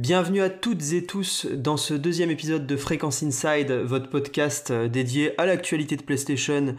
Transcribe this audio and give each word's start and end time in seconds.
Bienvenue 0.00 0.40
à 0.40 0.48
toutes 0.48 0.94
et 0.94 1.04
tous 1.04 1.44
dans 1.44 1.76
ce 1.76 1.92
deuxième 1.92 2.30
épisode 2.30 2.66
de 2.66 2.74
Frequence 2.78 3.22
Inside, 3.22 3.70
votre 3.70 4.08
podcast 4.08 4.70
euh, 4.70 4.88
dédié 4.88 5.38
à 5.38 5.44
l'actualité 5.44 5.94
de 5.94 6.02
PlayStation 6.02 6.74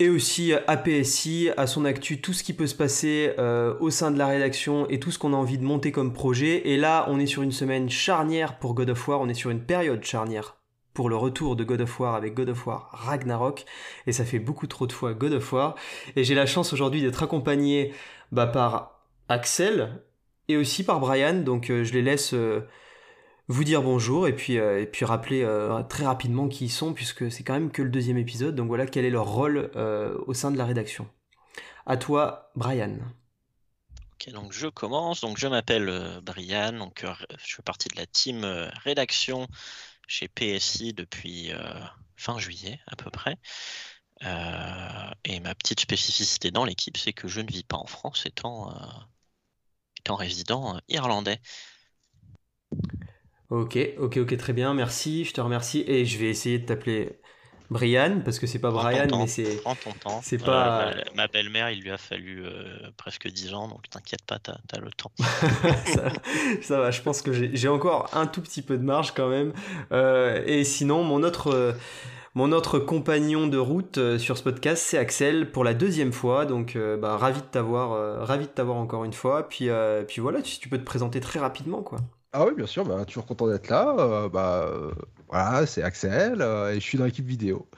et 0.00 0.10
aussi 0.10 0.52
à 0.52 0.76
PSI, 0.76 1.48
à 1.56 1.66
son 1.66 1.86
actu, 1.86 2.20
tout 2.20 2.34
ce 2.34 2.42
qui 2.42 2.52
peut 2.52 2.66
se 2.66 2.74
passer 2.74 3.32
euh, 3.38 3.74
au 3.80 3.88
sein 3.88 4.10
de 4.10 4.18
la 4.18 4.26
rédaction 4.26 4.86
et 4.90 5.00
tout 5.00 5.10
ce 5.10 5.18
qu'on 5.18 5.32
a 5.32 5.36
envie 5.36 5.56
de 5.56 5.64
monter 5.64 5.92
comme 5.92 6.12
projet. 6.12 6.68
Et 6.68 6.76
là, 6.76 7.06
on 7.08 7.18
est 7.18 7.24
sur 7.24 7.40
une 7.40 7.52
semaine 7.52 7.88
charnière 7.88 8.58
pour 8.58 8.74
God 8.74 8.90
of 8.90 9.08
War, 9.08 9.22
on 9.22 9.30
est 9.30 9.34
sur 9.34 9.48
une 9.48 9.62
période 9.62 10.04
charnière 10.04 10.58
pour 10.92 11.08
le 11.08 11.16
retour 11.16 11.56
de 11.56 11.64
God 11.64 11.80
of 11.80 12.00
War 12.00 12.16
avec 12.16 12.34
God 12.34 12.50
of 12.50 12.66
War 12.66 12.90
Ragnarok. 12.92 13.64
Et 14.06 14.12
ça 14.12 14.26
fait 14.26 14.40
beaucoup 14.40 14.66
trop 14.66 14.86
de 14.86 14.92
fois 14.92 15.14
God 15.14 15.32
of 15.32 15.52
War. 15.54 15.74
Et 16.16 16.24
j'ai 16.24 16.34
la 16.34 16.44
chance 16.44 16.74
aujourd'hui 16.74 17.00
d'être 17.00 17.22
accompagné 17.22 17.94
bah, 18.30 18.46
par 18.46 19.00
Axel, 19.30 20.02
et 20.48 20.56
aussi 20.56 20.84
par 20.84 21.00
Brian. 21.00 21.34
Donc 21.34 21.70
euh, 21.70 21.84
je 21.84 21.92
les 21.92 22.02
laisse 22.02 22.34
euh, 22.34 22.66
vous 23.48 23.64
dire 23.64 23.82
bonjour 23.82 24.26
et 24.28 24.34
puis, 24.34 24.58
euh, 24.58 24.80
et 24.80 24.86
puis 24.86 25.04
rappeler 25.04 25.46
très 25.88 26.04
rapidement 26.04 26.48
qui 26.48 26.66
ils 26.66 26.70
sont, 26.70 26.94
puisque 26.94 27.30
c'est 27.30 27.44
quand 27.44 27.54
même 27.54 27.70
que 27.70 27.82
le 27.82 27.90
deuxième 27.90 28.18
épisode. 28.18 28.54
Donc 28.54 28.68
voilà 28.68 28.86
quel 28.86 29.04
est 29.04 29.10
leur 29.10 29.28
rôle 29.28 29.70
au 30.26 30.34
sein 30.34 30.50
de 30.50 30.58
la 30.58 30.64
rédaction. 30.64 31.08
À 31.86 31.96
toi, 31.96 32.50
Brian. 32.56 32.98
Ok, 34.14 34.32
donc 34.32 34.52
je 34.52 34.66
commence. 34.66 35.20
Donc 35.20 35.38
je 35.38 35.46
m'appelle 35.46 36.20
Brian, 36.22 36.72
donc 36.72 37.04
je 37.38 37.56
fais 37.56 37.62
partie 37.62 37.88
de 37.88 37.96
la 37.96 38.06
team 38.06 38.44
rédaction 38.82 39.46
chez 40.08 40.28
PSI 40.28 40.92
depuis 40.92 41.52
fin 42.16 42.38
juillet 42.38 42.80
à 42.88 42.96
peu 42.96 43.10
près. 43.10 43.36
et 45.24 45.40
ma 45.40 45.54
petite 45.54 45.80
spécificité 45.80 46.50
dans 46.50 46.64
l'équipe, 46.64 46.96
c'est 46.96 47.12
que 47.12 47.28
je 47.28 47.40
ne 47.40 47.48
vis 47.48 47.62
pas 47.62 47.76
en 47.76 47.86
France, 47.86 48.24
étant 48.26 48.74
résident 50.14 50.76
euh, 50.76 50.78
irlandais. 50.88 51.40
Ok, 53.50 53.78
ok, 53.98 54.16
ok, 54.18 54.36
très 54.36 54.52
bien, 54.52 54.74
merci, 54.74 55.24
je 55.24 55.32
te 55.32 55.40
remercie. 55.40 55.84
Et 55.86 56.04
je 56.04 56.18
vais 56.18 56.28
essayer 56.30 56.58
de 56.58 56.66
t'appeler 56.66 57.20
Brian, 57.70 58.20
parce 58.24 58.38
que 58.38 58.46
c'est 58.46 58.58
pas 58.58 58.70
Brian, 58.70 59.06
mais 59.18 59.26
c'est. 59.26 59.60
C'est 60.22 60.38
pas. 60.38 60.92
ma 61.14 61.26
belle-mère, 61.28 61.70
il 61.70 61.82
lui 61.82 61.90
a 61.90 61.98
fallu 61.98 62.44
euh, 62.44 62.90
presque 62.96 63.28
10 63.28 63.54
ans, 63.54 63.68
donc 63.68 63.88
t'inquiète 63.88 64.22
pas, 64.26 64.38
t'as 64.38 64.56
as 64.72 64.80
le 64.80 64.90
temps. 64.90 65.12
ça, 66.62 66.80
va, 66.80 66.90
je 66.90 67.02
pense 67.02 67.22
que 67.22 67.32
j'ai 67.32 67.68
encore 67.68 68.10
un 68.12 68.26
tout 68.26 68.40
petit 68.40 68.62
peu 68.62 68.76
de 68.76 68.84
marge 68.84 69.12
quand 69.14 69.28
même. 69.28 69.52
Euh, 69.92 70.42
et 70.46 70.64
sinon, 70.64 71.02
mon 71.02 71.22
autre. 71.22 71.76
Mon 72.36 72.52
autre 72.52 72.78
compagnon 72.78 73.46
de 73.46 73.56
route 73.56 73.96
euh, 73.96 74.18
sur 74.18 74.36
ce 74.36 74.42
podcast, 74.42 74.84
c'est 74.86 74.98
Axel 74.98 75.50
pour 75.50 75.64
la 75.64 75.72
deuxième 75.72 76.12
fois. 76.12 76.44
Donc, 76.44 76.76
euh, 76.76 76.98
bah, 76.98 77.16
ravi 77.16 77.40
de 77.40 77.46
t'avoir, 77.46 77.92
euh, 77.92 78.22
ravi 78.22 78.44
de 78.44 78.50
t'avoir 78.50 78.76
encore 78.76 79.06
une 79.06 79.14
fois. 79.14 79.48
Puis, 79.48 79.70
puis 80.06 80.20
voilà, 80.20 80.44
si 80.44 80.60
tu 80.60 80.68
peux 80.68 80.76
te 80.76 80.84
présenter 80.84 81.18
très 81.20 81.38
rapidement, 81.38 81.80
quoi. 81.80 81.98
Ah 82.32 82.46
oui, 82.46 82.54
bien 82.54 82.66
sûr. 82.66 82.84
Bah, 82.84 83.04
toujours 83.04 83.26
content 83.26 83.48
d'être 83.48 83.68
là. 83.68 84.28
bah, 84.28 84.70
voilà, 85.28 85.66
c'est 85.66 85.82
Axel 85.82 86.40
et 86.42 86.74
je 86.74 86.80
suis 86.80 86.98
dans 86.98 87.04
l'équipe 87.04 87.26
vidéo. 87.26 87.68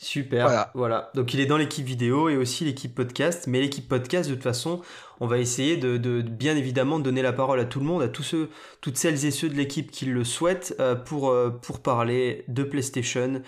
Super. 0.00 0.70
Voilà. 0.74 1.10
Donc 1.14 1.34
il 1.34 1.40
est 1.40 1.46
dans 1.46 1.56
l'équipe 1.56 1.84
vidéo 1.84 2.28
et 2.28 2.36
aussi 2.36 2.64
l'équipe 2.64 2.94
podcast. 2.94 3.46
Mais 3.48 3.60
l'équipe 3.60 3.88
podcast, 3.88 4.30
de 4.30 4.34
toute 4.34 4.44
façon, 4.44 4.80
on 5.18 5.26
va 5.26 5.38
essayer 5.38 5.76
de, 5.76 6.22
bien 6.22 6.56
évidemment 6.56 7.00
donner 7.00 7.20
la 7.20 7.32
parole 7.32 7.58
à 7.58 7.64
tout 7.64 7.80
le 7.80 7.86
monde, 7.86 8.02
à 8.02 8.08
tous 8.08 8.22
ceux, 8.22 8.48
toutes 8.80 8.96
celles 8.96 9.24
et 9.24 9.32
ceux 9.32 9.48
de 9.48 9.54
l'équipe 9.54 9.90
qui 9.90 10.06
le 10.06 10.22
souhaitent, 10.22 10.76
euh, 10.78 10.94
pour, 10.94 11.30
euh, 11.30 11.50
pour 11.50 11.82
parler 11.82 12.44
de 12.46 12.62
PlayStation 12.62 13.42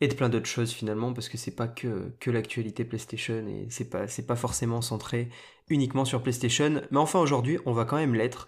et 0.00 0.06
de 0.06 0.14
plein 0.14 0.28
d'autres 0.28 0.46
choses 0.46 0.70
finalement, 0.70 1.12
parce 1.12 1.28
que 1.28 1.38
c'est 1.38 1.56
pas 1.56 1.66
que, 1.66 2.12
que 2.20 2.30
l'actualité 2.30 2.84
PlayStation 2.84 3.44
et 3.48 3.66
c'est 3.70 3.90
pas, 3.90 4.06
c'est 4.06 4.26
pas 4.26 4.36
forcément 4.36 4.82
centré 4.82 5.28
uniquement 5.68 6.04
sur 6.04 6.22
PlayStation. 6.22 6.82
Mais 6.92 6.98
enfin 6.98 7.18
aujourd'hui, 7.18 7.58
on 7.66 7.72
va 7.72 7.84
quand 7.84 7.96
même 7.96 8.14
l'être. 8.14 8.46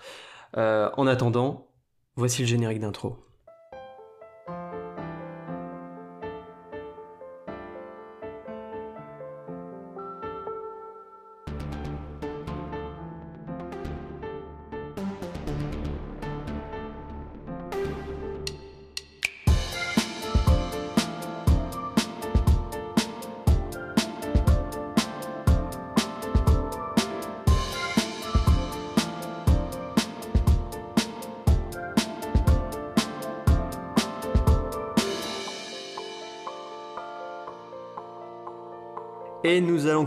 Euh, 0.56 0.90
en 0.96 1.06
attendant, 1.06 1.68
voici 2.16 2.42
le 2.42 2.48
générique 2.48 2.80
d'intro. 2.80 3.16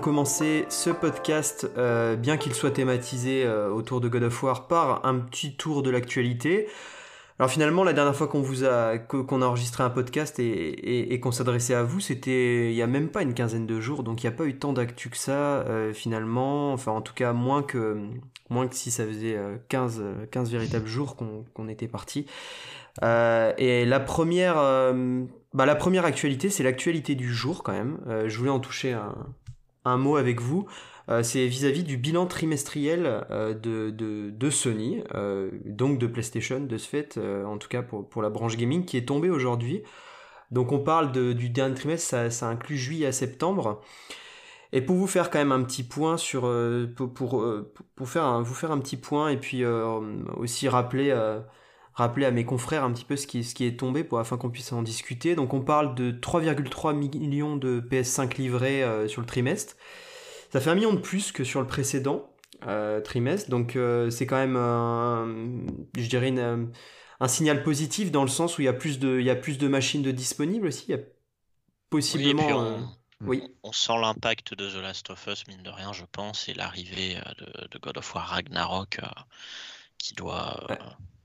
Commencer 0.01 0.65
ce 0.69 0.89
podcast, 0.89 1.69
euh, 1.77 2.15
bien 2.15 2.37
qu'il 2.37 2.53
soit 2.53 2.71
thématisé 2.71 3.45
euh, 3.45 3.69
autour 3.69 4.01
de 4.01 4.09
God 4.09 4.23
of 4.23 4.43
War, 4.43 4.67
par 4.67 5.05
un 5.05 5.19
petit 5.19 5.55
tour 5.55 5.83
de 5.83 5.89
l'actualité. 5.89 6.67
Alors 7.39 7.49
finalement, 7.49 7.83
la 7.83 7.93
dernière 7.93 8.15
fois 8.15 8.27
qu'on 8.27 8.41
vous 8.41 8.65
a 8.65 8.97
qu'on 8.97 9.41
a 9.41 9.45
enregistré 9.45 9.83
un 9.83 9.89
podcast 9.89 10.39
et, 10.39 11.19
qu'on 11.21 11.31
s'adressait 11.31 11.73
à 11.73 11.83
vous, 11.83 11.99
c'était 11.99 12.71
il 12.71 12.75
y 12.75 12.81
a 12.81 12.87
même 12.87 13.09
pas 13.09 13.21
une 13.21 13.33
quinzaine 13.33 13.65
de 13.65 13.79
jours, 13.79 14.03
donc 14.03 14.23
il 14.23 14.27
n'y 14.27 14.33
a 14.33 14.35
pas 14.35 14.45
eu 14.45 14.57
tant 14.57 14.73
d'actu 14.73 15.09
que 15.09 15.17
ça 15.17 15.31
euh, 15.31 15.93
finalement. 15.93 16.73
Enfin, 16.73 16.91
en 16.91 17.01
tout 17.01 17.13
cas, 17.13 17.33
moins 17.33 17.63
que 17.63 17.97
moins 18.49 18.67
que 18.67 18.75
si 18.75 18.91
ça 18.91 19.05
faisait 19.05 19.39
15 19.69 20.03
15 20.31 20.51
véritables 20.51 20.87
jours 20.87 21.15
qu'on 21.15 21.67
était 21.67 21.87
parti. 21.87 22.25
et 23.01 23.85
la 23.85 23.99
première 23.99 24.55
bah, 25.53 25.65
la 25.65 25.75
première 25.75 26.05
actualité, 26.05 26.49
c'est 26.49 26.63
l'actualité 26.63 27.15
du 27.15 27.33
jour 27.33 27.63
quand 27.63 27.73
même. 27.73 27.97
Je 28.27 28.37
voulais 28.37 28.51
en 28.51 28.59
toucher 28.59 28.93
un, 28.93 29.15
mot 29.85 30.15
avec 30.15 30.41
vous. 30.41 30.67
Euh, 31.09 31.23
c'est 31.23 31.45
vis-à-vis 31.47 31.83
du 31.83 31.97
bilan 31.97 32.25
trimestriel 32.25 33.25
euh, 33.31 33.53
de, 33.53 34.49
Sony, 34.49 35.03
donc 35.65 35.97
de 35.97 36.07
PlayStation 36.07 36.59
de 36.59 36.77
ce 36.77 36.87
fait, 36.87 37.17
en 37.17 37.57
tout 37.57 37.67
cas 37.67 37.81
pour, 37.81 38.21
la 38.21 38.29
branche 38.29 38.57
gaming, 38.57 38.85
qui 38.85 38.97
est 38.97 39.07
tombé 39.07 39.29
aujourd'hui. 39.29 39.83
Donc 40.51 40.71
on 40.71 40.79
parle 40.79 41.11
du 41.11 41.49
dernier 41.49 41.75
trimestre, 41.75 42.31
ça, 42.31 42.47
inclut 42.47 42.77
juillet 42.77 43.07
à 43.07 43.11
septembre. 43.11 43.81
Et 44.73 44.81
pour 44.81 44.95
vous 44.95 45.07
faire 45.07 45.29
quand 45.29 45.39
même 45.39 45.51
un 45.51 45.63
petit 45.63 45.83
point 45.83 46.17
sur, 46.17 46.49
pour, 46.95 47.13
pour, 47.13 48.09
faire 48.09 48.41
vous 48.41 48.53
faire 48.53 48.71
un 48.71 48.79
petit 48.79 48.97
point 48.97 49.29
et 49.29 49.37
puis 49.37 49.65
aussi 49.65 50.69
rappeler 50.69 51.13
rappeler 51.93 52.25
à 52.25 52.31
mes 52.31 52.45
confrères 52.45 52.83
un 52.83 52.91
petit 52.91 53.05
peu 53.05 53.15
ce 53.15 53.27
qui, 53.27 53.43
ce 53.43 53.53
qui 53.53 53.65
est 53.65 53.77
tombé 53.79 54.03
pour, 54.03 54.19
afin 54.19 54.37
qu'on 54.37 54.49
puisse 54.49 54.71
en 54.71 54.81
discuter. 54.81 55.35
Donc 55.35 55.53
on 55.53 55.61
parle 55.61 55.95
de 55.95 56.11
3,3 56.11 56.95
millions 56.95 57.55
de 57.55 57.81
PS5 57.81 58.37
livrés 58.37 58.83
euh, 58.83 59.07
sur 59.07 59.21
le 59.21 59.27
trimestre. 59.27 59.75
Ça 60.51 60.59
fait 60.59 60.69
un 60.69 60.75
million 60.75 60.93
de 60.93 60.99
plus 60.99 61.31
que 61.31 61.43
sur 61.43 61.61
le 61.61 61.67
précédent 61.67 62.29
euh, 62.67 63.01
trimestre. 63.01 63.49
Donc 63.49 63.75
euh, 63.75 64.09
c'est 64.09 64.25
quand 64.25 64.37
même, 64.37 65.67
je 65.97 66.07
dirais, 66.07 66.33
un 67.19 67.27
signal 67.27 67.63
positif 67.63 68.11
dans 68.11 68.23
le 68.23 68.29
sens 68.29 68.57
où 68.57 68.61
il 68.61 68.65
y 68.65 68.69
a 68.69 68.73
plus 68.73 68.99
de, 68.99 69.19
il 69.19 69.25
y 69.25 69.29
a 69.29 69.35
plus 69.35 69.57
de 69.57 69.67
machines 69.67 70.01
de 70.01 70.11
disponibles 70.11 70.67
aussi. 70.67 70.85
Il 70.89 70.91
y 70.91 70.99
a 70.99 71.03
possiblement... 71.89 72.97
Oui, 73.23 73.43
on, 73.61 73.71
sent 73.71 73.93
l'impact 74.01 74.55
de 74.55 74.67
The 74.67 74.81
Last 74.81 75.11
of 75.11 75.27
Us, 75.27 75.45
mine 75.47 75.61
de 75.61 75.69
rien, 75.69 75.93
je 75.93 76.05
pense, 76.11 76.49
et 76.49 76.55
l'arrivée 76.55 77.17
de, 77.37 77.77
God 77.77 77.99
of 77.99 78.15
War 78.15 78.25
Ragnarok 78.25 78.99
qui 79.99 80.15
doit 80.15 80.65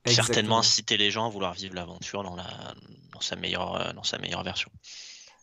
certainement 0.06 0.58
inciter 0.58 0.96
les 0.96 1.10
gens 1.10 1.26
à 1.26 1.30
vouloir 1.30 1.54
vivre 1.54 1.74
l'aventure 1.74 2.22
dans, 2.22 2.36
la, 2.36 2.46
dans, 3.12 3.20
sa 3.20 3.36
meilleure, 3.36 3.76
euh, 3.80 3.92
dans 3.92 4.02
sa 4.02 4.18
meilleure 4.18 4.42
version. 4.42 4.70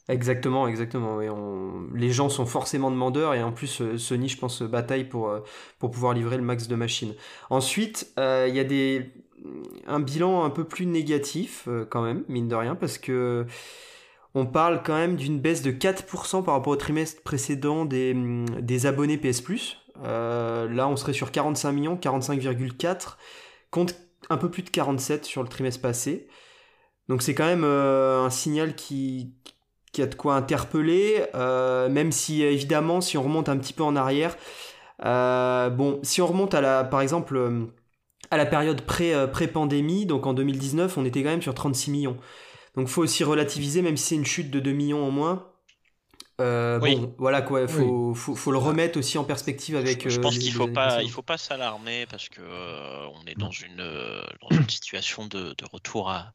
Exactement, 0.10 0.68
exactement. 0.68 1.22
Et 1.22 1.30
on... 1.30 1.88
Les 1.94 2.12
gens 2.12 2.30
sont 2.30 2.46
forcément 2.46 2.92
demandeurs 2.92 3.34
et 3.34 3.44
en 3.44 3.52
plus 3.52 3.82
euh, 3.82 3.98
Sony, 3.98 4.28
je 4.28 4.38
pense, 4.38 4.62
bataille 4.62 5.06
pour, 5.06 5.30
euh, 5.30 5.40
pour 5.80 5.92
pouvoir 5.92 6.14
livrer 6.14 6.38
le 6.38 6.44
max 6.44 6.68
de 6.68 6.76
machines. 6.76 7.16
Ensuite, 7.50 8.12
il 8.18 8.54
y 8.54 8.60
a 8.60 8.64
des... 8.64 9.12
un 9.88 10.00
bilan 10.00 10.44
un 10.44 10.50
peu 10.50 10.66
plus 10.66 10.86
négatif 10.86 11.68
quand 11.90 12.02
même, 12.02 12.24
mine 12.28 12.48
de 12.48 12.56
rien, 12.56 12.76
parce 12.76 12.98
que 12.98 13.46
on 14.36 14.48
parle 14.48 14.82
quand 14.84 14.96
même 14.96 15.16
d'une 15.16 15.40
baisse 15.40 15.62
de 15.62 15.72
4% 15.72 16.44
par 16.44 16.56
rapport 16.56 16.74
au 16.74 16.76
trimestre 16.76 17.22
précédent 17.22 17.86
des, 17.86 18.16
des 18.60 18.88
abonnés 18.88 19.18
PS 19.18 19.42
Plus. 19.42 19.78
là, 20.04 20.88
on 20.88 20.96
serait 20.96 21.14
sur 21.14 21.32
45 21.32 21.72
millions, 21.72 21.96
45,4 21.96 23.16
contre 23.70 23.94
un 24.30 24.38
peu 24.38 24.50
plus 24.50 24.64
de 24.64 24.70
47 24.70 25.26
sur 25.26 25.44
le 25.44 25.50
trimestre 25.50 25.82
passé. 25.82 26.28
Donc 27.10 27.22
c'est 27.22 27.36
quand 27.36 27.46
même 27.46 27.64
euh, 27.66 28.24
un 28.24 28.30
signal 28.30 28.76
qui, 28.76 29.34
qui, 29.92 30.02
a 30.02 30.08
de 30.08 30.16
quoi 30.16 30.36
interpeller, 30.36 31.26
euh, 31.36 31.90
même 31.90 32.12
si 32.12 32.44
évidemment 32.44 33.02
si 33.02 33.18
on 33.18 33.24
remonte 33.24 33.50
un 33.50 33.58
petit 33.58 33.74
peu 33.74 33.84
en 33.84 33.96
arrière, 33.96 34.38
euh, 35.06 35.70
bon 35.70 36.00
si 36.04 36.22
on 36.22 36.28
remonte 36.28 36.54
à 36.54 36.62
la 36.62 36.84
par 36.84 37.02
exemple 37.02 37.68
à 38.32 38.38
la 38.38 38.46
période 38.46 38.82
pré, 38.82 39.14
pré-pandémie, 39.32 40.06
donc 40.06 40.26
en 40.26 40.34
2019 40.34 40.98
on 40.98 41.06
était 41.06 41.24
quand 41.24 41.30
même 41.30 41.42
sur 41.42 41.54
36 41.54 41.92
millions. 41.92 42.18
Donc 42.76 42.88
faut 42.88 43.04
aussi 43.04 43.24
relativiser 43.24 43.82
même 43.82 43.98
si 43.98 44.10
c'est 44.10 44.16
une 44.16 44.26
chute 44.26 44.50
de 44.50 44.60
2 44.60 44.72
millions 44.72 45.06
en 45.06 45.12
moins. 45.12 45.53
Euh, 46.42 46.80
Oui. 46.80 46.96
Bon, 46.96 47.16
voilà 47.20 47.42
quoi, 47.44 47.68
faut, 47.68 48.14
faut, 48.16 48.36
faut 48.36 48.52
le 48.52 48.58
remettre 48.58 48.98
aussi 48.98 49.18
en 49.18 49.24
perspective 49.24 49.76
avec. 49.76 50.04
Je, 50.04 50.10
je 50.10 50.18
euh, 50.18 50.22
pense 50.22 50.38
qu'il 50.38 50.52
faut 50.52 50.68
pas, 50.68 51.02
il 51.04 51.10
faut 51.10 51.22
pas 51.22 51.38
s'alarmer 51.38 52.06
parce 52.08 52.28
que 52.30 52.42
euh, 52.42 53.08
on 53.14 53.26
est 53.28 53.36
dans 53.36 53.52
une 53.52 53.78
dans 54.42 54.50
une 54.50 54.68
situation 54.70 55.28
de, 55.28 55.54
de 55.56 55.66
retour 55.72 56.10
à, 56.10 56.34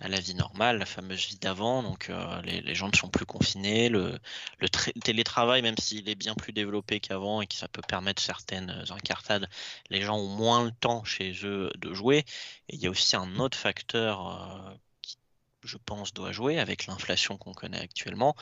à 0.00 0.08
la 0.08 0.20
vie 0.20 0.34
normale, 0.34 0.78
la 0.78 0.86
fameuse 0.86 1.26
vie 1.28 1.38
d'avant. 1.38 1.82
Donc 1.82 2.10
euh, 2.10 2.42
les, 2.42 2.60
les 2.60 2.74
gens 2.74 2.88
ne 2.88 2.96
sont 2.96 3.08
plus 3.08 3.24
confinés. 3.26 3.88
Le, 3.88 4.18
le 4.58 4.68
tra- 4.68 4.92
télétravail, 5.00 5.62
même 5.62 5.76
s'il 5.78 6.08
est 6.08 6.16
bien 6.16 6.34
plus 6.34 6.52
développé 6.52 7.00
qu'avant 7.00 7.40
et 7.40 7.46
que 7.46 7.54
ça 7.54 7.68
peut 7.68 7.82
permettre 7.82 8.22
certaines 8.22 8.84
incartades, 8.90 9.48
les 9.90 10.02
gens 10.02 10.16
ont 10.18 10.28
moins 10.28 10.64
le 10.64 10.72
temps 10.72 11.04
chez 11.04 11.32
eux 11.44 11.70
de 11.78 11.94
jouer. 11.94 12.24
Et 12.68 12.74
il 12.76 12.80
y 12.80 12.86
a 12.86 12.90
aussi 12.90 13.16
un 13.16 13.36
autre 13.38 13.56
facteur 13.56 14.28
euh, 14.28 14.74
qui, 15.02 15.18
je 15.64 15.76
pense, 15.78 16.12
doit 16.14 16.32
jouer 16.32 16.58
avec 16.58 16.86
l'inflation 16.86 17.38
qu'on 17.38 17.54
connaît 17.54 17.80
actuellement 17.80 18.34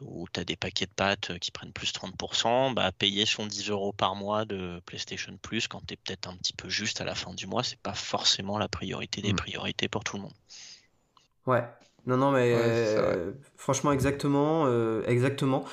où 0.00 0.26
tu 0.32 0.40
as 0.40 0.44
des 0.44 0.56
paquets 0.56 0.86
de 0.86 0.92
pâtes 0.92 1.30
euh, 1.30 1.38
qui 1.38 1.50
prennent 1.50 1.72
plus 1.72 1.92
30%, 1.92 2.70
bah, 2.72 2.92
payer 2.92 3.26
son 3.26 3.46
10 3.46 3.68
euros 3.70 3.92
par 3.92 4.14
mois 4.16 4.44
de 4.44 4.80
PlayStation 4.86 5.36
Plus 5.42 5.68
quand 5.68 5.82
tu 5.86 5.94
es 5.94 5.96
peut-être 5.96 6.28
un 6.28 6.36
petit 6.36 6.52
peu 6.54 6.68
juste 6.68 7.00
à 7.00 7.04
la 7.04 7.14
fin 7.14 7.34
du 7.34 7.46
mois, 7.46 7.62
c'est 7.64 7.80
pas 7.80 7.94
forcément 7.94 8.58
la 8.58 8.68
priorité 8.68 9.22
des 9.22 9.32
Mm. 9.32 9.34
priorités 9.34 9.88
pour 9.88 10.04
tout 10.04 10.16
le 10.16 10.22
monde. 10.24 10.34
Ouais. 11.46 11.64
Non, 12.06 12.16
non, 12.16 12.30
mais 12.30 12.52
Ouais, 12.52 12.72
euh, 12.96 13.32
franchement, 13.56 13.92
exactement, 13.92 14.64
euh, 14.66 15.02
exactement. 15.06 15.64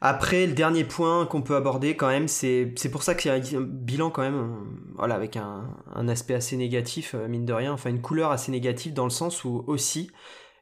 Après, 0.00 0.46
le 0.46 0.52
dernier 0.54 0.84
point 0.84 1.26
qu'on 1.26 1.42
peut 1.42 1.56
aborder 1.56 1.96
quand 1.96 2.08
même, 2.08 2.28
c'est 2.28 2.74
c'est 2.76 2.90
pour 2.90 3.02
ça 3.02 3.14
qu'il 3.14 3.30
y 3.32 3.34
a 3.34 3.58
un 3.58 3.62
bilan 3.62 4.10
quand 4.10 4.22
même, 4.22 4.56
voilà, 4.96 5.14
avec 5.16 5.36
un, 5.36 5.68
un 5.94 6.08
aspect 6.08 6.34
assez 6.34 6.56
négatif, 6.56 7.14
mine 7.14 7.46
de 7.46 7.52
rien, 7.52 7.72
enfin 7.72 7.90
une 7.90 8.02
couleur 8.02 8.30
assez 8.32 8.52
négative 8.52 8.94
dans 8.94 9.04
le 9.04 9.10
sens 9.10 9.44
où 9.44 9.64
aussi, 9.68 10.10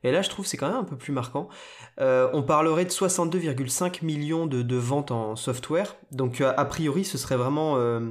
et 0.04 0.12
là 0.12 0.22
je 0.22 0.28
trouve 0.30 0.46
c'est 0.46 0.56
quand 0.56 0.68
même 0.68 0.78
un 0.78 0.84
peu 0.84 0.96
plus 0.96 1.12
marquant, 1.12 1.48
euh, 2.00 2.28
on 2.32 2.42
parlerait 2.42 2.84
de 2.84 2.90
62,5 2.90 4.02
millions 4.04 4.46
de, 4.46 4.76
ventes 4.76 5.10
en 5.10 5.36
software, 5.36 5.96
donc 6.12 6.40
euh, 6.40 6.52
a 6.56 6.64
priori 6.64 7.04
ce 7.04 7.18
serait 7.18 7.36
vraiment 7.36 7.76
euh, 7.76 8.10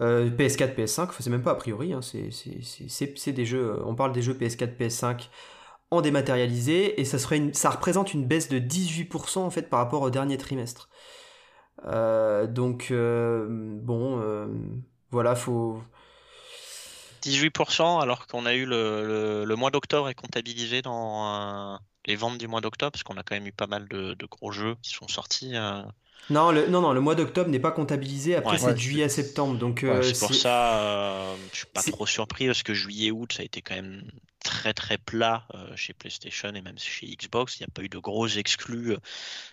euh, 0.00 0.28
PS4, 0.30 0.74
PS5, 0.74 1.02
enfin 1.04 1.16
c'est 1.20 1.30
même 1.30 1.42
pas 1.42 1.52
a 1.52 1.54
priori, 1.56 1.92
hein, 1.92 2.00
c'est- 2.02 3.32
des 3.32 3.44
jeux, 3.46 3.80
on 3.86 3.94
parle 3.94 4.12
des 4.12 4.22
jeux 4.22 4.34
PS4, 4.34 4.76
PS5 4.76 5.30
en 5.90 6.00
dématérialisé 6.00 7.00
et 7.00 7.04
ça, 7.04 7.18
serait 7.18 7.36
une- 7.36 7.54
ça 7.54 7.70
représente 7.70 8.12
une 8.14 8.26
baisse 8.26 8.48
de 8.48 8.58
18% 8.58 9.44
en 9.44 9.50
fait 9.50 9.70
par 9.70 9.78
rapport 9.80 10.02
au 10.02 10.10
dernier 10.10 10.36
trimestre. 10.38 10.88
Donc 12.48 12.92
bon, 12.92 14.20
voilà, 15.10 15.34
faut. 15.34 15.78
18% 17.24 18.00
alors 18.00 18.26
qu'on 18.26 18.46
a 18.46 18.54
eu 18.54 18.66
le, 18.66 19.06
le- 19.06 19.44
le 19.44 19.56
mois 19.56 19.70
d'octobre 19.70 20.08
est 20.08 20.14
comptabilisé 20.14 20.82
dans 20.82 21.74
euh, 21.74 21.78
les 22.06 22.16
ventes 22.16 22.38
du 22.38 22.48
mois 22.48 22.60
d'octobre, 22.60 22.92
parce 22.92 23.02
qu'on 23.04 23.16
a 23.16 23.22
quand 23.22 23.34
même 23.36 23.46
eu 23.46 23.52
pas 23.52 23.66
mal 23.66 23.88
de, 23.88 24.14
de 24.14 24.26
gros 24.26 24.52
jeux 24.52 24.76
qui 24.82 24.90
sont 24.90 25.08
sortis. 25.08 25.56
euh. 25.56 25.82
Non, 26.30 26.52
le, 26.52 26.68
non, 26.68 26.80
non, 26.80 26.92
le 26.92 27.00
mois 27.00 27.14
d'octobre 27.14 27.50
n'est 27.50 27.60
pas 27.60 27.70
comptabilisé. 27.72 28.34
Après, 28.34 28.56
Ouais. 28.56 28.60
c'est 28.60 28.76
Ouais, 28.76 28.76
juillet 28.76 29.04
à 29.04 29.08
septembre, 29.08 29.58
donc 29.58 29.84
ouais, 29.86 30.02
euh, 30.02 30.02
C'est 30.02 30.18
pour 30.18 30.34
ça, 30.34 30.80
euh, 31.34 31.48
je 31.52 31.58
suis 31.58 31.66
pas 31.72 31.82
trop 31.82 32.06
surpris 32.06 32.46
parce 32.46 32.62
que 32.62 32.74
juillet-août, 32.74 33.32
ça 33.32 33.42
a 33.42 33.44
été 33.44 33.62
quand 33.62 33.74
même 33.74 34.10
très 34.42 34.74
très 34.74 34.98
plat 34.98 35.46
euh, 35.54 35.74
chez 35.76 35.94
PlayStation 35.94 36.54
et 36.54 36.62
même 36.62 36.78
chez 36.78 37.06
Xbox. 37.16 37.58
Il 37.58 37.62
n'y 37.62 37.66
a 37.66 37.70
pas 37.72 37.82
eu 37.82 37.88
de 37.88 37.98
gros 37.98 38.26
exclus 38.28 38.96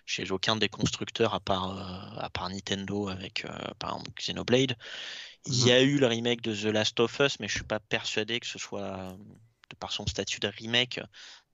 chez 0.05 0.31
aucun 0.31 0.55
des 0.57 0.69
constructeurs 0.69 1.33
à 1.35 1.39
part, 1.41 1.77
euh, 1.77 2.21
à 2.21 2.29
part 2.31 2.49
Nintendo 2.49 3.09
avec 3.09 3.45
euh, 3.45 3.49
par 3.79 3.91
exemple 3.91 4.11
Xenoblade. 4.19 4.77
Il 5.45 5.65
y 5.65 5.71
a 5.71 5.81
eu 5.81 5.97
le 5.97 6.07
remake 6.07 6.41
de 6.41 6.55
The 6.55 6.73
Last 6.73 6.99
of 6.99 7.19
Us, 7.19 7.39
mais 7.39 7.47
je 7.47 7.55
suis 7.55 7.63
pas 7.63 7.79
persuadé 7.79 8.39
que 8.39 8.47
ce 8.47 8.59
soit, 8.59 9.15
de 9.69 9.75
par 9.75 9.91
son 9.91 10.05
statut 10.05 10.39
de 10.39 10.47
remake, 10.47 10.99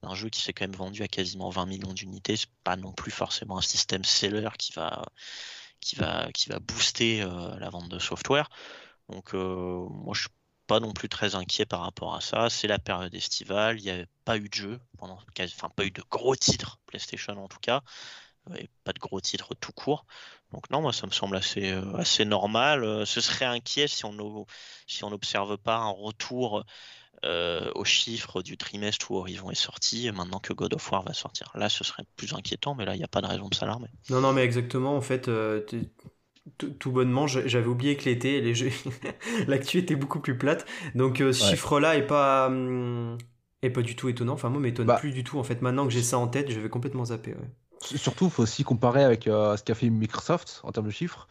d'un 0.04 0.14
jeu 0.14 0.30
qui 0.30 0.42
s'est 0.42 0.54
quand 0.54 0.66
même 0.66 0.76
vendu 0.76 1.04
à 1.04 1.08
quasiment 1.08 1.50
20 1.50 1.66
millions 1.66 1.94
d'unités. 1.94 2.36
C'est 2.36 2.50
pas 2.64 2.76
non 2.76 2.92
plus 2.92 3.12
forcément 3.12 3.58
un 3.58 3.62
système 3.62 4.04
seller 4.04 4.50
qui 4.60 4.74
va, 4.74 5.04
qui 5.80 5.96
va, 5.96 6.30
qui 6.34 6.50
va 6.50 6.60
booster 6.60 7.22
euh, 7.22 7.58
la 7.60 7.70
vente 7.70 7.90
de 7.90 8.00
software. 8.00 8.50
Donc, 9.10 9.34
euh, 9.34 9.88
moi, 9.90 10.14
je 10.14 10.22
suis 10.22 10.30
pas 10.68 10.80
non 10.80 10.92
plus 10.94 11.10
très 11.10 11.36
inquiet 11.36 11.66
par 11.66 11.82
rapport 11.82 12.14
à 12.16 12.22
ça. 12.22 12.50
C'est 12.50 12.68
la 12.68 12.80
période 12.80 13.16
estivale. 13.16 13.80
Il 13.80 13.84
n'y 13.84 13.90
avait 13.90 14.08
pas 14.26 14.38
eu 14.38 14.50
de 14.50 14.54
jeu 14.54 14.80
pendant, 14.98 15.18
enfin, 15.40 15.70
pas 15.70 15.86
eu 15.86 15.92
de 15.92 16.04
gros 16.12 16.36
titres 16.36 16.80
PlayStation 16.88 17.42
en 17.42 17.48
tout 17.48 17.60
cas, 17.60 17.82
et 18.56 18.70
pas 18.84 18.94
de 18.94 19.00
gros 19.00 19.20
titres 19.22 19.54
tout 19.56 19.72
court. 19.72 20.06
Donc 20.54 20.70
non, 20.70 20.82
moi, 20.82 20.94
ça 20.94 21.08
me 21.08 21.12
semble 21.12 21.36
assez, 21.38 21.72
euh, 21.72 21.96
assez 21.96 22.26
normal. 22.26 22.84
Euh, 22.84 23.06
ce 23.06 23.22
serait 23.22 23.46
inquiet 23.46 23.88
si 23.88 24.06
on 24.06 24.14
no- 24.14 24.46
si 24.88 25.04
on 25.04 25.10
n'observe 25.10 25.58
pas 25.58 25.78
un 25.78 25.90
retour 25.90 26.64
euh, 27.26 27.72
aux 27.76 27.86
chiffres 27.86 28.42
du 28.44 28.58
trimestre 28.58 29.12
où 29.12 29.18
Horizon 29.18 29.52
est 29.52 29.56
sorti, 29.56 30.12
maintenant 30.12 30.40
que 30.40 30.54
God 30.54 30.74
of 30.76 30.92
War 30.92 31.04
va 31.04 31.14
sortir. 31.14 31.52
Là, 31.56 31.70
ce 31.70 31.84
serait 31.84 32.04
plus 32.16 32.34
inquiétant, 32.34 32.76
mais 32.76 32.86
là, 32.86 32.96
il 32.96 33.00
n'y 33.00 33.04
a 33.04 33.08
pas 33.08 33.22
de 33.22 33.28
raison 33.28 33.50
de 33.50 33.56
s'alarmer. 33.56 33.90
Non, 34.10 34.22
non, 34.22 34.34
mais 34.34 34.44
exactement, 34.44 34.96
en 34.96 35.02
fait, 35.02 35.28
euh, 35.28 35.62
tout 36.80 36.92
bonnement, 36.92 37.28
j'avais 37.28 37.68
oublié 37.68 37.98
que 37.98 38.06
l'été, 38.06 38.42
les 38.42 38.56
jeux, 38.56 38.70
l'actu 39.48 39.80
était 39.80 39.96
beaucoup 39.96 40.20
plus 40.20 40.38
plate. 40.38 40.66
Donc, 40.96 41.22
euh, 41.22 41.34
ce 41.34 41.44
Ouais. 41.44 41.50
chiffre-là 41.52 41.98
est 41.98 42.08
pas, 42.08 42.48
hum, 42.48 43.18
est 43.62 43.70
pas 43.70 43.82
du 43.82 43.96
tout 43.96 44.10
étonnant. 44.10 44.34
Enfin, 44.34 44.50
moi, 44.50 44.60
m'étonne 44.62 44.88
Bah. 44.88 45.00
plus 45.00 45.12
du 45.12 45.24
tout. 45.24 45.38
En 45.40 45.44
fait, 45.44 45.62
maintenant 45.62 45.86
que 45.86 45.92
j'ai 45.94 46.04
ça 46.04 46.18
en 46.18 46.28
tête, 46.28 46.50
je 46.52 46.60
vais 46.60 46.70
complètement 46.70 47.06
zapper. 47.06 47.34
ouais. 47.34 47.50
Surtout, 47.82 48.26
il 48.26 48.32
faut 48.32 48.44
aussi 48.44 48.64
comparer 48.64 49.04
avec 49.04 49.28
euh, 49.28 49.56
ce 49.58 49.64
qu'a 49.64 49.76
fait 49.76 49.90
Microsoft 49.90 50.62
en 50.64 50.72
termes 50.72 50.88
de 50.88 50.92
chiffres. 50.92 51.28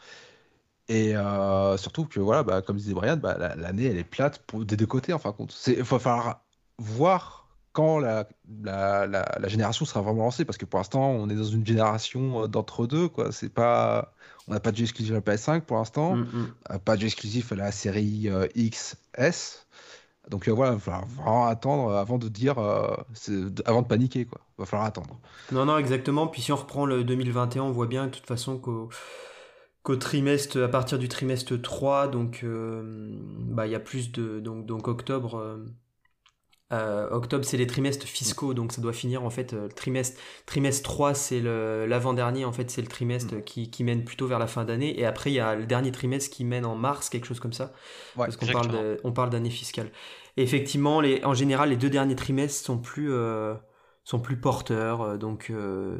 Et 0.89 1.15
euh, 1.15 1.75
surtout 1.77 2.05
que, 2.05 2.19
voilà, 2.19 2.43
bah, 2.43 2.61
comme 2.61 2.77
disait 2.77 2.93
Brian, 2.93 3.17
bah, 3.17 3.35
la- 3.37 3.55
l'année, 3.55 3.85
elle 3.85 3.97
est 3.97 4.03
plate 4.05 4.39
pour, 4.47 4.63
des 4.63 4.77
deux 4.77 4.85
côtés, 4.85 5.11
en 5.13 5.19
fin 5.19 5.31
de 5.31 5.35
compte. 5.35 5.55
Il 5.67 5.83
va 5.83 5.99
falloir 5.99 6.41
voir 6.77 7.47
quand 7.73 7.99
la, 7.99 8.27
la, 8.63 9.05
la, 9.05 9.37
la 9.39 9.47
génération 9.47 9.85
sera 9.85 10.01
vraiment 10.01 10.23
lancée, 10.23 10.45
parce 10.45 10.57
que 10.57 10.65
pour 10.65 10.79
l'instant, 10.79 11.09
on 11.09 11.29
est 11.29 11.35
dans 11.35 11.43
une 11.43 11.65
génération 11.65 12.43
euh, 12.43 12.47
d'entre-deux. 12.47 13.09
quoi. 13.09 13.31
C'est 13.31 13.49
pas... 13.49 14.13
On 14.47 14.53
n'a 14.53 14.61
pas 14.61 14.71
de 14.71 14.77
jeu 14.77 14.83
exclusif 14.83 15.11
à 15.11 15.15
la 15.15 15.21
PS5 15.21 15.61
pour 15.65 15.75
l'instant, 15.75 16.13
hum. 16.13 16.53
euh, 16.71 16.79
pas 16.79 16.95
de 16.95 17.01
jeu 17.01 17.07
exclusif 17.07 17.51
à 17.51 17.55
la 17.55 17.71
série 17.73 18.29
euh, 18.29 18.47
XS. 18.55 19.66
Donc 20.29 20.47
euh, 20.47 20.51
voilà, 20.51 20.73
il 20.73 20.79
va 20.79 21.01
falloir 21.05 21.47
attendre 21.47 21.91
avant 21.93 22.17
de 22.17 22.27
dire, 22.27 22.57
euh, 22.59 22.95
avant 23.65 23.81
de 23.81 23.87
paniquer, 23.87 24.25
quoi. 24.25 24.41
Il 24.57 24.61
va 24.61 24.65
falloir 24.65 24.87
attendre. 24.87 25.19
Non, 25.51 25.65
non, 25.65 25.77
exactement. 25.77 26.27
Puis 26.27 26.41
si 26.41 26.51
on 26.51 26.55
reprend 26.55 26.85
le 26.85 27.03
2021, 27.03 27.63
on 27.63 27.71
voit 27.71 27.87
bien 27.87 28.05
de 28.07 28.11
toute 28.11 28.25
façon 28.25 28.57
qu'au 28.57 29.95
trimestre, 29.95 30.61
à 30.61 30.67
partir 30.67 30.99
du 30.99 31.07
trimestre 31.07 31.59
3, 31.61 32.07
donc 32.09 32.41
euh, 32.43 33.11
bah, 33.39 33.67
il 33.67 33.71
y 33.71 33.75
a 33.75 33.79
plus 33.79 34.11
de. 34.11 34.39
Donc 34.39 34.87
octobre. 34.87 35.59
Euh, 36.73 37.09
octobre, 37.11 37.45
c'est 37.45 37.57
les 37.57 37.67
trimestres 37.67 38.05
fiscaux, 38.07 38.53
donc 38.53 38.71
ça 38.73 38.81
doit 38.81 38.93
finir 38.93 39.23
en 39.23 39.29
fait. 39.29 39.53
euh, 39.53 39.63
le 39.67 39.71
trimestre, 39.73 40.19
trimestre 40.45 40.83
3, 40.83 41.13
c'est 41.13 41.39
l'avant-dernier, 41.41 42.45
en 42.45 42.51
fait, 42.51 42.69
c'est 42.69 42.81
le 42.81 42.87
trimestre 42.87 43.43
qui, 43.45 43.69
qui 43.69 43.83
mène 43.83 44.03
plutôt 44.03 44.27
vers 44.27 44.39
la 44.39 44.47
fin 44.47 44.65
d'année. 44.65 44.99
Et 44.99 45.05
après, 45.05 45.31
il 45.31 45.35
y 45.35 45.39
a 45.39 45.55
le 45.55 45.65
dernier 45.65 45.91
trimestre 45.91 46.29
qui 46.35 46.43
mène 46.45 46.65
en 46.65 46.75
mars, 46.75 47.09
quelque 47.09 47.25
chose 47.25 47.39
comme 47.39 47.53
ça. 47.53 47.73
Ouais, 48.15 48.25
parce 48.25 48.37
qu'on 48.37 48.49
parle 48.49 48.67
exactement. 48.67 48.71
de- 48.71 48.99
on 49.03 49.11
parle 49.13 49.29
d'année 49.29 49.49
fiscale. 49.49 49.91
Et 50.37 50.43
effectivement, 50.43 51.01
les, 51.01 51.23
en 51.23 51.33
général, 51.33 51.69
les 51.69 51.77
deux 51.77 51.89
derniers 51.89 52.15
trimestres 52.15 52.63
sont 52.65 52.77
plus, 52.79 53.11
euh, 53.11 53.55
sont 54.09 54.19
plus 54.19 54.37
porteurs. 54.37 55.01
euh, 55.01 55.17
donc, 55.17 55.47
euh, 55.49 55.99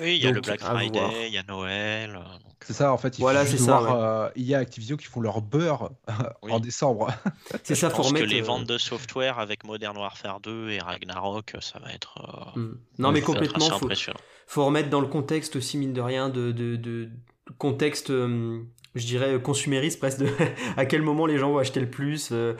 Oui, 0.00 0.16
il 0.16 0.22
y 0.22 0.26
a 0.26 0.30
le 0.30 0.36
Donc, 0.36 0.44
Black. 0.46 0.60
Friday, 0.60 1.26
il 1.28 1.34
y 1.34 1.38
a 1.38 1.42
Noël. 1.42 2.16
euh, 2.16 2.18
donc, 2.18 2.52
C'est 2.62 2.72
ça, 2.72 2.92
en 2.92 2.96
fait. 2.96 3.18
Il 3.18 3.20
Voilà, 3.20 3.44
c'est 3.44 3.58
ça, 3.58 3.78
voir, 3.78 4.02
euh, 4.02 4.28
il 4.36 4.44
y 4.44 4.54
a 4.54 4.58
Activision 4.58 4.96
qui 4.96 5.04
font 5.04 5.20
leur 5.20 5.42
beurre 5.42 5.90
Oui. 6.42 6.50
en 6.52 6.60
décembre. 6.60 7.08
c'est 7.62 7.74
ça, 7.74 7.90
pense 7.90 8.06
que 8.10 8.14
remettre. 8.16 8.32
les 8.32 8.40
euh, 8.40 8.44
ventes 8.44 8.64
de 8.64 8.78
software 8.78 9.38
avec 9.38 9.64
Modern 9.64 9.96
Warfare 9.98 10.40
2 10.40 10.70
et 10.70 10.78
Ragnarok, 10.78 11.56
ça 11.60 11.78
va 11.78 11.92
être, 11.92 12.54
euh, 12.56 12.58
hmm. 12.60 12.78
Non, 12.98 13.12
mais 13.12 13.20
complètement, 13.20 13.68
faut, 13.68 13.84
impressionnant. 13.84 14.18
faut 14.46 14.64
remettre 14.64 14.88
dans 14.88 15.02
le 15.02 15.08
contexte 15.08 15.56
aussi, 15.56 15.76
mine 15.76 15.92
de 15.92 16.00
rien, 16.00 16.30
de, 16.30 16.52
de, 16.52 16.76
de- 16.76 17.04
de 17.04 17.10
contexte, 17.58 18.10
euh, 18.10 18.60
je 18.94 19.06
dirais, 19.06 19.40
consumériste 19.40 19.98
presque, 19.98 20.20
de 20.20 20.28
à 20.76 20.86
quel 20.86 21.02
moment 21.02 21.26
les 21.26 21.38
gens 21.38 21.50
vont 21.52 21.58
acheter 21.58 21.80
le 21.80 21.90
plus, 21.90 22.30
euh, 22.32 22.54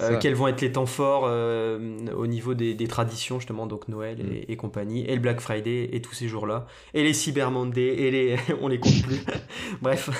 euh, 0.00 0.18
quels 0.18 0.34
vont 0.34 0.48
être 0.48 0.60
les 0.60 0.72
temps 0.72 0.86
forts 0.86 1.24
euh, 1.26 1.96
au 2.16 2.26
niveau 2.26 2.54
des, 2.54 2.74
des 2.74 2.88
traditions, 2.88 3.38
justement, 3.38 3.66
donc 3.66 3.88
Noël 3.88 4.18
Mm. 4.18 4.32
et, 4.32 4.52
et 4.52 4.56
compagnie, 4.56 5.04
et 5.04 5.14
le 5.14 5.20
Black 5.20 5.40
Friday 5.40 5.88
et 5.92 6.00
tous 6.00 6.14
ces 6.14 6.28
jours-là, 6.28 6.66
et 6.94 7.02
les 7.02 7.12
Cyber 7.12 7.50
Monday, 7.50 7.86
et 7.86 8.10
les. 8.10 8.36
on 8.60 8.68
les 8.68 8.78
compte 8.78 9.02
plus. 9.02 9.24
Bref, 9.82 10.10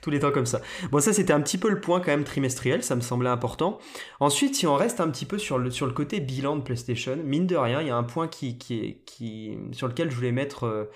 tous 0.00 0.10
les 0.10 0.20
temps 0.20 0.30
comme 0.30 0.46
ça. 0.46 0.60
Bon, 0.90 1.00
ça, 1.00 1.12
c'était 1.12 1.32
un 1.32 1.40
petit 1.40 1.58
peu 1.58 1.68
le 1.68 1.80
point 1.80 2.00
quand 2.00 2.10
même 2.10 2.24
trimestriel, 2.24 2.82
ça 2.82 2.96
me 2.96 3.00
semblait 3.00 3.30
important. 3.30 3.78
Ensuite, 4.20 4.54
si 4.54 4.66
on 4.66 4.74
reste 4.74 5.00
un 5.00 5.08
petit 5.10 5.26
peu 5.26 5.38
sur 5.38 5.58
le, 5.58 5.70
sur 5.70 5.86
le 5.86 5.92
côté 5.92 6.20
bilan 6.20 6.56
de 6.56 6.62
PlayStation, 6.62 7.16
mine 7.22 7.46
de 7.46 7.56
rien, 7.56 7.80
il 7.80 7.88
y 7.88 7.90
a 7.90 7.96
un 7.96 8.04
point 8.04 8.28
qui, 8.28 8.58
qui, 8.58 8.98
qui, 9.04 9.58
sur 9.72 9.88
lequel 9.88 10.10
je 10.10 10.16
voulais 10.16 10.32
mettre, 10.32 10.88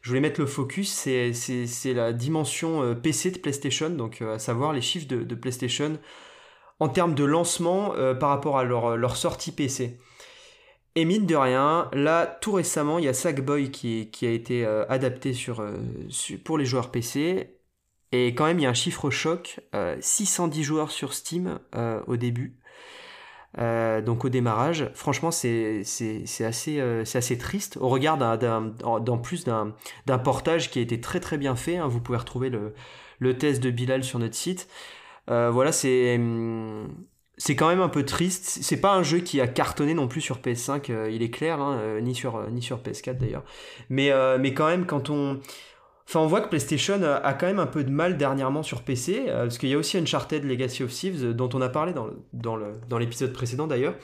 je 0.00 0.08
voulais 0.08 0.20
mettre 0.20 0.40
le 0.40 0.46
focus, 0.46 0.90
c'est, 0.90 1.94
la 1.94 2.12
dimension 2.12 2.82
euh, 2.82 2.94
PC 2.94 3.32
de 3.32 3.38
PlayStation, 3.38 3.90
donc 3.90 4.22
euh, 4.22 4.34
à 4.34 4.38
savoir 4.38 4.72
les 4.72 4.80
chiffres 4.80 5.06
de, 5.06 5.34
PlayStation 5.34 5.98
en 6.78 6.88
termes 6.88 7.14
de 7.14 7.24
lancement 7.24 7.94
euh, 7.94 8.14
par 8.14 8.30
rapport 8.30 8.58
à 8.58 8.64
leur, 8.64 8.96
leur 8.96 9.16
sortie 9.16 9.52
PC. 9.52 9.98
Et 10.94 11.04
mine 11.04 11.26
de 11.26 11.36
rien, 11.36 11.88
là, 11.92 12.26
tout 12.26 12.52
récemment, 12.52 12.98
il 12.98 13.04
y 13.04 13.08
a 13.08 13.14
Sackboy 13.14 13.70
qui, 13.70 14.10
qui 14.10 14.26
a 14.26 14.30
été 14.30 14.66
adapté 14.88 15.32
pour 16.44 16.58
les 16.58 16.64
joueurs 16.64 16.90
PC. 16.90 17.60
Et 18.10 18.34
quand 18.34 18.46
même, 18.46 18.58
il 18.58 18.62
y 18.62 18.66
a 18.66 18.70
un 18.70 18.74
chiffre 18.74 19.08
choc, 19.08 19.60
euh, 19.72 19.96
610 20.00 20.64
joueurs 20.64 20.90
sur 20.90 21.14
Steam 21.14 21.60
au 22.08 22.16
début. 22.16 22.59
Donc 23.56 24.24
au 24.24 24.28
démarrage. 24.28 24.90
Franchement, 24.94 25.30
c'est 25.30 25.82
assez, 26.40 26.80
assez 26.80 27.38
triste 27.38 27.76
au 27.80 27.88
regard 27.88 28.18
d'un 28.18 29.16
plus 29.22 29.44
d'un 29.44 30.18
portage 30.18 30.70
qui 30.70 30.78
a 30.78 30.82
été 30.82 31.00
très 31.00 31.20
très 31.20 31.38
bien 31.38 31.56
fait. 31.56 31.76
Hein. 31.76 31.88
Vous 31.88 32.00
pouvez 32.00 32.18
retrouver 32.18 32.50
le, 32.50 32.74
le 33.18 33.36
test 33.36 33.62
de 33.62 33.70
Bilal 33.70 34.04
sur 34.04 34.18
notre 34.18 34.36
site. 34.36 34.68
voilà, 35.28 35.72
c'est 35.72 36.16
hum, 36.16 36.88
c'est 37.40 37.56
quand 37.56 37.68
même 37.68 37.80
un 37.80 37.88
peu 37.88 38.04
triste. 38.04 38.58
C'est 38.60 38.80
pas 38.80 38.94
un 38.94 39.02
jeu 39.02 39.20
qui 39.20 39.40
a 39.40 39.46
cartonné 39.48 39.94
non 39.94 40.08
plus 40.08 40.20
sur 40.20 40.40
PS5, 40.40 40.90
euh, 40.90 41.10
il 41.10 41.22
est 41.22 41.30
clair, 41.30 41.58
hein, 41.58 41.78
euh, 41.80 42.00
ni, 42.02 42.14
sur, 42.14 42.36
euh, 42.36 42.50
ni 42.50 42.60
sur 42.60 42.80
PS4 42.82 43.16
d'ailleurs. 43.16 43.44
Mais, 43.88 44.12
mais 44.38 44.52
quand 44.52 44.68
même, 44.68 44.84
quand 44.84 45.10
on. 45.10 45.40
Enfin, 46.10 46.20
on 46.20 46.26
voit 46.26 46.40
que 46.40 46.48
PlayStation 46.48 47.00
a 47.02 47.32
quand 47.34 47.46
même 47.46 47.60
un 47.60 47.68
peu 47.68 47.84
de 47.84 47.90
mal 47.90 48.18
dernièrement 48.18 48.64
sur 48.64 48.82
PC, 48.82 49.26
parce 49.26 49.58
qu'il 49.58 49.68
y 49.68 49.74
a 49.74 49.78
aussi 49.78 49.96
Uncharted 49.96 50.44
Legacy 50.44 50.82
of 50.82 50.90
Thieves, 50.90 51.34
dont 51.34 51.48
on 51.54 51.60
a 51.60 51.68
parlé 51.68 51.92
dans, 51.92 52.08
dans, 52.32 52.56
le, 52.56 52.72
dans 52.88 52.98
l'épisode 52.98 53.32
précédent 53.32 53.68
d'ailleurs, 53.68 53.94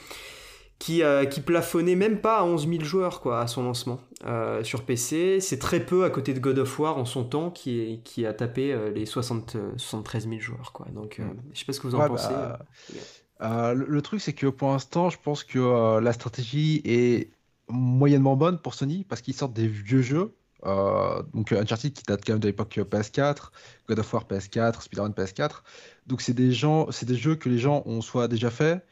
qui, 0.79 1.03
qui 1.33 1.41
plafonnait 1.41 1.97
même 1.97 2.21
pas 2.21 2.39
à 2.39 2.45
11 2.45 2.69
000 2.69 2.85
joueurs 2.85 3.21
quoi, 3.21 3.41
à 3.41 3.49
son 3.49 3.65
lancement 3.65 3.99
sur 4.63 4.85
PC. 4.85 5.41
C'est 5.41 5.59
très 5.59 5.81
peu 5.81 6.05
à 6.05 6.11
côté 6.11 6.33
de 6.33 6.39
God 6.39 6.61
of 6.61 6.79
War 6.79 6.97
en 6.97 7.07
son 7.07 7.25
temps, 7.25 7.51
qui, 7.51 8.03
qui 8.05 8.25
a 8.25 8.33
tapé 8.33 8.79
les 8.95 9.05
60, 9.05 9.57
73 9.77 10.29
000 10.29 10.41
joueurs. 10.41 10.71
Quoi. 10.73 10.87
Donc, 10.95 11.21
je 11.53 11.59
sais 11.59 11.65
pas 11.65 11.73
ce 11.73 11.81
que 11.81 11.89
vous 11.89 11.97
en 11.97 12.07
pensez. 12.07 12.29
Bah, 12.29 12.61
euh, 13.43 13.75
le, 13.75 14.03
truc, 14.03 14.21
c'est 14.21 14.33
que 14.33 14.47
pour 14.47 14.71
l'instant, 14.71 15.11
je 15.11 15.19
pense 15.23 15.45
que 15.45 15.59
euh, 15.59 16.01
la 16.01 16.13
stratégie 16.13 16.81
est 16.85 17.31
moyennement 17.69 18.37
bonne 18.37 18.59
pour 18.59 18.75
Sony 18.75 19.05
parce 19.05 19.21
qu'ils 19.21 19.35
sortent 19.35 19.53
des 19.53 19.69
vieux 19.69 20.03
jeux. 20.03 20.35
Euh, 20.65 21.23
donc 21.35 21.53
Uncharted 21.53 21.93
qui 21.93 22.03
date 22.03 22.23
quand 22.25 22.33
même 22.35 22.41
de 22.41 22.49
l'époque 22.49 22.77
PS4, 22.77 23.51
God 23.89 23.99
of 23.99 24.13
War 24.13 24.25
PS4, 24.25 24.83
Spider-Man 24.83 25.13
PS4. 25.13 25.63
Donc 26.07 26.23
c'est 26.23 26.35
des 26.35 26.53
gens, 26.53 26.91
c'est 26.91 27.07
des 27.07 27.17
jeux 27.17 27.37
que 27.37 27.49
les 27.49 27.59
gens 27.59 27.83
ont 27.87 28.01
soit 28.01 28.29
déjà 28.29 28.51
fait, 28.51 28.85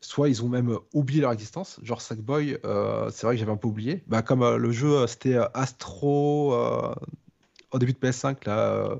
soit 0.00 0.28
ils 0.28 0.42
ont 0.44 0.48
même 0.48 0.78
oublié 0.94 1.20
leur 1.20 1.32
existence. 1.32 1.80
Genre 1.82 2.00
Sackboy, 2.00 2.58
c'est 2.62 3.26
vrai 3.26 3.34
que 3.34 3.40
j'avais 3.40 3.52
un 3.52 3.56
peu 3.56 3.68
oublié. 3.68 4.04
Bah, 4.06 4.22
comme 4.22 4.56
le 4.56 4.72
jeu, 4.72 5.06
c'était 5.06 5.38
Astro 5.54 6.54
au 7.70 7.78
début 7.78 7.92
de 7.92 7.98
PS5 7.98 8.46
là. 8.46 8.96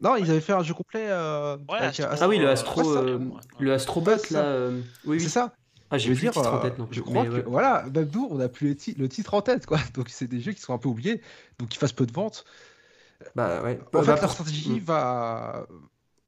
Non, 0.00 0.16
ils 0.16 0.30
avaient 0.30 0.40
fait 0.40 0.52
un 0.52 0.62
jeu 0.62 0.72
complet. 0.72 1.06
Euh, 1.10 1.58
ah 1.68 2.28
oui, 2.28 2.38
le 2.38 2.48
Astro, 2.48 2.96
euh, 2.96 3.18
le 3.58 3.72
Astrobot 3.72 4.16
là. 4.30 4.40
Euh, 4.40 4.80
oui, 5.04 5.20
c'est 5.20 5.28
ça. 5.28 5.52
Ah, 5.90 5.98
j'ai 5.98 6.10
le 6.10 6.16
titre 6.16 6.38
en 6.38 6.58
tête. 6.60 6.78
Non 6.78 6.88
je 6.90 7.00
crois 7.00 7.24
que 7.24 7.48
voilà, 7.48 7.84
même 7.92 8.10
nous, 8.14 8.28
on 8.30 8.36
n'a 8.36 8.48
plus 8.48 8.76
le 8.96 9.08
titre 9.08 9.34
en 9.34 9.42
tête, 9.42 9.66
quoi. 9.66 9.78
Donc 9.94 10.08
c'est 10.08 10.28
des 10.28 10.40
jeux 10.40 10.52
qui 10.52 10.60
sont 10.60 10.72
un 10.72 10.78
peu 10.78 10.88
oubliés, 10.88 11.20
donc 11.58 11.68
qui 11.68 11.78
fassent 11.78 11.92
peu 11.92 12.06
de 12.06 12.12
ventes. 12.12 12.44
Bah 13.34 13.62
ouais. 13.62 13.78
En 13.94 14.02
fait, 14.02 14.20
leur 14.20 14.30
stratégie 14.30 14.80
mm. 14.80 14.84
va. 14.84 15.66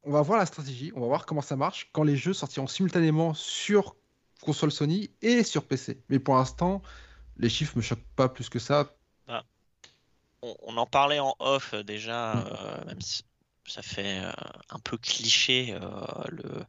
On 0.04 0.10
va 0.10 0.22
voir 0.22 0.38
la 0.38 0.46
stratégie, 0.46 0.90
on 0.96 1.00
va 1.00 1.06
voir 1.06 1.26
comment 1.26 1.42
ça 1.42 1.54
marche 1.54 1.88
quand 1.92 2.02
les 2.02 2.16
jeux 2.16 2.32
sortiront 2.32 2.66
simultanément 2.66 3.34
sur 3.34 3.94
console 4.42 4.72
Sony 4.72 5.10
et 5.22 5.44
sur 5.44 5.62
PC. 5.62 6.02
Mais 6.08 6.18
pour 6.18 6.34
l'instant, 6.34 6.82
les 7.36 7.48
chiffres 7.48 7.76
me 7.76 7.82
choquent 7.82 8.04
pas 8.16 8.28
plus 8.28 8.48
que 8.48 8.58
ça. 8.58 8.96
Bah, 9.28 9.44
on, 10.42 10.76
en 10.76 10.86
parlait 10.86 11.20
en 11.20 11.36
off 11.38 11.76
déjà, 11.86 12.34
mm. 12.34 12.86
même 12.88 13.00
si 13.00 13.24
ça 13.66 13.82
fait 13.82 14.18
euh, 14.24 14.32
un 14.70 14.78
peu 14.80 14.96
cliché 14.96 15.72
euh, 15.72 15.80
le, 16.28 16.64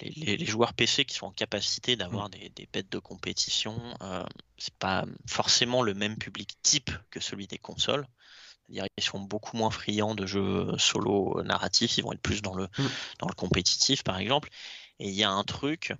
les, 0.00 0.44
joueurs 0.44 0.74
PC 0.74 1.04
qui 1.04 1.14
sont 1.14 1.26
en 1.26 1.32
capacité 1.32 1.96
d'avoir 1.96 2.28
mmh. 2.28 2.48
des, 2.54 2.68
bêtes 2.72 2.90
de 2.90 2.98
compétition. 2.98 3.78
Euh, 4.02 4.24
c'est 4.58 4.74
pas 4.74 5.04
forcément 5.26 5.82
le 5.82 5.94
même 5.94 6.16
public 6.16 6.54
type 6.62 6.90
que 7.10 7.20
celui 7.20 7.46
des 7.46 7.58
consoles. 7.58 8.06
C'est-à-dire 8.66 8.86
ils 8.96 9.04
sont 9.04 9.20
beaucoup 9.20 9.56
moins 9.56 9.70
friands 9.70 10.14
de 10.14 10.26
jeux 10.26 10.76
solo 10.78 11.42
narratifs, 11.42 11.98
ils 11.98 12.04
vont 12.04 12.12
être 12.12 12.22
plus 12.22 12.42
dans 12.42 12.54
le, 12.54 12.64
mmh. 12.64 12.86
dans 13.18 13.28
le 13.28 13.34
compétitif 13.34 14.04
par 14.04 14.18
exemple. 14.18 14.48
Et 14.98 15.08
il 15.08 15.14
y 15.14 15.24
a 15.24 15.30
un 15.30 15.44
truc, 15.44 15.94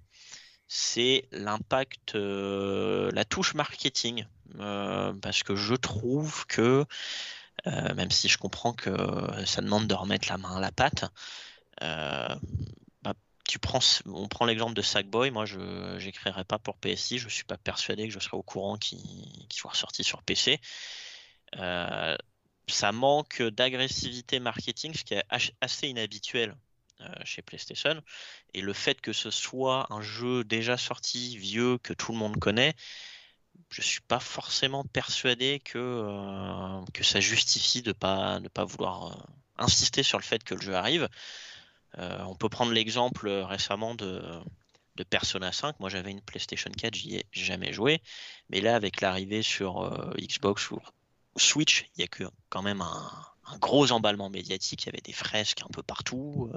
c'est 0.68 1.26
l'impact, 1.32 2.14
la 2.14 3.24
touche 3.24 3.54
marketing. 3.54 4.26
parce 4.56 5.42
que 5.42 5.56
je 5.56 5.74
trouve 5.74 6.46
que 6.46 6.84
euh, 7.66 7.94
même 7.94 8.10
si 8.10 8.28
je 8.28 8.38
comprends 8.38 8.72
que 8.72 8.90
ça 9.44 9.60
demande 9.60 9.86
de 9.86 9.94
remettre 9.94 10.28
la 10.28 10.38
main 10.38 10.56
à 10.56 10.60
la 10.60 10.72
pâte. 10.72 11.04
Euh, 11.82 12.34
on 14.06 14.28
prend 14.28 14.46
l'exemple 14.46 14.74
de 14.74 14.82
Sackboy, 14.82 15.30
moi 15.30 15.44
je 15.46 15.58
n'écrirai 16.04 16.44
pas 16.44 16.58
pour 16.58 16.76
PSI, 16.76 17.18
je 17.18 17.26
ne 17.26 17.30
suis 17.30 17.44
pas 17.44 17.56
persuadé 17.56 18.06
que 18.06 18.14
je 18.14 18.18
serai 18.18 18.36
au 18.36 18.42
courant 18.42 18.76
qu'il 18.76 18.98
soit 19.52 19.70
ressorti 19.70 20.04
sur 20.04 20.22
PC. 20.22 20.60
Euh, 21.56 22.16
ça 22.68 22.92
manque 22.92 23.42
d'agressivité 23.42 24.38
marketing, 24.38 24.94
ce 24.94 25.04
qui 25.04 25.14
est 25.14 25.24
assez 25.60 25.88
inhabituel 25.88 26.54
chez 27.24 27.40
PlayStation. 27.40 28.02
Et 28.52 28.60
le 28.60 28.72
fait 28.74 29.00
que 29.00 29.12
ce 29.12 29.30
soit 29.30 29.86
un 29.90 30.02
jeu 30.02 30.44
déjà 30.44 30.76
sorti, 30.76 31.36
vieux, 31.38 31.78
que 31.78 31.94
tout 31.94 32.12
le 32.12 32.18
monde 32.18 32.38
connaît, 32.38 32.74
je 33.70 33.82
suis 33.82 34.00
pas 34.00 34.20
forcément 34.20 34.84
persuadé 34.84 35.60
que, 35.64 35.78
euh, 35.78 37.02
ça 37.02 37.20
justifie 37.20 37.82
de 37.82 37.90
ne 37.90 38.48
pas 38.48 38.64
vouloir 38.64 39.12
euh, 39.12 39.22
insister 39.58 40.02
sur 40.02 40.18
le 40.18 40.24
fait 40.24 40.42
que 40.42 40.54
le 40.54 40.60
jeu 40.60 40.74
arrive. 40.74 41.08
Euh, 41.98 42.22
on 42.26 42.34
peut 42.34 42.48
prendre 42.48 42.72
l'exemple 42.72 43.28
récemment 43.28 43.94
de, 43.94 44.40
Persona 45.08 45.50
5. 45.50 45.80
Moi, 45.80 45.88
j'avais 45.88 46.10
une 46.10 46.20
PlayStation 46.20 46.70
4, 46.70 46.94
j'y 46.94 47.16
ai 47.16 47.24
jamais 47.32 47.72
joué, 47.72 48.02
mais 48.50 48.60
là, 48.60 48.76
avec 48.76 49.00
l'arrivée 49.00 49.40
sur 49.42 49.90
Xbox 50.18 50.70
ou 50.72 50.78
Switch, 51.36 51.90
il 51.96 52.02
y 52.02 52.04
a 52.04 52.06
que 52.06 52.24
quand 52.50 52.60
même 52.60 52.82
un, 52.82 53.58
gros 53.60 53.92
emballement 53.92 54.28
médiatique. 54.28 54.82
Il 54.82 54.86
y 54.86 54.88
avait 54.90 55.00
des 55.00 55.14
fresques 55.14 55.62
un 55.62 55.72
peu 55.72 55.82
partout. 55.82 56.52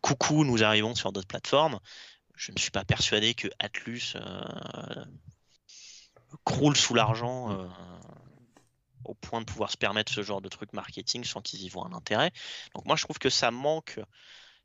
coucou, 0.00 0.44
nous 0.44 0.64
arrivons 0.64 0.96
sur 0.96 1.12
d'autres 1.12 1.28
plateformes. 1.28 1.78
Je 2.34 2.50
ne 2.50 2.58
suis 2.58 2.72
pas 2.72 2.84
persuadé 2.84 3.34
que 3.34 3.46
Atlus 3.60 4.16
croule 6.44 6.76
sous 6.76 6.94
l'argent 6.94 7.50
euh, 7.52 7.66
au 9.04 9.14
point 9.14 9.40
de 9.40 9.46
pouvoir 9.46 9.70
se 9.70 9.76
permettre 9.76 10.12
ce 10.12 10.22
genre 10.22 10.40
de 10.40 10.48
truc 10.48 10.72
marketing 10.72 11.24
sans 11.24 11.40
qu'ils 11.40 11.62
y 11.62 11.68
voient 11.68 11.86
un 11.86 11.92
intérêt. 11.92 12.32
Donc 12.74 12.84
moi 12.84 12.96
je 12.96 13.04
trouve 13.04 13.18
que 13.18 13.30
ça 13.30 13.50
manque, 13.50 14.00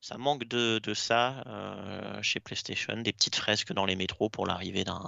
ça 0.06 0.20
manque 0.20 0.44
de, 0.44 0.94
ça 0.94 1.44
euh, 1.48 2.22
chez 2.22 2.40
PlayStation, 2.40 2.96
des 3.02 3.12
petites 3.12 3.36
fresques 3.36 3.74
dans 3.74 3.86
les 3.86 3.96
métros 3.96 4.30
pour 4.30 4.46
l'arrivée 4.46 4.84
d'un 4.84 5.02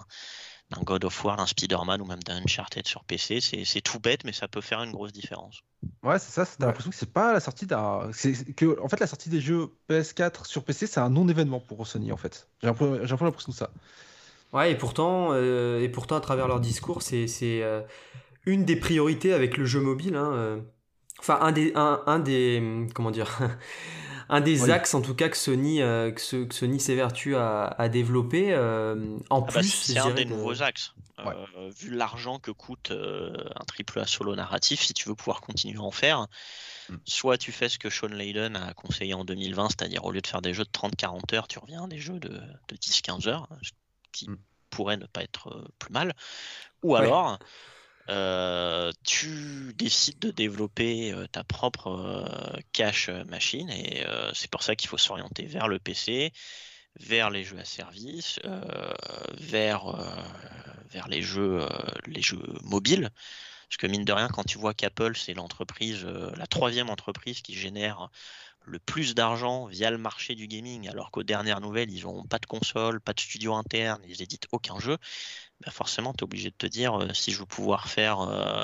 God 0.84 1.06
of 1.06 1.24
War, 1.24 1.38
d'un 1.38 1.46
Spider-Man 1.46 2.02
ou 2.02 2.06
même 2.06 2.24
d'un 2.24 2.42
Uncharted 2.42 2.88
sur 2.88 3.04
PC. 3.04 3.40
C'est 3.40 3.82
tout 3.82 4.00
bête, 4.00 4.24
mais 4.24 4.34
ça 4.34 4.48
peut 4.48 4.60
faire 4.60 4.82
une 4.82 4.92
grosse 4.92 5.14
différence. 5.14 5.62
Ouais, 6.02 6.18
c'est 6.18 6.32
ça. 6.32 6.48
T'as 6.58 6.66
l'impression 6.66 6.90
que 6.90 6.98
c'est 6.98 7.14
pas 7.14 7.32
la 7.32 7.40
sortie 7.40 7.68
d'un. 7.68 8.10
que 8.56 8.82
En 8.82 8.90
fait, 8.90 9.00
la 9.00 9.06
sortie 9.06 9.30
des 9.30 9.40
jeux 9.40 9.70
PS4 9.88 10.48
sur 10.48 10.64
PC, 10.64 10.88
c'est 10.88 11.00
un 11.00 11.12
non-événement 11.12 11.60
pour 11.60 11.86
Sony, 11.86 12.12
en 12.12 12.18
fait. 12.18 12.50
J'ai 12.64 12.70
un 12.70 12.74
peu 12.74 12.98
l'impression 13.06 13.52
de 13.52 13.56
ça. 13.56 13.70
Ouais, 14.52 14.72
et 14.72 14.76
pourtant, 14.76 15.30
euh, 15.32 15.80
et 15.80 15.90
pourtant 15.90 16.16
à 16.16 16.22
travers 16.22 16.48
leur 16.48 16.60
discours, 16.60 17.04
c'est 17.04 17.28
euh, 17.44 17.82
une 18.48 18.66
des 18.66 18.78
priorités 18.78 19.32
avec 19.32 19.58
le 19.58 19.66
jeu 19.66 19.80
mobile. 19.80 20.16
Hein, 20.16 20.32
euh. 20.34 20.60
Enfin, 21.20 21.40
un 21.42 21.52
des, 21.52 21.72
un, 21.76 22.02
un 22.06 22.20
des, 22.20 22.88
comment 22.94 23.12
dire, 23.12 23.40
un 24.30 24.42
des 24.42 24.70
axes 24.70 24.94
en 24.94 25.02
tout 25.02 25.16
cas 25.16 25.30
que 25.30 25.38
Sony, 25.38 25.78
que, 25.78 26.44
que, 26.44 26.54
Sony 26.54 26.80
s'évertue 26.80 27.36
à, 27.36 27.66
à, 27.66 27.90
développer. 27.90 28.56
en 28.56 28.58
ah 29.30 29.40
bah, 29.42 29.48
plus, 29.48 29.70
c'est 29.70 29.98
un 29.98 30.12
des 30.12 30.26
nouveaux 30.26 30.62
axes. 30.62 30.94
vu 31.80 31.92
l'argent 31.92 32.40
que 32.40 32.52
coûte 32.52 32.92
un 32.92 33.66
triple 33.66 34.00
A 34.00 34.06
solo 34.06 34.36
narratif, 34.36 34.82
si 34.82 34.94
tu 34.94 35.10
veux 35.10 35.16
pouvoir 35.16 35.42
continuer 35.42 35.78
à 35.78 35.82
en 35.82 35.92
faire, 35.92 36.28
mm. 36.90 36.96
soit 37.06 37.38
tu 37.38 37.52
fais 37.52 37.70
ce 37.70 37.80
que 37.80 37.90
Sean 37.90 38.08
Layden 38.08 38.56
a 38.56 38.74
conseillé 38.74 39.14
en 39.14 39.26
2020, 39.26 39.70
c'est-à-dire 39.70 40.06
au 40.06 40.12
lieu 40.12 40.22
de 40.22 40.28
faire 40.28 40.42
des 40.42 40.54
jeux 40.54 40.66
de 40.66 40.70
30-40 40.70 41.36
heures, 41.36 41.48
tu 41.48 41.60
reviens 41.60 41.86
à 41.86 41.88
des 41.88 42.00
jeux 42.00 42.20
de, 42.20 42.30
de 42.30 42.76
10-15 42.76 43.28
heures, 43.28 43.48
qui 44.12 44.30
mm. 44.30 44.38
pourrait 44.70 44.98
ne 44.98 45.06
pas 45.06 45.24
être 45.24 45.50
euh, 45.50 45.68
plus 45.80 45.92
mal. 45.92 46.14
Ou 46.84 46.96
alors, 46.96 47.40
euh, 48.10 48.92
tu 49.04 49.74
décides 49.76 50.20
de 50.20 50.32
développer 50.32 51.12
euh, 51.12 51.28
ta 51.28 51.44
propre 51.44 52.26
cache 52.72 53.10
machine 53.10 53.70
et 53.70 54.06
c'est 54.34 54.50
pour 54.50 54.64
ça 54.64 54.76
qu'il 54.76 54.90
faut 54.90 54.98
s'orienter 54.98 55.46
vers 55.46 55.68
le 55.68 55.80
PC, 55.80 56.32
vers 57.00 57.30
les 57.30 57.44
jeux 57.44 57.60
à 57.60 57.66
service, 57.66 58.40
vers, 59.38 59.86
vers 60.90 61.08
les, 61.08 61.22
jeux, 61.22 61.68
les 62.08 62.22
jeux 62.22 62.42
mobiles. 62.64 63.10
Parce 63.70 63.78
que 63.78 63.88
mine 63.88 64.06
de 64.06 64.14
rien, 64.14 64.30
quand 64.30 64.46
tu 64.46 64.58
vois 64.58 64.74
qu'Apple, 64.74 65.18
c'est 65.18 65.34
l'entreprise, 65.34 66.06
la 66.06 66.48
troisième 66.48 66.90
entreprise 66.90 67.42
qui 67.42 67.54
génère 67.54 68.10
le 68.68 68.80
plus 68.80 69.16
d'argent 69.16 69.66
via 69.66 69.90
le 69.90 69.98
marché 69.98 70.36
du 70.36 70.48
gaming, 70.48 70.90
alors 70.90 71.10
qu'aux 71.10 71.24
dernières 71.24 71.62
nouvelles, 71.62 71.92
ils 71.92 72.04
n'ont 72.04 72.26
pas 72.26 72.38
de 72.38 72.46
console, 72.46 73.00
pas 73.00 73.14
de 73.14 73.20
studio 73.20 73.56
interne, 73.56 74.02
ils 74.08 74.22
éditent 74.22 74.48
aucun 74.52 74.78
jeu, 74.80 74.98
bah 75.62 75.72
forcément, 75.72 76.14
tu 76.14 76.20
es 76.20 76.24
obligé 76.24 76.50
de 76.50 76.56
te 76.56 76.68
dire, 76.68 77.02
euh, 77.02 77.14
si 77.14 77.32
je 77.32 77.40
veux 77.40 77.46
pouvoir 77.46 77.88
faire 77.88 78.22
euh, 78.22 78.64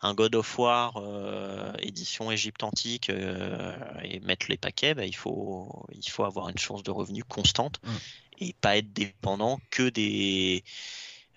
un 0.00 0.14
God 0.14 0.34
of 0.36 0.58
War 0.58 0.96
euh, 0.96 1.72
édition 1.80 2.30
Égypte 2.30 2.62
antique 2.62 3.10
et 3.10 4.20
mettre 4.20 4.46
les 4.48 4.56
paquets, 4.56 4.94
bah, 4.94 5.04
il, 5.04 5.16
faut, 5.16 5.84
il 5.92 6.08
faut 6.08 6.24
avoir 6.24 6.48
une 6.48 6.58
source 6.58 6.82
de 6.82 6.90
revenus 6.90 7.24
constante 7.28 7.80
mmh. 7.82 7.90
et 8.38 8.52
pas 8.54 8.78
être 8.78 8.92
dépendant 8.92 9.60
que 9.70 9.88
des 9.88 10.64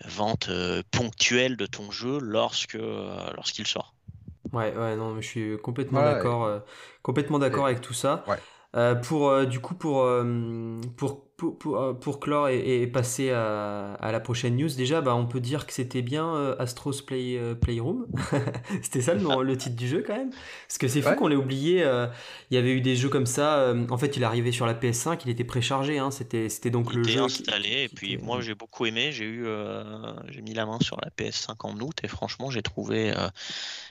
ventes 0.05 0.49
ponctuelles 0.91 1.57
de 1.57 1.65
ton 1.65 1.91
jeu 1.91 2.19
lorsque 2.19 2.77
lorsqu'il 3.35 3.67
sort. 3.67 3.93
Ouais, 4.51 4.75
ouais, 4.75 4.95
non, 4.95 5.19
je 5.21 5.27
suis 5.27 5.57
complètement 5.61 6.03
d'accord, 6.03 6.61
complètement 7.01 7.39
d'accord 7.39 7.65
avec 7.65 7.81
tout 7.81 7.93
ça. 7.93 8.25
Euh, 8.75 8.95
pour, 8.95 9.29
euh, 9.29 9.45
du 9.45 9.59
coup, 9.59 9.75
pour, 9.75 10.01
euh, 10.01 10.81
pour 10.97 11.27
pour, 11.37 11.57
pour, 11.57 11.77
euh, 11.81 11.93
pour 11.93 12.19
clore 12.19 12.49
et, 12.49 12.81
et 12.81 12.87
passer 12.87 13.31
à, 13.31 13.95
à, 13.95 14.11
la 14.11 14.19
prochaine 14.19 14.55
news, 14.55 14.69
déjà, 14.69 15.01
bah, 15.01 15.15
on 15.15 15.25
peut 15.25 15.39
dire 15.39 15.65
que 15.65 15.73
c'était 15.73 16.03
bien 16.03 16.35
euh, 16.35 16.55
Astros 16.59 17.01
Play, 17.05 17.37
euh, 17.37 17.55
Playroom. 17.55 18.05
c'était 18.83 19.01
ça 19.01 19.15
le, 19.15 19.43
le, 19.43 19.57
titre 19.57 19.75
du 19.75 19.87
jeu 19.87 20.03
quand 20.05 20.15
même. 20.15 20.29
Parce 20.29 20.77
que 20.77 20.87
c'est 20.87 21.01
fou 21.01 21.09
ouais. 21.09 21.15
qu'on 21.15 21.27
l'ait 21.27 21.35
oublié. 21.35 21.83
Euh, 21.83 22.07
il 22.51 22.55
y 22.55 22.57
avait 22.57 22.71
eu 22.71 22.81
des 22.81 22.95
jeux 22.95 23.09
comme 23.09 23.25
ça. 23.25 23.57
Euh, 23.57 23.87
en 23.89 23.97
fait, 23.97 24.15
il 24.15 24.23
arrivait 24.23 24.51
sur 24.51 24.67
la 24.67 24.75
PS5, 24.75 25.21
il 25.25 25.31
était 25.31 25.43
préchargé. 25.43 25.97
Hein, 25.97 26.11
c'était, 26.11 26.49
c'était 26.49 26.69
donc 26.69 26.89
il 26.91 26.97
le 26.97 27.03
était 27.03 27.13
jeu. 27.13 27.23
installé. 27.23 27.63
Qui, 27.63 27.81
et 27.81 27.89
puis 27.89 28.17
moi, 28.17 28.41
j'ai 28.41 28.53
beaucoup 28.53 28.85
aimé. 28.85 29.11
J'ai 29.11 29.25
eu, 29.25 29.47
j'ai 30.29 30.41
mis 30.41 30.53
la 30.53 30.65
main 30.65 30.77
sur 30.81 30.97
la 31.01 31.09
PS5 31.09 31.55
en 31.61 31.79
août 31.79 31.97
et 32.03 32.07
franchement, 32.07 32.51
j'ai 32.51 32.61
trouvé, 32.61 33.13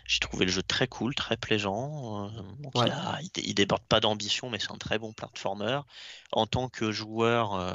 j'ai 0.07 0.21
trouvé 0.21 0.47
le 0.47 0.53
jeu 0.53 0.63
très 0.63 0.87
cool, 0.87 1.15
très 1.15 1.37
plaisant. 1.37 2.31
Donc 2.61 2.77
ouais. 2.77 2.87
il, 2.87 2.93
a, 2.93 3.19
il, 3.21 3.49
il 3.49 3.55
déborde 3.55 3.83
pas 3.89 3.99
d'ambition, 4.01 4.49
mais 4.49 4.59
c'est 4.61 4.71
un 4.71 4.79
très 4.79 4.99
bon 4.99 5.13
platformer. 5.13 5.81
En 6.35 6.47
tant 6.47 6.69
que 6.69 6.93
joueur 6.93 7.32
euh, 7.33 7.73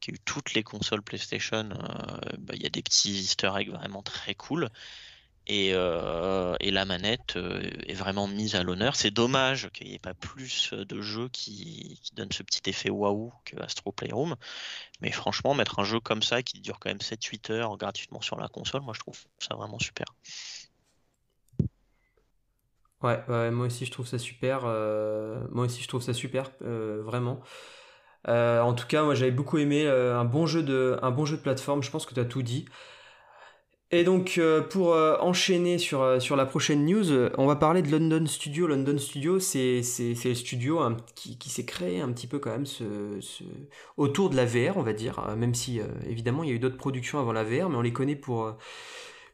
qui 0.00 0.10
a 0.10 0.14
eu 0.14 0.18
toutes 0.24 0.54
les 0.54 0.62
consoles 0.62 1.02
PlayStation, 1.02 1.70
euh, 1.70 2.36
bah, 2.38 2.54
il 2.54 2.62
y 2.62 2.66
a 2.66 2.70
des 2.70 2.82
petits 2.82 3.12
easter 3.12 3.50
eggs 3.56 3.70
vraiment 3.70 4.02
très 4.02 4.34
cool. 4.34 4.68
Et, 5.48 5.70
euh, 5.74 6.56
la 6.60 6.84
manette 6.84 7.36
est 7.86 7.94
vraiment 7.94 8.26
mise 8.26 8.56
à 8.56 8.64
l'honneur. 8.64 8.96
C'est 8.96 9.12
dommage 9.12 9.70
qu'il 9.70 9.86
n'y 9.86 9.94
ait 9.94 9.98
pas 10.00 10.14
plus 10.14 10.74
de 10.74 11.00
jeux 11.00 11.28
qui, 11.28 12.00
donnent 12.14 12.32
ce 12.32 12.42
petit 12.42 12.68
effet 12.68 12.90
waouh 12.90 13.32
que 13.44 13.56
Astro 13.60 13.92
Playroom. 13.92 14.34
Mais 15.00 15.12
franchement, 15.12 15.54
mettre 15.54 15.78
un 15.78 15.84
jeu 15.84 16.00
comme 16.00 16.22
ça 16.22 16.42
qui 16.42 16.60
dure 16.60 16.80
quand 16.80 16.90
même 16.90 17.00
7-8 17.00 17.52
heures 17.52 17.76
gratuitement 17.76 18.20
sur 18.20 18.38
la 18.40 18.48
console, 18.48 18.82
moi 18.82 18.94
je 18.94 19.00
trouve 19.00 19.18
ça 19.38 19.54
vraiment 19.54 19.78
super. 19.78 20.06
Ouais, 23.02 23.22
ouais, 23.28 23.50
moi 23.52 23.66
aussi 23.66 23.86
je 23.86 23.92
trouve 23.92 24.06
ça 24.06 24.18
super. 24.18 24.62
Moi 24.62 25.66
aussi 25.66 25.82
je 25.82 25.88
trouve 25.88 26.02
ça 26.02 26.12
super, 26.12 26.50
vraiment. 26.60 27.40
Euh, 28.28 28.60
en 28.60 28.74
tout 28.74 28.86
cas, 28.86 29.04
moi 29.04 29.14
j'avais 29.14 29.30
beaucoup 29.30 29.58
aimé 29.58 29.86
un 29.86 30.24
bon 30.24 30.46
jeu 30.46 30.62
de, 30.62 30.98
un 31.02 31.10
bon 31.10 31.24
jeu 31.24 31.36
de 31.36 31.42
plateforme. 31.42 31.82
Je 31.82 31.90
pense 31.90 32.06
que 32.06 32.14
tu 32.14 32.20
as 32.20 32.24
tout 32.24 32.42
dit. 32.42 32.66
Et 33.92 34.02
donc 34.02 34.40
pour 34.70 34.96
enchaîner 35.20 35.78
sur, 35.78 36.20
sur 36.20 36.34
la 36.34 36.44
prochaine 36.44 36.84
news, 36.84 37.12
on 37.38 37.46
va 37.46 37.54
parler 37.54 37.82
de 37.82 37.90
London 37.90 38.26
Studio. 38.26 38.66
London 38.66 38.98
Studio, 38.98 39.38
c'est 39.38 39.80
le 40.24 40.34
studio 40.34 40.80
hein, 40.80 40.96
qui, 41.14 41.38
qui 41.38 41.50
s'est 41.50 41.64
créé 41.64 42.00
un 42.00 42.10
petit 42.10 42.26
peu 42.26 42.40
quand 42.40 42.50
même 42.50 42.66
ce, 42.66 42.84
ce... 43.20 43.44
autour 43.96 44.30
de 44.30 44.36
la 44.36 44.44
VR, 44.44 44.76
on 44.76 44.82
va 44.82 44.92
dire. 44.92 45.24
Même 45.36 45.54
si 45.54 45.80
évidemment 46.08 46.42
il 46.42 46.50
y 46.50 46.52
a 46.52 46.56
eu 46.56 46.58
d'autres 46.58 46.76
productions 46.76 47.20
avant 47.20 47.32
la 47.32 47.44
VR, 47.44 47.70
mais 47.70 47.76
on 47.76 47.82
les 47.82 47.92
connaît 47.92 48.16
pour 48.16 48.56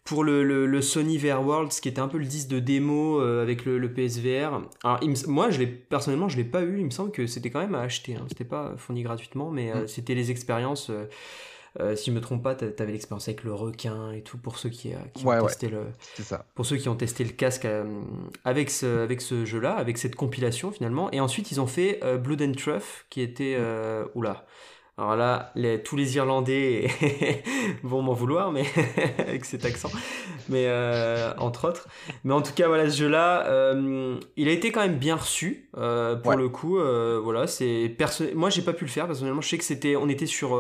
pour 0.05 0.25
le, 0.25 0.43
le, 0.43 0.67
le, 0.67 0.83
Sony 0.83 1.17
VR 1.17 1.47
World, 1.47 1.73
ce 1.73 1.81
qui 1.81 1.89
était 1.89 2.01
un 2.01 2.09
peu 2.09 2.19
le 2.19 2.25
disque 2.25 2.49
de 2.49 2.59
démo 2.59 3.21
euh, 3.21 3.43
avec 3.43 3.65
le, 3.65 3.79
le, 3.79 3.93
PSVR. 3.93 4.63
Alors, 4.83 4.99
il 5.03 5.15
moi, 5.29 5.51
je 5.51 5.61
l'ai 5.61 5.67
personnellement, 5.67 6.29
je 6.29 6.37
l'ai 6.37 6.45
pas 6.45 6.63
eu. 6.63 6.79
Il 6.79 6.87
me 6.87 6.91
semble 6.91 7.13
que 7.13 7.27
c'était 7.27 7.51
quand 7.51 7.61
même 7.61 7.75
à 7.75 7.83
acheter. 7.83 8.17
Hein. 8.17 8.25
C'était 8.29 8.45
pas 8.45 8.75
fourni 8.77 9.03
gratuitement, 9.03 9.51
mais 9.51 9.71
euh, 9.71 9.85
mm. 9.85 9.89
c'était 9.89 10.15
les 10.15 10.31
expériences. 10.31 10.91
Euh, 11.81 11.97
si 11.97 12.11
je 12.11 12.15
me 12.15 12.21
trompe 12.21 12.43
pas, 12.43 12.55
t'avais 12.55 12.93
l'expérience 12.93 13.29
avec 13.29 13.45
le 13.45 13.55
requin 13.55 14.13
et 14.13 14.21
tout 14.21 14.37
pour 14.37 14.59
ceux 14.59 14.69
qui, 14.69 14.91
qui 15.15 15.25
ouais, 15.25 15.37
ont 15.37 15.41
ouais. 15.41 15.49
testé 15.49 15.71
le, 15.71 15.87
ça. 16.23 16.45
pour 16.55 16.67
ceux 16.67 16.77
qui 16.77 16.91
ont 16.91 16.97
testé 16.97 17.25
le 17.25 17.31
casque 17.31 17.67
avec 18.45 18.71
ce, 18.71 19.05
avec 19.05 19.23
ce 19.23 19.47
jeu-là, 19.47 19.77
avec 19.77 19.97
cette 19.97 20.15
compilation 20.15 20.71
finalement. 20.71 21.11
Et 21.13 21.21
ensuite, 21.21 21.51
ils 21.51 21.63
ont 21.63 21.67
fait 21.67 21.99
Blood 22.19 22.43
and 22.43 22.53
Truff, 22.53 23.07
qui 23.09 23.23
était, 23.23 23.57
oula. 24.15 24.45
Alors 24.99 25.17
là, 25.17 25.53
les, 25.55 25.83
tous 25.83 25.97
les 25.97 26.17
Irlandais 26.17 26.87
vont 27.83 28.03
m'en 28.03 28.13
vouloir, 28.13 28.53
mais 28.53 28.65
avec 29.19 29.47
cet 29.47 29.65
accent, 29.65 29.91
mais 30.51 30.67
euh, 30.67 31.33
entre 31.39 31.69
autres. 31.69 31.89
Mais 32.25 32.35
en 32.35 32.43
tout 32.43 32.53
cas, 32.53 32.69
voilà, 32.69 32.91
ce 32.91 32.99
jeu-là, 32.99 33.47
euh, 33.47 34.21
il 34.37 34.49
a 34.49 34.53
été 34.53 34.71
quand 34.71 34.83
même 34.83 34.99
bien 34.99 35.17
reçu 35.17 35.71
euh, 35.79 36.17
pour 36.17 36.33
ouais. 36.33 36.37
le 36.37 36.51
coup. 36.51 36.79
voilà, 36.79 37.47
c'est 37.47 37.97
moi, 38.35 38.51
j'ai 38.51 38.61
pas 38.61 38.75
pu 38.75 38.85
le 38.85 38.91
faire 38.91 39.07
personnellement. 39.07 39.41
Je 39.41 39.49
sais 39.49 39.59
que 39.59 39.65
c'était, 39.65 39.97
on 39.97 40.11
était 40.11 40.27
sur, 40.27 40.53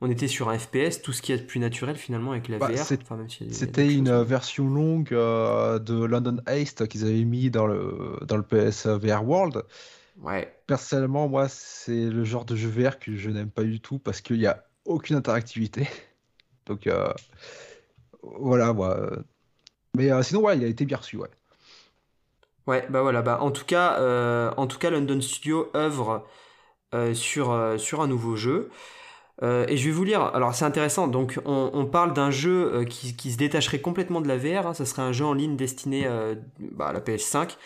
on 0.00 0.10
était 0.10 0.28
sur 0.28 0.48
un 0.48 0.58
FPS, 0.58 1.02
tout 1.02 1.12
ce 1.12 1.20
qui 1.20 1.32
est 1.32 1.38
de 1.38 1.42
plus 1.42 1.60
naturel 1.60 1.96
finalement 1.96 2.30
avec 2.30 2.48
la 2.48 2.56
bah, 2.56 2.68
VR. 2.68 2.80
Enfin, 3.02 3.18
c'était 3.50 3.92
une 3.92 4.22
version 4.22 4.70
longue 4.70 5.10
de 5.10 6.04
London 6.04 6.38
Heist 6.46 6.88
qu'ils 6.88 7.04
avaient 7.04 7.24
mis 7.24 7.50
dans 7.50 7.66
le 7.66 8.20
dans 8.26 8.38
le 8.38 8.42
PS 8.42 8.86
VR 8.86 9.22
World. 9.22 9.64
Ouais. 10.20 10.54
Personnellement, 10.66 11.28
moi, 11.28 11.48
c'est 11.48 12.04
le 12.04 12.24
genre 12.24 12.44
de 12.44 12.54
jeu 12.54 12.68
VR 12.68 12.98
que 12.98 13.16
je 13.16 13.30
n'aime 13.30 13.50
pas 13.50 13.62
du 13.64 13.80
tout 13.80 13.98
parce 13.98 14.20
qu'il 14.20 14.38
n'y 14.38 14.46
a 14.46 14.64
aucune 14.84 15.16
interactivité. 15.16 15.88
Donc, 16.66 16.86
euh, 16.86 17.12
voilà, 18.22 18.72
moi. 18.72 19.10
Mais 19.96 20.12
euh, 20.12 20.22
sinon, 20.22 20.42
ouais, 20.42 20.56
il 20.56 20.64
a 20.64 20.68
été 20.68 20.84
bien 20.84 20.98
reçu, 20.98 21.16
ouais. 21.16 21.30
Ouais, 22.66 22.86
bah 22.90 23.02
voilà, 23.02 23.22
bah 23.22 23.38
en 23.40 23.50
tout 23.50 23.64
cas, 23.64 23.98
euh, 23.98 24.52
en 24.56 24.66
tout 24.66 24.78
cas, 24.78 24.90
London 24.90 25.20
Studio 25.20 25.70
œuvre 25.74 26.26
euh, 26.94 27.14
sur, 27.14 27.74
sur 27.78 28.00
un 28.00 28.06
nouveau 28.06 28.36
jeu. 28.36 28.70
et 29.42 29.76
je 29.76 29.84
vais 29.86 29.90
vous 29.90 30.04
lire, 30.04 30.22
alors 30.22 30.54
c'est 30.54 30.66
intéressant, 30.66 31.08
donc 31.08 31.40
on, 31.46 31.70
on 31.72 31.86
parle 31.86 32.12
d'un 32.12 32.30
jeu 32.30 32.84
qui, 32.84 33.16
qui, 33.16 33.32
se 33.32 33.38
détacherait 33.38 33.80
complètement 33.80 34.20
de 34.20 34.28
la 34.28 34.36
VR, 34.36 34.66
hein, 34.66 34.74
ça 34.74 34.84
serait 34.84 35.02
un 35.02 35.12
jeu 35.12 35.24
en 35.24 35.32
ligne 35.32 35.56
destiné 35.56 36.06
bah, 36.58 36.88
à 36.88 36.92
la 36.92 37.00
PS5. 37.00 37.56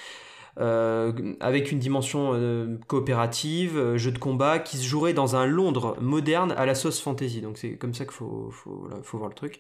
Euh, 0.60 1.34
avec 1.40 1.72
une 1.72 1.80
dimension 1.80 2.30
euh, 2.34 2.78
coopérative, 2.86 3.76
euh, 3.76 3.98
jeu 3.98 4.12
de 4.12 4.18
combat 4.18 4.60
qui 4.60 4.76
se 4.76 4.84
jouerait 4.84 5.12
dans 5.12 5.34
un 5.34 5.46
Londres 5.46 5.96
moderne 6.00 6.54
à 6.56 6.64
la 6.64 6.76
sauce 6.76 7.00
fantasy. 7.00 7.40
Donc 7.40 7.58
c'est 7.58 7.76
comme 7.76 7.92
ça 7.92 8.04
qu'il 8.04 8.14
faut, 8.14 8.50
faut, 8.52 8.88
faut, 9.02 9.18
voir 9.18 9.28
le 9.28 9.34
truc. 9.34 9.58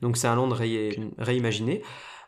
Donc 0.00 0.16
c'est 0.16 0.26
un 0.26 0.34
Londres 0.34 0.56
ré, 0.56 0.98
réimaginé. 1.18 1.82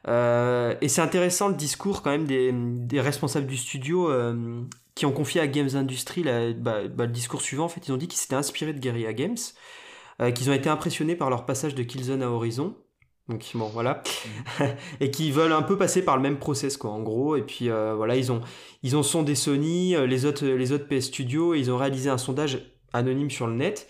Euh, 0.08 0.74
et 0.80 0.88
c'est 0.88 1.00
intéressant 1.00 1.48
le 1.48 1.54
discours 1.54 2.02
quand 2.02 2.10
même 2.10 2.26
des, 2.26 2.52
des 2.52 3.00
responsables 3.00 3.46
du 3.46 3.56
studio 3.56 4.10
euh, 4.10 4.62
qui 4.94 5.06
ont 5.06 5.12
confié 5.12 5.40
à 5.40 5.46
Games 5.46 5.70
Industry 5.74 6.22
la, 6.22 6.52
bah, 6.52 6.86
bah, 6.88 7.06
le 7.06 7.12
discours 7.12 7.40
suivant. 7.40 7.64
En 7.64 7.68
fait, 7.68 7.88
ils 7.88 7.92
ont 7.92 7.96
dit 7.96 8.08
qu'ils 8.08 8.18
s'étaient 8.18 8.34
inspirés 8.34 8.74
de 8.74 8.78
Guerrilla 8.78 9.12
Games, 9.12 9.36
euh, 10.20 10.30
qu'ils 10.30 10.50
ont 10.50 10.52
été 10.52 10.68
impressionnés 10.68 11.16
par 11.16 11.30
leur 11.30 11.46
passage 11.46 11.74
de 11.74 11.82
Killzone 11.82 12.22
à 12.22 12.28
Horizon 12.28 12.76
donc 13.28 13.50
bon 13.54 13.68
voilà. 13.68 14.02
Mmh. 14.60 14.64
et 15.00 15.10
qui 15.10 15.30
veulent 15.30 15.52
un 15.52 15.62
peu 15.62 15.78
passer 15.78 16.04
par 16.04 16.16
le 16.16 16.22
même 16.22 16.38
process 16.38 16.76
quoi 16.76 16.90
en 16.90 17.00
gros. 17.00 17.36
Et 17.36 17.42
puis 17.42 17.70
euh, 17.70 17.94
voilà 17.94 18.16
ils 18.16 18.30
ont 18.30 18.42
ils 18.82 18.96
ont 18.96 19.02
sondé 19.02 19.34
Sony 19.34 19.96
euh, 19.96 20.06
les 20.06 20.26
autres 20.26 20.46
les 20.46 20.72
autres 20.72 20.86
PS 20.86 21.06
Studios 21.06 21.54
et 21.54 21.58
ils 21.58 21.70
ont 21.70 21.78
réalisé 21.78 22.10
un 22.10 22.18
sondage 22.18 22.70
anonyme 22.92 23.30
sur 23.30 23.46
le 23.46 23.54
net. 23.54 23.88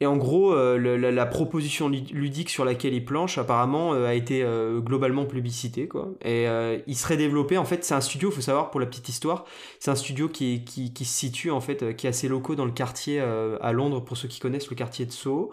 Et 0.00 0.06
en 0.06 0.16
gros 0.16 0.54
euh, 0.54 0.76
le, 0.76 0.96
la, 0.96 1.10
la, 1.10 1.26
proposition 1.26 1.88
ludique 1.88 2.50
sur 2.50 2.64
laquelle 2.64 2.94
ils 2.94 3.04
planchent 3.04 3.38
apparemment 3.38 3.94
euh, 3.94 4.06
a 4.06 4.14
été 4.14 4.44
globalement 4.78 5.24
plébiscitée 5.24 5.86
quoi. 5.86 6.08
Et 6.24 6.46
il 6.88 6.96
serait 6.96 7.16
développé 7.16 7.58
en 7.58 7.64
fait 7.64 7.84
c'est 7.84 7.94
un 7.94 8.00
studio 8.00 8.32
faut 8.32 8.40
savoir 8.40 8.72
pour 8.72 8.80
la 8.80 8.86
petite 8.86 9.08
histoire 9.08 9.44
c'est 9.78 9.92
un 9.92 9.96
studio 9.96 10.28
qui, 10.28 10.64
qui, 10.64 10.92
qui 10.92 11.04
se 11.04 11.16
situe 11.16 11.52
en 11.52 11.60
fait 11.60 11.96
qui 11.96 12.06
est 12.06 12.10
assez 12.10 12.26
locaux 12.26 12.56
dans 12.56 12.64
le 12.64 12.72
quartier 12.72 13.20
à 13.20 13.72
Londres 13.72 14.00
pour 14.00 14.16
ceux 14.16 14.26
qui 14.26 14.40
connaissent 14.40 14.70
le 14.70 14.76
quartier 14.76 15.06
de 15.06 15.12
Soho. 15.12 15.52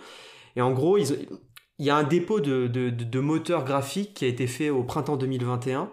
Et 0.55 0.61
en 0.61 0.71
gros 0.71 0.97
ils 0.97 1.27
il 1.79 1.85
y 1.85 1.89
a 1.89 1.95
un 1.95 2.03
dépôt 2.03 2.39
de, 2.39 2.67
de, 2.67 2.89
de, 2.89 3.03
de 3.03 3.19
moteur 3.19 3.63
graphique 3.63 4.13
qui 4.15 4.25
a 4.25 4.27
été 4.27 4.47
fait 4.47 4.69
au 4.69 4.83
printemps 4.83 5.17
2021 5.17 5.91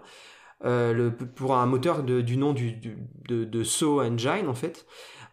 euh, 0.65 0.93
le, 0.93 1.11
pour 1.15 1.55
un 1.55 1.65
moteur 1.65 2.03
de, 2.03 2.21
du 2.21 2.37
nom 2.37 2.53
du, 2.53 2.71
du, 2.71 2.97
de, 3.27 3.43
de 3.43 3.63
So 3.63 4.01
Engine 4.01 4.47
en 4.47 4.55
fait. 4.55 4.85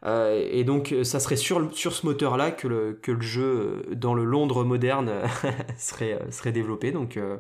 Euh, 0.07 0.49
et 0.51 0.65
donc 0.65 0.95
ça 1.05 1.21
serait 1.21 1.37
sur, 1.37 1.75
sur 1.77 1.93
ce 1.93 2.07
moteur 2.07 2.37
là 2.37 2.51
que 2.51 2.67
le, 2.67 2.95
que 2.95 3.13
le 3.13 3.21
jeu 3.21 3.85
dans 3.93 4.15
le 4.15 4.25
Londres 4.25 4.65
moderne 4.65 5.11
serait, 5.79 6.19
serait 6.31 6.53
développé. 6.53 6.91
Donc 6.91 7.17
euh, 7.17 7.37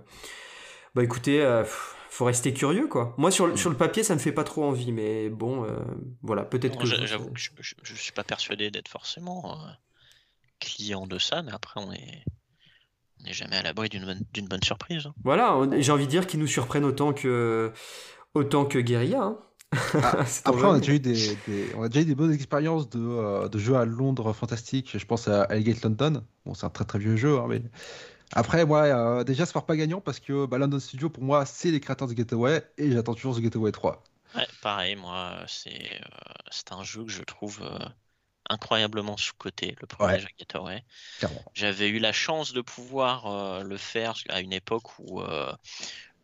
bah 0.94 1.05
écoutez, 1.05 1.40
euh, 1.40 1.64
faut 1.64 2.25
rester 2.25 2.53
curieux 2.53 2.88
quoi. 2.88 3.14
Moi 3.16 3.31
sur, 3.31 3.57
sur 3.57 3.70
le 3.70 3.77
papier 3.77 4.03
ça 4.03 4.14
me 4.14 4.18
fait 4.18 4.33
pas 4.33 4.44
trop 4.44 4.64
envie, 4.64 4.92
mais 4.92 5.29
bon 5.29 5.64
euh, 5.64 5.79
voilà 6.23 6.44
peut-être 6.44 6.79
que. 6.79 6.87
J'avoue 6.87 7.31
que 7.31 7.38
je, 7.38 7.51
je, 7.61 7.75
je, 7.83 7.94
suis 7.94 8.12
pas 8.12 8.25
persuadé 8.25 8.70
d'être 8.70 8.88
forcément 8.88 9.53
euh, 9.53 9.70
client 10.59 11.07
de 11.07 11.18
ça, 11.18 11.42
mais 11.42 11.53
après 11.53 11.81
on 11.81 11.92
est 11.92 12.25
on 13.21 13.27
n'est 13.27 13.33
jamais 13.33 13.57
à 13.57 13.63
l'abri 13.63 13.89
d'une 13.89 14.05
bonne, 14.05 14.49
bonne, 14.49 14.63
surprise. 14.63 15.07
hein. 15.07 15.15
Voilà, 15.25 15.59
j'ai 15.79 15.93
envie 15.93 16.07
de 16.07 16.11
dire 16.11 16.27
qu'ils 16.27 16.41
nous 16.41 16.47
surprennent 16.47 16.85
autant 16.85 17.13
que, 17.13 17.73
autant 18.35 18.65
que 18.65 18.79
Guerilla. 18.79 19.23
Hein. 19.23 19.39
Ah, 19.95 20.25
après, 20.45 20.65
on 20.65 20.73
a, 20.73 20.81
déjà 20.81 20.93
eu 20.95 21.01
des, 21.01 21.37
des, 21.47 21.75
on 21.77 21.83
a 21.83 21.89
déjà 21.89 22.01
eu 22.01 22.05
des 22.07 22.15
bonnes 22.15 22.33
expériences 22.33 22.91
de, 22.91 23.01
euh, 23.01 23.49
de 23.49 23.59
jeux 23.59 23.77
à 23.77 23.85
Londres 23.85 24.33
fantastiques. 24.33 24.99
Je 24.99 25.07
pense 25.07 25.29
à 25.29 25.45
Highgate 25.45 25.83
London. 25.83 26.25
Bon, 26.45 26.55
c'est 26.55 26.67
un 26.67 26.71
très 26.71 26.85
très 26.85 26.99
vieux 26.99 27.17
jeu, 27.17 27.39
hein, 27.39 27.47
mais 27.49 27.63
après, 28.33 28.65
moi, 28.65 28.83
euh, 28.83 29.25
déjà, 29.25 29.45
ça 29.45 29.53
part 29.53 29.67
pas 29.67 29.77
gagnant 29.77 30.01
parce 30.01 30.21
que 30.21 30.47
bah, 30.47 30.59
London 30.59 30.79
Studio, 30.79 31.11
pour 31.11 31.23
moi, 31.23 31.45
c'est 31.47 31.71
les 31.71 31.81
créateurs 31.81 32.07
de 32.07 32.15
Getaway 32.15 32.63
et 32.79 32.93
j'attends 32.93 33.15
toujours 33.15 33.37
The 33.37 33.43
Getaway 33.43 33.73
3. 33.73 34.03
Ouais, 34.37 34.47
pareil, 34.63 34.95
moi, 34.95 35.39
c'est 35.49 36.01
euh, 36.01 36.77
un 36.77 36.85
jeu 36.85 37.05
que 37.05 37.11
je 37.11 37.23
trouve 37.23 37.61
euh, 37.63 37.79
incroyablement 38.51 39.17
sous-côté, 39.17 39.77
le 39.81 39.87
premier 39.87 40.15
ouais. 40.15 40.27
Getaway. 40.39 40.85
J'avais 41.55 41.89
eu 41.89 41.99
la 41.99 42.13
chance 42.13 42.53
de 42.53 42.61
pouvoir 42.61 43.27
euh, 43.27 43.63
le 43.63 43.77
faire 43.77 44.15
à 44.29 44.41
une 44.41 44.53
époque 44.53 44.99
où, 44.99 45.21
euh, 45.21 45.53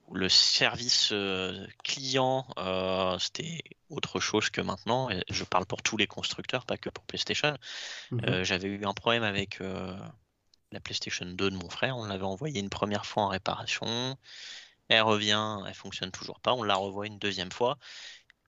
où 0.08 0.14
le 0.16 0.28
service 0.28 1.10
euh, 1.12 1.66
client, 1.84 2.46
c'était 3.18 3.62
autre 3.88 4.18
chose 4.20 4.50
que 4.50 4.60
maintenant. 4.60 5.08
Et 5.08 5.22
je 5.30 5.44
parle 5.44 5.66
pour 5.66 5.82
tous 5.82 5.96
les 5.96 6.08
constructeurs, 6.08 6.66
pas 6.66 6.76
que 6.76 6.90
pour 6.90 7.04
PlayStation. 7.04 7.56
Mm 8.10 8.18
-hmm. 8.18 8.44
J'avais 8.44 8.68
eu 8.68 8.84
un 8.84 8.94
problème 8.94 9.22
avec 9.22 9.60
la 10.72 10.80
PlayStation 10.80 11.26
2 11.26 11.50
de 11.50 11.56
mon 11.56 11.70
frère. 11.70 11.96
On 11.96 12.06
l'avait 12.06 12.24
envoyé 12.24 12.60
une 12.60 12.70
première 12.70 13.06
fois 13.06 13.22
en 13.22 13.28
réparation. 13.28 14.16
Elle 14.88 15.02
revient, 15.02 15.58
elle 15.66 15.74
fonctionne 15.74 16.10
toujours 16.10 16.40
pas. 16.40 16.52
On 16.52 16.64
la 16.64 16.76
revoit 16.76 17.06
une 17.06 17.18
deuxième 17.18 17.52
fois. 17.52 17.78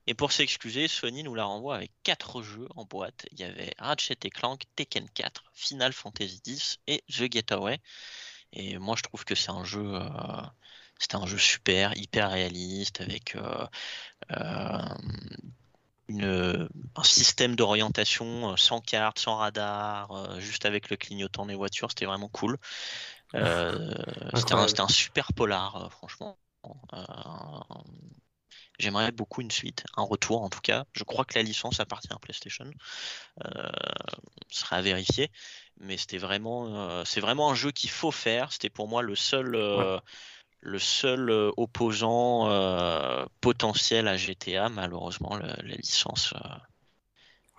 Et 0.09 0.15
pour 0.15 0.33
s'excuser, 0.33 0.89
Sony 0.89 1.23
nous 1.23 1.35
la 1.35 1.45
renvoie 1.45 1.75
avec 1.77 1.93
quatre 2.03 2.41
jeux 2.41 2.67
en 2.77 2.87
boîte. 2.87 3.27
Il 3.31 3.41
y 3.41 3.45
avait 3.45 3.75
Ratchet 3.77 4.17
Clank, 4.17 4.63
Tekken 4.75 5.07
4, 5.11 5.45
Final 5.53 5.93
Fantasy 5.93 6.41
X 6.47 6.79
et 6.87 7.05
The 7.11 7.31
Getaway. 7.31 7.79
Et 8.55 8.79
moi, 8.79 8.97
je 8.97 9.03
trouve 9.03 9.27
que 9.27 9.35
c'est 9.35 9.51
un 9.51 9.65
jeu, 9.65 9.85
euh, 9.85 10.41
c'était 10.99 11.17
un 11.17 11.27
jeu 11.27 11.37
super, 11.37 11.95
hyper 11.95 12.31
réaliste, 12.31 13.03
avec 13.03 13.37
euh, 13.37 13.67
euh, 14.33 14.79
une, 16.09 16.71
un 16.97 17.05
système 17.05 17.55
d'orientation 17.55 18.57
sans 18.57 18.81
carte, 18.81 19.19
sans 19.19 19.37
radar, 19.37 20.41
juste 20.41 20.65
avec 20.65 20.89
le 20.89 20.97
clignotant 20.97 21.45
des 21.45 21.55
voitures. 21.55 21.91
C'était 21.91 22.07
vraiment 22.07 22.31
cool. 22.31 22.57
c'était 23.35 24.55
un, 24.55 24.67
un, 24.79 24.89
super 24.89 25.35
polar, 25.35 25.93
franchement. 25.93 26.39
J'aimerais 28.79 29.11
beaucoup 29.11 29.41
une 29.41 29.51
suite, 29.51 29.85
un 29.97 30.03
retour 30.03 30.43
en 30.43 30.49
tout 30.49 30.61
cas. 30.61 30.85
Je 30.93 31.05
crois 31.05 31.25
que 31.25 31.35
la 31.35 31.43
licence 31.43 31.81
appartient 31.81 32.13
à 32.13 32.19
PlayStation. 32.19 32.71
Euh, 33.45 33.69
sera 34.51 34.77
à 34.77 34.83
vérifier. 34.83 35.31
Mais 35.81 35.97
c'était 35.97 36.19
vraiment, 36.19 36.67
euh, 36.75 37.03
c'est 37.05 37.21
vraiment 37.21 37.51
un 37.51 37.55
jeu 37.55 37.71
qu'il 37.71 37.91
faut 37.91 38.11
faire. 38.11 38.53
C'était 38.53 38.71
pour 38.71 38.89
moi 38.89 39.03
le 39.03 39.15
seul, 39.15 39.55
euh, 39.55 39.99
le 40.61 40.79
seul 40.79 41.31
euh, 41.31 41.51
opposant 41.57 42.49
potentiel 43.41 44.09
à 44.09 44.17
GTA. 44.17 44.69
Malheureusement, 44.69 45.37
la 45.37 45.55
licence 45.63 46.35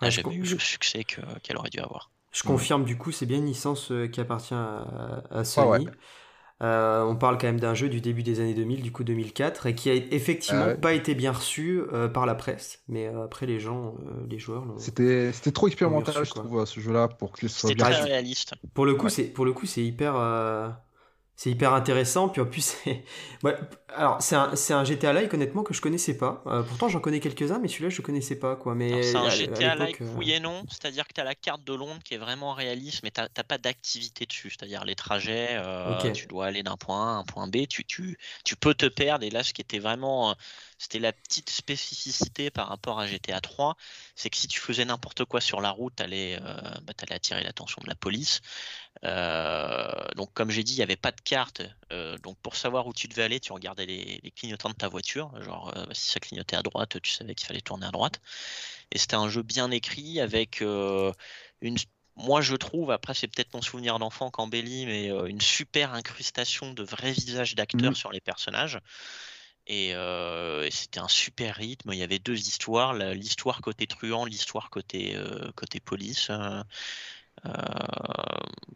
n'a 0.02 0.10
jamais 0.10 0.34
eu 0.34 0.42
le 0.42 0.58
succès 0.58 1.04
qu'elle 1.04 1.56
aurait 1.56 1.70
dû 1.70 1.80
avoir. 1.80 2.10
Je 2.32 2.42
confirme, 2.42 2.84
du 2.84 2.96
coup, 2.96 3.10
c'est 3.10 3.26
bien 3.26 3.38
une 3.38 3.46
licence 3.46 3.92
qui 4.12 4.20
appartient 4.20 4.54
à, 4.54 5.44
Sony. 5.44 5.88
Euh, 6.62 7.02
on 7.04 7.16
parle 7.16 7.38
quand 7.38 7.46
même 7.46 7.60
d'un 7.60 7.74
jeu 7.74 7.88
du 7.88 8.00
début 8.00 8.22
des 8.22 8.40
années 8.40 8.54
2000, 8.54 8.82
du 8.82 8.92
coup 8.92 9.02
2004, 9.02 9.66
et 9.66 9.74
qui 9.74 9.88
a 9.88 9.94
effectivement 9.94 10.66
ah 10.68 10.74
pas 10.74 10.92
été 10.92 11.14
bien 11.14 11.32
reçu 11.32 11.80
euh, 11.92 12.06
par 12.08 12.26
la 12.26 12.34
presse. 12.34 12.80
Mais 12.88 13.06
euh, 13.06 13.24
après, 13.24 13.46
les 13.46 13.58
gens, 13.58 13.94
les 14.28 14.38
joueurs. 14.38 14.66
C'était 14.76 15.32
trop 15.52 15.68
expérimental, 15.68 16.14
je 16.22 16.30
trouve, 16.30 16.64
ce 16.66 16.80
jeu-là, 16.80 17.08
pour 17.08 17.32
que 17.32 17.48
ce 17.48 17.60
soit 17.60 17.74
bien. 17.74 17.86
très 17.86 18.02
réaliste. 18.02 18.54
Pour 18.74 18.84
le 18.84 18.94
coup, 18.94 19.08
c'est 19.08 19.24
pour 19.24 19.44
le 19.44 19.52
coup, 19.52 19.66
c'est 19.66 19.82
hyper 19.82 20.14
c'est 21.40 21.48
hyper 21.48 21.72
intéressant. 21.72 22.28
Puis 22.28 22.42
en 22.42 22.44
plus, 22.44 22.60
c'est. 22.84 23.02
alors, 23.88 24.20
c'est 24.20 24.36
un, 24.36 24.52
un, 24.52 24.84
GTA 24.84 25.14
Like, 25.14 25.32
honnêtement, 25.32 25.62
que 25.62 25.72
je 25.72 25.80
connaissais 25.80 26.14
pas. 26.14 26.42
Euh, 26.46 26.62
pourtant, 26.62 26.90
j'en 26.90 27.00
connais 27.00 27.18
quelques-uns, 27.18 27.58
mais 27.58 27.68
celui-là, 27.68 27.88
je 27.88 28.02
connaissais 28.02 28.38
pas. 28.38 28.56
quoi. 28.56 28.74
Mais 28.74 29.02
C'est 29.02 29.16
un 29.16 29.30
GTA 29.30 29.74
Like, 29.74 30.02
euh, 30.02 30.14
oui 30.16 30.32
et 30.32 30.40
non. 30.40 30.64
C'est-à-dire 30.68 31.08
que 31.08 31.14
tu 31.14 31.20
as 31.22 31.24
la 31.24 31.34
carte 31.34 31.64
de 31.64 31.72
Londres 31.72 32.02
qui 32.04 32.12
est 32.12 32.18
vraiment 32.18 32.52
réaliste, 32.52 33.02
mais 33.04 33.10
tu 33.10 33.22
n'as 33.22 33.44
pas 33.44 33.56
d'activité 33.56 34.26
dessus. 34.26 34.50
C'est-à-dire 34.50 34.84
les 34.84 34.94
trajets, 34.94 35.52
euh, 35.52 36.12
tu 36.12 36.26
dois 36.26 36.44
aller 36.44 36.62
d'un 36.62 36.76
point 36.76 37.14
A 37.14 37.16
à 37.16 37.20
un 37.20 37.24
point 37.24 37.48
B, 37.48 37.66
tu, 37.66 37.86
tu, 37.86 38.18
tu 38.44 38.54
peux 38.54 38.74
te 38.74 38.84
perdre. 38.84 39.24
Et 39.24 39.30
là, 39.30 39.42
ce 39.42 39.54
qui 39.54 39.62
était 39.62 39.78
vraiment 39.78 40.36
c'était 40.80 40.98
la 40.98 41.12
petite 41.12 41.50
spécificité 41.50 42.50
par 42.50 42.68
rapport 42.68 42.98
à 43.00 43.06
GTA 43.06 43.42
3, 43.42 43.76
c'est 44.14 44.30
que 44.30 44.36
si 44.38 44.48
tu 44.48 44.58
faisais 44.58 44.86
n'importe 44.86 45.26
quoi 45.26 45.42
sur 45.42 45.60
la 45.60 45.70
route, 45.70 45.92
tu 45.94 46.02
allais, 46.02 46.38
euh, 46.40 46.56
bah, 46.84 46.94
attirer 47.10 47.42
l'attention 47.42 47.82
de 47.82 47.88
la 47.88 47.94
police. 47.94 48.40
Euh, 49.04 49.90
donc 50.16 50.32
comme 50.34 50.50
j'ai 50.50 50.62
dit, 50.62 50.74
il 50.74 50.76
n'y 50.76 50.82
avait 50.82 50.96
pas 50.96 51.10
de 51.10 51.20
carte. 51.20 51.62
Euh, 51.92 52.18
donc 52.18 52.36
pour 52.38 52.56
savoir 52.56 52.86
où 52.86 52.92
tu 52.92 53.08
devais 53.08 53.22
aller, 53.22 53.40
tu 53.40 53.52
regardais 53.52 53.86
les, 53.86 54.32
clignotants 54.36 54.70
de 54.70 54.74
ta 54.74 54.88
voiture. 54.88 55.32
Genre 55.42 55.72
bah, 55.74 55.86
si 55.92 56.10
ça 56.10 56.20
clignotait 56.20 56.56
à 56.56 56.62
droite, 56.62 57.00
tu 57.02 57.10
savais 57.10 57.34
qu'il 57.34 57.46
fallait 57.46 57.60
tourner 57.60 57.86
à 57.86 57.90
droite. 57.90 58.20
Et 58.92 58.98
c'était 58.98 59.16
un 59.16 59.28
jeu 59.28 59.42
bien 59.42 59.70
écrit 59.70 60.20
avec 60.20 60.60
une 60.60 61.76
moi 62.16 62.42
je 62.42 62.54
trouve, 62.56 62.90
après 62.90 63.14
c'est 63.14 63.28
peut-être 63.28 63.54
mon 63.54 63.62
souvenir 63.62 63.98
d'enfant 63.98 64.30
qu'embellit, 64.30 64.84
mais 64.84 65.06
une 65.08 65.40
super 65.40 65.94
incrustation 65.94 66.74
de 66.74 66.82
vrais 66.82 67.12
visages 67.12 67.54
d'acteurs 67.54 67.92
mmh. 67.92 67.94
sur 67.94 68.12
les 68.12 68.20
personnages. 68.20 68.80
Euh, 69.70 70.62
et, 70.64 70.70
c'était 70.70 71.00
un 71.00 71.08
super 71.08 71.56
rythme. 71.56 71.92
Il 71.92 71.98
y 71.98 72.02
avait 72.02 72.18
deux 72.18 72.38
histoires, 72.38 72.94
l'histoire 72.94 73.60
côté 73.60 73.86
truand, 73.86 74.24
l'histoire 74.24 74.70
côté, 74.70 75.16
euh, 75.16 75.50
côté 75.54 75.80
police. 75.80 76.30
Euh, 77.46 77.50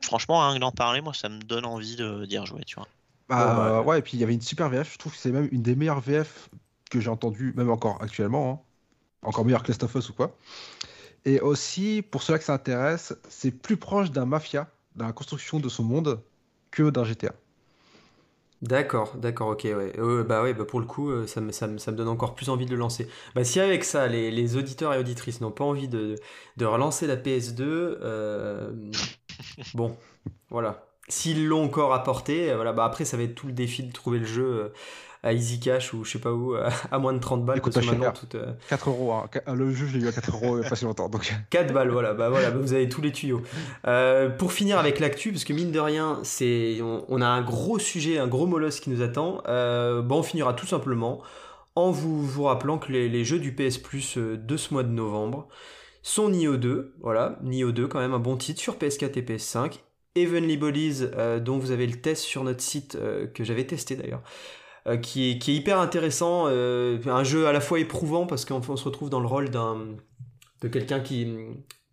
franchement, 0.03 0.47
rien 0.47 0.55
que 0.55 0.61
d'en 0.61 0.73
parler, 0.73 1.01
moi, 1.01 1.15
ça 1.15 1.29
me 1.29 1.41
donne 1.41 1.65
envie 1.65 1.97
de 1.97 2.25
d'y 2.27 2.39
rejouer, 2.39 2.63
tu 2.65 2.77
vois. 2.77 2.89
Bah, 3.29 3.55
bah, 3.55 3.83
ouais, 3.83 3.99
et 3.99 4.03
puis 4.03 4.17
il 4.17 4.21
y 4.21 4.25
avait 4.25 4.35
une 4.35 4.41
super 4.41 4.69
VF. 4.69 4.93
Je 4.93 4.99
trouve 4.99 5.13
que 5.13 5.19
c'est 5.19 5.31
même 5.31 5.49
une 5.51 5.63
des 5.63 5.75
meilleures 5.75 6.01
VF 6.01 6.51
que 6.91 7.01
j'ai 7.01 7.09
entendues, 7.11 7.55
même 7.57 7.71
encore 7.71 8.01
actuellement. 8.03 8.51
Hein. 8.51 9.29
Encore 9.29 9.45
meilleure 9.45 9.63
que 9.63 9.69
Last 9.69 9.83
of 9.83 9.95
Us 9.95 10.11
ou 10.11 10.13
quoi. 10.13 10.37
Et 11.25 11.41
aussi, 11.41 12.03
pour 12.03 12.23
ceux 12.23 12.37
que 12.37 12.45
ça 12.45 12.53
intéresse, 12.53 13.15
c'est 13.29 13.51
plus 13.51 13.79
proche 13.79 14.11
d'un 14.11 14.27
mafia, 14.27 14.69
dans 14.95 15.07
la 15.07 15.13
construction 15.13 15.59
de 15.59 15.69
son 15.71 15.83
monde, 15.83 16.21
que 16.71 16.91
d'un 16.91 17.05
GTA. 17.05 17.33
D'accord, 18.65 19.15
d'accord, 19.19 19.49
ok, 19.49 19.65
ouais. 19.65 19.93
bah 20.25 20.43
ouais, 20.43 20.55
bah 20.55 20.65
pour 20.65 20.81
le 20.81 20.87
coup, 20.87 21.11
euh, 21.11 21.27
ça 21.27 21.43
me, 21.43 21.91
donne 21.93 22.09
encore 22.09 22.35
plus 22.35 22.49
envie 22.49 22.65
de 22.65 22.71
le 22.71 22.79
lancer. 22.79 23.07
Bah 23.35 23.45
si 23.45 23.61
avec 23.61 23.85
ça, 23.85 24.07
les, 24.07 24.57
auditeurs 24.57 24.95
et 24.95 24.99
auditrices 24.99 25.43
n'ont 25.43 25.51
pas 25.51 25.65
envie 25.65 25.87
de, 25.87 26.15
de 26.57 26.65
relancer 26.65 27.07
la 27.07 27.17
PS2, 27.17 27.61
euh, 27.61 28.73
bon, 29.75 29.95
voilà. 30.49 30.87
S'ils 31.09 31.47
l'ont 31.47 31.65
encore 31.65 31.93
apporté, 31.93 32.55
voilà, 32.55 32.73
bah 32.73 32.87
après 32.87 33.05
ça 33.05 33.19
va 33.19 33.25
être 33.25 33.35
tout 33.35 33.47
le 33.47 33.53
défi 33.53 33.83
de 33.83 33.93
trouver 33.93 34.19
le 34.19 34.25
jeu 34.25 34.47
euh, 34.47 34.69
à 35.25 35.33
Easy 35.33 35.59
Cash 35.59 35.95
ou 35.95 36.05
je 36.05 36.13
sais 36.13 36.19
pas 36.19 36.33
où, 36.33 36.55
à, 36.91 36.99
moins 36.99 37.15
de 37.15 37.19
30 37.19 37.45
balles. 37.45 37.59
Écoute, 37.59 37.77
maintenant, 37.77 38.13
tout, 38.13 38.39
4 38.69 38.89
euros. 38.91 39.13
Hein. 39.13 39.29
Le 39.53 39.73
jeu, 39.73 39.87
je 39.87 39.97
l'ai 39.97 40.05
eu 40.05 40.09
à 40.09 40.13
4 40.13 40.31
euros 40.33 40.57
il 40.59 40.61
n'y 40.61 40.67
a 40.67 40.69
pas 40.69 40.77
si 40.77 40.85
longtemps. 40.85 41.09
Donc. 41.09 41.35
4 41.51 41.73
balles, 41.73 41.91
voilà. 41.91 42.15
Bah, 42.15 42.29
voilà 42.29 42.51
bah, 42.51 42.59
vous 42.61 42.75
avez 42.75 42.89
tous 42.89 43.01
les 43.01 43.11
tuyaux. 43.11 43.43
Euh, 43.87 44.29
pour 44.29 44.53
finir 44.53 44.79
avec 44.79 45.01
l'actu, 45.01 45.33
parce 45.33 45.45
que 45.45 45.53
mine 45.53 45.73
de 45.73 45.81
rien, 45.81 46.21
c'est, 46.23 46.79
on, 46.83 47.21
a 47.21 47.27
un 47.27 47.43
gros 47.43 47.79
sujet, 47.79 48.19
un 48.19 48.27
gros 48.27 48.47
molosse 48.47 48.81
qui 48.81 48.91
nous 48.91 49.03
attend. 49.03 49.43
Euh, 49.49 50.03
bon, 50.03 50.19
on 50.19 50.23
finira 50.23 50.53
tout 50.53 50.67
simplement 50.67 51.23
en 51.75 51.91
vous, 51.91 52.23
vous 52.23 52.45
rappelant 52.45 52.79
que 52.79 52.93
les, 52.93 53.09
les 53.09 53.25
jeux 53.25 53.39
du 53.39 53.55
PS 53.55 53.79
Plus 53.79 54.19
euh, 54.19 54.37
de 54.37 54.57
ce 54.57 54.73
mois 54.73 54.83
de 54.83 54.91
novembre 54.91 55.49
sont 56.03 56.29
Nioh 56.29 56.59
2. 56.59 56.95
Voilà, 57.01 57.39
Nioh 57.43 57.73
2, 57.73 57.89
quand 57.89 57.99
même 57.99 58.15
un 58.15 58.19
bon 58.19 58.37
titre 58.37 58.61
sur 58.61 58.77
PS4 58.77 59.19
et 59.19 59.23
PS5. 59.23 59.81
Heavenly 60.17 60.57
Bodies, 60.57 61.07
euh, 61.17 61.41
dont 61.41 61.59
vous 61.59 61.71
avez 61.73 61.87
le 61.87 62.01
test 62.01 62.23
sur 62.23 62.45
notre 62.45 62.61
site, 62.61 62.97
que 63.35 63.43
j'avais 63.43 63.67
testé 63.67 63.97
d'ailleurs. 63.97 64.23
Euh, 64.87 64.99
qui, 64.99 65.31
est, 65.31 65.39
qui, 65.39 65.53
est, 65.53 65.55
hyper 65.55 65.79
intéressant, 65.81 66.45
euh, 66.49 66.99
un 67.07 67.25
jeu 67.25 67.47
à 67.47 67.53
la 67.53 67.61
fois 67.61 67.81
éprouvant 67.81 68.27
parce 68.27 68.45
qu'on 68.45 68.61
se 68.77 68.85
retrouve 68.85 69.09
dans 69.09 69.21
le 69.21 69.27
rôle 69.27 69.49
d'un 69.49 69.79
de 70.61 70.69
quelqu'un 70.69 71.01
qui, 71.01 71.35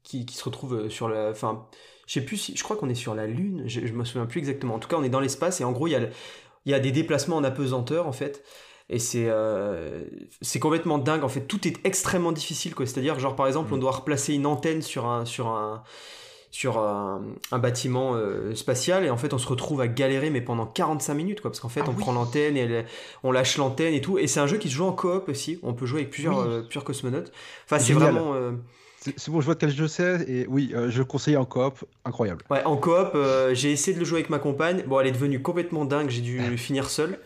qui, 0.03 0.25
qui 0.25 0.35
se 0.35 0.43
retrouve 0.43 0.89
sur 0.89 1.07
la, 1.07 1.29
enfin, 1.29 1.67
je 2.05 2.13
sais 2.13 2.25
plus 2.25 2.35
si, 2.35 2.57
je 2.57 2.63
crois 2.63 2.75
qu'on 2.75 2.89
est 2.89 2.95
sur 2.95 3.15
la 3.15 3.27
lune, 3.27 3.63
je, 3.65 3.85
je 3.85 3.93
me 3.93 4.03
souviens 4.03 4.25
plus 4.25 4.39
exactement. 4.39 4.75
En 4.75 4.79
tout 4.79 4.89
cas, 4.89 4.97
on 4.97 5.03
est 5.03 5.09
dans 5.09 5.21
l'espace 5.21 5.61
et 5.61 5.63
en 5.63 5.71
gros, 5.71 5.87
il 5.87 5.91
y 5.91 5.95
a, 5.95 6.01
il 6.65 6.71
y 6.71 6.73
a 6.73 6.79
des 6.81 6.91
déplacements 6.91 7.37
en 7.37 7.43
apesanteur 7.45 8.07
en 8.07 8.11
fait. 8.11 8.43
Et 8.89 8.99
c'est 8.99 9.27
euh, 9.29 10.03
c'est 10.41 10.59
complètement 10.59 10.97
dingue. 10.97 11.23
En 11.23 11.29
fait, 11.29 11.41
tout 11.41 11.65
est 11.65 11.77
extrêmement 11.85 12.33
difficile. 12.33 12.75
quoi 12.75 12.85
C'est-à-dire, 12.85 13.17
genre 13.19 13.37
par 13.37 13.47
exemple, 13.47 13.73
on 13.73 13.77
mm. 13.77 13.81
doit 13.81 13.91
replacer 13.91 14.33
une 14.33 14.45
antenne 14.45 14.81
sur 14.81 15.05
un 15.05 15.23
sur 15.25 15.47
un 15.47 15.83
sur 16.51 16.77
un, 16.77 17.21
bâtiment 17.53 18.13
euh, 18.13 18.53
spatial 18.55 19.05
et 19.05 19.09
en 19.09 19.15
fait 19.15 19.33
on 19.33 19.37
se 19.37 19.47
retrouve 19.47 19.79
à 19.79 19.87
galérer 19.87 20.29
mais 20.29 20.41
pendant 20.41 20.65
45 20.65 21.13
minutes 21.13 21.41
quoi 21.41 21.49
parce 21.49 21.61
qu'en 21.61 21.69
fait 21.69 21.81
ah 21.85 21.89
on 21.89 21.93
prend 21.93 22.11
l'antenne 22.11 22.57
et 22.57 22.85
on 23.23 23.31
lâche 23.31 23.57
l'antenne 23.57 23.93
et 23.93 24.01
tout. 24.01 24.17
Et 24.17 24.27
c'est 24.27 24.41
un 24.41 24.47
jeu 24.47 24.57
qui 24.57 24.69
se 24.69 24.75
joue 24.75 24.85
en 24.85 24.91
coop 24.91 25.29
aussi. 25.29 25.59
On 25.63 25.73
peut 25.73 25.85
jouer 25.85 26.01
avec 26.01 26.11
plusieurs, 26.11 26.39
euh, 26.39 26.61
plusieurs 26.61 26.83
cosmonautes. 26.83 27.31
Enfin 27.65 27.79
c'est 27.79 27.93
vraiment 27.93 28.33
euh, 28.33 28.51
c'est 29.17 29.31
bon, 29.31 29.39
je 29.41 29.45
vois 29.45 29.55
de 29.55 29.59
quel 29.59 29.71
jeu 29.71 29.87
c'est, 29.87 30.29
et 30.29 30.45
oui, 30.47 30.75
je 30.89 30.99
le 30.99 31.05
conseille 31.05 31.35
en 31.35 31.43
coop, 31.43 31.85
incroyable. 32.05 32.43
Ouais, 32.51 32.63
en 32.65 32.77
coop, 32.77 33.17
j'ai 33.53 33.71
essayé 33.71 33.95
de 33.95 33.99
le 33.99 34.05
jouer 34.05 34.19
avec 34.19 34.29
ma 34.29 34.37
compagne. 34.37 34.83
Bon, 34.85 34.99
elle 34.99 35.07
est 35.07 35.11
devenue 35.11 35.41
complètement 35.41 35.85
dingue, 35.85 36.11
j'ai 36.11 36.21
dû 36.21 36.39
finir 36.59 36.87
seul. 36.87 37.17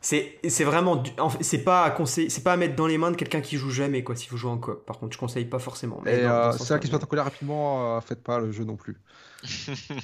C'est 0.00 0.38
c'est 0.48 0.64
vraiment 0.64 1.02
c'est 1.40 1.64
pas 1.64 1.82
à 1.82 1.90
conseiller, 1.90 2.30
c'est 2.30 2.44
pas 2.44 2.52
à 2.52 2.56
mettre 2.56 2.76
dans 2.76 2.86
les 2.86 2.98
mains 2.98 3.10
de 3.10 3.16
quelqu'un 3.16 3.40
qui 3.40 3.56
joue 3.56 3.70
jamais 3.70 4.04
quoi 4.04 4.14
si 4.14 4.28
vous 4.28 4.36
jouez 4.36 4.50
en 4.50 4.58
coop. 4.58 4.84
Par 4.86 4.98
contre, 4.98 5.12
je 5.12 5.18
conseille 5.18 5.44
pas 5.44 5.58
forcément. 5.58 6.00
Mais 6.04 6.20
et 6.20 6.24
euh, 6.24 6.52
c'est 6.52 6.64
ça 6.64 6.78
qui 6.78 6.86
se 6.86 6.92
met 6.92 7.02
en 7.02 7.06
colère 7.06 7.24
rapidement, 7.24 7.96
euh, 7.96 8.00
faites 8.00 8.22
pas 8.22 8.38
le 8.38 8.52
jeu 8.52 8.64
non 8.64 8.76
plus. 8.76 8.96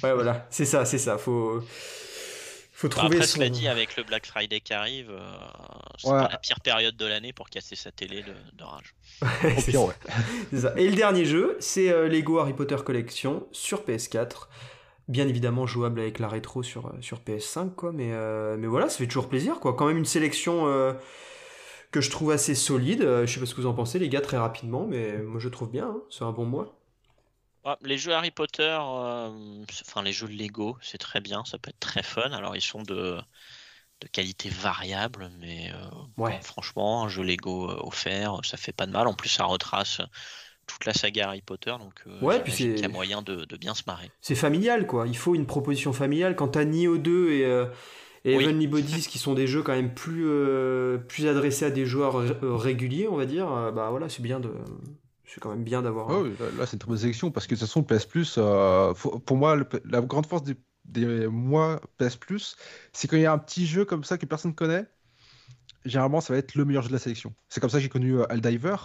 ouais 0.03 0.13
voilà, 0.13 0.47
c'est 0.49 0.65
ça, 0.65 0.83
c'est 0.83 0.97
ça, 0.97 1.17
faut 1.17 1.63
faut 2.73 2.89
bah, 2.89 2.95
trouver 2.95 3.15
après, 3.15 3.27
son... 3.27 3.37
cela 3.37 3.47
dit, 3.47 3.69
avec 3.69 3.95
le 3.95 4.03
Black 4.03 4.25
Friday 4.25 4.59
qui 4.59 4.73
arrive, 4.73 5.09
euh, 5.09 5.33
c'est 5.97 6.09
pas 6.09 6.27
la 6.29 6.37
pire 6.39 6.59
période 6.59 6.97
de 6.97 7.05
l'année 7.05 7.31
pour 7.31 7.49
casser 7.49 7.77
sa 7.77 7.91
télé 7.91 8.21
de, 8.21 8.33
de 8.57 8.63
rage. 8.63 8.95
pire, 9.65 9.83
ouais. 9.83 10.59
ça. 10.59 10.73
Et 10.75 10.89
le 10.89 10.95
dernier 10.95 11.23
jeu, 11.23 11.55
c'est 11.61 12.09
Lego 12.09 12.39
Harry 12.39 12.53
Potter 12.53 12.75
Collection 12.83 13.47
sur 13.53 13.85
PS4 13.85 14.47
bien 15.07 15.27
évidemment 15.27 15.67
jouable 15.67 15.99
avec 15.99 16.19
la 16.19 16.27
rétro 16.27 16.63
sur, 16.63 16.87
euh, 16.87 17.01
sur 17.01 17.19
PS5, 17.19 17.75
quoi, 17.75 17.91
mais, 17.91 18.11
euh, 18.11 18.57
mais 18.57 18.67
voilà, 18.67 18.89
ça 18.89 18.97
fait 18.97 19.07
toujours 19.07 19.29
plaisir, 19.29 19.59
quoi. 19.59 19.73
Quand 19.73 19.85
même 19.85 19.97
une 19.97 20.05
sélection 20.05 20.67
euh, 20.67 20.93
que 21.91 22.01
je 22.01 22.09
trouve 22.09 22.31
assez 22.31 22.55
solide. 22.55 23.01
je 23.01 23.25
sais 23.25 23.39
pas 23.39 23.45
ce 23.45 23.53
que 23.53 23.61
vous 23.61 23.67
en 23.67 23.73
pensez, 23.73 23.99
les 23.99 24.09
gars, 24.09 24.21
très 24.21 24.37
rapidement, 24.37 24.85
mais 24.85 25.17
moi 25.19 25.39
je 25.39 25.49
trouve 25.49 25.69
bien, 25.69 25.87
hein. 25.87 26.01
c'est 26.09 26.23
un 26.23 26.31
bon 26.31 26.45
mois. 26.45 26.79
Ah, 27.63 27.77
les 27.81 27.97
jeux 27.97 28.13
Harry 28.13 28.29
Potter, 28.29 28.77
enfin 28.79 30.03
les 30.03 30.11
jeux 30.11 30.27
Lego, 30.27 30.77
c'est 30.81 30.99
très 30.99 31.19
bien, 31.19 31.43
ça 31.45 31.57
peut 31.57 31.69
être 31.69 31.79
très 31.79 32.03
fun. 32.03 32.31
Alors 32.31 32.55
ils 32.55 32.61
sont 32.61 32.83
de, 32.83 33.17
de 34.01 34.07
qualité 34.07 34.49
variable, 34.49 35.31
mais 35.39 35.71
ouais. 36.17 36.39
franchement, 36.43 37.05
un 37.05 37.09
jeu 37.09 37.23
Lego 37.23 37.69
offert, 37.69 38.39
ça 38.43 38.57
fait 38.57 38.71
pas 38.71 38.85
de 38.85 38.91
mal. 38.91 39.07
En 39.07 39.15
plus, 39.15 39.29
ça 39.29 39.45
retrace 39.45 39.99
toute 40.67 40.85
la 40.85 40.93
saga 40.93 41.27
Harry 41.27 41.41
Potter, 41.41 41.73
donc 41.79 41.93
euh, 42.07 42.19
ouais, 42.21 42.41
puis 42.43 42.53
il 42.59 42.79
y 42.79 42.83
a 42.83 42.87
moyen 42.87 43.21
de, 43.21 43.45
bien 43.57 43.73
se 43.73 43.83
marrer. 43.87 44.11
C'est 44.21 44.35
familial, 44.35 44.87
quoi. 44.87 45.07
Il 45.07 45.17
faut 45.17 45.35
une 45.35 45.45
proposition 45.45 45.93
familiale. 45.93 46.35
Quand 46.35 46.49
t'as 46.49 46.65
Nioh 46.65 46.97
2 46.97 47.31
et, 47.31 47.45
euh, 47.45 47.65
et 48.23 48.33
Heavenly 48.33 48.67
Bodies 48.67 49.07
qui 49.07 49.17
sont 49.19 49.33
des 49.33 49.47
jeux 49.47 49.63
quand 49.63 49.73
même 49.73 49.93
plus, 49.93 50.27
plus 51.07 51.27
adressés 51.27 51.65
à 51.65 51.71
des 51.71 51.85
joueurs 51.85 52.15
réguliers, 52.41 53.07
on 53.07 53.15
va 53.15 53.25
dire, 53.25 53.47
bah 53.73 53.89
voilà, 53.89 54.09
c'est 54.09 54.23
bien 54.23 54.39
de. 54.39 54.51
C'est 55.27 55.39
quand 55.39 55.49
même 55.49 55.63
bien 55.63 55.81
d'avoir. 55.81 56.09
Oh, 56.09 56.23
là, 56.23 56.65
c'est 56.65 56.73
une 56.73 56.79
très 56.79 56.87
bonne 56.87 56.97
sélection 56.97 57.31
parce 57.31 57.47
que 57.47 57.55
de 57.55 57.59
toute 57.59 57.67
façon, 57.67 57.83
PS 57.83 58.05
Plus, 58.05 58.39
pour 59.25 59.37
moi, 59.37 59.57
la 59.85 60.01
grande 60.01 60.27
force 60.27 60.43
des, 60.43 60.55
des 60.85 61.27
mois 61.27 61.81
PS 61.97 62.15
Plus, 62.15 62.55
c'est 62.93 63.07
quand 63.07 63.17
il 63.17 63.23
y 63.23 63.25
a 63.25 63.33
un 63.33 63.39
petit 63.39 63.65
jeu 63.65 63.85
comme 63.85 64.03
ça 64.03 64.17
que 64.17 64.25
personne 64.25 64.51
ne 64.51 64.55
connaît, 64.55 64.85
généralement, 65.83 66.21
ça 66.21 66.33
va 66.33 66.39
être 66.39 66.55
le 66.55 66.65
meilleur 66.65 66.83
jeu 66.83 66.89
de 66.89 66.93
la 66.93 66.99
sélection. 66.99 67.33
C'est 67.49 67.59
comme 67.59 67.69
ça 67.69 67.77
que 67.77 67.83
j'ai 67.83 67.89
connu 67.89 68.21
Aldiver, 68.23 68.75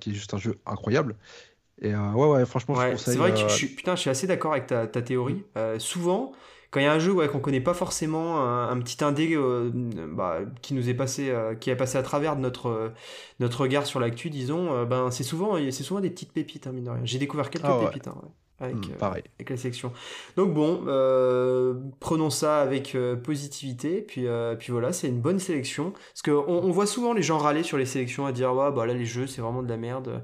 qui 0.00 0.10
est 0.10 0.14
juste 0.14 0.34
un 0.34 0.38
jeu 0.38 0.58
incroyable. 0.66 1.16
Et 1.80 1.94
euh, 1.94 2.12
ouais, 2.12 2.28
ouais, 2.28 2.46
franchement, 2.46 2.74
je 2.74 2.96
C'est 2.96 3.16
vrai 3.16 3.32
que 3.32 3.38
je 3.38 3.48
suis, 3.48 3.68
putain, 3.68 3.94
je 3.94 4.00
suis 4.00 4.10
assez 4.10 4.26
d'accord 4.26 4.52
avec 4.52 4.66
ta, 4.66 4.86
ta 4.86 5.02
théorie. 5.02 5.44
Euh, 5.56 5.78
souvent, 5.78 6.32
quand 6.70 6.80
il 6.80 6.84
y 6.84 6.86
a 6.86 6.92
un 6.92 6.98
jeu 6.98 7.12
ouais, 7.12 7.28
qu'on 7.28 7.38
connaît 7.38 7.60
pas 7.60 7.74
forcément, 7.74 8.40
un, 8.40 8.78
petit 8.80 9.02
indé 9.04 9.34
euh, 9.34 9.70
bah, 9.72 10.40
qui 10.60 10.74
nous 10.74 10.88
est 10.88 10.94
passé, 10.94 11.32
qui 11.60 11.70
est 11.70 11.76
passé 11.76 11.96
à 11.96 12.02
travers 12.02 12.36
de 12.36 12.40
notre, 12.40 12.92
notre 13.38 13.62
regard 13.62 13.86
sur 13.86 14.00
l'actu, 14.00 14.28
disons, 14.28 14.84
ben, 14.84 15.10
c'est 15.10 15.24
souvent, 15.24 15.56
c'est 15.70 15.84
souvent 15.84 16.00
des 16.00 16.10
petites 16.10 16.32
pépites, 16.32 16.66
hein, 16.66 16.72
mine 16.72 16.84
de 16.84 16.90
rien. 16.90 17.00
J'ai 17.04 17.18
découvert 17.18 17.50
quelques 17.50 17.66
ah 17.66 17.78
pépites. 17.80 18.08
Hein, 18.08 18.16
avec, 18.60 18.76
hmm, 18.76 18.96
pareil. 18.98 19.22
avec 19.38 19.50
la 19.50 19.56
sélection. 19.56 19.92
Donc 20.36 20.52
bon, 20.54 20.84
prenons 22.00 22.30
ça 22.30 22.60
avec 22.60 22.96
positivité, 23.22 24.02
puis, 24.02 24.26
puis 24.58 24.72
voilà, 24.72 24.92
c'est 24.92 25.08
une 25.08 25.20
bonne 25.20 25.38
sélection. 25.38 25.92
Parce 25.92 26.22
qu'on 26.22 26.44
on 26.48 26.70
voit 26.70 26.86
souvent 26.86 27.12
les 27.12 27.22
gens 27.22 27.38
râler 27.38 27.62
sur 27.62 27.78
les 27.78 27.86
sélections 27.86 28.26
à 28.26 28.32
dire, 28.32 28.54
ouais, 28.54 28.70
bah 28.72 28.86
là 28.86 28.94
les 28.94 29.06
jeux 29.06 29.26
c'est 29.26 29.40
vraiment 29.40 29.62
de 29.62 29.68
la 29.68 29.76
merde. 29.76 30.22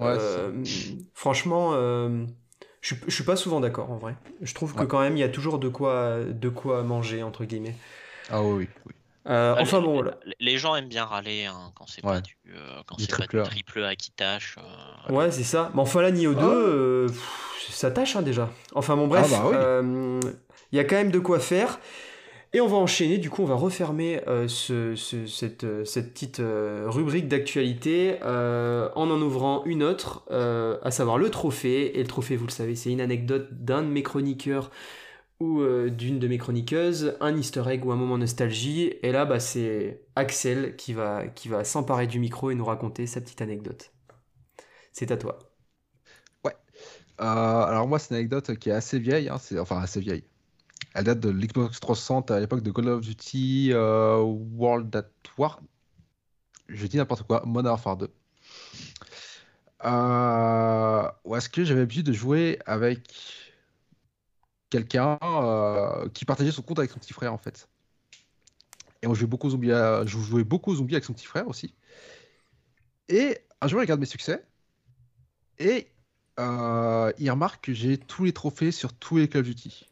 Euh, 0.00 0.64
franchement, 1.14 1.72
euh, 1.74 2.24
je, 2.80 2.94
je 3.06 3.14
suis 3.14 3.24
pas 3.24 3.36
souvent 3.36 3.60
d'accord 3.60 3.90
en 3.90 3.96
vrai. 3.98 4.16
Je 4.40 4.54
trouve 4.54 4.74
que 4.74 4.84
quand 4.84 5.00
même 5.00 5.16
il 5.16 5.20
y 5.20 5.24
a 5.24 5.28
toujours 5.28 5.58
de 5.58 5.68
quoi, 5.68 6.20
de 6.24 6.48
quoi 6.48 6.82
manger 6.82 7.22
entre 7.22 7.44
guillemets. 7.44 7.74
Ah 8.30 8.42
oui, 8.42 8.68
oui. 8.86 8.92
Euh, 9.28 9.54
bah, 9.54 9.60
enfin 9.60 9.80
les, 9.80 9.86
bon, 9.86 10.04
les 10.40 10.58
gens 10.58 10.74
aiment 10.74 10.88
bien 10.88 11.04
râler 11.04 11.44
hein, 11.44 11.72
quand 11.74 11.86
c'est 11.86 12.02
pas 12.02 12.20
du, 12.20 12.36
quand 12.86 12.96
c'est 12.98 13.10
pas 13.10 13.26
du 13.26 13.42
triple 13.42 13.84
A 13.84 13.94
qui 13.94 14.10
tâche. 14.10 14.56
ouais, 15.10 15.30
c'est 15.30 15.44
ça. 15.44 15.70
Mais 15.74 15.80
enfin 15.80 16.02
là, 16.02 16.10
Nioh 16.10 16.34
2, 16.34 17.06
ça 17.70 17.90
tâche 17.90 18.16
hein, 18.16 18.22
déjà. 18.22 18.50
Enfin 18.74 18.96
bon, 18.96 19.06
bref, 19.06 19.30
ah, 19.34 19.50
bah 19.50 19.82
il 20.70 20.76
y 20.76 20.80
a 20.80 20.84
quand 20.84 20.96
même 20.96 21.10
de 21.10 21.18
quoi 21.18 21.38
faire. 21.38 21.78
Et 22.54 22.62
on 22.62 22.66
va 22.66 22.78
enchaîner, 22.78 23.18
du 23.18 23.28
coup 23.28 23.42
on 23.42 23.46
va 23.46 23.56
refermer 23.56 24.22
euh, 24.26 24.48
ce, 24.48 24.94
cette, 24.94 25.64
euh, 25.64 25.84
cette, 25.84 26.14
petite 26.14 26.40
euh, 26.40 26.86
rubrique 26.86 27.28
d'actualité 27.28 28.16
en 28.22 29.10
en 29.10 29.20
ouvrant 29.20 29.64
une 29.64 29.82
autre, 29.82 30.24
à 30.30 30.90
savoir 30.90 31.18
le 31.18 31.30
trophée. 31.30 31.98
Et 31.98 32.02
le 32.02 32.08
trophée, 32.08 32.36
vous 32.36 32.46
le 32.46 32.52
savez, 32.52 32.74
c'est 32.74 32.90
une 32.90 33.02
anecdote 33.02 33.48
d'un 33.52 33.82
de 33.82 33.88
mes 33.88 34.02
chroniqueurs 34.02 34.70
ou 35.40 35.62
d'une 35.88 36.18
de 36.18 36.26
mes 36.26 36.38
chroniqueuses, 36.38 37.16
un 37.20 37.36
easter 37.36 37.62
egg 37.68 37.84
ou 37.84 37.92
un 37.92 37.96
moment 37.96 38.18
nostalgie. 38.18 38.94
Et 39.02 39.12
là, 39.12 39.24
bah, 39.24 39.40
c'est 39.40 40.02
Axel 40.16 40.74
qui 40.76 40.92
va, 40.92 41.28
qui 41.28 41.48
va 41.48 41.64
s'emparer 41.64 42.06
du 42.06 42.18
micro 42.18 42.50
et 42.50 42.54
nous 42.54 42.64
raconter 42.64 43.06
sa 43.06 43.20
petite 43.20 43.40
anecdote. 43.40 43.92
C'est 44.92 45.12
à 45.12 45.16
toi. 45.16 45.38
Ouais. 46.44 46.56
alors 47.18 47.86
moi, 47.86 47.98
c'est 47.98 48.10
une 48.10 48.16
anecdote 48.16 48.56
qui 48.58 48.70
est 48.70 48.72
assez 48.72 48.98
vieille, 48.98 49.28
hein, 49.28 49.38
enfin 49.60 49.80
assez 49.80 50.00
vieille 50.00 50.24
elle 50.94 51.04
date 51.04 51.20
de 51.20 51.30
l'Xbox 51.30 51.80
360 51.80 52.30
à 52.30 52.40
l'époque 52.40 52.62
de 52.62 52.70
Call 52.70 52.88
of 52.88 53.00
Duty 53.02 53.70
euh, 53.72 54.16
World 54.18 54.94
at 54.96 55.08
War. 55.36 55.60
Je 56.68 56.86
dis 56.86 56.96
n'importe 56.96 57.22
quoi, 57.26 57.42
Modern 57.46 57.72
Warfare 57.72 57.96
2. 57.98 58.10
Euh, 59.84 61.10
ou 61.24 61.36
est-ce 61.36 61.48
que 61.48 61.64
j'avais 61.64 61.80
l'habitude 61.80 62.06
de 62.06 62.12
jouer 62.12 62.58
avec 62.66 63.47
quelqu'un 64.70 65.18
euh, 65.22 66.08
qui 66.10 66.24
partageait 66.24 66.52
son 66.52 66.62
compte 66.62 66.78
avec 66.78 66.90
son 66.90 66.98
petit 66.98 67.12
frère 67.12 67.32
en 67.32 67.38
fait. 67.38 67.68
Et 69.02 69.06
on 69.06 69.14
jouait 69.14 69.28
beaucoup 69.28 69.50
zombies, 69.50 69.68
je 69.68 70.18
jouais 70.18 70.44
beaucoup 70.44 70.72
aux 70.72 70.76
zombies 70.76 70.94
avec 70.94 71.04
son 71.04 71.12
petit 71.12 71.26
frère 71.26 71.46
aussi. 71.48 71.74
Et 73.08 73.38
un 73.60 73.68
jour, 73.68 73.80
il 73.80 73.84
regarde 73.84 74.00
mes 74.00 74.06
succès 74.06 74.44
et 75.58 75.88
il 76.38 77.30
remarque 77.30 77.64
que 77.64 77.72
j'ai 77.72 77.96
tous 77.98 78.24
les 78.24 78.32
trophées 78.32 78.72
sur 78.72 78.92
tous 78.92 79.18
les 79.18 79.28
Call 79.28 79.42
of 79.42 79.46
Duty. 79.46 79.86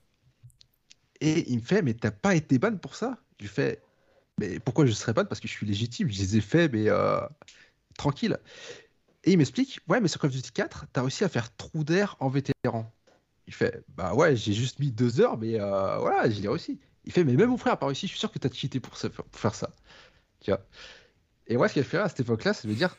Et 1.20 1.50
il 1.50 1.56
me 1.56 1.62
fait, 1.62 1.82
mais 1.82 1.94
t'as 1.94 2.10
pas 2.10 2.34
été 2.34 2.58
ban 2.58 2.76
pour 2.76 2.94
ça? 2.94 3.18
Je 3.38 3.44
lui 3.44 3.48
fais, 3.48 3.82
mais 4.38 4.60
pourquoi 4.60 4.86
je 4.86 4.92
serais 4.92 5.12
ban? 5.12 5.24
Parce 5.24 5.40
que 5.40 5.48
je 5.48 5.52
suis 5.52 5.66
légitime, 5.66 6.10
je 6.10 6.18
les 6.18 6.36
ai 6.36 6.40
faits, 6.40 6.72
mais 6.72 6.88
euh, 6.88 7.20
tranquille. 7.96 8.38
Et 9.24 9.32
il 9.32 9.38
m'explique, 9.38 9.80
ouais, 9.88 10.00
mais 10.00 10.08
sur 10.08 10.20
Call 10.20 10.30
of 10.30 10.36
Duty 10.36 10.52
4, 10.52 10.86
t'as 10.92 11.02
réussi 11.02 11.24
à 11.24 11.28
faire 11.28 11.54
trou 11.56 11.84
d'air 11.84 12.16
en 12.20 12.28
vétéran. 12.28 12.92
Il 13.46 13.54
fait, 13.54 13.84
bah 13.96 14.14
ouais, 14.14 14.36
j'ai 14.36 14.52
juste 14.52 14.78
mis 14.80 14.90
deux 14.90 15.20
heures, 15.20 15.38
mais 15.38 15.60
euh, 15.60 15.98
voilà, 15.98 16.28
je 16.28 16.40
l'ai 16.40 16.48
réussi. 16.48 16.80
Il 17.04 17.12
fait, 17.12 17.24
mais 17.24 17.34
même 17.34 17.50
mon 17.50 17.56
frère 17.56 17.74
n'a 17.74 17.76
pas 17.76 17.86
réussi, 17.86 18.06
je 18.06 18.12
suis 18.12 18.18
sûr 18.18 18.32
que 18.32 18.38
t'as 18.38 18.50
cheaté 18.50 18.80
pour, 18.80 18.94
pour 18.94 19.40
faire 19.40 19.54
ça. 19.54 19.70
Tu 20.40 20.50
vois 20.50 20.66
Et 21.46 21.56
moi, 21.56 21.68
ce 21.68 21.74
qu'il 21.74 21.82
a 21.82 21.84
fait 21.84 21.98
à 21.98 22.08
cette 22.08 22.20
époque-là, 22.20 22.54
c'est 22.54 22.66
de 22.66 22.72
me 22.72 22.76
dire, 22.76 22.96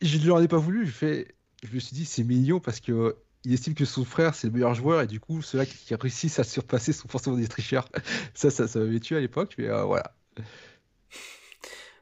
je 0.00 0.18
ne 0.18 0.22
lui 0.22 0.30
en 0.30 0.40
ai 0.40 0.48
pas 0.48 0.58
voulu, 0.58 0.86
je, 0.86 0.92
fais, 0.92 1.34
je 1.64 1.74
me 1.74 1.80
suis 1.80 1.94
dit, 1.94 2.04
c'est 2.04 2.24
mignon 2.24 2.60
parce 2.60 2.80
que 2.80 3.16
il 3.44 3.52
estime 3.52 3.74
que 3.74 3.84
son 3.84 4.04
frère 4.04 4.34
c'est 4.34 4.46
le 4.46 4.54
meilleur 4.54 4.74
joueur 4.74 5.02
et 5.02 5.06
du 5.06 5.20
coup 5.20 5.42
ceux-là 5.42 5.66
qui 5.66 5.94
réussissent 5.94 6.38
à 6.38 6.44
surpasser 6.44 6.92
sont 6.92 7.08
forcément 7.08 7.36
des 7.36 7.48
tricheurs. 7.48 7.88
ça, 8.34 8.50
ça, 8.50 8.66
ça 8.66 8.78
m'avait 8.78 9.00
tué 9.00 9.16
à 9.16 9.20
l'époque, 9.20 9.54
mais 9.58 9.68
euh, 9.68 9.84
voilà. 9.84 10.14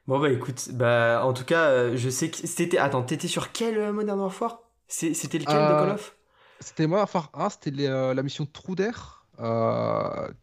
Bon 0.07 0.19
bah 0.19 0.31
écoute, 0.31 0.71
bah 0.73 1.23
en 1.25 1.33
tout 1.33 1.45
cas, 1.45 1.69
euh, 1.69 1.97
je 1.97 2.11
sais 2.11 2.31
que 2.31 2.37
c'était. 2.37 2.79
Attends, 2.79 3.03
t'étais 3.03 3.29
sur 3.29 3.53
quel 3.53 3.79
euh, 3.79 3.93
Modern 3.93 4.19
Warfare 4.19 4.61
C'était 4.89 5.39
lequel 5.39 5.55
de 5.55 5.73
Call 5.73 5.91
of 5.91 6.17
C'était 6.63 6.87
Modern 6.87 7.01
Warfare 7.01 7.31
1, 7.35 7.51
c'était 7.51 7.71
la 7.71 8.23
mission 8.23 8.47
Trou 8.47 8.75
d'air 8.75 9.27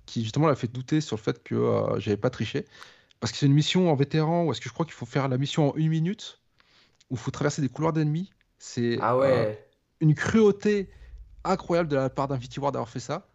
qui 0.05 0.23
justement 0.23 0.47
l'a 0.47 0.55
fait 0.55 0.67
douter 0.67 0.99
sur 1.01 1.15
le 1.15 1.21
fait 1.21 1.41
que 1.41 1.95
j'avais 1.97 2.17
pas 2.17 2.29
triché. 2.29 2.65
Parce 3.19 3.32
que 3.32 3.38
c'est 3.38 3.45
une 3.45 3.53
mission 3.53 3.91
en 3.91 3.95
vétéran 3.95 4.45
où 4.45 4.51
est-ce 4.51 4.62
que 4.62 4.69
je 4.69 4.73
crois 4.73 4.86
qu'il 4.86 4.93
faut 4.93 5.05
faire 5.05 5.27
la 5.27 5.38
mission 5.38 5.71
en 5.71 5.75
une 5.75 5.89
minute 5.89 6.39
où 7.10 7.15
il 7.15 7.19
faut 7.19 7.32
traverser 7.32 7.62
des 7.62 7.69
couloirs 7.69 7.93
d'ennemis. 7.93 8.29
C'est 8.58 8.97
ah 9.01 9.17
ouais 9.17 9.65
une 10.01 10.15
cruauté 10.15 10.89
incroyable 11.43 11.89
de 11.89 11.95
la 11.95 12.10
part 12.10 12.27
d'Infinity 12.27 12.60
Ward 12.60 12.73
d'avoir 12.73 12.89
fait 12.89 12.99
ça. 12.99 13.27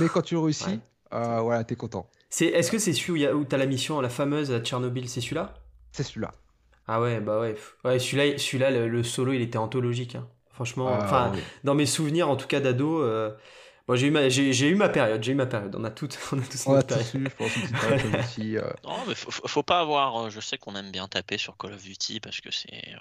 Mais 0.00 0.08
quand 0.08 0.22
tu 0.22 0.36
réussis, 0.36 0.80
euh, 1.12 1.40
voilà, 1.40 1.64
t'es 1.64 1.76
content. 1.76 2.08
C'est, 2.28 2.46
est-ce 2.46 2.70
que 2.70 2.78
c'est 2.78 2.92
celui 2.92 3.26
où, 3.28 3.44
t'as 3.44 3.56
la 3.56 3.66
mission, 3.66 4.00
la 4.00 4.08
fameuse 4.08 4.50
à 4.50 4.60
Tchernobyl, 4.60 5.08
c'est 5.08 5.20
celui-là? 5.20 5.54
C'est 5.92 6.02
celui-là. 6.02 6.32
Ah 6.88 7.00
ouais, 7.00 7.20
bah 7.20 7.40
ouais. 7.40 7.56
Ouais, 7.84 7.98
celui-là, 7.98 8.38
celui-là 8.38 8.70
le, 8.70 9.02
solo, 9.02 9.32
il 9.32 9.42
était 9.42 9.58
anthologique. 9.58 10.16
Hein. 10.16 10.26
Franchement, 10.56 10.88
ah 10.90 11.04
enfin, 11.04 11.32
dans 11.62 11.74
mes 11.74 11.86
souvenirs, 11.86 12.28
en 12.28 12.36
tout 12.36 12.48
cas 12.48 12.60
d'ado, 12.60 13.00
euh, 13.00 13.30
Bon, 13.86 13.94
j'ai 13.94 14.08
eu, 14.08 14.10
ma, 14.10 14.28
j'ai, 14.28 14.68
eu 14.68 14.74
ma 14.74 14.88
période, 14.88 15.22
j'ai 15.22 15.30
eu 15.30 15.36
ma 15.36 15.46
période. 15.46 15.76
On 15.78 15.84
a, 15.84 15.90
toutes, 15.90 16.18
on 16.32 16.38
a 16.38 16.42
tous 16.42 16.66
notre 16.66 16.86
période. 16.88 17.06
je 17.14 17.28
pense, 17.28 17.56
une 17.56 18.16
aussi, 18.16 18.58
euh. 18.58 18.68
Non, 18.82 18.96
mais 19.06 19.14
faut, 19.14 19.30
faut, 19.30 19.62
pas 19.62 19.80
avoir. 19.80 20.16
Euh, 20.16 20.30
je 20.30 20.40
sais 20.40 20.58
qu'on 20.58 20.74
aime 20.74 20.90
bien 20.90 21.06
taper 21.06 21.38
sur 21.38 21.56
Call 21.56 21.72
of 21.72 21.82
Duty 21.82 22.18
parce 22.18 22.40
que 22.40 22.50
c'est. 22.50 22.94
Euh, 22.94 22.98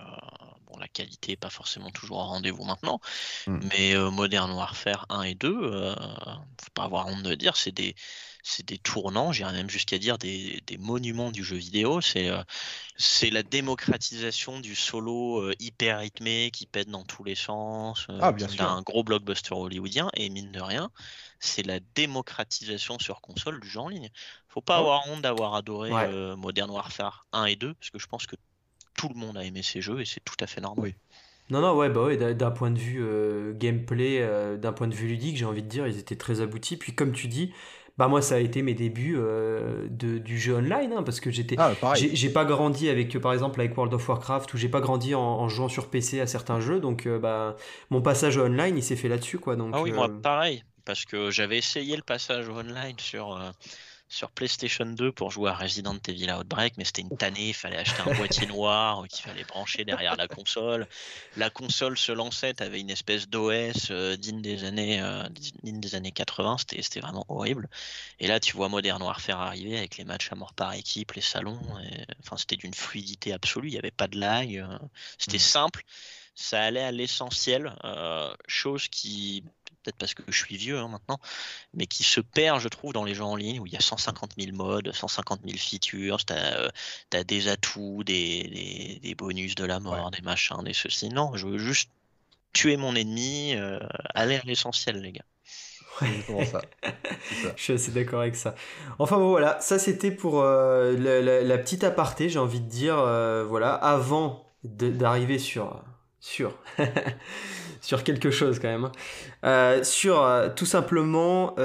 bon, 0.67 0.77
la 0.77 0.87
qualité 0.87 1.31
n'est 1.31 1.37
pas 1.37 1.49
forcément 1.49 1.89
toujours 1.89 2.17
au 2.17 2.25
rendez-vous 2.25 2.65
maintenant. 2.65 2.99
Hmm. 3.47 3.59
Mais 3.71 3.95
Modern 4.11 4.51
Warfare 4.51 5.07
1 5.09 5.23
et 5.23 5.33
2, 5.33 5.47
euh, 5.49 5.95
faut 5.95 6.71
pas 6.75 6.83
avoir 6.83 7.07
honte 7.07 7.23
de 7.23 7.33
dire, 7.33 7.57
c'est 7.57 7.71
des 7.71 7.95
c'est 8.47 8.65
des 8.65 8.77
tournants, 8.77 9.31
j'irais 9.31 9.53
même 9.53 9.71
jusqu'à 9.71 9.97
dire 9.97 10.19
des, 10.19 10.61
des, 10.67 10.77
monuments 10.77 11.31
du 11.31 11.43
jeu 11.43 11.55
vidéo. 11.55 11.99
C'est 11.99 12.29
euh, 12.29 12.43
c'est 12.95 13.31
la 13.31 13.41
démocratisation 13.41 14.59
du 14.59 14.75
solo 14.75 15.41
euh, 15.41 15.53
hyper 15.59 15.97
rythmé 15.99 16.51
qui 16.53 16.67
pète 16.67 16.87
dans 16.87 17.03
tous 17.03 17.23
les 17.23 17.33
sens, 17.33 18.05
euh, 18.11 18.19
ah, 18.21 18.33
un 18.59 18.81
gros 18.83 19.03
blockbuster 19.03 19.55
hollywoodien. 19.55 20.11
Et 20.13 20.29
mine 20.29 20.51
de 20.51 20.61
rien, 20.61 20.91
c'est 21.39 21.63
la 21.63 21.79
démocratisation 21.95 22.99
sur 22.99 23.19
console 23.19 23.59
du 23.59 23.67
jeu 23.67 23.79
en 23.79 23.89
ligne. 23.89 24.11
Faut 24.47 24.61
pas 24.61 24.77
avoir 24.77 25.09
honte 25.09 25.23
d'avoir 25.23 25.55
adoré 25.55 25.89
Modern 26.37 26.69
Warfare 26.69 27.25
1 27.33 27.45
et 27.45 27.55
2, 27.55 27.73
parce 27.73 27.89
que 27.89 27.97
je 27.97 28.05
pense 28.05 28.27
que 28.27 28.35
tout 28.95 29.09
le 29.09 29.15
monde 29.15 29.37
a 29.37 29.43
aimé 29.43 29.63
ces 29.63 29.81
jeux 29.81 29.99
et 29.99 30.05
c'est 30.05 30.23
tout 30.23 30.37
à 30.39 30.45
fait 30.45 30.61
normal. 30.61 30.85
Oui. 30.85 30.95
Non, 31.49 31.61
non, 31.61 31.75
ouais, 31.75 31.89
bah 31.89 32.03
ouais, 32.03 32.33
d'un 32.33 32.51
point 32.51 32.71
de 32.71 32.79
vue 32.79 33.03
gameplay, 33.55 34.57
d'un 34.57 34.71
point 34.71 34.87
de 34.87 34.95
vue 34.95 35.07
ludique, 35.07 35.35
j'ai 35.35 35.45
envie 35.45 35.63
de 35.63 35.67
dire, 35.67 35.87
ils 35.87 35.97
étaient 35.97 36.15
très 36.15 36.41
aboutis. 36.41 36.77
Puis 36.77 36.93
comme 36.93 37.11
tu 37.11 37.27
dis, 37.27 37.51
bah 37.97 38.07
moi 38.07 38.21
ça 38.21 38.35
a 38.35 38.39
été 38.39 38.61
mes 38.61 38.73
débuts 38.73 39.15
euh, 39.17 39.87
de, 39.89 40.17
du 40.17 40.37
jeu 40.37 40.55
online 40.55 40.93
hein, 40.97 41.03
parce 41.03 41.19
que 41.19 41.31
j'étais 41.31 41.55
ah, 41.57 41.73
j'ai 41.95 42.29
pas 42.29 42.43
grandi 42.43 42.89
avec 42.89 43.17
par 43.19 43.33
exemple 43.33 43.59
avec 43.61 43.75
World 43.77 43.93
of 43.93 44.07
Warcraft 44.07 44.53
ou 44.53 44.57
j'ai 44.57 44.67
pas 44.67 44.81
grandi 44.81 45.15
en, 45.15 45.47
jouant 45.47 45.69
sur 45.69 45.89
PC 45.89 46.19
à 46.19 46.27
certains 46.27 46.59
jeux 46.59 46.79
donc 46.79 47.05
euh, 47.05 47.19
bah 47.19 47.55
mon 47.89 48.01
passage 48.01 48.37
online 48.37 48.77
il 48.77 48.83
s'est 48.83 48.97
fait 48.97 49.07
là-dessus 49.07 49.39
quoi 49.39 49.55
donc 49.55 49.71
ah 49.73 49.81
oui 49.81 49.91
moi 49.91 50.09
euh, 50.09 50.21
pareil 50.21 50.63
parce 50.83 51.05
que 51.05 51.31
j'avais 51.31 51.57
essayé 51.57 51.95
le 51.95 52.03
passage 52.03 52.49
online 52.49 52.99
sur 52.99 53.39
sur 54.15 54.31
PlayStation 54.31 54.85
2 54.85 55.11
pour 55.11 55.29
jouer 55.29 55.49
à 55.49 55.53
Resident 55.53 55.97
Evil 56.07 56.31
Outbreak, 56.31 56.75
mais 56.77 56.85
c'était 56.85 57.01
une 57.01 57.17
tannée, 57.17 57.49
il 57.49 57.53
fallait 57.53 57.75
acheter 57.75 58.01
un 58.09 58.13
boîtier 58.15 58.47
noir 58.47 59.05
qu'il 59.09 59.25
fallait 59.25 59.43
brancher 59.43 59.83
derrière 59.83 60.15
la 60.15 60.29
console. 60.29 60.87
La 61.35 61.49
console 61.49 61.97
se 61.97 62.13
lançait, 62.13 62.61
avait 62.61 62.79
une 62.79 62.89
espèce 62.89 63.27
d'OS 63.27 63.91
euh, 63.91 64.15
digne 64.15 64.41
des 64.41 64.63
années 64.63 65.01
euh, 65.01 65.27
digne 65.63 65.81
des 65.81 65.95
années 65.95 66.13
80, 66.13 66.55
c'était 66.59 67.01
vraiment 67.01 67.25
horrible. 67.27 67.67
Et 68.21 68.27
là, 68.27 68.39
tu 68.39 68.55
vois 68.55 68.69
Modern 68.69 69.03
Warfare 69.03 69.41
arriver 69.41 69.77
avec 69.77 69.97
les 69.97 70.05
matchs 70.05 70.31
à 70.31 70.35
mort 70.35 70.53
par 70.53 70.71
équipe, 70.71 71.11
les 71.11 71.21
salons, 71.21 71.59
enfin 72.21 72.37
c'était 72.37 72.55
d'une 72.55 72.73
fluidité 72.73 73.33
absolue, 73.33 73.67
il 73.67 73.71
n'y 73.71 73.79
avait 73.79 73.91
pas 73.91 74.07
de 74.07 74.17
lag, 74.17 74.55
euh, 74.55 74.79
c'était 75.17 75.35
mmh. 75.35 75.39
simple, 75.39 75.83
ça 76.35 76.61
allait 76.61 76.83
à 76.83 76.93
l'essentiel, 76.93 77.75
chose 78.47 78.87
qui 78.87 79.43
peut-être 79.85 79.97
parce 79.97 80.13
que 80.13 80.23
je 80.27 80.37
suis 80.37 80.57
vieux 80.57 80.77
hein, 80.77 80.87
maintenant, 80.87 81.19
mais 81.73 81.85
qui 81.85 82.03
se 82.03 82.19
perd, 82.19 82.59
je 82.59 82.67
trouve, 82.67 82.91
dans 82.93 83.03
les 83.03 83.13
jeux 83.13 83.23
en 83.23 83.35
ligne 83.35 83.59
où 83.59 83.67
il 83.67 83.73
y 83.73 83.77
a 83.77 83.81
150 83.81 84.33
000 84.39 84.55
modes, 84.55 84.91
150 84.91 85.41
000 85.45 85.57
features, 85.57 86.25
tu 86.25 86.33
as, 86.33 87.23
des 87.23 87.47
atouts, 87.47 88.03
des, 88.03 88.99
des, 89.01 89.15
bonus 89.15 89.55
de 89.55 89.65
la 89.65 89.79
mort, 89.79 90.11
des 90.11 90.21
machins, 90.21 90.63
des 90.63 90.73
ceci. 90.73 91.09
Non, 91.09 91.35
je 91.35 91.47
veux 91.47 91.57
juste 91.57 91.89
tuer 92.53 92.77
mon 92.77 92.95
ennemi, 92.95 93.55
aller 94.13 94.35
à 94.35 94.41
l'essentiel, 94.43 95.01
les 95.01 95.11
gars. 95.11 95.25
Ça. 96.51 96.61
Je 97.55 97.61
suis 97.61 97.73
assez 97.73 97.91
d'accord 97.91 98.21
avec 98.21 98.35
ça. 98.35 98.55
Enfin 98.99 99.17
bon 99.17 99.29
voilà, 99.29 99.59
ça 99.61 99.79
c'était 99.79 100.11
pour 100.11 100.41
euh, 100.41 100.95
la, 100.97 101.57
petite 101.57 101.83
aparté, 101.83 102.29
j'ai 102.29 102.39
envie 102.39 102.59
de 102.59 102.67
dire, 102.67 102.97
euh, 102.99 103.45
voilà, 103.47 103.73
avant 103.73 104.53
d'arriver 104.63 105.39
sur 105.39 105.83
sur 106.25 106.57
sur 107.81 108.03
quelque 108.03 108.31
chose 108.31 108.59
quand 108.59 108.67
même, 108.67 108.91
euh, 109.43 109.83
sur 109.83 110.27
tout 110.55 110.65
simplement 110.65 111.55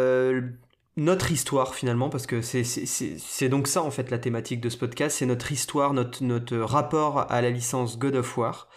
notre 0.97 1.33
histoire 1.33 1.75
finalement, 1.75 2.11
parce 2.11 2.27
que 2.27 2.43
c'est 2.43 3.49
donc 3.49 3.69
ça 3.69 3.83
en 3.83 3.91
fait 3.91 4.11
la 4.11 4.19
thématique 4.19 4.61
de 4.61 4.69
ce 4.69 4.77
podcast, 4.77 5.19
c'est 5.19 5.27
notre 5.27 5.51
histoire, 5.51 5.95
notre, 5.95 6.23
notre 6.23 6.59
rapport 6.59 7.31
à 7.33 7.41
la 7.41 7.51
licence 7.51 7.99
God 7.99 8.17
of 8.17 8.37
War 8.37 8.69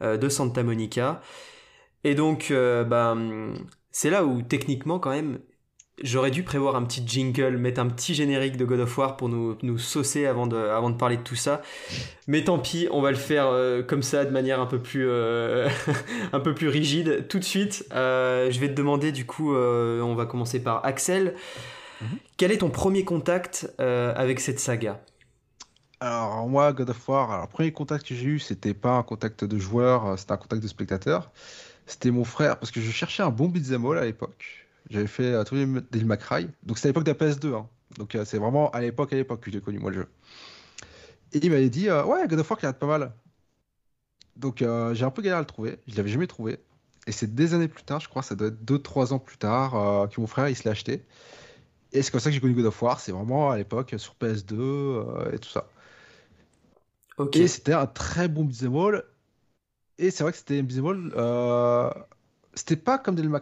de 0.00 0.28
Santa 0.28 0.62
Monica. 0.62 1.20
Et 2.04 2.14
donc, 2.14 2.52
bah, 2.52 3.16
c'est 3.90 4.10
là 4.10 4.24
où 4.24 4.42
techniquement 4.42 5.00
quand 5.00 5.10
même 5.10 5.40
j'aurais 6.02 6.30
dû 6.30 6.42
prévoir 6.42 6.76
un 6.76 6.82
petit 6.84 7.02
jingle, 7.06 7.56
mettre 7.56 7.80
un 7.80 7.88
petit 7.88 8.14
générique 8.14 8.56
de 8.56 8.64
God 8.64 8.80
of 8.80 8.98
War 8.98 9.16
pour 9.16 9.28
nous, 9.28 9.56
nous 9.62 9.78
saucer 9.78 10.26
avant 10.26 10.46
de, 10.46 10.56
avant 10.56 10.90
de 10.90 10.96
parler 10.96 11.16
de 11.16 11.22
tout 11.22 11.36
ça. 11.36 11.62
Mais 12.26 12.44
tant 12.44 12.58
pis, 12.58 12.88
on 12.90 13.00
va 13.00 13.10
le 13.10 13.16
faire 13.16 13.46
euh, 13.48 13.82
comme 13.82 14.02
ça 14.02 14.24
de 14.24 14.30
manière 14.30 14.60
un 14.60 14.66
peu 14.66 14.80
plus, 14.80 15.06
euh, 15.08 15.68
un 16.32 16.40
peu 16.40 16.54
plus 16.54 16.68
rigide 16.68 17.26
tout 17.28 17.38
de 17.38 17.44
suite. 17.44 17.86
Euh, 17.94 18.50
je 18.50 18.58
vais 18.60 18.68
te 18.68 18.74
demander 18.74 19.12
du 19.12 19.24
coup, 19.26 19.54
on 19.54 20.14
va 20.14 20.26
commencer 20.26 20.62
par 20.62 20.84
Axel. 20.84 21.34
Mhm. 22.00 22.18
Quel 22.36 22.52
est 22.52 22.58
ton 22.58 22.70
premier 22.70 23.04
contact 23.04 23.72
avec 23.78 24.40
cette 24.40 24.58
saga? 24.58 25.00
Alors 26.00 26.48
moi, 26.48 26.72
God 26.72 26.90
of 26.90 27.08
War, 27.08 27.30
alors, 27.30 27.46
le 27.46 27.50
premier 27.50 27.72
contact 27.72 28.06
que 28.06 28.14
j'ai 28.14 28.26
eu, 28.26 28.38
c'était 28.38 28.74
pas 28.74 28.92
un 28.92 29.02
contact 29.02 29.44
de 29.44 29.58
joueur, 29.58 30.18
c'était 30.18 30.32
un 30.32 30.36
contact 30.36 30.62
de 30.62 30.68
spectateur. 30.68 31.30
C'était 31.86 32.10
mon 32.10 32.24
frère, 32.24 32.58
parce 32.58 32.70
que 32.70 32.80
je 32.80 32.90
cherchais 32.90 33.22
un 33.22 33.30
bon 33.30 33.48
beat'em 33.48 33.86
all 33.86 33.98
à 33.98 34.04
l'époque. 34.04 34.63
J'avais 34.90 35.06
fait 35.06 35.32
euh, 35.32 35.44
tous 35.44 35.54
les 35.54 35.66
Devil 35.66 36.04
May 36.04 36.18
Donc 36.62 36.78
c'était 36.78 36.88
à 36.88 36.90
l'époque 36.90 37.04
de 37.04 37.10
la 37.10 37.16
PS2. 37.16 37.54
Hein. 37.54 37.68
Donc 37.96 38.14
euh, 38.14 38.24
c'est 38.24 38.38
vraiment 38.38 38.70
à 38.70 38.80
l'époque, 38.80 39.12
à 39.12 39.16
l'époque 39.16 39.40
que 39.40 39.50
j'ai 39.50 39.60
connu 39.60 39.78
moi 39.78 39.90
le 39.90 39.96
jeu. 39.96 40.08
Et 41.32 41.38
il 41.42 41.50
m'avait 41.50 41.70
dit, 41.70 41.88
euh, 41.88 42.04
ouais, 42.04 42.26
God 42.28 42.38
of 42.38 42.50
War 42.50 42.58
qui 42.58 42.66
arrête 42.66 42.78
pas 42.78 42.86
mal. 42.86 43.12
Donc 44.36 44.58
j'ai 44.58 45.04
un 45.04 45.10
peu 45.10 45.22
galéré 45.22 45.38
à 45.38 45.40
le 45.40 45.46
trouver. 45.46 45.78
Je 45.86 45.96
l'avais 45.96 46.08
jamais 46.08 46.26
trouvé. 46.26 46.58
Et 47.06 47.12
c'est 47.12 47.34
des 47.34 47.54
années 47.54 47.68
plus 47.68 47.84
tard, 47.84 48.00
je 48.00 48.08
crois, 48.08 48.22
ça 48.22 48.34
doit 48.34 48.48
être 48.48 48.64
2-3 48.64 49.12
ans 49.12 49.18
plus 49.18 49.36
tard, 49.36 50.08
que 50.08 50.20
mon 50.20 50.26
frère 50.26 50.48
il 50.48 50.56
se 50.56 50.64
l'a 50.64 50.72
acheté. 50.72 51.04
Et 51.92 52.02
c'est 52.02 52.10
comme 52.10 52.20
ça 52.20 52.30
que 52.30 52.34
j'ai 52.34 52.40
connu 52.40 52.54
God 52.54 52.66
of 52.66 52.82
War. 52.82 52.98
C'est 52.98 53.12
vraiment 53.12 53.50
à 53.50 53.56
l'époque 53.56 53.94
sur 53.96 54.16
PS2 54.20 55.32
et 55.34 55.38
tout 55.38 55.48
ça. 55.48 55.68
Ok. 57.18 57.36
Et 57.36 57.46
c'était 57.46 57.74
un 57.74 57.86
très 57.86 58.26
bon 58.26 58.44
beat'em 58.44 58.74
all. 58.74 59.04
Et 59.98 60.10
c'est 60.10 60.24
vrai 60.24 60.32
que 60.32 60.38
c'était 60.38 60.62
Beat'em 60.62 61.12
euh, 61.16 61.90
c'était 62.54 62.76
pas 62.76 62.98
comme 62.98 63.14
Devil 63.14 63.28
May 63.28 63.40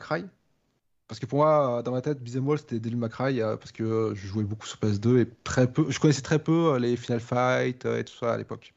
Parce 1.12 1.20
que 1.20 1.26
pour 1.26 1.40
moi, 1.40 1.82
dans 1.84 1.92
ma 1.92 2.00
tête, 2.00 2.22
Beat'em 2.22 2.56
c'était 2.56 2.80
Devil 2.80 2.96
May 2.96 3.10
euh, 3.20 3.58
parce 3.58 3.70
que 3.70 4.14
je 4.14 4.26
jouais 4.26 4.44
beaucoup 4.44 4.66
sur 4.66 4.78
PS2 4.78 5.20
et 5.20 5.28
très 5.44 5.70
peu, 5.70 5.90
je 5.90 6.00
connaissais 6.00 6.22
très 6.22 6.38
peu 6.38 6.72
euh, 6.72 6.78
les 6.78 6.96
Final 6.96 7.20
Fight 7.20 7.84
et 7.84 8.02
tout 8.02 8.14
ça 8.14 8.32
à 8.32 8.38
l'époque. 8.38 8.72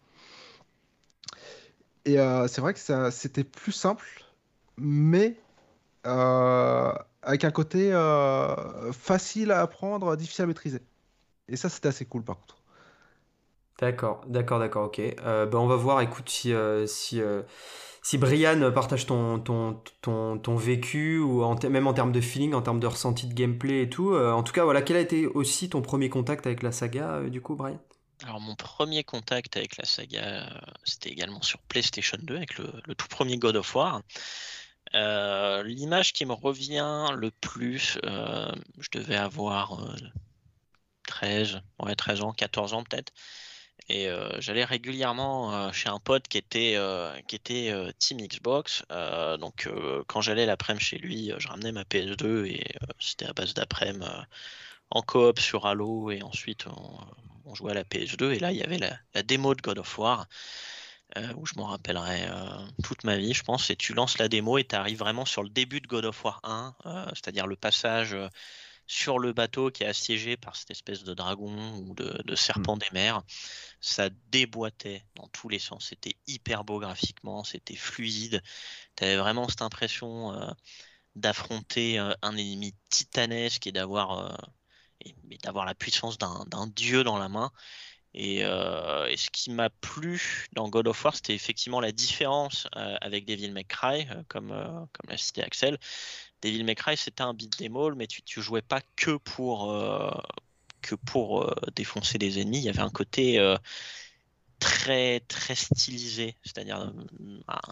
Et 2.04 2.18
c'est 2.50 2.60
vrai 2.60 2.74
que 2.74 2.80
ça, 2.80 3.10
c'était 3.10 3.46
plus 3.46 3.72
simple, 3.72 4.26
mais 4.76 5.38
avec 6.04 7.46
un 7.46 7.52
côté 7.52 7.92
facile 8.92 9.52
à 9.52 9.62
apprendre, 9.62 10.18
difficile 10.18 10.44
à 10.44 10.48
maîtriser. 10.48 10.82
Et 11.48 11.56
ça, 11.56 11.70
c'était 11.70 11.88
assez 11.88 12.04
cool 12.04 12.24
par 12.24 12.38
contre. 12.38 12.58
D'accord, 13.80 14.22
d'accord, 14.28 14.60
d'accord, 14.60 14.86
ok. 14.86 15.00
Euh, 15.00 15.46
ben, 15.46 15.58
on 15.58 15.68
va 15.68 15.76
voir, 15.76 16.00
écoute, 16.00 16.30
si, 16.30 16.54
euh, 16.54 16.88
si, 16.88 17.22
euh, 17.22 17.42
si 18.06 18.20
Brian 18.20 18.72
partage 18.72 19.08
ton, 19.08 19.40
ton, 19.40 19.82
ton, 20.04 20.38
ton 20.38 20.56
vécu, 20.56 21.18
ou 21.18 21.44
en 21.44 21.58
même 21.68 21.88
en 21.88 21.94
termes 21.96 22.12
de 22.12 22.22
feeling, 22.22 22.54
en 22.54 22.62
termes 22.62 22.80
de 22.80 22.86
ressenti 22.86 23.26
de 23.26 23.34
gameplay 23.34 23.82
et 23.82 23.90
tout. 23.90 24.16
en 24.16 24.44
tout 24.44 24.54
cas, 24.54 24.64
voilà, 24.64 24.84
quel 24.84 24.96
a 24.96 25.00
été 25.00 25.26
aussi 25.26 25.70
ton 25.70 25.82
premier 25.82 26.08
contact 26.08 26.46
avec 26.46 26.62
la 26.62 26.72
saga, 26.72 27.22
du 27.24 27.42
coup, 27.42 27.56
Brian? 27.56 27.80
Alors, 28.24 28.40
mon 28.40 28.54
premier 28.54 29.04
contact 29.04 29.58
avec 29.58 29.78
la 29.78 29.86
saga, 29.86 30.48
c'était 30.84 31.10
également 31.10 31.42
sur 31.42 31.58
PlayStation 31.64 32.20
2, 32.22 32.36
avec 32.36 32.60
le, 32.60 32.68
tout 32.94 33.08
premier 33.08 33.40
God 33.40 33.56
of 33.56 33.74
War. 33.74 34.04
L'image 34.94 36.14
qui 36.14 36.28
me 36.28 36.34
revient 36.34 37.08
le 37.16 37.32
plus, 37.32 37.98
je 38.04 38.90
devais 38.92 39.16
avoir 39.16 39.84
13, 41.08 41.60
ouais, 41.80 41.96
13 41.96 42.22
ans, 42.22 42.34
14 42.34 42.74
ans 42.76 42.84
peut-être. 42.84 43.12
Et 43.88 44.10
euh, 44.10 44.30
j'allais 44.40 44.64
régulièrement 44.64 45.54
euh, 45.54 45.72
chez 45.72 45.90
un 45.90 46.00
pote 46.00 46.28
qui 46.28 46.40
était, 46.40 46.74
euh, 46.76 47.16
qui 47.28 47.36
était 47.36 47.72
Team 48.00 48.18
Xbox. 48.20 48.84
donc 49.40 49.70
quand 50.08 50.22
j'allais 50.22 50.46
l'après-midi 50.46 50.84
chez 50.84 50.98
lui, 50.98 51.32
je 51.38 51.48
ramenais 51.48 51.72
ma 51.72 51.84
PS2 51.84 52.46
et 52.46 52.64
c'était 53.00 53.26
à 53.26 53.34
base 53.34 53.54
d'après-midi 53.54 54.06
en 54.92 55.02
coop 55.02 55.40
sur 55.40 55.66
Halo 55.66 56.12
et 56.12 56.22
ensuite 56.24 56.66
on, 56.68 57.54
jouait 57.56 57.72
à 57.72 57.76
la 57.76 57.84
PS2 57.84 58.32
et 58.34 58.40
là 58.40 58.52
il 58.52 58.58
y 58.58 58.64
avait 58.64 58.78
la, 58.78 59.24
démo 59.24 59.56
de 59.56 59.62
God 59.62 59.80
of 59.80 59.98
War 59.98 60.28
où 61.38 61.46
je 61.46 61.54
m'en 61.56 61.66
rappellerai 61.66 62.28
toute 62.84 63.04
ma 63.04 63.18
vie 63.18 63.34
je 63.34 63.44
pense 63.44 63.70
et 63.70 63.76
tu 63.76 63.94
lances 63.94 64.18
la 64.18 64.28
démo 64.28 64.58
et 64.58 64.66
tu 64.66 64.76
arrives 64.76 65.00
vraiment 65.00 65.26
sur 65.26 65.44
le 65.44 65.50
début 65.50 65.80
de 65.80 65.88
God 65.88 66.06
of 66.06 66.26
War 66.26 66.42
1 66.44 66.76
c'est-à-dire 67.14 67.48
le 67.48 67.56
passage 67.56 68.16
sur 68.88 69.20
le 69.20 69.34
bateau 69.34 69.72
qui 69.72 69.84
est 69.84 69.88
assiégé 69.88 70.38
par 70.38 70.56
cette 70.56 70.72
espèce 70.72 71.04
de 71.04 71.14
dragon 71.14 71.74
ou 71.78 71.96
de, 71.96 72.36
serpent 72.36 72.76
mmh. 72.76 72.80
des 72.80 72.90
mers. 72.94 73.24
Ça 73.80 74.10
déboîtait 74.30 75.04
dans 75.16 75.28
tous 75.30 75.50
les 75.50 75.60
sens. 75.60 75.88
C'était 75.90 76.16
hyper 76.28 76.64
beau 76.64 76.80
graphiquement, 76.80 77.44
c'était 77.44 77.76
fluide. 77.76 78.42
Tu 78.96 79.04
avais 79.04 79.18
vraiment 79.18 79.48
cette 79.50 79.62
impression 79.62 80.34
euh, 80.34 80.52
d'affronter 81.16 82.00
euh, 82.00 82.14
un 82.22 82.38
ennemi 82.38 82.74
titanesque 82.90 83.68
et 83.68 83.72
d'avoir 83.72 84.20
euh, 84.20 84.36
d'avoir 85.44 85.66
la 85.66 85.76
puissance 85.76 86.18
d'un 86.18 86.68
dieu 86.68 87.04
dans 87.04 87.18
la 87.18 87.30
main. 87.30 87.52
Et, 88.14 88.40
ce 88.40 89.30
qui 89.30 89.52
m'a 89.52 89.70
plu 89.70 90.48
dans 90.54 90.70
God 90.70 90.88
of 90.88 91.04
War, 91.04 91.14
c'était 91.16 91.36
effectivement 91.36 91.82
la 91.82 91.92
différence 91.92 92.68
avec 92.72 93.26
Devil 93.26 93.52
May 93.52 93.66
Cry, 93.66 94.08
comme, 94.30 94.50
comme 94.50 95.10
l'a 95.10 95.18
cité 95.18 95.44
Axel. 95.44 95.78
Devil 96.46 96.64
May 96.64 96.76
Cry, 96.76 96.96
c'était 96.96 97.24
un 97.24 97.34
beat 97.34 97.60
all, 97.60 97.96
mais 97.96 98.06
tu, 98.06 98.22
tu 98.22 98.40
jouais 98.40 98.62
pas 98.62 98.82
que 98.96 99.18
pour, 99.18 99.72
euh, 99.72 100.12
que 100.84 100.94
pour 100.94 101.42
euh, 101.42 101.56
défoncer 101.76 102.20
des 102.20 102.40
ennemis. 102.40 102.60
Il 102.60 102.66
y 102.66 102.70
avait 102.70 102.82
un 102.82 102.92
côté 102.92 103.40
euh, 103.40 103.58
très 104.60 105.22
très 105.22 105.56
stylisé, 105.56 106.36
c'est-à-dire 106.44 106.94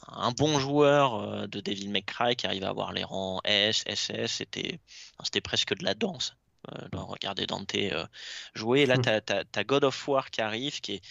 un, 0.07 0.31
bon 0.31 0.57
joueur 0.59 1.47
de 1.47 1.61
Devil 1.61 1.89
May 1.89 2.01
Cry 2.01 2.35
qui 2.35 2.47
arrive 2.47 2.63
à 2.63 2.69
avoir 2.69 2.93
les 2.93 3.03
rangs 3.03 3.41
S, 3.43 3.83
SS, 3.87 4.31
c'était 4.31 4.79
c'était 5.23 5.41
presque 5.41 5.77
de 5.77 5.83
la 5.83 5.93
danse. 5.93 6.35
regardez 6.93 7.45
Dante 7.45 7.75
jouer. 8.55 8.87
là, 8.87 8.97
hmm. 8.97 9.21
tu 9.53 9.59
as, 9.59 9.63
God 9.63 9.83
of 9.83 10.07
War 10.07 10.31
qui 10.31 10.41
arrive, 10.41 10.81
qui 10.81 10.93
est 10.93 11.01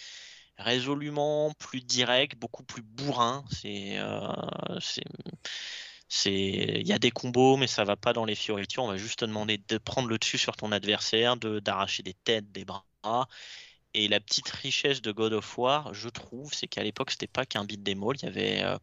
résolument 0.57 1.53
plus 1.53 1.81
direct, 1.81 2.37
beaucoup 2.37 2.63
plus 2.63 2.83
bourrin. 2.83 3.45
C'est 3.49 3.97
il 6.25 6.87
y 6.87 6.93
a 6.93 6.99
des 6.99 7.11
combos, 7.11 7.57
mais 7.57 7.67
ça 7.67 7.83
va 7.83 7.95
pas 7.95 8.13
dans 8.13 8.25
les 8.25 8.35
fioritures. 8.35 8.83
On 8.83 8.87
va 8.87 8.97
juste 8.97 9.19
te 9.19 9.25
demander 9.25 9.57
de 9.57 9.77
prendre 9.77 10.07
le 10.07 10.17
dessus 10.17 10.37
sur 10.37 10.55
ton 10.55 10.71
adversaire, 10.71 11.37
de 11.37 11.59
d'arracher 11.59 12.03
des 12.03 12.13
têtes, 12.13 12.51
des 12.51 12.65
bras. 12.65 12.85
Et 13.93 14.07
la 14.07 14.19
petite 14.19 14.49
richesse 14.49 15.01
de 15.01 15.11
God 15.11 15.33
of 15.33 15.57
War, 15.57 15.93
je 15.93 16.09
trouve, 16.09 16.53
c'est 16.53 16.67
qu'à 16.67 16.83
l'époque, 16.83 17.11
c'était 17.11 17.27
pas 17.27 17.45
qu'un 17.45 17.63
beat 17.63 17.83
démo. 17.83 18.13
Il 18.13 18.23
y 18.23 18.25
avait, 18.27 18.63
euh, 18.63 18.77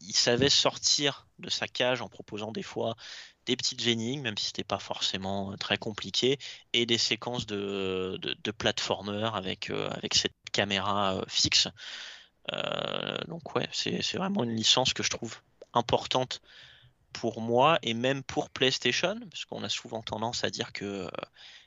il 0.00 0.14
savait 0.14 0.50
sortir 0.50 1.28
de 1.38 1.50
sa 1.50 1.68
cage 1.68 2.02
en 2.02 2.08
proposant 2.08 2.50
des 2.50 2.62
fois 2.62 2.96
des 3.46 3.56
petites 3.56 3.86
énigmes, 3.86 4.22
même 4.22 4.38
si 4.38 4.46
c'était 4.46 4.64
pas 4.64 4.78
forcément 4.78 5.52
euh, 5.52 5.56
très 5.56 5.78
compliqué, 5.78 6.38
et 6.72 6.86
des 6.86 6.98
séquences 6.98 7.46
de, 7.46 8.18
de, 8.20 8.50
platformer 8.50 9.30
avec, 9.34 9.70
euh, 9.70 9.88
avec 9.90 10.14
cette 10.14 10.34
caméra 10.52 11.22
fixe. 11.28 11.68
donc 13.28 13.54
ouais, 13.54 13.68
c'est 13.72 14.16
vraiment 14.16 14.44
une 14.44 14.56
licence 14.56 14.94
que 14.94 15.02
je 15.02 15.10
trouve 15.10 15.38
importante 15.76 16.40
pour 17.12 17.40
moi 17.40 17.78
et 17.82 17.94
même 17.94 18.22
pour 18.22 18.50
PlayStation, 18.50 19.18
parce 19.30 19.44
qu'on 19.46 19.62
a 19.62 19.68
souvent 19.68 20.02
tendance 20.02 20.44
à 20.44 20.50
dire 20.50 20.72
que 20.72 20.84
euh, 20.84 21.08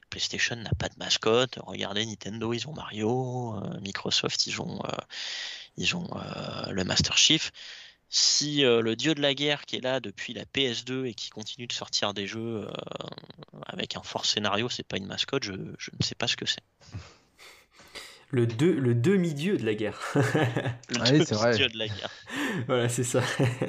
PlayStation 0.10 0.56
n'a 0.56 0.72
pas 0.78 0.90
de 0.90 0.98
mascotte. 0.98 1.58
Regardez 1.66 2.06
Nintendo, 2.06 2.54
ils 2.54 2.68
ont 2.68 2.74
Mario, 2.74 3.56
euh, 3.56 3.80
Microsoft, 3.82 4.46
ils 4.46 4.62
ont, 4.62 4.80
euh, 4.86 4.92
ils 5.78 5.96
ont 5.96 6.08
le 6.70 6.84
Master 6.84 7.18
Chief. 7.18 7.52
Si 8.10 8.62
le 8.62 8.96
dieu 8.96 9.16
de 9.16 9.22
la 9.22 9.34
guerre 9.34 9.66
qui 9.66 9.76
est 9.76 9.82
là 9.82 10.00
depuis 10.00 10.34
la 10.34 10.46
PS2 10.46 11.06
et 11.06 11.14
qui 11.14 11.30
continue 11.30 11.68
de 11.68 11.74
sortir 11.74 12.14
des 12.14 12.26
jeux 12.26 12.68
avec 13.66 13.98
un 13.98 14.02
fort 14.02 14.26
scénario, 14.26 14.70
c'est 14.70 14.88
pas 14.88 14.96
une 14.96 15.08
mascotte, 15.08 15.44
je, 15.44 15.52
je 15.78 15.92
ne 16.00 16.06
sais 16.06 16.16
pas 16.16 16.28
ce 16.28 16.38
que 16.38 16.46
c'est. 16.46 16.64
Le, 18.32 18.46
deux, 18.46 18.74
le 18.74 18.94
demi-dieu 18.94 19.58
de 19.58 19.66
la 19.66 19.74
guerre. 19.74 20.00
le 20.16 21.26
demi-dieu 21.26 21.70
de 21.70 21.78
la 21.78 21.88
guerre. 21.88 22.12
voilà, 22.68 22.90
c'est 22.90 23.04
ça. 23.04 23.22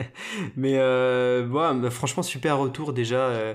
mais 0.57 0.79
euh, 0.79 1.91
franchement, 1.91 2.23
super 2.23 2.59
retour 2.59 2.93
déjà. 2.93 3.21
Euh, 3.21 3.55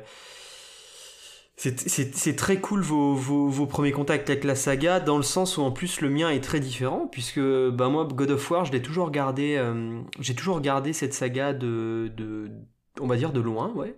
c'est 1.55 2.35
très 2.35 2.59
cool 2.59 2.81
vos, 2.81 3.13
vos, 3.13 3.47
vos, 3.47 3.67
premiers 3.67 3.91
contacts 3.91 4.29
avec 4.29 4.43
la 4.43 4.55
saga, 4.55 4.99
dans 4.99 5.17
le 5.17 5.23
sens 5.23 5.57
où 5.57 5.61
en 5.61 5.71
plus 5.71 6.01
le 6.01 6.09
mien 6.09 6.29
est 6.29 6.43
très 6.43 6.59
différent, 6.59 7.07
puisque 7.07 7.39
bah, 7.39 7.89
moi, 7.89 8.05
God 8.05 8.31
of 8.31 8.51
War, 8.51 8.65
je 8.65 8.71
l'ai 8.71 8.81
toujours 8.81 9.05
regardé, 9.05 9.55
euh, 9.57 10.01
j'ai 10.19 10.35
toujours 10.35 10.55
regardé 10.55 10.93
cette 10.93 11.13
saga 11.13 11.53
de, 11.53 12.11
de, 12.17 12.51
on 12.99 13.07
va 13.07 13.15
dire 13.15 13.31
de 13.31 13.39
loin, 13.39 13.71
ouais. 13.75 13.95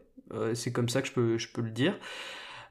c'est 0.53 0.71
comme 0.71 0.89
ça 0.89 1.01
que 1.01 1.07
je 1.07 1.13
peux, 1.13 1.37
je 1.37 1.47
peux 1.47 1.61
le 1.61 1.71
dire. 1.71 1.97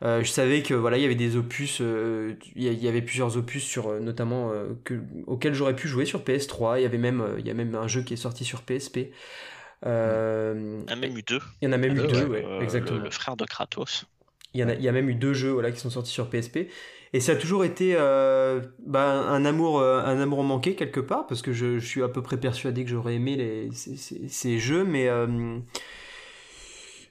Euh, 0.03 0.23
je 0.23 0.31
savais 0.31 0.63
que 0.63 0.75
voilà, 0.75 0.99
il 0.99 1.03
y 1.03 1.05
avait 1.05 1.15
des 1.15 1.37
opus, 1.37 1.79
euh, 1.81 2.35
il 2.57 2.63
y 2.63 2.89
avait 2.89 3.03
plusieurs 3.03 3.37
opus 3.37 3.65
sur 3.65 3.89
euh, 3.89 4.01
notamment 4.01 4.53
que, 4.85 5.01
auxquels 5.27 5.55
j'aurais 5.55 5.77
pu 5.77 5.89
jouer 5.89 6.05
sur 6.05 6.23
PS3. 6.23 6.79
Il 6.79 6.83
y 6.83 6.87
avait 6.87 6.99
même, 6.99 7.25
il 7.39 7.47
y 7.47 7.51
a 7.51 7.55
même 7.55 7.75
un 7.75 7.89
jeu 7.89 8.03
qui 8.03 8.15
est 8.15 8.19
sorti 8.19 8.45
sur 8.45 8.63
PSP. 8.63 8.97
il 8.97 9.89
y 9.89 9.89
en 9.89 10.89
a 10.89 10.97
même 10.97 11.17
eu 11.17 11.23
deux. 11.23 11.41
Il 11.63 11.67
y 11.67 11.69
en 11.69 11.73
a 11.73 11.79
même 11.79 11.97
eu 11.97 12.07
deux, 12.07 12.27
ouais, 12.27 12.45
exactement. 12.61 13.01
Le, 13.01 13.11
frère 13.11 13.37
de 13.37 13.45
Kratos. 13.45 14.07
Il 14.53 14.61
y, 14.61 14.65
en 14.65 14.69
a, 14.69 14.75
il 14.75 14.83
y 14.83 14.89
a 14.89 14.93
même 14.93 15.09
eu 15.09 15.15
deux 15.15 15.35
jeux 15.35 15.51
voilà, 15.51 15.73
qui 15.73 15.81
sont 15.81 15.91
sortis 15.91 16.13
sur 16.13 16.31
PSP. 16.31 16.69
Et 17.13 17.21
ça 17.21 17.33
a 17.33 17.37
toujours 17.37 17.65
été 17.65 17.95
bah, 17.95 19.05
un, 19.07 19.45
amour, 19.45 19.81
un 19.81 20.21
amour 20.21 20.43
manqué 20.43 20.75
quelque 20.75 21.01
part, 21.01 21.27
parce 21.29 21.43
que 21.43 21.53
je, 21.53 21.79
je, 21.79 21.87
suis 21.87 22.03
à 22.03 22.09
peu 22.09 22.23
près 22.23 22.37
persuadé 22.37 22.85
que 22.85 22.91
j'aurais 22.91 23.15
aimé 23.15 23.37
les, 23.37 23.71
ces, 23.73 23.97
ces, 23.97 24.29
ces, 24.29 24.59
jeux, 24.59 24.85
mais 24.85 25.09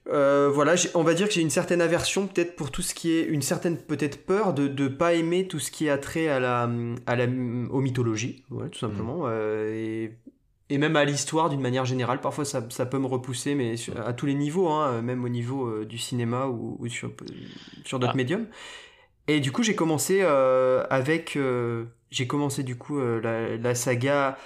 euh, 0.10 0.50
voilà, 0.54 0.76
on 0.96 1.04
va 1.04 1.14
dire 1.14 1.28
que 1.28 1.34
j'ai 1.34 1.42
une 1.42 1.50
certaine 1.50 1.80
aversion 1.80 2.28
peut-être 2.28 2.58
pour 2.58 2.72
tout 2.72 2.82
ce 2.82 2.94
qui 2.94 3.12
est 3.12 3.24
une 3.24 3.42
certaine 3.42 3.78
peut-être 3.78 4.26
peur 4.26 4.54
de 4.54 4.68
ne 4.68 4.88
pas 4.90 5.14
aimer 5.14 5.48
tout 5.48 5.60
ce 5.60 5.72
qui 5.72 5.90
a 5.90 5.98
trait 5.98 6.28
à 6.28 6.42
la, 6.42 6.70
à 7.06 7.16
la 7.16 7.24
aux 7.24 7.80
mythologies, 7.80 8.44
tout 8.50 8.80
simplement, 8.80 9.20
mm. 9.20 9.30
euh, 9.30 9.74
et, 9.74 10.18
et, 10.70 10.78
même 10.78 10.98
à 10.98 11.06
l'histoire 11.06 11.50
d'une 11.50 11.62
manière 11.62 11.86
générale. 11.86 12.20
Parfois 12.20 12.44
ça, 12.44 12.66
ça, 12.70 12.86
peut 12.86 13.00
me 13.00 13.06
repousser, 13.06 13.56
mais 13.56 13.76
à 14.06 14.12
tous 14.12 14.26
les 14.26 14.34
niveaux, 14.34 14.68
hein, 14.68 15.02
même 15.02 15.24
au 15.24 15.30
niveau 15.30 15.68
euh, 15.68 15.86
du 15.86 15.98
cinéma 15.98 16.48
ou, 16.48 16.86
sur, 16.90 17.12
sur 17.86 17.98
d'autres 17.98 18.14
ah. 18.14 18.18
médiums. 18.18 18.48
Et 19.30 19.40
du 19.40 19.54
coup 19.54 19.64
j'ai 19.64 19.76
commencé 19.76 20.22
avec 20.22 21.40
j'ai 22.12 22.28
commencé 22.28 22.64
du 22.64 22.76
coup 22.76 23.00
la, 23.00 23.56
la, 23.56 23.74
saga 23.74 24.38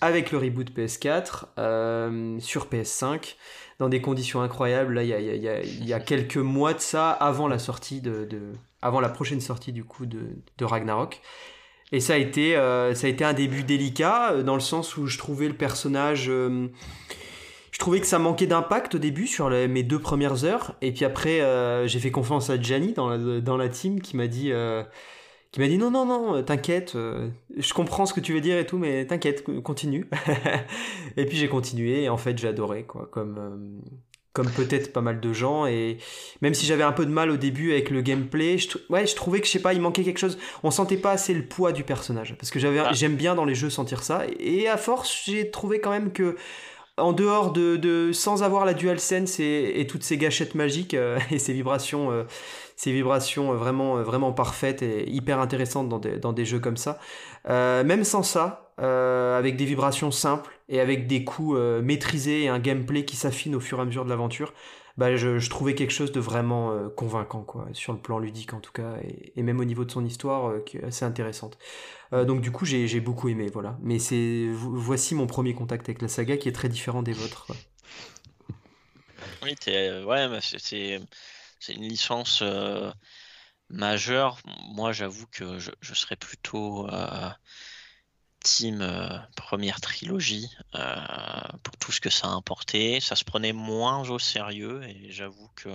avec 0.00 0.30
le 0.30 0.38
reboot 0.38 0.70
PS4 0.70 2.38
sur 2.38 2.68
PS5 2.68 3.34
dans 3.80 3.88
des 3.88 4.00
conditions 4.00 4.42
incroyables. 4.42 4.94
Là, 4.94 5.02
il 5.02 5.84
y 5.84 5.92
a, 5.92 6.00
quelques 6.00 6.36
mois 6.36 6.74
de 6.74 6.80
ça, 6.80 7.10
avant 7.10 7.48
la 7.48 7.58
sortie 7.58 8.00
de, 8.00 8.28
avant 8.82 9.00
la 9.00 9.08
prochaine 9.08 9.40
sortie 9.40 9.72
du 9.72 9.84
coup 9.84 10.06
de, 10.06 10.20
de 10.58 10.64
Ragnarok. 10.64 11.20
Et 11.90 11.98
ça 11.98 12.12
a 12.12 12.16
été, 12.18 12.56
euh, 12.56 12.94
ça 12.94 13.08
a 13.08 13.10
été 13.10 13.24
un 13.24 13.32
début 13.32 13.64
délicat 13.64 14.32
euh, 14.32 14.42
dans 14.44 14.54
le 14.54 14.60
sens 14.60 14.96
où 14.96 15.06
je 15.06 15.18
trouvais 15.18 15.48
le 15.48 15.54
personnage, 15.54 16.26
euh, 16.28 16.68
je 17.72 17.78
trouvais 17.80 18.00
que 18.00 18.06
ça 18.06 18.20
manquait 18.20 18.46
d'impact 18.46 18.94
au 18.94 18.98
début 18.98 19.26
sur 19.26 19.48
mes 19.50 19.82
deux 19.82 19.98
premières 19.98 20.44
heures. 20.44 20.74
Et 20.82 20.92
puis 20.92 21.06
après, 21.06 21.40
j'ai 21.88 21.98
fait 21.98 22.10
confiance 22.10 22.50
à 22.50 22.60
Gianni 22.60 22.92
dans 22.92 23.16
dans 23.40 23.56
la 23.56 23.68
team 23.70 24.02
qui 24.02 24.18
m'a 24.18 24.26
dit 24.26 24.52
qui 25.52 25.58
m'a 25.58 25.66
dit 25.66 25.78
non, 25.78 25.90
non, 25.90 26.06
non, 26.06 26.36
euh, 26.36 26.42
t'inquiète, 26.42 26.94
euh, 26.94 27.28
je 27.56 27.74
comprends 27.74 28.06
ce 28.06 28.14
que 28.14 28.20
tu 28.20 28.32
veux 28.32 28.40
dire 28.40 28.56
et 28.56 28.66
tout, 28.66 28.78
mais 28.78 29.04
t'inquiète, 29.06 29.44
continue. 29.62 30.08
et 31.16 31.26
puis 31.26 31.36
j'ai 31.36 31.48
continué 31.48 32.04
et 32.04 32.08
en 32.08 32.16
fait 32.16 32.38
j'ai 32.38 32.46
adoré, 32.46 32.84
quoi, 32.84 33.08
comme, 33.10 33.36
euh, 33.36 33.90
comme 34.32 34.48
peut-être 34.48 34.92
pas 34.92 35.00
mal 35.00 35.18
de 35.18 35.32
gens. 35.32 35.66
Et 35.66 35.98
même 36.40 36.54
si 36.54 36.66
j'avais 36.66 36.84
un 36.84 36.92
peu 36.92 37.04
de 37.04 37.10
mal 37.10 37.30
au 37.30 37.36
début 37.36 37.72
avec 37.72 37.90
le 37.90 38.00
gameplay, 38.00 38.58
je, 38.58 38.78
ouais, 38.90 39.08
je 39.08 39.16
trouvais 39.16 39.40
que, 39.40 39.46
je 39.46 39.50
sais 39.50 39.62
pas, 39.62 39.74
il 39.74 39.80
manquait 39.80 40.04
quelque 40.04 40.20
chose. 40.20 40.38
On 40.62 40.70
sentait 40.70 40.96
pas 40.96 41.10
assez 41.10 41.34
le 41.34 41.44
poids 41.44 41.72
du 41.72 41.82
personnage. 41.82 42.36
Parce 42.38 42.52
que 42.52 42.60
j'avais, 42.60 42.78
ah. 42.78 42.92
j'aime 42.92 43.16
bien 43.16 43.34
dans 43.34 43.44
les 43.44 43.56
jeux 43.56 43.70
sentir 43.70 44.04
ça. 44.04 44.22
Et 44.38 44.68
à 44.68 44.76
force, 44.76 45.24
j'ai 45.26 45.50
trouvé 45.50 45.80
quand 45.80 45.90
même 45.90 46.12
que 46.12 46.36
en 46.96 47.12
dehors 47.12 47.50
de, 47.50 47.76
de, 47.76 48.12
sans 48.12 48.42
avoir 48.44 48.64
la 48.64 48.74
DualSense 48.74 49.40
et, 49.40 49.72
et 49.76 49.86
toutes 49.86 50.02
ces 50.04 50.16
gâchettes 50.16 50.54
magiques 50.54 50.94
et 51.30 51.38
ces 51.40 51.54
vibrations 51.54 52.26
ces 52.80 52.92
vibrations 52.92 53.52
euh, 53.52 53.56
vraiment, 53.56 53.98
euh, 53.98 54.02
vraiment 54.02 54.32
parfaites 54.32 54.80
et 54.80 55.08
hyper 55.10 55.38
intéressantes 55.38 55.90
dans 55.90 56.32
des, 56.32 56.44
jeux 56.46 56.60
comme 56.60 56.78
ça. 56.78 56.98
Euh, 57.50 57.84
même 57.84 58.04
sans 58.04 58.22
ça, 58.22 58.72
avec 58.78 59.56
des 59.56 59.66
vibrations 59.66 60.10
simples 60.10 60.58
et 60.70 60.80
avec 60.80 61.06
des 61.06 61.22
coups 61.22 61.58
maîtrisés 61.82 62.44
et 62.44 62.48
un 62.48 62.58
gameplay 62.58 63.04
qui 63.04 63.14
s'affine 63.14 63.54
au 63.54 63.60
fur 63.60 63.78
et 63.78 63.82
à 63.82 63.84
mesure 63.84 64.06
de 64.06 64.08
l'aventure, 64.08 64.54
bah, 64.96 65.16
je, 65.16 65.50
trouvais 65.50 65.74
quelque 65.74 65.90
chose 65.90 66.12
de 66.12 66.20
vraiment 66.20 66.88
convaincant, 66.96 67.42
quoi, 67.42 67.66
sur 67.74 67.92
le 67.92 67.98
plan 67.98 68.18
ludique 68.18 68.54
en 68.54 68.60
tout 68.60 68.72
cas, 68.72 68.94
et, 69.36 69.42
même 69.42 69.60
au 69.60 69.66
niveau 69.66 69.84
de 69.84 69.90
son 69.90 70.02
histoire, 70.06 70.64
qui 70.64 70.78
est 70.78 70.84
assez 70.84 71.04
intéressante. 71.04 71.58
donc 72.12 72.40
du 72.40 72.50
coup, 72.50 72.64
j'ai 72.64 73.00
beaucoup 73.00 73.28
aimé, 73.28 73.48
voilà. 73.52 73.76
Mais 73.82 73.98
c'est 73.98 74.46
voici 74.50 75.14
mon 75.14 75.26
premier 75.26 75.52
contact 75.52 75.86
avec 75.90 76.00
la 76.00 76.08
saga 76.08 76.38
qui 76.38 76.48
est 76.48 76.52
très 76.52 76.70
différent 76.70 77.02
des 77.02 77.12
vôtres. 77.12 77.48
Oui, 79.42 79.54
ouais, 79.68 80.38
c'est 80.40 81.00
c'est 81.60 81.74
une 81.74 81.88
licence 81.88 82.40
euh, 82.42 82.90
majeure. 83.68 84.38
Moi, 84.74 84.92
j'avoue 84.92 85.26
que 85.28 85.58
je, 85.58 85.94
serais 85.94 86.16
plutôt 86.16 86.88
euh, 86.88 87.30
team 88.40 88.80
euh, 88.80 89.18
première 89.36 89.80
trilogie 89.80 90.48
pour 91.62 91.76
tout 91.78 91.92
ce 91.92 92.00
que 92.00 92.10
ça 92.10 92.28
a 92.28 92.30
importé. 92.30 93.00
Ça 93.00 93.14
se 93.14 93.24
prenait 93.24 93.52
moins 93.52 94.08
au 94.08 94.18
sérieux 94.18 94.82
et 94.84 95.10
j'avoue 95.12 95.48
que, 95.54 95.70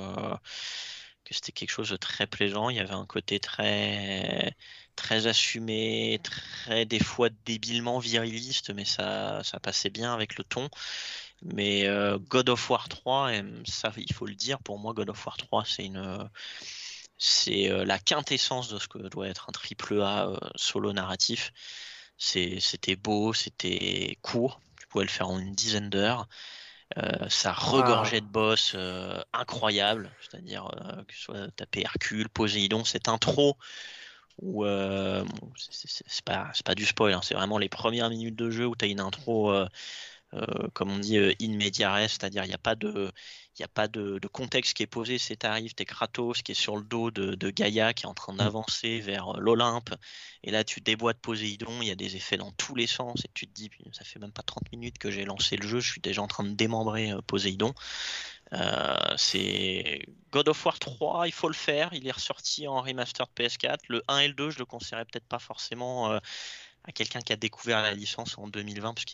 c'était 1.31 1.51
quelque 1.51 1.71
chose 1.71 1.89
de 1.89 1.97
très 1.97 2.27
plaisant. 2.27 2.69
Il 2.69 2.77
y 2.77 2.79
avait 2.79 2.93
un 2.93 3.05
côté 3.05 3.39
très 3.39 4.55
très 4.95 5.27
assumé, 5.27 6.19
très 6.23 6.85
des 6.85 7.03
fois 7.03 7.29
débilement 7.45 7.99
viriliste, 7.99 8.73
mais 8.73 8.85
ça 8.85 9.41
passait 9.61 9.89
bien 9.89 10.13
avec 10.13 10.37
le 10.37 10.43
ton. 10.43 10.69
Mais 11.43 11.87
euh, 11.87 12.17
God 12.17 12.49
of 12.49 12.69
War 12.69 12.89
3, 12.89 13.31
ça 13.65 13.91
il 13.97 14.13
faut 14.13 14.25
le 14.25 14.35
dire, 14.35 14.59
pour 14.59 14.79
moi 14.79 14.93
God 14.93 15.09
of 15.09 15.25
War 15.25 15.37
3 15.37 15.65
c'est 15.65 15.85
une 15.85 16.29
c'est 17.17 17.69
euh, 17.71 17.85
la 17.85 17.99
quintessence 17.99 18.69
de 18.69 18.79
ce 18.79 18.87
que 18.87 18.97
doit 19.09 19.27
être 19.27 19.49
un 19.49 19.51
triple 19.51 20.01
A 20.01 20.27
euh, 20.27 20.37
solo 20.55 20.93
narratif. 20.93 21.53
C'était 22.17 22.95
beau, 22.95 23.33
c'était 23.33 24.17
court, 24.21 24.61
tu 24.79 24.87
pouvais 24.87 25.03
le 25.03 25.09
faire 25.09 25.29
en 25.29 25.39
une 25.39 25.53
dizaine 25.53 25.89
d'heures. 25.89 26.27
ça 27.29 27.51
regorgeait 27.51 28.21
de 28.21 28.25
boss 28.25 28.75
incroyables, 29.33 30.11
c'est-à-dire 30.21 30.69
que 31.07 31.13
ce 31.13 31.21
soit 31.23 31.51
taper 31.51 31.81
Hercule, 31.81 32.29
Poséidon, 32.29 32.85
cette 32.85 33.09
intro 33.09 33.57
où 34.41 34.65
c'est 34.65 36.25
pas, 36.25 36.51
pas 36.63 36.75
du 36.75 36.85
spoil, 36.85 37.13
hein, 37.13 37.21
c'est 37.23 37.35
vraiment 37.35 37.57
les 37.57 37.69
premières 37.69 38.09
minutes 38.09 38.35
de 38.35 38.49
jeu 38.49 38.65
où 38.65 38.75
tu 38.75 38.85
as 38.85 38.87
une 38.87 38.99
intro 38.99 39.51
euh, 39.51 39.67
comme 40.73 40.91
on 40.91 40.99
dit, 40.99 41.17
euh, 41.17 41.33
in 41.41 41.55
media 41.55 41.93
res, 41.93 42.09
c'est-à-dire 42.09 42.43
il 42.43 42.47
n'y 42.47 42.53
a 42.53 42.59
pas 42.59 42.75
de, 42.75 43.11
il 43.57 43.63
a 43.63 43.67
pas 43.67 43.87
de, 43.87 44.19
contexte 44.31 44.73
qui 44.73 44.83
est 44.83 44.87
posé, 44.87 45.17
c'est 45.17 45.37
t'arrives, 45.37 45.73
t'es 45.73 45.85
Kratos 45.85 46.41
qui 46.41 46.51
est 46.51 46.55
sur 46.55 46.75
le 46.75 46.83
dos 46.83 47.11
de, 47.11 47.49
Gaïa 47.49 47.93
qui 47.93 48.03
est 48.03 48.09
en 48.09 48.13
train 48.13 48.33
mm. 48.33 48.37
d'avancer 48.37 48.99
vers 48.99 49.35
euh, 49.35 49.39
l'Olympe, 49.39 49.93
et 50.43 50.51
là 50.51 50.63
tu 50.63 50.81
déboîtes 50.81 51.19
Poséidon, 51.19 51.81
il 51.81 51.87
y 51.87 51.91
a 51.91 51.95
des 51.95 52.15
effets 52.15 52.37
dans 52.37 52.51
tous 52.51 52.75
les 52.75 52.87
sens, 52.87 53.23
et 53.25 53.29
tu 53.33 53.47
te 53.47 53.53
dis, 53.53 53.69
ça 53.93 54.03
fait 54.03 54.19
même 54.19 54.31
pas 54.31 54.43
30 54.43 54.71
minutes 54.71 54.97
que 54.97 55.11
j'ai 55.11 55.25
lancé 55.25 55.55
le 55.57 55.67
jeu, 55.67 55.79
je 55.79 55.91
suis 55.91 56.01
déjà 56.01 56.21
en 56.21 56.27
train 56.27 56.43
de 56.43 56.53
démembrer 56.53 57.13
Poséidon. 57.27 57.73
c'est 59.17 60.05
God 60.31 60.49
of 60.49 60.65
War 60.65 60.79
3, 60.79 61.27
il 61.27 61.33
faut 61.33 61.47
le 61.47 61.53
faire, 61.53 61.93
il 61.93 62.07
est 62.07 62.11
ressorti 62.11 62.67
en 62.67 62.81
remastered 62.81 63.29
PS4, 63.37 63.77
le 63.89 64.03
1 64.07 64.19
et 64.19 64.27
le 64.27 64.33
2 64.33 64.49
je 64.51 64.59
le 64.59 64.65
conseillerais 64.65 65.05
peut-être 65.05 65.27
pas 65.27 65.39
forcément 65.39 66.19
à 66.85 66.91
quelqu'un 66.91 67.21
qui 67.21 67.33
a 67.33 67.35
découvert 67.35 67.81
la 67.81 67.93
licence 67.93 68.37
en 68.37 68.47
2020 68.47 68.93
parce 68.93 69.05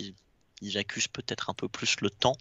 ils 0.62 0.78
accusent 0.78 1.08
peut-être 1.08 1.50
un 1.50 1.54
peu 1.54 1.68
plus 1.68 2.00
le 2.02 2.10
temps. 2.10 2.38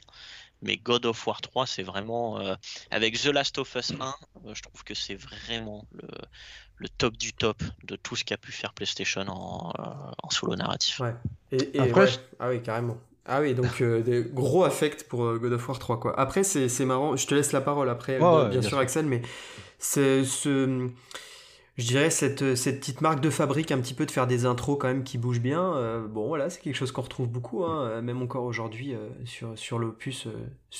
Mais 0.62 0.76
God 0.76 1.06
of 1.06 1.26
War 1.26 1.40
3, 1.40 1.66
c'est 1.66 1.82
vraiment. 1.82 2.38
Euh, 2.38 2.54
avec 2.90 3.18
The 3.18 3.26
Last 3.26 3.56
of 3.58 3.74
Us 3.74 3.92
1, 3.98 4.14
euh, 4.46 4.54
je 4.54 4.62
trouve 4.62 4.84
que 4.84 4.94
c'est 4.94 5.14
vraiment 5.14 5.86
le, 5.92 6.08
le, 6.76 6.88
top 6.90 7.16
du 7.16 7.32
top 7.32 7.62
de 7.84 7.96
tout 7.96 8.14
ce 8.14 8.24
qu'a 8.24 8.36
pu 8.36 8.52
faire 8.52 8.74
PlayStation 8.74 9.22
en, 9.22 9.72
euh, 9.78 10.12
en 10.22 10.30
solo 10.30 10.56
narratif. 10.56 11.00
Ouais. 11.00 11.14
Et, 11.52 11.78
Après, 11.78 12.08
Ah 12.38 12.50
oui, 12.50 12.62
carrément. 12.62 12.98
Ah 13.24 13.40
oui, 13.40 13.54
donc 13.54 13.82
des 13.82 14.24
gros 14.24 14.64
affects 14.64 15.04
pour 15.08 15.38
God 15.38 15.52
of 15.52 15.68
War 15.68 15.78
3. 15.78 16.00
Quoi. 16.00 16.18
Après, 16.18 16.42
c'est 16.42 16.84
marrant. 16.84 17.16
Je 17.16 17.26
te 17.26 17.34
laisse 17.34 17.52
la 17.52 17.60
parole 17.60 17.88
après, 17.88 18.18
bien, 18.18 18.62
sûr, 18.62 18.78
Axel, 18.78 19.06
mais 19.06 19.22
c'est 19.78 20.24
ce 20.24 20.90
je 21.80 21.86
dirais, 21.86 22.10
cette, 22.10 22.54
cette 22.54 22.80
petite 22.80 23.00
marque 23.00 23.20
de 23.20 23.30
fabrique, 23.30 23.72
un 23.72 23.80
petit 23.80 23.94
peu 23.94 24.06
de 24.06 24.10
faire 24.10 24.26
des 24.26 24.44
intros 24.44 24.76
quand 24.78 24.88
même 24.88 25.02
qui 25.02 25.18
bougent 25.18 25.40
bien. 25.40 25.74
Euh, 25.74 26.06
bon, 26.06 26.26
voilà, 26.28 26.50
c'est 26.50 26.60
quelque 26.60 26.76
chose 26.76 26.92
qu'on 26.92 27.02
retrouve 27.02 27.28
beaucoup, 27.28 27.64
hein, 27.64 27.82
euh, 27.82 28.02
même 28.02 28.22
encore 28.22 28.44
aujourd'hui 28.44 28.94
euh, 28.94 29.08
sur, 29.24 29.58
sur 29.58 29.78
l'opus, 29.78 30.28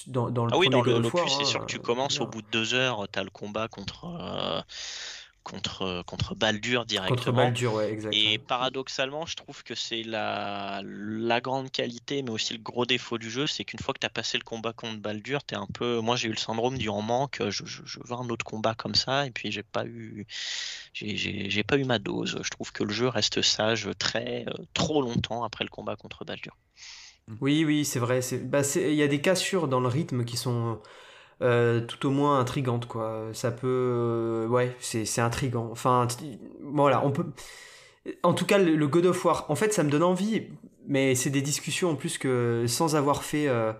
dans, 0.07 0.31
dans, 0.31 0.45
le 0.45 0.53
Ah 0.53 0.59
oui, 0.59 0.69
dans 0.69 0.83
l'opus, 0.83 1.21
c'est 1.39 1.45
sûr 1.45 1.61
que 1.61 1.67
tu 1.67 1.79
commences 1.79 2.21
au 2.21 2.27
bout 2.27 2.43
de 2.43 2.47
deux 2.53 2.75
heures, 2.75 3.07
tu 3.11 3.19
as 3.19 3.25
le 3.25 3.31
combat 3.31 3.69
contre, 3.69 4.07
contre, 5.51 6.03
contre 6.07 6.35
Baldur 6.35 6.85
directement. 6.85 7.17
Contre 7.17 7.33
Baldur, 7.33 7.75
ouais, 7.75 7.91
exactement. 7.91 8.23
Et 8.23 8.39
paradoxalement, 8.39 9.27
je 9.27 9.37
trouve 9.37 9.63
que 9.63 9.75
c'est 9.75 10.03
la, 10.03 10.81
la 10.85 11.41
grande 11.41 11.71
qualité, 11.71 12.23
mais 12.23 12.31
aussi 12.31 12.53
le 12.53 12.61
gros 12.61 12.87
défaut 12.87 13.19
du 13.19 13.31
jeu, 13.31 13.47
c'est 13.47 13.65
qu'une 13.65 13.81
fois 13.81 13.93
que 13.95 13.99
tu 13.99 14.07
as 14.07 14.11
passé 14.11 14.39
le 14.39 14.45
combat 14.45 14.73
contre 14.73 14.99
Baldur, 14.99 15.41
es 15.51 15.57
un 15.57 15.67
peu. 15.67 16.01
Moi, 16.01 16.17
j'ai 16.17 16.29
eu 16.29 16.33
le 16.33 16.37
syndrome 16.37 16.79
du 16.79 16.89
en 16.89 17.03
manque. 17.03 17.43
Je, 17.51 17.65
je, 17.65 17.83
je, 17.85 17.99
veux 18.05 18.15
un 18.15 18.29
autre 18.29 18.45
combat 18.45 18.75
comme 18.75 18.95
ça, 18.95 19.27
et 19.27 19.31
puis 19.31 19.51
j'ai 19.51 19.63
pas 19.63 19.85
eu, 19.85 20.27
j'ai 20.93 21.65
pas 21.65 21.77
eu 21.77 21.85
ma 21.85 21.99
dose. 21.99 22.39
Je 22.43 22.51
trouve 22.51 22.73
que 22.73 22.85
le 22.85 22.93
jeu 22.93 23.09
reste 23.09 23.43
sage 23.43 23.89
très 23.99 24.47
trop 24.75 25.03
longtemps 25.03 25.43
après 25.45 25.65
le 25.65 25.71
combat 25.71 25.97
contre 25.97 26.25
Baldur. 26.25 26.57
Oui, 27.41 27.65
oui, 27.65 27.85
c'est 27.85 28.01
vrai. 28.01 28.21
Bah, 28.45 28.63
il 28.75 28.95
y 28.95 29.03
a 29.03 29.09
des 29.09 29.21
cassures 29.21 29.69
dans 29.69 29.81
le 29.81 29.89
rythme 29.89 30.25
qui 30.25 30.37
sont 30.37 30.81
euh, 31.43 31.81
tout 31.81 32.07
au 32.07 32.11
moins 32.11 32.39
intrigante 32.39 32.87
quoi. 32.87 33.29
Ça 33.33 33.51
peut, 33.51 33.67
euh, 33.67 34.47
ouais, 34.47 34.77
c'est 34.81 35.21
intrigant. 35.21 35.69
Enfin, 35.73 36.07
voilà, 36.63 37.05
on 37.05 37.11
peut. 37.11 37.27
En 38.23 38.35
tout 38.35 38.47
cas, 38.47 38.59
le, 38.59 38.87
God 38.89 39.07
of 39.07 39.25
War, 39.25 39.47
en 39.49 39.55
fait, 39.55 39.73
ça 39.73 39.83
me 39.83 39.91
donne 39.91 40.03
envie, 40.03 40.49
mais 40.87 41.15
c'est 41.15 41.31
des 41.31 41.43
discussions 41.43 41.91
en 41.91 41.95
plus 41.97 42.19
que 42.19 42.65
sans 42.67 42.97
avoir 42.97 43.23
fait. 43.23 43.49
Euh, 43.49 43.73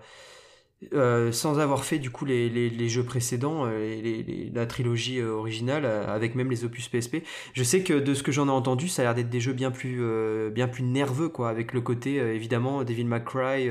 euh, 0.93 1.31
sans 1.31 1.59
avoir 1.59 1.85
fait 1.85 1.99
du 1.99 2.09
coup 2.09 2.25
les, 2.25 2.49
les, 2.49 2.89
jeux 2.89 3.05
précédents, 3.05 3.65
euh, 3.67 4.49
la 4.51 4.65
trilogie 4.65 5.19
euh, 5.19 5.29
originale, 5.29 5.85
avec 5.85 6.33
même 6.33 6.49
les 6.49 6.65
opus 6.65 6.87
PSP, 6.89 7.17
je 7.53 7.63
sais 7.63 7.83
que 7.83 7.93
de 7.93 8.13
ce 8.15 8.23
que 8.23 8.31
j'en 8.31 8.47
ai 8.47 8.51
entendu, 8.51 8.87
ça 8.87 9.03
a 9.03 9.05
l'air 9.05 9.13
d'être 9.13 9.29
des 9.29 9.39
jeux 9.39 9.53
bien 9.53 9.69
plus, 9.69 10.01
bien 10.49 10.67
plus 10.67 10.83
nerveux, 10.83 11.29
quoi, 11.29 11.49
avec 11.49 11.73
le 11.73 11.81
côté 11.81 12.15
évidemment 12.15 12.83
Devil 12.83 13.05
May 13.05 13.23
Cry, 13.23 13.69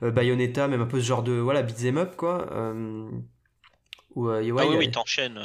Bayonetta, 0.00 0.66
même 0.66 0.80
un 0.80 0.86
peu 0.86 0.98
ce 1.00 1.06
genre 1.06 1.22
de 1.22 1.32
voilà 1.32 1.62
beat'em 1.62 1.98
up, 1.98 2.16
quoi. 2.16 2.46
Où, 4.14 4.30
ah 4.30 4.40
oui, 4.40 4.76
oui, 4.78 4.90
t'enchaînes, 4.90 5.38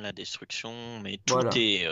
la 0.00 0.12
destruction, 0.12 0.72
mais 1.02 1.18
tout 1.26 1.40
est 1.56 1.84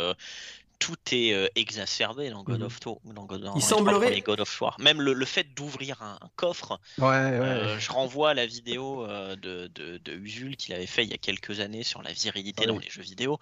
tout 0.83 0.97
est 1.13 1.33
euh, 1.33 1.47
exacerbé 1.55 2.31
dans 2.31 2.43
God 2.43 2.59
mhm. 2.59 2.67
of 2.67 2.79
War. 2.85 2.97
Dans 3.05 3.25
God, 3.25 3.49
Il 3.55 3.63
semblerait. 3.63 4.21
God 4.21 4.41
of 4.41 4.61
War. 4.61 4.77
Même 4.81 5.01
le, 5.01 5.25
fait 5.25 5.45
d'ouvrir 5.55 6.03
un, 6.03 6.19
coffre. 6.35 6.81
Ouais, 6.99 7.07
euh, 7.07 7.79
je 7.79 7.93
renvoie 7.93 8.31
à 8.31 8.35
la 8.35 8.47
vidéo 8.47 9.05
euh, 9.05 9.37
de, 9.37 9.69
de, 9.69 9.99
de 9.99 10.13
Usul 10.13 10.57
qu'il 10.57 10.75
avait 10.75 10.87
fait 10.87 11.05
il 11.05 11.11
y 11.11 11.15
a 11.15 11.19
quelques 11.19 11.61
années 11.61 11.85
sur 11.85 12.03
la 12.03 12.13
virilité 12.13 12.67
dans 12.67 12.79
les 12.79 12.91
jeux 12.91 13.03
vidéo. 13.03 13.39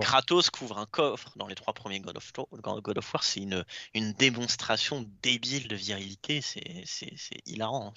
Kratos 0.00 0.50
couvre 0.50 0.78
un 0.78 0.86
coffre 0.86 1.30
dans 1.36 1.46
les 1.46 1.54
trois 1.54 1.74
premiers 1.74 2.00
God 2.00 2.16
of, 2.16 2.32
God 2.82 2.98
of 2.98 3.14
War. 3.14 3.22
C'est 3.22 3.40
une, 3.40 3.64
une 3.94 4.12
démonstration 4.14 5.06
débile 5.22 5.68
de 5.68 5.76
virilité. 5.76 6.40
C'est 6.42 7.20
hilarant. 7.46 7.94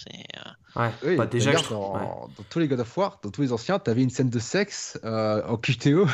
Ouais, 0.76 0.92
oui, 1.04 1.16
bah, 1.16 1.26
déjà, 1.26 1.54
dans, 1.54 2.30
dans, 2.38 2.44
tous 2.48 2.60
les 2.60 2.68
God 2.68 2.82
of 2.82 2.96
War, 2.96 3.20
dans 3.24 3.32
tous 3.32 3.42
les 3.42 3.54
anciens, 3.54 3.80
tu 3.80 3.90
avais 3.90 4.04
une 4.04 4.12
scène 4.12 4.30
de 4.30 4.40
sexe 4.40 5.00
en 5.04 5.58
QTO 5.58 6.06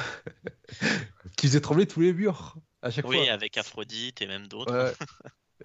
qui 1.35 1.47
faisait 1.47 1.59
trembler 1.59 1.85
tous 1.85 1.99
les 1.99 2.13
murs 2.13 2.55
oui, 3.03 3.29
avec 3.29 3.57
Aphrodite 3.57 4.21
et 4.21 4.27
même 4.27 4.47
d'autres. 4.47 4.93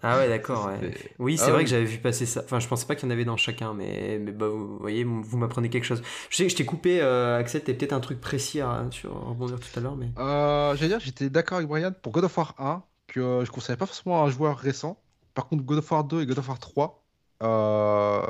Ah 0.03 0.19
ouais, 0.19 0.29
d'accord. 0.29 0.71
Oui, 1.19 1.39
c'est 1.39 1.45
ah 1.47 1.53
vrai 1.53 1.65
que 1.65 1.71
j'avais 1.71 1.85
vu 1.85 1.99
passer 1.99 2.27
ça. 2.27 2.43
Enfin, 2.45 2.59
je 2.59 2.67
pensais 2.67 2.87
pas 2.87 2.97
qu'il 2.97 3.05
y 3.05 3.09
en 3.09 3.12
avait 3.12 3.25
dans 3.25 3.37
chacun, 3.37 3.75
mais, 3.75 4.19
mais 4.21 4.33
bah, 4.33 4.49
vous 4.49 4.79
voyez, 4.79 5.05
vous 5.05 5.39
m'apprenez 5.39 5.71
quelque 5.71 5.85
chose. 5.85 6.03
Je 6.31 6.37
sais 6.37 6.43
que 6.45 6.51
je 6.51 6.57
t'ai 6.57 6.65
coupé, 6.65 7.01
euh, 7.01 7.39
Axel, 7.39 7.62
t'as 7.62 7.75
peut-être 7.75 7.93
un 7.93 8.01
truc 8.01 8.21
précis 8.21 8.61
à, 8.61 8.87
sur, 8.91 9.12
rebondir 9.29 9.61
tout 9.61 9.79
à 9.79 9.81
l'heure, 9.81 9.97
mais. 9.97 10.11
Euh, 10.19 10.75
J'allais 10.75 10.89
dire, 10.89 11.01
j'étais 11.01 11.31
d'accord 11.31 11.59
avec 11.59 11.69
Brian 11.69 11.93
pour 12.03 12.12
God 12.12 12.25
of 12.25 12.37
War 12.37 12.55
1, 12.59 12.83
que 13.07 13.43
je 13.45 13.51
conseillais 13.51 13.77
pas 13.77 13.87
forcément 13.87 14.25
un 14.25 14.31
joueur 14.31 14.59
récent. 14.59 15.01
Par 15.35 15.47
contre, 15.47 15.62
God 15.62 15.79
of 15.79 15.91
War 15.91 16.05
2 16.05 16.23
et 16.23 16.27
God 16.27 16.39
of 16.39 16.49
War 16.49 16.59
3, 16.59 17.05
euh, 17.43 18.27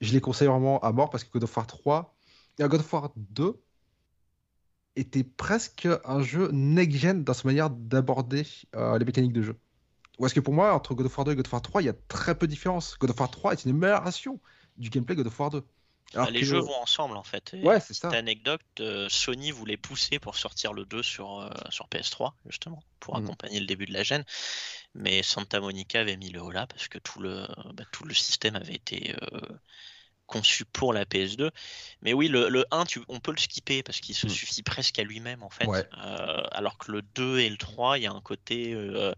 je 0.00 0.12
les 0.12 0.20
conseille 0.20 0.48
vraiment 0.48 0.80
à 0.80 0.92
mort 0.92 1.10
parce 1.10 1.24
que 1.24 1.30
God 1.30 1.44
of 1.44 1.56
War 1.56 1.66
3 1.66 2.14
et 2.58 2.64
God 2.64 2.80
of 2.80 2.92
War 2.92 3.12
2, 3.16 3.54
était 4.96 5.24
presque 5.24 5.88
un 6.04 6.22
jeu 6.22 6.50
next-gen 6.52 7.22
dans 7.22 7.34
sa 7.34 7.46
manière 7.46 7.70
d'aborder 7.70 8.46
euh, 8.74 8.98
les 8.98 9.04
mécaniques 9.04 9.32
de 9.32 9.42
jeu. 9.42 9.56
Ou 10.18 10.26
est-ce 10.26 10.34
que 10.34 10.40
pour 10.40 10.54
moi, 10.54 10.72
entre 10.74 10.94
God 10.94 11.06
of 11.06 11.16
War 11.18 11.26
2 11.26 11.32
et 11.32 11.36
God 11.36 11.46
of 11.46 11.52
War 11.52 11.62
3, 11.62 11.82
il 11.82 11.84
y 11.84 11.90
a 11.90 11.94
très 12.08 12.34
peu 12.36 12.46
de 12.46 12.50
différence 12.50 12.96
God 12.98 13.10
of 13.10 13.20
War 13.20 13.30
3 13.30 13.52
est 13.52 13.64
une 13.64 13.72
amélioration 13.72 14.40
du 14.78 14.88
gameplay 14.88 15.14
God 15.14 15.26
of 15.26 15.38
War 15.38 15.50
2. 15.50 15.62
Bah, 16.14 16.30
les 16.30 16.44
jeux 16.44 16.60
vont 16.60 16.80
ensemble 16.80 17.16
en 17.16 17.24
fait. 17.24 17.54
ouais, 17.64 17.80
c'est 17.80 17.92
ça. 17.92 18.08
anecdote, 18.10 18.60
euh, 18.78 19.08
Sony 19.10 19.50
voulait 19.50 19.76
pousser 19.76 20.20
pour 20.20 20.36
sortir 20.36 20.72
le 20.72 20.84
2 20.84 21.02
sur, 21.02 21.40
euh, 21.40 21.50
sur 21.70 21.88
PS3, 21.88 22.32
justement, 22.48 22.80
pour 23.00 23.18
mm. 23.18 23.24
accompagner 23.24 23.60
le 23.60 23.66
début 23.66 23.86
de 23.86 23.92
la 23.92 24.04
gêne. 24.04 24.24
Mais 24.94 25.22
Santa 25.22 25.60
Monica 25.60 26.00
avait 26.00 26.16
mis 26.16 26.30
le 26.30 26.40
haut 26.40 26.52
là 26.52 26.66
parce 26.66 26.86
que 26.88 26.98
tout 26.98 27.20
le, 27.20 27.46
bah, 27.74 27.84
tout 27.92 28.04
le 28.04 28.14
système 28.14 28.54
avait 28.54 28.74
été 28.74 29.14
conçu 30.26 30.64
pour 30.64 30.92
la 30.92 31.04
PS2. 31.04 31.50
Mais 32.02 32.12
oui, 32.12 32.28
le, 32.28 32.64
1, 32.70 32.84
on 33.08 33.20
peut 33.20 33.32
le 33.32 33.38
skipper 33.38 33.82
parce 33.82 34.00
qu'il 34.00 34.14
se 34.14 34.26
hmm. 34.26 34.30
suffit 34.30 34.62
presque 34.62 34.98
à 34.98 35.04
lui-même 35.04 35.42
en 35.42 35.50
fait. 35.50 35.66
Euh, 35.66 36.42
alors 36.50 36.78
que 36.78 36.92
le 36.92 37.02
2 37.14 37.38
et 37.38 37.48
le 37.48 37.56
3, 37.56 37.98
il 37.98 38.04
y 38.04 38.06
a 38.06 38.12
un 38.12 38.20
côté 38.20 38.74
euh, 38.74 39.12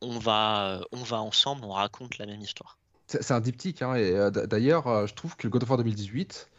on, 0.00 0.18
va, 0.18 0.80
on 0.92 1.02
va 1.02 1.20
ensemble, 1.20 1.64
on 1.64 1.72
raconte 1.72 2.18
la 2.18 2.26
même 2.26 2.40
histoire. 2.40 2.78
C'est 3.08 3.30
un 3.30 3.40
diptyque, 3.40 3.82
hein, 3.82 3.94
et 3.94 4.10
euh, 4.10 4.30
d'ailleurs, 4.30 5.06
je 5.06 5.14
trouve 5.14 5.36
que 5.36 5.46
le 5.46 5.50
God 5.50 5.62
of 5.62 5.70
War 5.70 5.78
2018, 5.78 6.50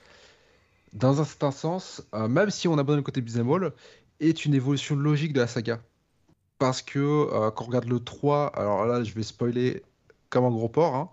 dans 0.93 1.19
un 1.19 1.25
certain 1.25 1.51
sens, 1.51 2.01
même 2.13 2.49
si 2.49 2.69
on 2.69 2.77
abandonne 2.77 2.97
le 2.97 3.03
côté 3.03 3.19
beat'em 3.21 3.71
est 4.21 4.45
une 4.45 4.53
évolution 4.53 4.95
logique 4.95 5.33
de 5.33 5.41
la 5.41 5.47
saga. 5.47 5.81
Parce 6.57 6.81
que 6.81 7.49
quand 7.51 7.65
on 7.65 7.67
regarde 7.67 7.85
le 7.85 7.99
3, 7.99 8.47
alors 8.55 8.85
là, 8.85 9.03
je 9.03 9.13
vais 9.13 9.23
spoiler 9.23 9.83
comme 10.29 10.45
un 10.45 10.49
gros 10.49 10.69
porc, 10.69 10.95
hein, 10.95 11.09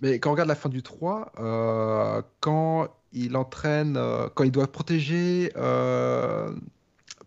mais 0.00 0.18
quand 0.18 0.30
on 0.30 0.32
regarde 0.32 0.48
la 0.48 0.54
fin 0.54 0.68
du 0.68 0.82
3, 0.82 1.32
euh, 1.38 2.22
quand 2.40 2.88
il 3.12 3.36
entraîne, 3.36 3.96
euh, 3.96 4.28
quand 4.34 4.44
il 4.44 4.52
doit 4.52 4.70
protéger 4.70 5.52
euh, 5.56 6.54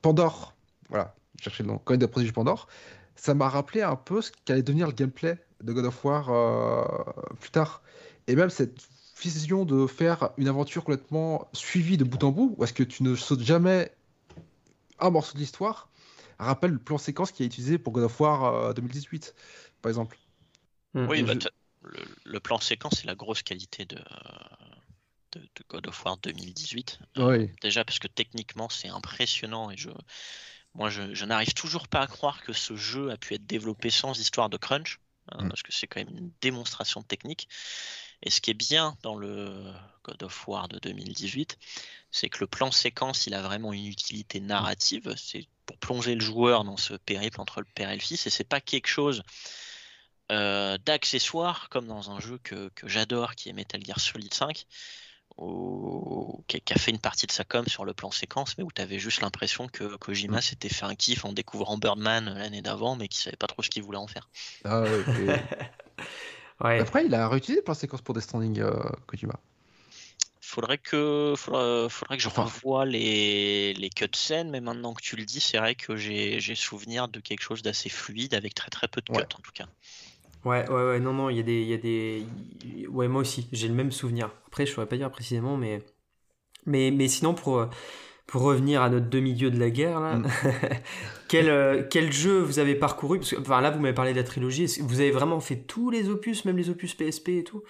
Pandore, 0.01 0.55
voilà, 0.89 1.15
chercher 1.39 1.63
le 1.63 1.69
nom, 1.69 1.81
quand 1.83 1.93
il 1.93 1.99
doit 1.99 2.09
protéger 2.09 2.31
Pandore, 2.31 2.67
ça 3.15 3.33
m'a 3.33 3.47
rappelé 3.47 3.81
un 3.81 3.95
peu 3.95 4.21
ce 4.21 4.31
qu'allait 4.45 4.63
devenir 4.63 4.87
le 4.87 4.93
gameplay 4.93 5.37
de 5.63 5.71
God 5.71 5.85
of 5.85 6.03
War 6.03 6.25
plus 7.39 7.51
tard. 7.51 7.83
Et 8.27 8.35
même 8.35 8.49
cette 8.49 8.81
vision 9.21 9.65
de 9.65 9.87
faire 9.87 10.31
une 10.37 10.47
aventure 10.47 10.83
complètement 10.83 11.47
suivie 11.53 11.97
de 11.97 12.03
bout 12.03 12.21
en 12.23 12.31
bout, 12.31 12.55
où 12.57 12.63
est-ce 12.63 12.73
que 12.73 12.83
tu 12.83 13.03
ne 13.03 13.15
sautes 13.15 13.41
jamais 13.41 13.91
un 14.99 15.09
morceau 15.09 15.35
de 15.35 15.39
l'histoire, 15.39 15.89
rappelle 16.39 16.71
le 16.71 16.79
plan 16.79 16.97
séquence 16.97 17.31
qui 17.31 17.43
est 17.43 17.45
utilisé 17.45 17.77
pour 17.77 17.93
God 17.93 18.05
of 18.05 18.19
War 18.19 18.73
2018, 18.73 19.35
par 19.81 19.89
exemple. 19.89 20.17
Oui, 20.95 21.23
bah, 21.23 21.33
le, 22.23 22.39
plan 22.39 22.59
séquence, 22.59 22.95
c'est 22.97 23.07
la 23.07 23.15
grosse 23.15 23.43
qualité 23.43 23.85
de, 23.85 23.99
de, 25.33 25.41
God 25.69 25.87
of 25.87 26.05
War 26.05 26.17
2018. 26.17 26.99
Euh, 27.17 27.47
déjà 27.61 27.83
parce 27.83 27.99
que 27.99 28.07
techniquement, 28.07 28.69
c'est 28.69 28.89
impressionnant 28.89 29.71
et 29.71 29.77
je, 29.77 29.89
moi, 30.75 30.89
je, 30.89 31.25
n'arrive 31.25 31.53
toujours 31.53 31.87
pas 31.87 32.01
à 32.01 32.07
croire 32.07 32.41
que 32.41 32.53
ce 32.53 32.75
jeu 32.75 33.11
a 33.11 33.17
pu 33.17 33.35
être 33.35 33.45
développé 33.45 33.89
sans 33.89 34.19
histoire 34.19 34.49
de 34.49 34.57
crunch, 34.57 34.99
hein, 35.31 35.45
mm. 35.45 35.49
parce 35.49 35.63
que 35.63 35.71
c'est 35.71 35.87
quand 35.87 35.99
même 35.99 36.17
une 36.17 36.31
démonstration 36.41 37.03
technique. 37.03 37.47
Et 38.23 38.29
ce 38.29 38.41
qui 38.41 38.51
est 38.51 38.55
bien 38.55 38.97
dans 39.03 39.15
le 39.15 39.73
God 40.03 40.23
of 40.23 40.47
War 40.47 40.67
de 40.69 40.79
2018, 40.79 41.59
c'est 42.11 42.29
que 42.29 42.39
le 42.39 42.47
plan 42.47 42.71
séquence, 42.71 43.27
il 43.27 43.33
a 43.33 43.41
vraiment 43.41 43.73
une 43.73 43.85
utilité 43.85 44.39
narrative. 44.39 45.13
C'est 45.17 45.45
pour 45.65 45.77
plonger 45.77 46.15
le 46.15 46.21
joueur 46.21 46.63
dans 46.63 46.77
ce 46.77 46.93
périple 46.93 47.41
entre 47.41 47.59
le 47.59 47.67
père 47.75 47.89
et 47.89 47.95
le 47.95 48.01
fils, 48.01 48.25
et 48.25 48.29
c'est 48.29 48.43
pas 48.43 48.61
quelque 48.61 48.87
chose 48.87 49.23
euh, 50.31 50.77
d'accessoires, 50.85 51.69
comme 51.69 51.87
dans 51.87 52.11
un 52.11 52.19
jeu 52.19 52.39
que, 52.43 52.69
j'adore, 52.83 53.35
qui 53.35 53.49
est 53.49 53.53
Metal 53.53 53.83
Gear 53.83 53.99
Solid 53.99 54.33
5, 54.33 54.65
qui, 56.47 56.73
a 56.73 56.77
fait 56.77 56.91
une 56.91 56.99
partie 56.99 57.25
de 57.25 57.31
sa 57.31 57.43
com 57.43 57.65
sur 57.67 57.85
le 57.85 57.93
plan 57.93 58.11
séquence, 58.11 58.57
mais 58.57 58.63
où 58.63 58.71
tu 58.71 58.81
avais 58.81 58.99
juste 58.99 59.21
l'impression 59.21 59.67
que 59.67 59.95
Kojima 59.95 60.37
mm. 60.37 60.41
s'était 60.41 60.69
fait 60.69 60.85
un 60.85 60.95
kiff 60.95 61.25
en 61.25 61.33
découvrant 61.33 61.77
Birdman 61.77 62.33
l'année 62.37 62.61
d'avant, 62.61 62.95
mais 62.95 63.07
qui 63.07 63.17
savait 63.17 63.35
pas 63.35 63.47
trop 63.47 63.63
ce 63.63 63.69
qu'il 63.69 63.83
voulait 63.83 63.97
en 63.97 64.07
faire. 64.07 64.29
Ah 64.63 64.83
Après, 66.59 67.05
il 67.05 67.13
a 67.13 67.27
réutilisé 67.27 67.59
le 67.59 67.63
plan 67.63 67.73
séquence 67.73 68.01
pour 68.01 68.13
Death 68.13 68.23
Stranding, 68.23 68.59
euh, 68.59 68.71
Kojima 69.07 69.39
faudrait 70.53 70.77
que 70.77 71.33
faudrait, 71.35 72.17
que 72.17 72.21
je 72.21 72.29
revoie 72.29 72.85
les, 72.85 73.73
les 73.73 73.89
cutscenes, 73.89 74.51
mais 74.51 74.61
maintenant 74.61 74.93
que 74.93 75.01
tu 75.01 75.15
le 75.15 75.25
dis, 75.25 75.39
c'est 75.39 75.57
vrai 75.57 75.73
que 75.73 75.95
j'ai 75.95 76.55
souvenir 76.55 77.07
de 77.07 77.19
quelque 77.19 77.41
chose 77.41 77.63
d'assez 77.63 77.89
fluide 77.89 78.35
avec 78.35 78.53
très 78.53 78.69
très 78.69 78.87
peu 78.87 79.01
de 79.01 79.11
cuts 79.11 79.19
en 79.19 79.41
tout 79.41 79.51
cas. 79.51 79.65
Ouais, 80.45 80.69
ouais, 80.69 80.83
ouais, 80.83 80.99
non, 80.99 81.13
non, 81.13 81.29
il 81.29 81.37
y 81.37 81.39
a 81.39 81.43
des. 81.43 81.63
Y 81.63 81.73
a 81.73 81.77
des... 81.77 82.25
Ouais, 82.87 83.07
moi 83.07 83.21
aussi, 83.21 83.47
j'ai 83.51 83.67
le 83.67 83.73
même 83.73 83.91
souvenir. 83.91 84.29
Après, 84.47 84.65
je 84.65 84.73
saurais 84.73 84.87
pas 84.87 84.97
dire 84.97 85.09
précisément, 85.09 85.57
mais. 85.57 85.79
Mais, 86.65 86.91
mais 86.91 87.07
sinon, 87.07 87.33
pour, 87.33 87.67
pour 88.27 88.41
revenir 88.41 88.81
à 88.81 88.89
notre 88.89 89.09
demi-dieu 89.09 89.51
de 89.51 89.59
la 89.59 89.69
guerre, 89.69 89.99
là, 89.99 90.15
mm. 90.15 90.27
quel, 91.27 91.49
euh, 91.49 91.83
quel 91.89 92.11
jeu 92.11 92.39
vous 92.39 92.59
avez 92.59 92.75
parcouru? 92.75 93.19
Parce 93.19 93.31
que, 93.31 93.39
enfin, 93.39 93.61
là, 93.61 93.71
vous 93.71 93.79
m'avez 93.79 93.93
parlé 93.93 94.11
de 94.11 94.17
la 94.17 94.23
trilogie. 94.23 94.65
Vous 94.81 94.99
avez 94.99 95.11
vraiment 95.11 95.39
fait 95.39 95.57
tous 95.57 95.89
les 95.89 96.09
opus, 96.09 96.45
même 96.45 96.57
les 96.57 96.69
opus 96.69 96.93
PSP 96.93 97.29
et 97.29 97.43
tout? 97.43 97.63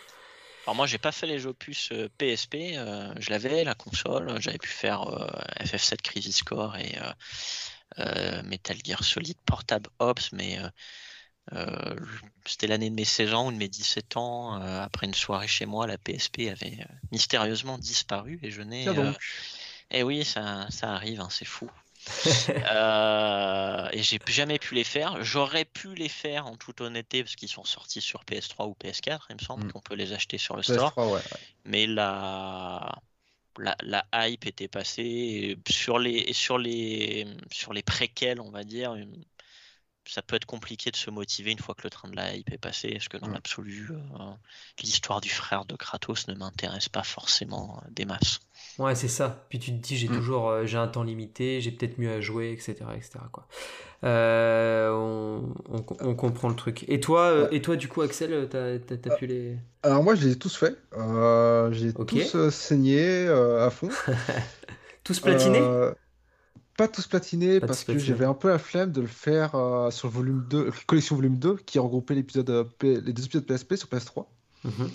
Alors 0.65 0.75
moi 0.75 0.87
j'ai 0.87 0.97
pas 0.97 1.11
fait 1.11 1.27
les 1.27 1.45
opus 1.45 1.91
PSP, 2.17 2.55
euh, 2.55 2.77
euh, 2.77 3.13
je 3.19 3.31
l'avais 3.31 3.65
la 3.65 3.75
console, 3.75 4.33
j'avais 4.39 4.57
pu 4.57 4.69
faire 4.69 5.01
FF7 5.59 5.97
Crisis 6.01 6.41
Core 6.41 6.77
et 6.77 6.95
Metal 8.45 8.77
Gear 8.81 9.03
Solid 9.03 9.37
Portable 9.45 9.89
Ops, 9.99 10.31
mais 10.31 10.57
euh, 11.51 11.95
c'était 12.45 12.67
l'année 12.67 12.89
de 12.89 12.95
mes 12.95 13.05
16 13.05 13.33
ans 13.33 13.47
ou 13.47 13.51
de 13.51 13.57
mes 13.57 13.67
17 13.67 14.17
ans. 14.17 14.61
Euh, 14.61 14.81
après 14.81 15.07
une 15.07 15.13
soirée 15.13 15.47
chez 15.47 15.65
moi, 15.65 15.87
la 15.87 15.97
PSP 15.97 16.49
avait 16.49 16.77
euh, 16.79 16.93
mystérieusement 17.11 17.77
disparu 17.77 18.39
et 18.43 18.51
je 18.51 18.61
n'ai. 18.61 18.85
et 18.85 19.99
eh 19.99 20.03
oui, 20.03 20.23
ça, 20.23 20.67
ça 20.69 20.93
arrive, 20.93 21.19
hein, 21.19 21.27
c'est 21.29 21.45
fou. 21.45 21.69
Et 23.93 24.03
j'ai 24.03 24.19
jamais 24.27 24.59
pu 24.59 24.75
les 24.75 24.83
faire. 24.83 25.23
J'aurais 25.23 25.63
pu 25.63 25.95
les 25.95 26.09
faire 26.09 26.47
en 26.47 26.57
toute 26.57 26.81
honnêteté 26.81 27.23
parce 27.23 27.35
qu'ils 27.35 27.47
sont 27.49 27.63
sortis 27.63 28.01
sur 28.01 28.23
PS3 28.25 28.67
ou 28.67 28.75
PS4, 28.83 29.19
il 29.29 29.35
me 29.35 29.41
semble 29.41 29.65
Mm. 29.65 29.71
qu'on 29.71 29.79
peut 29.79 29.95
les 29.95 30.11
acheter 30.11 30.37
sur 30.37 30.57
le 30.57 30.63
store. 30.63 30.91
PS3, 30.97 31.07
ouais, 31.07 31.13
ouais. 31.13 31.21
Mais 31.65 31.87
la, 31.87 32.93
la, 33.57 33.75
la 33.81 34.05
hype 34.27 34.45
était 34.47 34.67
passée 34.67 35.03
et 35.03 35.71
sur 35.71 35.97
les, 35.99 36.11
et 36.11 36.33
sur 36.33 36.57
les, 36.57 37.25
sur 37.51 37.71
les 37.71 37.83
préquels, 37.83 38.41
on 38.41 38.49
va 38.49 38.63
dire. 38.63 38.95
Ça 40.05 40.21
peut 40.21 40.35
être 40.35 40.45
compliqué 40.45 40.91
de 40.91 40.95
se 40.95 41.09
motiver 41.09 41.51
une 41.51 41.59
fois 41.59 41.75
que 41.75 41.83
le 41.83 41.89
train 41.89 42.09
de 42.09 42.15
la 42.15 42.35
hype 42.35 42.51
est 42.51 42.57
passé, 42.57 42.91
parce 42.91 43.07
que 43.07 43.17
dans 43.17 43.29
l'absolu, 43.29 43.89
euh, 43.91 44.31
l'histoire 44.81 45.21
du 45.21 45.29
frère 45.29 45.65
de 45.65 45.75
Kratos 45.75 46.27
ne 46.27 46.35
m'intéresse 46.35 46.89
pas 46.89 47.03
forcément 47.03 47.79
euh, 47.83 47.87
des 47.91 48.05
masses. 48.05 48.39
Ouais, 48.79 48.95
c'est 48.95 49.07
ça. 49.07 49.45
Puis 49.49 49.59
tu 49.59 49.71
te 49.71 49.77
dis, 49.77 49.97
j'ai 49.97 50.09
Mm. 50.09 50.15
toujours, 50.15 50.49
euh, 50.49 50.65
j'ai 50.65 50.77
un 50.77 50.87
temps 50.87 51.03
limité, 51.03 51.61
j'ai 51.61 51.71
peut-être 51.71 51.97
mieux 51.99 52.11
à 52.11 52.21
jouer, 52.21 52.51
etc., 52.51 52.95
etc. 52.95 53.19
Quoi. 53.31 53.47
Euh, 54.03 54.91
on, 54.91 55.53
on- 55.69 55.85
on 56.01 56.15
comprend 56.15 56.49
le 56.49 56.55
truc. 56.55 56.83
Et 56.87 56.99
toi, 56.99 57.21
euh, 57.31 57.47
et 57.51 57.61
toi, 57.61 57.75
du 57.75 57.87
coup, 57.87 58.01
Axel, 58.01 58.47
t'as, 58.49 58.79
t'as- 58.79 58.97
t'as 58.97 59.15
pu 59.15 59.27
les. 59.27 59.57
Alors 59.83 60.03
moi, 60.03 60.15
je 60.15 60.25
les 60.25 60.31
ai 60.33 60.39
tous 60.39 60.55
faits. 60.55 60.77
Euh, 60.93 61.71
j'ai 61.71 61.93
Ok. 61.95 62.09
tous 62.09 62.35
euh, 62.35 62.49
saigné 62.51 62.99
euh, 63.27 63.65
à 63.65 63.69
fond. 63.69 63.89
Tous 65.03 65.19
platinés? 65.19 65.59
Euh, 65.59 65.93
Pas 66.77 66.87
tous 66.87 67.05
platinés 67.07 67.59
Pas 67.59 67.67
parce 67.67 67.83
tous 67.83 67.93
que 67.93 67.99
j'avais 67.99 68.25
un 68.25 68.33
peu 68.33 68.49
la 68.49 68.57
flemme 68.57 68.91
de 68.91 69.01
le 69.01 69.07
faire 69.07 69.53
euh, 69.55 69.91
sur 69.91 70.07
le 70.07 70.13
volume 70.13 70.45
2, 70.49 70.71
collection 70.87 71.15
volume 71.15 71.37
2, 71.37 71.57
qui 71.57 71.77
regroupait 71.79 72.15
l'épisode, 72.15 72.49
euh, 72.49 72.63
P- 72.63 72.99
les 73.01 73.13
deux 73.13 73.25
épisodes 73.25 73.45
PSP 73.45 73.75
sur 73.75 73.87
PS3. 73.89 74.25
Mhm. 74.63 74.89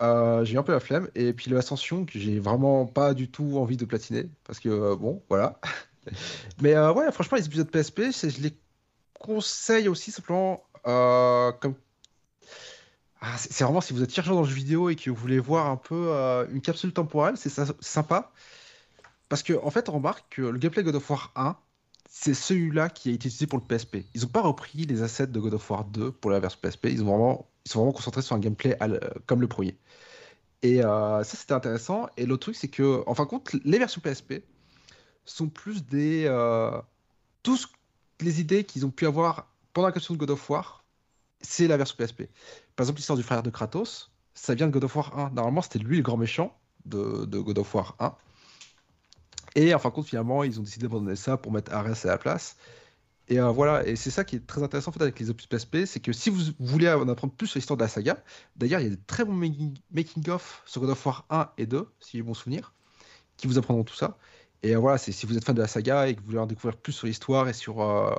Euh, 0.00 0.44
j'ai 0.44 0.54
eu 0.54 0.58
un 0.58 0.62
peu 0.62 0.72
la 0.72 0.80
flemme. 0.80 1.08
Et 1.14 1.32
puis 1.32 1.50
le 1.50 1.56
Ascension, 1.58 2.04
que 2.04 2.18
j'ai 2.18 2.38
vraiment 2.38 2.86
pas 2.86 3.14
du 3.14 3.30
tout 3.30 3.58
envie 3.58 3.76
de 3.76 3.84
platiner. 3.84 4.28
Parce 4.44 4.60
que, 4.60 4.68
euh, 4.68 4.96
bon, 4.96 5.22
voilà. 5.28 5.60
Mais 6.60 6.76
ouais, 6.76 7.10
franchement, 7.12 7.38
les 7.38 7.46
épisodes 7.46 7.70
PSP, 7.70 8.02
je 8.12 8.40
les 8.40 8.56
conseille 9.14 9.88
aussi 9.88 10.10
simplement 10.10 10.64
comme. 10.84 11.74
Ah, 13.20 13.36
c'est 13.38 13.62
vraiment 13.62 13.80
si 13.80 13.92
vous 13.92 14.02
êtes 14.02 14.12
chercheur 14.12 14.34
dans 14.34 14.42
le 14.42 14.48
jeu 14.48 14.54
vidéo 14.54 14.88
et 14.90 14.96
que 14.96 15.08
vous 15.10 15.14
voulez 15.16 15.38
voir 15.38 15.68
un 15.68 15.76
peu 15.76 16.10
une 16.52 16.60
capsule 16.60 16.92
temporelle, 16.92 17.36
c'est 17.36 17.52
sympa. 17.80 18.32
Parce 19.32 19.42
que 19.42 19.54
en 19.62 19.70
fait, 19.70 19.88
on 19.88 19.92
remarque 19.92 20.26
que 20.28 20.42
le 20.42 20.58
gameplay 20.58 20.82
God 20.82 20.96
of 20.96 21.08
War 21.08 21.32
1, 21.36 21.56
c'est 22.06 22.34
celui-là 22.34 22.90
qui 22.90 23.08
a 23.08 23.12
été 23.12 23.28
utilisé 23.28 23.46
pour 23.46 23.58
le 23.58 23.64
PSP. 23.64 24.04
Ils 24.14 24.20
n'ont 24.20 24.28
pas 24.28 24.42
repris 24.42 24.84
les 24.84 25.00
assets 25.00 25.28
de 25.28 25.40
God 25.40 25.54
of 25.54 25.70
War 25.70 25.86
2 25.86 26.12
pour 26.12 26.30
la 26.30 26.38
version 26.38 26.58
PSP. 26.60 26.88
Ils, 26.90 27.02
ont 27.02 27.46
sont 27.64 27.78
vraiment 27.78 27.92
concentrés 27.94 28.20
sur 28.20 28.36
un 28.36 28.40
gameplay 28.40 28.76
l- 28.78 29.00
comme 29.24 29.40
le 29.40 29.48
premier. 29.48 29.78
Et 30.60 30.84
euh, 30.84 31.24
ça, 31.24 31.38
c'était 31.38 31.54
intéressant. 31.54 32.10
Et 32.18 32.26
l'autre 32.26 32.42
truc, 32.42 32.56
c'est 32.56 32.68
que, 32.68 33.02
en 33.06 33.14
fin 33.14 33.22
de 33.24 33.30
compte, 33.30 33.56
les 33.64 33.78
versions 33.78 34.02
PSP 34.02 34.44
sont 35.24 35.48
plus 35.48 35.86
des. 35.86 36.26
Euh, 36.26 36.78
tous 37.42 37.72
les 38.20 38.38
idées 38.38 38.64
qu'ils 38.64 38.84
ont 38.84 38.90
pu 38.90 39.06
avoir 39.06 39.46
pendant 39.72 39.86
la 39.86 39.92
question 39.94 40.12
de 40.12 40.18
God 40.18 40.32
of 40.32 40.50
War, 40.50 40.84
c'est 41.40 41.68
la 41.68 41.78
version 41.78 41.96
PSP. 41.96 42.24
Par 42.76 42.84
exemple, 42.84 42.98
l'histoire 42.98 43.16
du 43.16 43.22
frère 43.24 43.42
de 43.42 43.48
Kratos, 43.48 44.10
ça 44.34 44.54
vient 44.54 44.66
de 44.66 44.72
God 44.72 44.84
of 44.84 44.94
War 44.94 45.18
1. 45.18 45.30
Normalement, 45.30 45.62
c'était 45.62 45.78
lui 45.78 45.96
le 45.96 46.02
grand 46.02 46.18
méchant 46.18 46.54
de, 46.84 47.24
de 47.24 47.38
God 47.38 47.56
of 47.56 47.74
War 47.74 47.96
1. 47.98 48.14
Et 49.54 49.74
en 49.74 49.78
fin 49.78 49.90
de 49.90 49.94
compte, 49.94 50.06
finalement, 50.06 50.44
ils 50.44 50.58
ont 50.60 50.62
décidé 50.62 50.86
d'abandonner 50.86 51.16
ça 51.16 51.36
pour 51.36 51.52
mettre 51.52 51.72
Ares 51.72 52.04
à 52.04 52.08
la 52.08 52.18
place. 52.18 52.56
Et 53.28 53.40
euh, 53.40 53.50
voilà, 53.50 53.86
et 53.86 53.96
c'est 53.96 54.10
ça 54.10 54.24
qui 54.24 54.36
est 54.36 54.46
très 54.46 54.62
intéressant 54.62 54.90
en 54.90 54.92
fait, 54.92 55.02
avec 55.02 55.18
les 55.20 55.30
opus 55.30 55.46
PSP, 55.46 55.84
c'est 55.86 56.00
que 56.00 56.12
si 56.12 56.28
vous 56.30 56.52
voulez 56.58 56.90
en 56.90 57.08
apprendre 57.08 57.32
plus 57.32 57.46
sur 57.46 57.58
l'histoire 57.58 57.76
de 57.76 57.82
la 57.82 57.88
saga, 57.88 58.22
d'ailleurs, 58.56 58.80
il 58.80 58.84
y 58.84 58.86
a 58.86 58.90
des 58.90 59.02
très 59.06 59.24
bons 59.24 59.34
making- 59.34 59.78
making-of 59.92 60.62
sur 60.66 60.80
God 60.80 60.90
of 60.90 61.06
War 61.06 61.26
1 61.30 61.50
et 61.58 61.66
2, 61.66 61.88
si 62.00 62.16
j'ai 62.18 62.22
bon 62.22 62.34
souvenir, 62.34 62.74
qui 63.36 63.46
vous 63.46 63.58
apprendront 63.58 63.84
tout 63.84 63.94
ça. 63.94 64.18
Et 64.62 64.74
euh, 64.76 64.78
voilà, 64.78 64.98
si 64.98 65.26
vous 65.26 65.36
êtes 65.36 65.44
fan 65.44 65.54
de 65.54 65.62
la 65.62 65.68
saga 65.68 66.08
et 66.08 66.14
que 66.14 66.20
vous 66.20 66.26
voulez 66.26 66.38
en 66.38 66.46
découvrir 66.46 66.76
plus 66.76 66.92
sur 66.92 67.06
l'histoire 67.06 67.48
et 67.48 67.52
sur, 67.52 67.80
euh, 67.82 68.12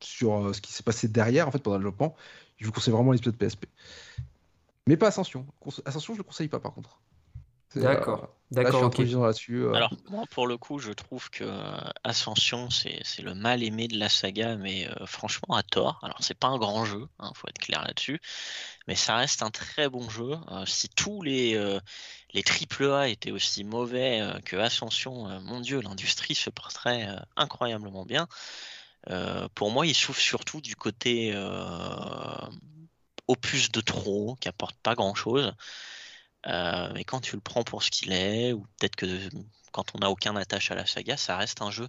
ce 0.00 0.60
qui 0.60 0.72
s'est 0.72 0.82
passé 0.82 1.08
derrière, 1.08 1.48
en 1.48 1.50
fait, 1.50 1.58
pendant 1.62 1.76
le 1.76 1.82
développement, 1.82 2.14
je 2.58 2.66
vous 2.66 2.72
conseille 2.72 2.92
vraiment 2.92 3.12
l'épisode 3.12 3.36
PSP. 3.36 3.66
Mais 4.86 4.96
pas 4.96 5.08
Ascension. 5.08 5.46
Ascension, 5.84 6.14
je 6.14 6.18
le 6.18 6.24
conseille 6.24 6.48
pas 6.48 6.60
par 6.60 6.72
contre. 6.74 7.00
Euh, 7.76 7.82
D'accord. 7.82 8.28
D'accord, 8.50 8.90
là-dessus. 8.90 9.64
euh. 9.64 9.72
Alors, 9.72 9.94
moi, 10.10 10.24
pour 10.30 10.46
le 10.46 10.58
coup, 10.58 10.78
je 10.78 10.92
trouve 10.92 11.30
que 11.30 11.44
euh, 11.44 11.80
Ascension, 12.04 12.68
c'est 12.68 13.22
le 13.22 13.34
mal 13.34 13.62
aimé 13.62 13.88
de 13.88 13.98
la 13.98 14.10
saga, 14.10 14.56
mais 14.56 14.86
euh, 14.88 15.06
franchement, 15.06 15.56
à 15.56 15.62
tort. 15.62 15.98
Alors, 16.02 16.18
c'est 16.20 16.38
pas 16.38 16.48
un 16.48 16.58
grand 16.58 16.84
jeu, 16.84 17.06
hein, 17.18 17.32
faut 17.34 17.48
être 17.48 17.58
clair 17.58 17.82
là-dessus, 17.82 18.20
mais 18.88 18.94
ça 18.94 19.16
reste 19.16 19.42
un 19.42 19.50
très 19.50 19.88
bon 19.88 20.06
jeu. 20.10 20.32
Euh, 20.50 20.66
si 20.66 20.90
tous 20.90 21.22
les, 21.22 21.54
euh, 21.54 21.80
les 22.34 22.42
AAA 22.44 23.08
étaient 23.08 23.30
aussi 23.30 23.64
mauvais 23.64 24.20
euh, 24.20 24.38
que 24.40 24.56
Ascension, 24.56 25.30
euh, 25.30 25.40
mon 25.40 25.60
Dieu, 25.60 25.80
l'industrie 25.80 26.34
se 26.34 26.50
porterait 26.50 27.08
euh, 27.08 27.16
incroyablement 27.36 28.04
bien. 28.04 28.28
Euh, 29.08 29.48
pour 29.54 29.70
moi, 29.70 29.86
il 29.86 29.94
souffre 29.94 30.20
surtout 30.20 30.60
du 30.60 30.76
côté 30.76 31.32
euh, 31.34 32.36
opus 33.28 33.72
de 33.72 33.80
trop, 33.80 34.36
qui 34.40 34.48
apporte 34.48 34.76
pas 34.82 34.94
grand-chose. 34.94 35.54
Euh, 36.46 36.90
mais 36.94 37.04
quand 37.04 37.20
tu 37.20 37.36
le 37.36 37.40
prends 37.40 37.62
pour 37.62 37.82
ce 37.82 37.90
qu'il 37.90 38.12
est, 38.12 38.52
ou 38.52 38.62
peut-être 38.78 38.96
que 38.96 39.06
quand 39.70 39.94
on 39.94 39.98
n'a 39.98 40.10
aucun 40.10 40.34
attache 40.36 40.70
à 40.70 40.74
la 40.74 40.86
saga, 40.86 41.16
ça 41.16 41.36
reste 41.36 41.62
un 41.62 41.70
jeu 41.70 41.88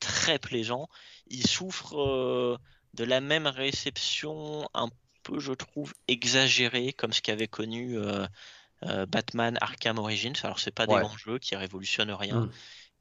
très 0.00 0.38
plaisant. 0.38 0.88
Il 1.28 1.46
souffre 1.46 1.96
euh, 1.98 2.58
de 2.94 3.04
la 3.04 3.20
même 3.20 3.46
réception 3.46 4.68
un 4.74 4.88
peu, 5.22 5.38
je 5.38 5.52
trouve, 5.52 5.92
exagérée, 6.08 6.92
comme 6.92 7.12
ce 7.12 7.22
qu'avait 7.22 7.48
connu 7.48 7.98
euh, 7.98 8.26
euh, 8.84 9.06
Batman 9.06 9.56
Arkham 9.60 9.98
Origins. 9.98 10.34
Alors, 10.42 10.58
c'est 10.58 10.72
pas 10.72 10.86
des 10.86 10.94
Ouais. 10.94 11.02
grands 11.02 11.16
jeux 11.16 11.38
qui 11.38 11.54
révolutionnent 11.54 12.10
rien, 12.12 12.40
Mm. 12.40 12.50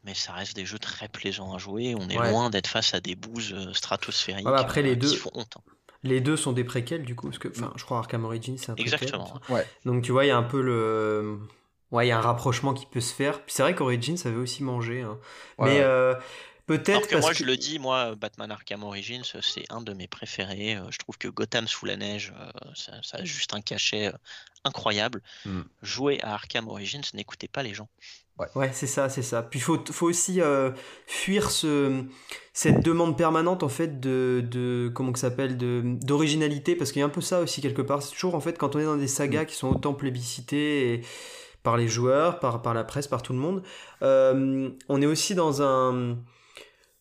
mais 0.04 0.14
ça 0.14 0.34
reste 0.34 0.56
des 0.56 0.66
jeux 0.66 0.78
très 0.80 1.08
plaisants 1.08 1.54
à 1.56 1.58
jouer. 1.58 1.96
On 1.98 2.10
est 2.10 2.20
Ouais. 2.20 2.30
loin 2.32 2.50
d'être 2.52 2.68
face 2.68 2.94
à 2.94 3.00
des 3.00 3.16
bouses 3.16 3.56
stratosphériques 3.74 4.46
Ouais, 4.46 4.60
après, 4.60 4.82
les 4.84 4.96
deux- 4.96 5.10
qui 5.10 5.16
font 5.16 5.32
honte. 5.34 5.58
hein. 5.58 5.64
Les 6.04 6.20
deux 6.22 6.36
sont 6.38 6.52
des 6.52 6.64
préquels, 6.64 7.04
du 7.06 7.16
coup, 7.16 7.28
parce 7.28 7.38
que, 7.38 7.48
enfin, 7.50 7.72
je 7.76 7.84
crois 7.86 8.00
Arkham 8.00 8.26
Origins, 8.26 8.58
c'est 8.58 8.72
un 8.72 8.76
préquel. 8.76 8.94
Exactement. 8.94 9.34
Ouais. 9.50 9.68
Donc 9.86 10.04
tu 10.04 10.12
vois, 10.12 10.26
il 10.26 10.30
y 10.30 10.32
a 10.32 10.38
un 10.38 10.44
peu 10.44 10.62
le. 10.62 11.38
Ouais, 11.92 12.06
il 12.06 12.10
y 12.10 12.12
a 12.12 12.18
un 12.18 12.22
rapprochement 12.22 12.74
qui 12.74 12.86
peut 12.86 13.02
se 13.02 13.14
faire. 13.14 13.44
Puis 13.44 13.54
c'est 13.54 13.62
vrai 13.64 13.76
qu'Origins 13.76 14.16
avait 14.26 14.38
aussi 14.38 14.64
mangé. 14.64 15.02
hein. 15.02 15.20
Ouais, 15.58 15.74
Mais 15.76 15.80
euh, 15.82 16.16
peut-être 16.66 17.06
que 17.08 17.16
parce 17.16 17.22
moi, 17.26 17.32
que. 17.32 17.38
je 17.38 17.44
le 17.44 17.58
dis, 17.58 17.80
moi, 17.80 18.16
Batman 18.16 18.50
Arkham 18.50 18.84
Origins, 18.84 19.24
c'est 19.42 19.66
un 19.70 19.82
de 19.82 19.94
mes 19.94 20.08
préférés. 20.08 20.78
Euh, 20.78 20.90
Je 20.90 20.98
trouve 20.98 21.18
que 21.18 21.28
Gotham 21.28 21.68
sous 21.68 21.86
la 21.86 21.98
neige, 21.98 22.34
euh, 22.40 22.50
ça, 22.76 22.94
ça 23.04 23.18
a 23.18 23.24
juste 23.26 23.54
un 23.54 23.62
cachet 23.62 24.12
incroyable. 24.64 25.22
Mm. 25.46 25.62
Jouer 25.82 26.20
à 26.22 26.34
Arkham 26.34 26.68
Origins, 26.68 27.02
n'écoutez 27.14 27.48
pas 27.50 27.62
les 27.62 27.74
gens. 27.74 27.90
Ouais, 28.56 28.70
c'est 28.74 28.88
ça, 28.88 29.10
c'est 29.10 29.22
ça. 29.22 29.42
Puis 29.44 29.60
il 29.60 29.64
faut, 29.64 29.80
faut 29.92 30.08
aussi 30.08 30.42
euh, 30.42 30.72
fuir 31.08 31.52
ce, 31.52 32.04
cette 32.54 32.84
demande 32.84 33.18
permanente 33.18 33.64
en 33.64 33.70
fait 33.70 34.00
de, 34.00 34.44
de 34.50 34.92
comment 34.94 35.12
que 35.12 35.20
ça 35.20 35.30
s'appelle 35.30 35.58
de 35.58 35.82
d'originalité 36.04 36.76
parce 36.76 36.92
qu'il 36.92 37.00
y 37.00 37.04
a 37.04 37.06
un 37.06 37.10
peu 37.10 37.22
ça 37.22 37.40
aussi 37.42 37.62
quelque 37.62 37.82
part. 37.82 38.02
C'est 38.04 38.12
toujours 38.14 38.36
en 38.36 38.40
fait 38.42 38.58
quand 38.58 38.76
on 38.76 38.80
est 38.80 38.86
dans 38.86 38.98
des 38.98 39.08
sagas 39.08 39.46
qui 39.46 39.56
sont 39.56 39.70
autant 39.70 39.94
plébiscitées 39.94 40.94
et 40.94 41.02
par 41.64 41.78
les 41.78 41.88
joueurs, 41.88 42.40
par, 42.40 42.62
par 42.64 42.74
la 42.74 42.84
presse, 42.84 43.08
par 43.08 43.22
tout 43.22 43.34
le 43.34 43.40
monde, 43.40 43.62
euh, 44.02 44.70
on 44.90 45.02
est 45.02 45.06
aussi 45.06 45.36
dans 45.36 45.62
un 45.62 46.18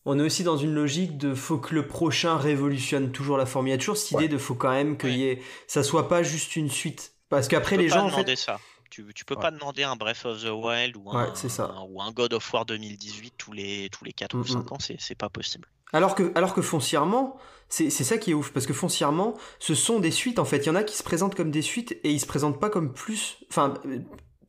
on 0.05 0.17
est 0.19 0.23
aussi 0.23 0.43
dans 0.43 0.57
une 0.57 0.73
logique 0.73 1.17
de 1.17 1.35
faut 1.35 1.57
que 1.59 1.75
le 1.75 1.85
prochain 1.85 2.35
révolutionne 2.37 3.11
toujours 3.11 3.37
la 3.37 3.45
formule. 3.45 3.69
Il 3.69 3.73
y 3.73 3.75
a 3.75 3.77
toujours 3.77 3.97
cette 3.97 4.11
idée 4.11 4.23
Ouais. 4.23 4.27
de 4.29 4.37
faut 4.37 4.55
quand 4.55 4.71
même 4.71 4.97
que 4.97 5.05
Ouais. 5.07 5.13
y 5.13 5.27
ait, 5.27 5.41
ça 5.67 5.83
soit 5.83 6.07
pas 6.09 6.23
juste 6.23 6.55
une 6.55 6.69
suite. 6.71 7.13
Parce 7.29 7.47
qu'après 7.47 7.77
les 7.77 7.87
gens 7.87 8.05
en 8.05 8.09
fait, 8.09 8.15
demander 8.17 8.35
ça. 8.35 8.59
Tu, 8.91 9.03
tu 9.15 9.25
peux 9.25 9.33
Ouais. 9.35 9.41
pas 9.41 9.49
demander 9.51 9.81
un 9.83 9.95
Breath 9.95 10.25
of 10.25 10.43
the 10.43 10.49
Wild 10.51 10.95
ou 10.97 11.09
un, 11.11 11.23
Ouais, 11.25 11.29
c'est 11.33 11.49
ça. 11.49 11.65
un- 11.75 11.85
ou 11.89 12.01
un 12.01 12.11
God 12.11 12.33
of 12.33 12.53
War 12.53 12.65
2018 12.65 13.33
tous 13.37 13.53
les, 13.53 13.89
tous 13.89 14.03
les 14.05 14.13
4 14.13 14.35
ou 14.35 14.39
Mm, 14.41 14.43
5 14.47 14.69
mm. 14.69 14.73
ans, 14.73 14.77
c'est 14.79 14.97
c'est 14.99 15.15
pas 15.15 15.29
possible. 15.29 15.67
Alors 15.93 16.13
que, 16.13 16.31
alors 16.35 16.53
que 16.53 16.61
foncièrement, 16.61 17.37
c'est 17.69 17.89
c'est 17.89 18.03
ça 18.03 18.17
qui 18.17 18.31
est 18.31 18.33
ouf, 18.33 18.51
parce 18.53 18.65
que 18.67 18.73
foncièrement, 18.73 19.33
ce 19.59 19.73
sont 19.75 19.99
des 19.99 20.11
suites 20.11 20.39
en 20.39 20.45
fait. 20.45 20.57
Il 20.57 20.67
y 20.67 20.69
en 20.69 20.75
a 20.75 20.83
qui 20.83 20.95
se 20.95 21.03
présentent 21.03 21.35
comme 21.35 21.51
des 21.51 21.61
suites 21.61 21.93
et 22.03 22.11
ils 22.11 22.19
se 22.19 22.25
présentent 22.27 22.59
pas 22.59 22.69
comme 22.69 22.93
plus. 22.93 23.37
Enfin, 23.49 23.73
euh, 23.85 23.99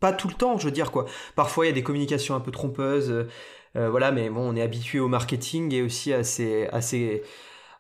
pas 0.01 0.13
tout 0.13 0.29
le 0.29 0.35
temps, 0.35 0.59
je 0.59 0.65
veux 0.67 0.73
dire 0.73 0.91
quoi. 0.91 1.07
Parfois, 1.37 1.65
il 1.65 1.69
y 1.69 1.71
a 1.71 1.75
des 1.75 1.83
communications 1.85 2.35
un 2.35 2.41
peu 2.41 2.51
trompeuses, 2.51 3.27
euh, 3.77 3.91
voilà, 3.91 4.11
mais 4.13 4.29
bon, 4.31 4.41
on 4.53 4.57
est 4.57 4.63
habitué 4.63 4.99
au 5.01 5.07
marketing 5.09 5.73
et 5.73 5.83
aussi 5.83 6.13
à 6.13 6.25
ces, 6.25 6.67
à 6.67 6.81
ces, 6.81 7.23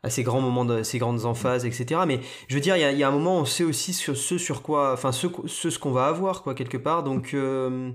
à 0.03 0.11
ces 0.11 0.22
grands 0.22 0.40
moments, 0.40 0.64
de, 0.64 0.82
ces 0.82 0.98
grandes 0.98 1.24
emphases, 1.24 1.64
etc. 1.64 2.03
Mais 2.07 2.20
je 2.48 2.55
veux 2.55 2.61
dire, 2.61 2.76
il 2.76 2.80
y 2.80 2.84
a, 2.84 2.92
il 2.92 2.98
y 2.98 3.03
a 3.03 3.09
un 3.09 3.12
moment, 3.12 3.38
on 3.38 3.44
sait 3.44 3.64
aussi 3.64 3.92
sur 3.92 4.16
ce 4.16 4.38
sur 4.38 4.62
quoi, 4.62 4.92
enfin, 4.92 5.12
ce, 5.12 5.26
ce, 5.46 5.70
ce 5.70 5.78
qu'on 5.78 5.92
va 5.92 6.07
avoir, 6.07 6.42
quoi, 6.42 6.55
quelque 6.55 6.76
part. 6.76 7.03
Donc, 7.03 7.34
euh, 7.34 7.90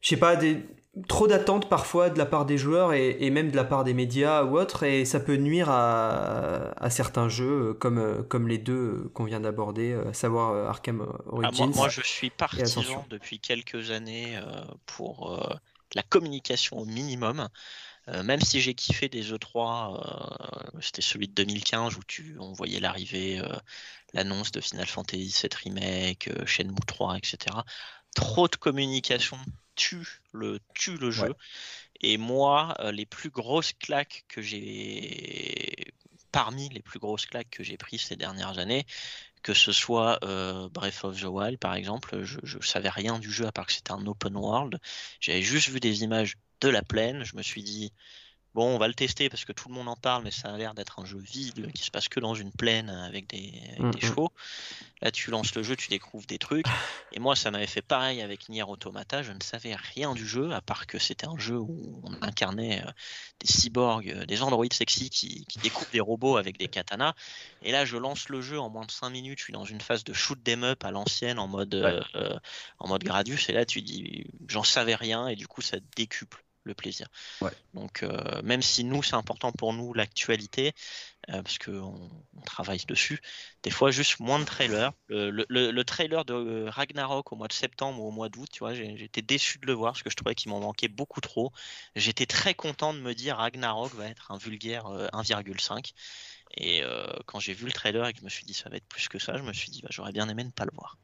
je 0.00 0.08
sais 0.08 0.16
pas, 0.16 0.36
des, 0.36 0.58
trop 1.08 1.26
d'attentes 1.26 1.68
parfois 1.68 2.10
de 2.10 2.18
la 2.18 2.26
part 2.26 2.46
des 2.46 2.58
joueurs 2.58 2.92
et, 2.92 3.16
et 3.20 3.30
même 3.30 3.50
de 3.50 3.56
la 3.56 3.64
part 3.64 3.84
des 3.84 3.94
médias 3.94 4.44
ou 4.44 4.58
autres, 4.58 4.82
et 4.82 5.04
ça 5.04 5.20
peut 5.20 5.36
nuire 5.36 5.70
à, 5.70 6.72
à 6.82 6.90
certains 6.90 7.28
jeux 7.28 7.70
euh, 7.70 7.74
comme, 7.74 7.98
euh, 7.98 8.22
comme 8.22 8.48
les 8.48 8.58
deux 8.58 8.72
euh, 8.72 9.10
qu'on 9.14 9.24
vient 9.24 9.40
d'aborder, 9.40 9.94
à 9.94 10.12
savoir 10.12 10.68
Arkham 10.68 11.06
Ah, 11.08 11.22
Origins. 11.26 11.66
moi, 11.66 11.76
moi, 11.76 11.88
je 11.88 12.02
suis 12.02 12.30
partisan 12.30 12.82
depuis 13.08 13.38
quelques 13.38 13.90
années 13.90 14.38
pour 14.86 15.40
la 15.94 16.02
communication 16.02 16.78
au 16.78 16.84
minimum. 16.84 17.48
Euh, 18.10 18.22
même 18.22 18.40
si 18.40 18.60
j'ai 18.60 18.74
kiffé 18.74 19.08
des 19.08 19.32
E3, 19.32 20.74
euh, 20.74 20.80
c'était 20.80 21.02
celui 21.02 21.28
de 21.28 21.34
2015 21.34 21.96
où 21.96 22.02
tu, 22.06 22.36
on 22.40 22.52
voyait 22.52 22.80
l'arrivée, 22.80 23.38
euh, 23.38 23.56
l'annonce 24.14 24.50
de 24.52 24.60
Final 24.60 24.86
Fantasy 24.86 25.34
VII 25.42 25.50
Remake, 25.64 26.30
Shenmue 26.46 26.74
3, 26.86 27.18
etc. 27.18 27.56
trop 28.14 28.48
de 28.48 28.56
communication 28.56 29.38
tue 29.76 30.20
le, 30.32 30.58
tue 30.74 30.96
le 30.96 31.10
jeu. 31.10 31.34
Et 32.00 32.16
moi, 32.16 32.76
les 32.92 33.06
plus 33.06 33.30
grosses 33.30 33.74
claques 33.74 34.24
que 34.28 34.40
j'ai 34.40 35.92
parmi 36.32 36.68
les 36.70 36.80
plus 36.80 36.98
grosses 36.98 37.26
claques 37.26 37.50
que 37.50 37.62
j'ai 37.62 37.76
prises 37.76 38.02
ces 38.02 38.16
dernières 38.16 38.58
années, 38.58 38.86
que 39.42 39.52
ce 39.54 39.70
soit 39.72 40.18
Breath 40.72 41.04
of 41.04 41.20
the 41.20 41.24
Wild 41.24 41.58
par 41.58 41.74
exemple, 41.74 42.24
je, 42.24 42.38
je 42.42 42.58
savais 42.60 42.88
rien 42.88 43.18
du 43.18 43.30
jeu 43.30 43.46
à 43.46 43.52
part 43.52 43.66
que 43.66 43.72
c'était 43.72 43.92
un 43.92 44.06
open 44.06 44.36
world. 44.36 44.80
J'avais 45.20 45.42
juste 45.42 45.68
vu 45.68 45.78
des 45.78 46.02
images 46.02 46.36
de 46.60 46.68
la 46.68 46.82
plaine. 46.82 47.24
Je 47.24 47.36
me 47.36 47.42
suis 47.42 47.62
dit, 47.62 47.92
Bon, 48.52 48.74
on 48.74 48.78
va 48.78 48.88
le 48.88 48.94
tester 48.94 49.28
parce 49.28 49.44
que 49.44 49.52
tout 49.52 49.68
le 49.68 49.74
monde 49.74 49.86
en 49.86 49.94
parle, 49.94 50.24
mais 50.24 50.32
ça 50.32 50.52
a 50.52 50.56
l'air 50.58 50.74
d'être 50.74 50.98
un 50.98 51.04
jeu 51.04 51.18
vide 51.18 51.70
qui 51.72 51.84
se 51.84 51.90
passe 51.92 52.08
que 52.08 52.18
dans 52.18 52.34
une 52.34 52.50
plaine 52.50 52.90
avec 52.90 53.28
des, 53.28 53.52
mm, 53.78 53.86
mm. 53.86 54.00
chevaux. 54.00 54.32
Là, 55.02 55.12
tu 55.12 55.30
lances 55.30 55.54
le 55.54 55.62
jeu, 55.62 55.76
tu 55.76 55.88
découvres 55.88 56.26
des 56.26 56.38
trucs. 56.38 56.66
Et 57.12 57.20
moi, 57.20 57.36
ça 57.36 57.52
m'avait 57.52 57.68
fait 57.68 57.80
pareil 57.82 58.20
avec 58.22 58.48
Nier 58.48 58.64
Automata. 58.64 59.22
Je 59.22 59.30
ne 59.30 59.40
savais 59.40 59.76
rien 59.76 60.14
du 60.14 60.26
jeu, 60.26 60.52
à 60.52 60.60
part 60.60 60.88
que 60.88 60.98
c'était 60.98 61.28
un 61.28 61.38
jeu 61.38 61.58
où 61.58 62.00
on 62.02 62.12
incarnait 62.22 62.82
euh, 62.84 62.90
des 63.38 63.46
cyborgs, 63.46 64.10
euh, 64.10 64.26
des 64.26 64.42
androïdes 64.42 64.74
sexy 64.74 65.10
qui, 65.10 65.46
découpent 65.62 65.92
des 65.92 66.00
robots 66.00 66.36
avec 66.36 66.58
des 66.58 66.66
katanas. 66.66 67.14
Et 67.62 67.70
là, 67.70 67.84
je 67.84 67.96
lance 67.96 68.28
le 68.28 68.42
jeu 68.42 68.58
en 68.58 68.68
moins 68.68 68.84
de 68.84 68.90
5 68.90 69.10
minutes. 69.10 69.38
Je 69.38 69.44
suis 69.44 69.52
dans 69.52 69.64
une 69.64 69.80
phase 69.80 70.02
de 70.02 70.12
shoot 70.12 70.42
them 70.42 70.64
up 70.64 70.84
à 70.84 70.90
l'ancienne 70.90 71.38
en 71.38 71.46
mode, 71.46 71.74
euh, 71.76 72.38
en 72.80 72.88
mode 72.88 73.04
Gradius. 73.04 73.48
Et 73.48 73.52
là, 73.52 73.64
tu 73.64 73.80
dis, 73.80 74.26
j'en 74.48 74.64
savais 74.64 74.96
rien. 74.96 75.28
Et 75.28 75.36
du 75.36 75.46
coup, 75.46 75.62
ça 75.62 75.76
décuple 75.94 76.42
le 76.64 76.74
plaisir. 76.74 77.08
Donc 77.74 78.02
euh, 78.02 78.42
même 78.42 78.62
si 78.62 78.84
nous 78.84 79.02
c'est 79.02 79.14
important 79.14 79.52
pour 79.52 79.72
nous 79.72 79.94
l'actualité, 79.94 80.72
euh, 81.28 81.42
parce 81.42 81.58
qu'on 81.58 82.10
on 82.36 82.40
travaille 82.42 82.84
dessus, 82.86 83.20
des 83.62 83.70
fois 83.70 83.90
juste 83.90 84.20
moins 84.20 84.38
de 84.38 84.44
trailers. 84.44 84.92
Le, 85.08 85.82
trailer 85.82 86.24
de 86.24 86.66
Ragnarok 86.68 87.32
au 87.32 87.36
mois 87.36 87.48
de 87.48 87.52
septembre 87.52 88.02
ou 88.02 88.08
au 88.08 88.10
mois 88.10 88.28
d'août, 88.28 88.48
tu 88.52 88.60
vois, 88.60 88.74
j'étais 88.74 89.22
déçu 89.22 89.58
de 89.58 89.66
le 89.66 89.72
voir 89.72 89.92
parce 89.92 90.02
que 90.02 90.10
je 90.10 90.16
trouvais 90.16 90.34
qu'il 90.34 90.50
m'en 90.50 90.60
manquait 90.60 90.88
beaucoup 90.88 91.20
trop. 91.20 91.52
J'étais 91.96 92.26
très 92.26 92.54
content 92.54 92.94
de 92.94 93.00
me 93.00 93.14
dire 93.14 93.36
Ragnarok 93.36 93.94
va 93.94 94.06
être 94.06 94.30
un 94.30 94.38
vulgaire 94.38 94.84
1,5. 95.12 95.70
Euh, 95.72 95.82
et 96.56 96.82
quand 97.26 97.38
j'ai 97.38 97.54
vu 97.54 97.66
le 97.66 97.72
trailer 97.72 98.06
et 98.08 98.12
que 98.12 98.18
je 98.18 98.24
me 98.24 98.30
suis 98.30 98.44
dit 98.44 98.54
ça 98.54 98.68
va 98.68 98.76
être 98.76 98.88
plus 98.88 99.08
que 99.08 99.18
ça, 99.18 99.36
je 99.36 99.42
me 99.42 99.52
suis 99.52 99.70
dit 99.70 99.82
bah, 99.82 99.88
j'aurais 99.90 100.12
bien 100.12 100.28
aimé 100.28 100.44
ne 100.44 100.50
pas 100.50 100.64
le 100.64 100.72
voir. 100.74 100.98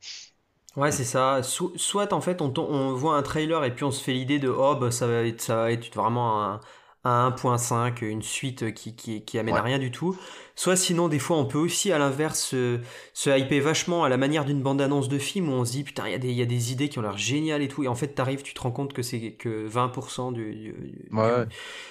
Ouais, 0.77 0.93
c'est 0.93 1.05
ça. 1.05 1.41
soit 1.43 2.13
en 2.13 2.21
fait, 2.21 2.43
on, 2.43 2.53
on, 2.59 2.93
voit 2.93 3.17
un 3.17 3.23
trailer 3.23 3.65
et 3.65 3.75
puis 3.75 3.85
on 3.85 3.91
se 3.91 4.03
fait 4.03 4.13
l'idée 4.13 4.39
de 4.39 4.49
oh, 4.49 4.77
bah, 4.77 4.91
ça, 4.91 5.07
va 5.07 5.23
être, 5.23 5.41
ça 5.41 5.57
va 5.57 5.73
être 5.73 5.95
vraiment 5.95 6.45
un, 6.45 6.61
1.5, 7.07 8.05
une 8.05 8.23
suite 8.23 8.75
qui, 8.75 8.95
qui, 8.95 9.25
qui 9.25 9.39
amène 9.39 9.55
à 9.55 9.63
rien 9.63 9.79
du 9.79 9.91
tout. 9.91 10.19
Soit 10.55 10.77
sinon, 10.77 11.09
des 11.09 11.19
fois, 11.19 11.39
on 11.39 11.47
peut 11.47 11.59
aussi 11.59 11.93
à 11.93 11.99
l'inverse 11.99 12.41
se, 12.41 12.81
se 13.15 13.31
hyper 13.39 13.63
vachement 13.63 14.05
à 14.05 14.09
la 14.09 14.17
manière 14.17 14.45
d'une 14.45 14.61
bande-annonce 14.61 15.09
de 15.09 15.19
film 15.19 15.49
où 15.49 15.53
on 15.53 15.65
se 15.65 15.73
dit 15.73 15.85
putain, 15.85 16.09
il 16.09 16.25
y, 16.25 16.35
y, 16.35 16.43
a 16.43 16.47
des 16.47 16.73
idées 16.73 16.89
qui 16.89 16.99
ont 16.99 17.03
l'air 17.03 17.17
géniales 17.17 17.63
et 17.63 17.69
tout. 17.69 17.85
Et 17.85 17.89
en 17.89 17.95
fait, 17.95 18.09
t'arrives, 18.09 18.43
tu 18.43 18.53
te 18.53 18.61
rends 18.61 18.73
compte 18.73 18.93
que 18.93 19.03
c'est 19.03 19.33
que 19.33 19.69
20% 19.69 20.33
du, 20.33 20.75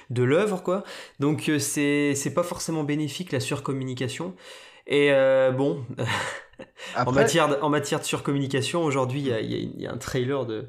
de 0.09 0.23
l'œuvre, 0.23 0.61
quoi. 0.61 0.83
Donc, 1.19 1.49
euh, 1.49 1.59
c'est 1.59 2.33
pas 2.35 2.43
forcément 2.43 2.83
bénéfique 2.83 3.31
la 3.31 3.39
surcommunication. 3.39 4.35
Et 4.87 5.11
euh, 5.11 5.51
bon. 5.51 5.83
En, 6.97 7.11
matière 7.11 7.49
de, 7.49 7.55
en 7.61 7.69
matière 7.69 7.99
de 7.99 8.05
surcommunication, 8.05 8.83
aujourd'hui, 8.83 9.29
il 9.41 9.81
y, 9.81 9.87
a 9.87 9.91
un 9.91 9.97
trailer 9.97 10.45
de. 10.45 10.67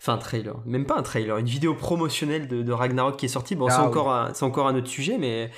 Enfin, 0.00 0.14
un 0.14 0.18
trailer, 0.18 0.56
même 0.64 0.86
pas 0.86 0.96
un 0.96 1.02
trailer, 1.02 1.38
une 1.38 1.46
vidéo 1.46 1.74
promotionnelle 1.74 2.48
de, 2.48 2.72
Ragnarok 2.72 3.16
qui 3.16 3.26
est 3.26 3.28
sortie. 3.28 3.54
Bon, 3.54 3.68
c'est 3.68 3.74
ah 3.76 3.84
encore, 3.84 4.10
un, 4.10 4.32
encore 4.40 4.68
un 4.68 4.74
autre 4.76 4.88
sujet, 4.88 5.18
mais 5.18 5.50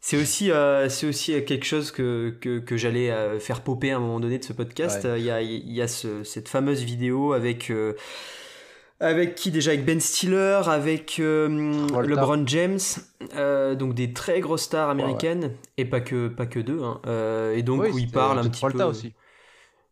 c'est 0.00 0.16
aussi, 0.16 0.50
euh, 0.50 0.88
c'est 0.88 1.06
aussi 1.06 1.32
quelque 1.44 1.64
chose 1.64 1.90
que, 1.90 2.36
que, 2.40 2.76
j'allais 2.76 3.10
euh, 3.10 3.38
faire 3.40 3.62
popper 3.62 3.92
à 3.92 3.96
un 3.96 4.00
moment 4.00 4.20
donné 4.20 4.38
de 4.38 4.44
ce 4.44 4.52
podcast. 4.52 5.06
Il 5.16 5.22
y 5.22 5.30
a, 5.30 5.40
y 5.40 5.80
a 5.80 5.88
cette 5.88 6.48
fameuse 6.48 6.82
vidéo 6.82 7.32
avec. 7.32 7.70
Euh, 7.70 7.94
avec 9.00 9.34
qui 9.34 9.50
déjà? 9.50 9.72
Avec 9.72 9.84
Ben 9.84 10.00
Stiller, 10.00 10.62
avec 10.66 11.18
LeBron 11.18 12.46
James, 12.46 12.78
donc 13.76 13.94
des 13.94 14.12
très 14.12 14.40
grosses 14.40 14.62
stars 14.62 14.90
américaines, 14.90 15.52
et 15.76 15.84
pas 15.84 16.00
que, 16.00 16.28
pas 16.28 16.46
que 16.46 16.60
deux. 16.60 16.82
Hein. 16.82 17.00
et 17.54 17.62
donc 17.62 17.84
où 17.92 17.98
ils 17.98 18.10
parlent 18.10 18.38
un 18.38 18.48
petit 18.48 18.64
peu. 18.66 18.82
aussi. 18.82 19.14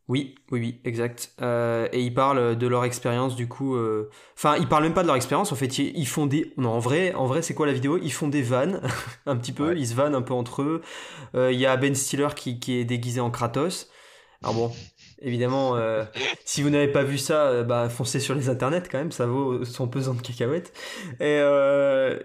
Oui, 0.09 0.35
oui, 0.51 0.61
oui, 0.61 0.81
exact. 0.85 1.33
Euh, 1.41 1.89
et 1.93 2.03
ils 2.03 2.13
parlent 2.13 2.59
de 2.59 2.67
leur 2.67 2.85
expérience, 2.85 3.37
du 3.37 3.49
coup. 3.49 3.77
Euh, 3.77 4.11
enfin, 4.37 4.57
ils 4.57 4.69
parlent 4.69 4.83
même 4.83 4.95
pas 4.95 5.03
de 5.03 5.07
leur 5.07 5.17
expérience. 5.17 5.53
En 5.53 5.55
fait, 5.55 5.79
ils 5.79 6.07
font 6.07 6.27
des. 6.27 6.53
Non, 6.57 6.71
en 6.71 6.81
vrai, 6.81 7.15
en 7.15 7.27
vrai, 7.27 7.41
c'est 7.41 7.55
quoi 7.55 7.67
la 7.67 7.73
vidéo? 7.73 7.99
Ils 8.03 8.13
font 8.13 8.29
des 8.29 8.43
vannes, 8.43 8.83
un 9.27 9.37
petit 9.37 9.53
peu. 9.53 9.77
Ils 9.77 9.87
se 9.87 9.95
vannent 9.95 10.15
un 10.15 10.23
peu 10.23 10.35
entre 10.35 10.63
eux. 10.63 10.83
Euh, 11.35 11.53
il 11.53 11.59
y 11.59 11.67
a 11.67 11.77
Ben 11.77 11.95
Stiller 11.95 12.29
qui, 12.35 12.59
qui, 12.59 12.75
est 12.75 12.85
déguisé 12.85 13.21
en 13.21 13.31
Kratos. 13.31 13.89
Alors 14.43 14.55
bon, 14.55 14.73
évidemment, 15.23 15.77
si 16.45 16.63
vous 16.63 16.71
n'avez 16.71 16.89
pas 16.89 17.03
vu 17.03 17.19
ça, 17.19 17.63
bah 17.63 17.89
foncez 17.89 18.21
sur 18.21 18.35
les 18.35 18.49
internets 18.49 18.83
quand 18.91 18.99
même. 18.99 19.13
Ça 19.13 19.27
vaut 19.27 19.65
son 19.65 19.89
pesant 19.89 20.15
de 20.15 20.23
cacahuètes. 20.23 20.73
Et, 21.21 21.41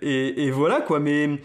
et, 0.02 0.44
et 0.44 0.52
voilà 0.52 0.82
quoi. 0.82 1.00
Mais 1.00 1.40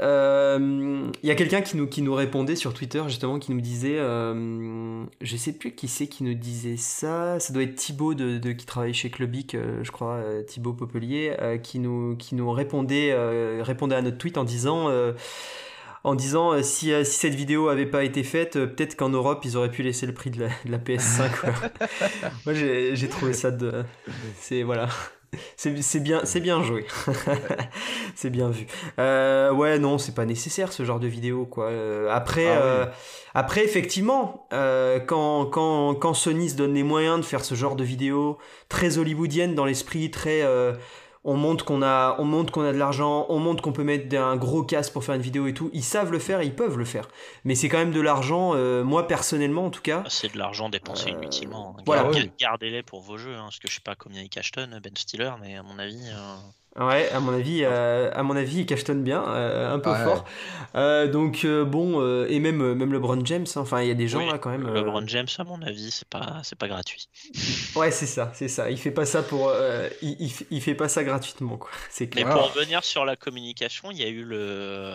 il 0.00 0.02
euh, 0.06 1.10
y 1.22 1.30
a 1.30 1.34
quelqu'un 1.34 1.60
qui 1.60 1.76
nous, 1.76 1.86
qui 1.86 2.00
nous 2.00 2.14
répondait 2.14 2.56
sur 2.56 2.72
Twitter 2.72 3.02
justement 3.08 3.38
qui 3.38 3.52
nous 3.52 3.60
disait 3.60 3.98
euh, 3.98 5.04
je 5.20 5.36
sais 5.36 5.52
plus 5.52 5.74
qui 5.74 5.88
c'est 5.88 6.06
qui 6.06 6.24
nous 6.24 6.32
disait 6.32 6.78
ça 6.78 7.38
ça 7.38 7.52
doit 7.52 7.64
être 7.64 7.74
Thibaut 7.74 8.14
de, 8.14 8.38
de 8.38 8.52
qui 8.52 8.64
travaille 8.64 8.94
chez 8.94 9.10
Clubic 9.10 9.54
euh, 9.54 9.82
je 9.82 9.90
crois 9.90 10.22
Thibaut 10.46 10.72
Popelier 10.72 11.36
qui 11.62 11.80
nous 11.80 12.16
qui 12.16 12.34
nous 12.34 12.50
répondait 12.50 13.12
répondait 13.60 13.96
à 13.96 14.00
notre 14.00 14.16
tweet 14.16 14.38
en 14.38 14.44
disant 14.44 14.88
en 16.04 16.14
disant 16.14 16.62
si, 16.62 16.92
si 17.04 17.18
cette 17.18 17.34
vidéo 17.34 17.68
avait 17.68 17.86
pas 17.86 18.04
été 18.04 18.22
faite 18.22 18.54
peut-être 18.54 18.96
qu'en 18.96 19.10
Europe 19.10 19.42
ils 19.44 19.56
auraient 19.56 19.70
pu 19.70 19.82
laisser 19.82 20.06
le 20.06 20.14
prix 20.14 20.30
de 20.30 20.40
la, 20.40 20.48
de 20.64 20.70
la 20.70 20.78
PS5 20.78 21.30
moi 22.46 22.54
j'ai 22.54 23.08
trouvé 23.08 23.32
ça 23.32 23.50
de 23.50 23.84
c'est 24.38 24.62
voilà 24.62 24.88
c'est 25.56 26.00
bien, 26.00 26.22
c'est 26.24 26.40
bien 26.40 26.62
joué. 26.62 26.86
c'est 28.14 28.30
bien 28.30 28.48
vu. 28.48 28.66
Euh, 28.98 29.52
ouais, 29.52 29.78
non, 29.78 29.98
c'est 29.98 30.14
pas 30.14 30.24
nécessaire 30.24 30.72
ce 30.72 30.84
genre 30.84 30.98
de 30.98 31.06
vidéo, 31.06 31.46
quoi. 31.46 31.66
Euh, 31.66 32.08
après, 32.10 32.48
ah 32.48 32.62
euh, 32.62 32.86
après, 33.34 33.64
effectivement, 33.64 34.48
quand, 34.50 35.46
quand, 35.46 35.94
quand 35.94 36.14
Sony 36.14 36.50
se 36.50 36.56
donne 36.56 36.74
les 36.74 36.82
moyens 36.82 37.18
de 37.18 37.24
faire 37.24 37.44
ce 37.44 37.54
genre 37.54 37.76
de 37.76 37.84
vidéo 37.84 38.38
très 38.68 38.98
hollywoodienne 38.98 39.54
dans 39.54 39.64
l'esprit, 39.64 40.10
très 40.10 40.42
on 41.24 41.36
montre 41.36 41.64
qu'on 41.64 41.82
a, 41.82 42.16
on 42.18 42.24
montre 42.24 42.52
qu'on 42.52 42.62
a 42.62 42.72
de 42.72 42.78
l'argent, 42.78 43.26
on 43.28 43.38
montre 43.38 43.62
qu'on 43.62 43.72
peut 43.72 43.84
mettre 43.84 44.16
un 44.16 44.36
gros 44.36 44.62
casque 44.62 44.92
pour 44.92 45.04
faire 45.04 45.14
une 45.14 45.20
vidéo 45.20 45.46
et 45.46 45.54
tout. 45.54 45.70
Ils 45.72 45.84
savent 45.84 46.12
le 46.12 46.18
faire, 46.18 46.42
ils 46.42 46.54
peuvent 46.54 46.78
le 46.78 46.84
faire. 46.84 47.08
Mais 47.44 47.54
c'est 47.54 47.68
quand 47.68 47.78
même 47.78 47.92
de 47.92 48.00
l'argent, 48.00 48.52
euh, 48.54 48.82
moi 48.84 49.06
personnellement 49.06 49.66
en 49.66 49.70
tout 49.70 49.82
cas. 49.82 50.02
C'est 50.08 50.32
de 50.32 50.38
l'argent 50.38 50.68
dépensé 50.68 51.10
inutilement. 51.10 51.76
Gardez-les 52.38 52.82
pour 52.82 53.02
vos 53.02 53.18
jeux, 53.18 53.34
hein, 53.34 53.44
parce 53.44 53.58
que 53.58 53.68
je 53.68 53.74
sais 53.74 53.80
pas 53.80 53.94
combien 53.94 54.22
ils 54.22 54.30
cachent 54.30 54.52
Ben 54.52 54.96
Stiller, 54.96 55.32
mais 55.40 55.56
à 55.56 55.62
mon 55.62 55.78
avis. 55.78 56.02
Euh, 56.08 56.36
Ouais, 56.78 57.10
à 57.10 57.18
mon 57.18 57.32
avis, 57.32 57.62
euh, 57.64 58.12
à 58.14 58.22
mon 58.22 58.36
avis, 58.36 58.58
il 58.58 58.66
cachetonne 58.66 59.02
bien, 59.02 59.24
euh, 59.26 59.74
un 59.74 59.80
peu 59.80 59.92
fort. 59.92 60.24
Euh, 60.76 61.08
donc 61.08 61.44
bon, 61.44 62.24
et 62.26 62.38
même 62.38 62.74
même 62.74 62.92
LeBron 62.92 63.24
James, 63.24 63.46
hein, 63.56 63.60
enfin 63.60 63.82
il 63.82 63.88
y 63.88 63.90
a 63.90 63.94
des 63.94 64.06
gens 64.06 64.24
là 64.24 64.38
quand 64.38 64.50
même. 64.50 64.72
LeBron 64.72 65.04
James, 65.08 65.26
à 65.38 65.44
mon 65.44 65.60
avis, 65.62 65.90
c'est 65.90 66.08
pas 66.08 66.40
c'est 66.44 66.56
pas 66.56 66.68
gratuit. 66.68 67.08
ouais, 67.76 67.90
c'est 67.90 68.06
ça, 68.06 68.30
c'est 68.34 68.48
ça. 68.48 68.70
Il 68.70 68.78
fait 68.78 68.92
pas 68.92 69.04
ça 69.04 69.22
pour, 69.22 69.52
il, 70.00 70.30
il, 70.50 70.60
fait 70.62 70.74
pas 70.74 70.88
ça 70.88 71.02
gratuitement 71.02 71.56
quoi. 71.56 71.70
C'est 71.90 72.08
clair. 72.08 72.26
Mais 72.26 72.32
pour 72.32 72.54
revenir 72.54 72.84
sur 72.84 73.04
la 73.04 73.16
communication, 73.16 73.90
il 73.90 73.98
y 73.98 74.04
a 74.04 74.08
eu 74.08 74.22
le 74.22 74.94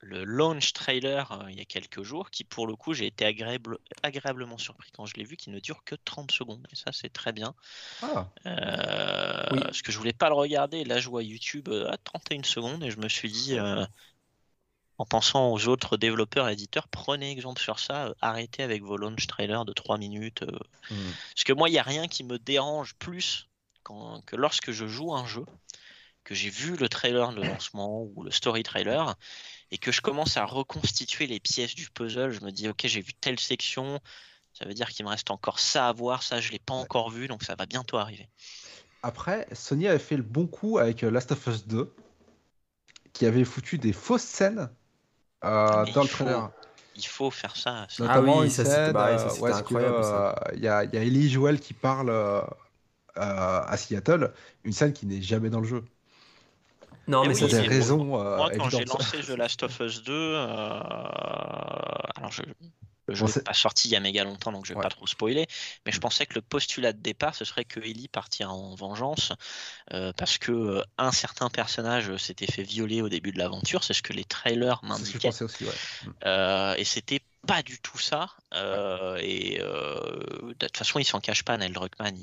le 0.00 0.24
launch 0.24 0.72
trailer 0.72 1.30
euh, 1.32 1.50
il 1.50 1.58
y 1.58 1.60
a 1.60 1.64
quelques 1.64 2.02
jours, 2.02 2.30
qui 2.30 2.44
pour 2.44 2.66
le 2.66 2.76
coup 2.76 2.94
j'ai 2.94 3.06
été 3.06 3.24
agréable, 3.24 3.78
agréablement 4.02 4.58
surpris 4.58 4.90
quand 4.92 5.06
je 5.06 5.14
l'ai 5.14 5.24
vu, 5.24 5.36
qui 5.36 5.50
ne 5.50 5.58
dure 5.58 5.84
que 5.84 5.94
30 5.96 6.30
secondes. 6.30 6.66
Et 6.72 6.76
ça 6.76 6.90
c'est 6.92 7.12
très 7.12 7.32
bien. 7.32 7.54
Ah. 8.02 8.28
Euh, 8.46 9.60
parce 9.60 9.82
que 9.82 9.92
je 9.92 9.98
voulais 9.98 10.12
pas 10.12 10.28
le 10.28 10.34
regarder, 10.34 10.84
là 10.84 10.97
je 11.00 11.08
vois 11.08 11.22
YouTube 11.22 11.68
euh, 11.68 11.90
à 11.90 11.96
31 11.96 12.42
secondes 12.42 12.82
et 12.82 12.90
je 12.90 12.98
me 12.98 13.08
suis 13.08 13.30
dit, 13.30 13.56
en 14.98 15.04
pensant 15.04 15.52
aux 15.52 15.68
autres 15.68 15.96
développeurs 15.96 16.48
et 16.48 16.52
éditeurs, 16.52 16.88
prenez 16.88 17.30
exemple 17.30 17.60
sur 17.60 17.78
ça, 17.78 18.14
arrêtez 18.20 18.62
avec 18.62 18.82
vos 18.82 18.96
launch 18.96 19.26
trailers 19.26 19.64
de 19.64 19.72
3 19.72 19.98
minutes. 19.98 20.44
Hmm. 20.90 21.10
Parce 21.34 21.44
que 21.44 21.52
moi 21.52 21.68
il 21.68 21.72
n'y 21.72 21.78
a 21.78 21.84
rien 21.84 22.08
qui 22.08 22.24
me 22.24 22.38
dérange 22.38 22.94
plus 22.94 23.48
quand, 23.84 24.24
que 24.26 24.36
lorsque 24.36 24.72
je 24.72 24.86
joue 24.86 25.14
un 25.14 25.26
jeu 25.26 25.44
que 26.24 26.34
j'ai 26.34 26.50
vu 26.50 26.76
le 26.76 26.90
trailer 26.90 27.32
de 27.32 27.42
lancement 27.42 28.02
ou 28.02 28.22
le 28.22 28.30
story 28.30 28.62
trailer 28.62 29.14
et 29.70 29.78
que 29.78 29.92
je 29.92 30.02
commence 30.02 30.36
à 30.36 30.44
reconstituer 30.44 31.26
les 31.26 31.40
pièces 31.40 31.74
du 31.74 31.88
puzzle, 31.88 32.32
je 32.32 32.40
me 32.40 32.50
dis 32.50 32.68
ok 32.68 32.82
j'ai 32.84 33.00
vu 33.00 33.14
telle 33.14 33.40
section, 33.40 34.00
ça 34.52 34.66
veut 34.66 34.74
dire 34.74 34.90
qu'il 34.90 35.06
me 35.06 35.10
reste 35.10 35.30
encore 35.30 35.58
ça 35.58 35.88
à 35.88 35.92
voir, 35.92 36.22
ça 36.22 36.40
je 36.40 36.50
l'ai 36.50 36.58
pas 36.58 36.74
encore 36.74 37.08
vu, 37.08 37.28
donc 37.28 37.44
ça 37.44 37.54
va 37.54 37.64
bientôt 37.64 37.96
arriver. 37.96 38.28
Après, 39.02 39.46
Sony 39.52 39.86
avait 39.88 39.98
fait 39.98 40.16
le 40.16 40.22
bon 40.22 40.46
coup 40.46 40.78
avec 40.78 41.04
euh, 41.04 41.10
Last 41.10 41.32
of 41.32 41.46
Us 41.46 41.66
2, 41.66 41.92
qui 43.12 43.26
avait 43.26 43.44
foutu 43.44 43.78
des 43.78 43.92
fausses 43.92 44.22
scènes 44.22 44.70
euh, 45.44 45.84
dans 45.94 46.02
le 46.02 46.08
trailer. 46.08 46.50
Il 46.96 47.06
faut 47.06 47.30
faire 47.30 47.56
ça. 47.56 47.86
Notamment 48.00 48.38
ah 48.38 48.42
oui, 48.42 48.50
ça 48.50 48.64
c'était 48.64 48.96
euh, 48.96 49.52
incroyable. 49.54 50.00
Il 50.54 50.60
y, 50.60 50.68
a, 50.68 50.84
y 50.84 50.96
a 50.96 51.02
Ellie 51.04 51.30
Joel 51.30 51.60
qui 51.60 51.74
parle 51.74 52.10
à 53.14 53.76
Seattle, 53.76 54.32
une 54.64 54.72
scène 54.72 54.92
qui 54.92 55.06
n'est 55.06 55.22
jamais 55.22 55.50
dans 55.50 55.60
le 55.60 55.66
jeu. 55.66 55.84
Non, 57.06 57.24
mais, 57.24 57.34
c'est 57.34 57.46
des 57.46 57.60
raisons. 57.60 58.04
Moi, 58.04 58.50
quand 58.58 58.68
j'ai 58.68 58.84
lancé 58.84 59.20
The 59.20 59.30
Last 59.30 59.62
of 59.62 59.78
Us 59.80 60.02
2, 60.02 60.34
alors 60.34 62.32
je, 62.32 62.42
Le 63.08 63.14
jeu 63.14 63.24
n'est 63.24 63.42
pas 63.42 63.54
sorti 63.54 63.88
il 63.88 63.92
y 63.92 63.96
a 63.96 64.00
méga 64.00 64.22
longtemps, 64.22 64.52
donc 64.52 64.66
je 64.66 64.74
vais 64.74 64.80
pas 64.80 64.90
trop 64.90 65.06
spoiler. 65.06 65.46
Mais 65.86 65.92
je 65.92 65.98
pensais 65.98 66.26
que 66.26 66.34
le 66.34 66.42
postulat 66.42 66.92
de 66.92 67.00
départ, 67.00 67.34
ce 67.34 67.44
serait 67.44 67.64
que 67.64 67.80
Ellie 67.80 68.08
partira 68.08 68.52
en 68.52 68.74
vengeance 68.74 69.32
euh, 69.94 70.12
parce 70.12 70.36
que 70.36 70.52
euh, 70.52 70.82
un 70.98 71.10
certain 71.10 71.48
personnage 71.48 72.14
s'était 72.18 72.46
fait 72.46 72.62
violer 72.62 73.00
au 73.00 73.08
début 73.08 73.32
de 73.32 73.38
l'aventure. 73.38 73.82
C'est 73.82 73.94
ce 73.94 74.02
que 74.02 74.12
les 74.12 74.24
trailers 74.24 74.80
m'indiquaient. 74.84 75.42
aussi, 75.42 75.64
euh, 76.26 76.74
et 76.76 76.84
c'était 76.84 77.22
pas 77.46 77.62
du 77.62 77.80
tout 77.80 77.98
ça. 77.98 78.28
et 78.52 79.58
de 79.58 80.54
toute 80.58 80.76
façon, 80.76 80.98
il 80.98 81.04
s'en 81.04 81.20
cache 81.20 81.44
pas, 81.44 81.56
Neil 81.56 81.72
Druckmann. 81.72 82.14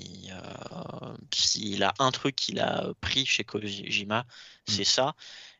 S'il 1.33 1.83
a 1.83 1.95
un 1.97 2.11
truc 2.11 2.35
qu'il 2.35 2.59
a 2.59 2.89
pris 3.01 3.25
chez 3.25 3.43
Kojima, 3.43 4.21
mm. 4.21 4.25
c'est 4.67 4.83
ça. 4.83 5.15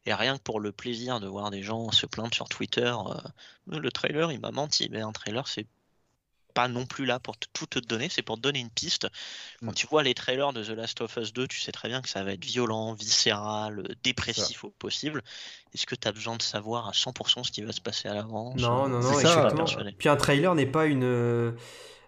Et 0.05 0.13
rien 0.13 0.37
que 0.37 0.43
pour 0.43 0.59
le 0.59 0.71
plaisir 0.71 1.19
de 1.19 1.27
voir 1.27 1.49
des 1.51 1.63
gens 1.63 1.91
se 1.91 2.05
plaindre 2.05 2.33
sur 2.33 2.47
Twitter, 2.47 2.93
euh, 2.93 3.79
le 3.79 3.91
trailer 3.91 4.31
il 4.31 4.39
m'a 4.39 4.51
menti. 4.51 4.87
Mais 4.91 5.01
un 5.01 5.11
trailer 5.11 5.47
c'est 5.47 5.67
pas 6.55 6.67
non 6.67 6.87
plus 6.87 7.05
là 7.05 7.19
pour 7.19 7.35
tout 7.37 7.67
te 7.67 7.79
donner, 7.79 8.07
c'est 8.09 8.23
pour 8.23 8.37
te 8.37 8.41
donner 8.41 8.59
une 8.59 8.69
piste. 8.69 9.07
Quand 9.59 9.71
mm. 9.71 9.75
tu 9.75 9.87
vois 9.87 10.01
les 10.01 10.15
trailers 10.15 10.53
de 10.53 10.63
The 10.63 10.69
Last 10.69 11.01
of 11.01 11.15
Us 11.17 11.33
2, 11.33 11.47
tu 11.47 11.59
sais 11.59 11.71
très 11.71 11.89
bien 11.89 12.01
que 12.01 12.09
ça 12.09 12.23
va 12.23 12.31
être 12.31 12.45
violent, 12.45 12.93
viscéral, 12.93 13.83
dépressif 14.03 14.63
au 14.63 14.69
possible. 14.71 15.21
Est-ce 15.73 15.85
que 15.85 15.95
tu 15.95 16.07
as 16.07 16.11
besoin 16.11 16.37
de 16.37 16.41
savoir 16.41 16.87
à 16.87 16.91
100% 16.91 17.43
ce 17.43 17.51
qui 17.51 17.61
va 17.61 17.73
se 17.73 17.81
passer 17.81 18.07
à 18.07 18.13
l'avance 18.15 18.59
Non, 18.59 18.87
non, 18.87 19.01
non, 19.01 19.19
exactement. 19.19 19.65
Puis 19.97 20.09
un 20.09 20.15
trailer 20.15 20.55
n'est 20.55 20.65
pas 20.65 20.85
une. 20.85 21.03
Euh, 21.03 21.51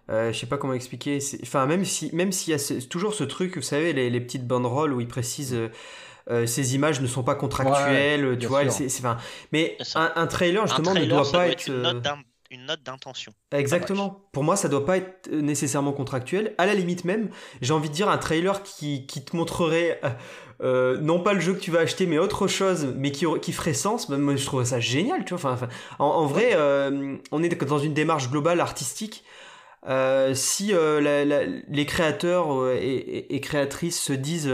je 0.08 0.32
sais 0.32 0.46
pas 0.46 0.56
comment 0.56 0.72
expliquer. 0.72 1.18
Enfin, 1.42 1.66
même 1.66 1.84
si, 1.84 2.14
même 2.14 2.32
s'il 2.32 2.54
y 2.54 2.56
a 2.56 2.86
toujours 2.88 3.12
ce 3.12 3.24
truc, 3.24 3.56
vous 3.56 3.62
savez, 3.62 3.92
les, 3.92 4.08
les 4.08 4.20
petites 4.20 4.46
banderoles 4.46 4.94
où 4.94 5.00
ils 5.00 5.08
précisent. 5.08 5.54
Euh, 5.54 5.68
euh, 6.30 6.46
ces 6.46 6.74
images 6.74 7.00
ne 7.00 7.06
sont 7.06 7.22
pas 7.22 7.34
contractuelles, 7.34 8.36
tu 8.38 8.46
vois. 8.46 8.68
C'est, 8.68 8.88
Mais 9.52 9.76
un, 9.94 10.26
trailer, 10.26 10.66
justement, 10.66 10.94
ne 10.94 11.04
doit 11.06 11.30
pas 11.30 11.48
être. 11.48 11.68
Euh, 11.70 12.00
une 12.50 12.64
note 12.64 12.82
d'intention. 12.82 13.32
Exactement. 13.52 14.26
Pour 14.32 14.42
moi, 14.42 14.56
ça 14.56 14.68
doit 14.68 14.86
pas 14.86 14.96
être 14.96 15.30
nécessairement 15.30 15.92
contractuel. 15.92 16.54
À 16.56 16.64
la 16.64 16.72
limite 16.72 17.04
même, 17.04 17.28
j'ai 17.60 17.74
envie 17.74 17.90
de 17.90 17.94
dire 17.94 18.08
un 18.08 18.16
trailer 18.16 18.62
qui, 18.62 19.06
qui 19.06 19.22
te 19.22 19.36
montrerait 19.36 20.00
euh, 20.62 20.98
non 20.98 21.20
pas 21.20 21.34
le 21.34 21.40
jeu 21.40 21.52
que 21.52 21.60
tu 21.60 21.70
vas 21.70 21.80
acheter, 21.80 22.06
mais 22.06 22.16
autre 22.16 22.46
chose, 22.46 22.94
mais 22.96 23.12
qui, 23.12 23.26
qui 23.42 23.52
ferait 23.52 23.74
sens. 23.74 24.08
Moi, 24.08 24.36
je 24.36 24.46
trouve 24.46 24.64
ça 24.64 24.80
génial, 24.80 25.26
tu 25.26 25.34
vois. 25.34 25.52
Enfin, 25.52 25.68
en, 25.98 26.24
vrai, 26.24 26.56
on 27.32 27.42
est 27.42 27.64
dans 27.64 27.78
une 27.78 27.92
démarche 27.92 28.30
globale 28.30 28.60
artistique. 28.60 29.24
si 30.32 30.72
les 30.72 31.86
créateurs 31.86 32.70
et, 32.70 33.34
et, 33.34 33.40
créatrices 33.42 34.00
se 34.00 34.14
disent 34.14 34.50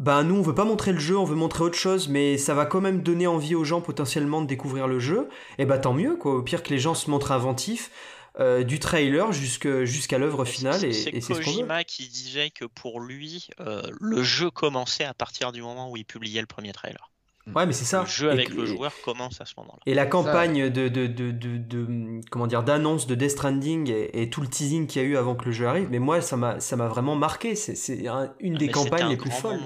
bah 0.00 0.24
nous 0.24 0.34
on 0.34 0.42
veut 0.42 0.54
pas 0.54 0.64
montrer 0.64 0.92
le 0.92 0.98
jeu, 0.98 1.16
on 1.16 1.24
veut 1.24 1.36
montrer 1.36 1.62
autre 1.62 1.78
chose, 1.78 2.08
mais 2.08 2.38
ça 2.38 2.54
va 2.54 2.66
quand 2.66 2.80
même 2.80 3.02
donner 3.02 3.26
envie 3.26 3.54
aux 3.54 3.64
gens 3.64 3.82
potentiellement 3.82 4.40
de 4.40 4.46
découvrir 4.46 4.88
le 4.88 4.98
jeu, 4.98 5.28
et 5.58 5.66
bah 5.66 5.78
tant 5.78 5.92
mieux 5.92 6.16
quoi, 6.16 6.34
au 6.34 6.42
pire 6.42 6.62
que 6.62 6.70
les 6.70 6.78
gens 6.78 6.94
se 6.94 7.10
montrent 7.10 7.32
inventifs, 7.32 7.90
euh, 8.38 8.62
du 8.62 8.78
trailer 8.78 9.32
jusqu'à 9.32 10.18
l'œuvre 10.18 10.44
finale. 10.44 10.82
Et, 10.84 10.92
c'est 10.92 11.20
Kojima 11.20 11.84
qui 11.84 12.08
disait 12.08 12.50
que 12.50 12.64
pour 12.64 13.00
lui, 13.00 13.48
euh, 13.60 13.82
le 14.00 14.22
jeu 14.22 14.50
commençait 14.50 15.04
à 15.04 15.12
partir 15.12 15.52
du 15.52 15.60
moment 15.62 15.90
où 15.90 15.96
il 15.96 16.04
publiait 16.04 16.40
le 16.40 16.46
premier 16.46 16.72
trailer. 16.72 17.10
Ouais, 17.54 17.66
mais 17.66 17.72
c'est 17.72 17.84
ça. 17.84 18.02
Le 18.02 18.06
jeu 18.06 18.30
avec 18.30 18.50
le 18.50 18.64
joueur 18.64 18.92
commence 19.04 19.40
à 19.40 19.44
ce 19.44 19.54
moment-là. 19.58 19.80
Et 19.84 19.94
la 19.94 20.06
campagne 20.06 20.70
de, 20.70 20.88
de, 20.88 21.06
de, 21.06 21.30
de, 21.30 22.20
comment 22.30 22.46
dire 22.46 22.62
d'annonce 22.62 23.06
de 23.06 23.14
Death 23.14 23.32
Stranding 23.32 23.92
et, 24.12 24.30
tout 24.30 24.40
le 24.40 24.46
teasing 24.46 24.86
qu'il 24.86 25.02
y 25.02 25.04
a 25.04 25.08
eu 25.08 25.16
avant 25.16 25.34
que 25.34 25.46
le 25.46 25.52
jeu 25.52 25.66
arrive, 25.66 25.88
mais 25.90 25.98
moi 25.98 26.20
ça 26.20 26.36
m'a 26.36 26.60
ça 26.60 26.76
m'a 26.76 26.86
vraiment 26.86 27.16
marqué. 27.16 27.56
C'est 27.56 28.04
une 28.38 28.54
des 28.54 28.68
campagnes 28.68 29.08
les 29.08 29.16
plus 29.16 29.30
folles. 29.30 29.60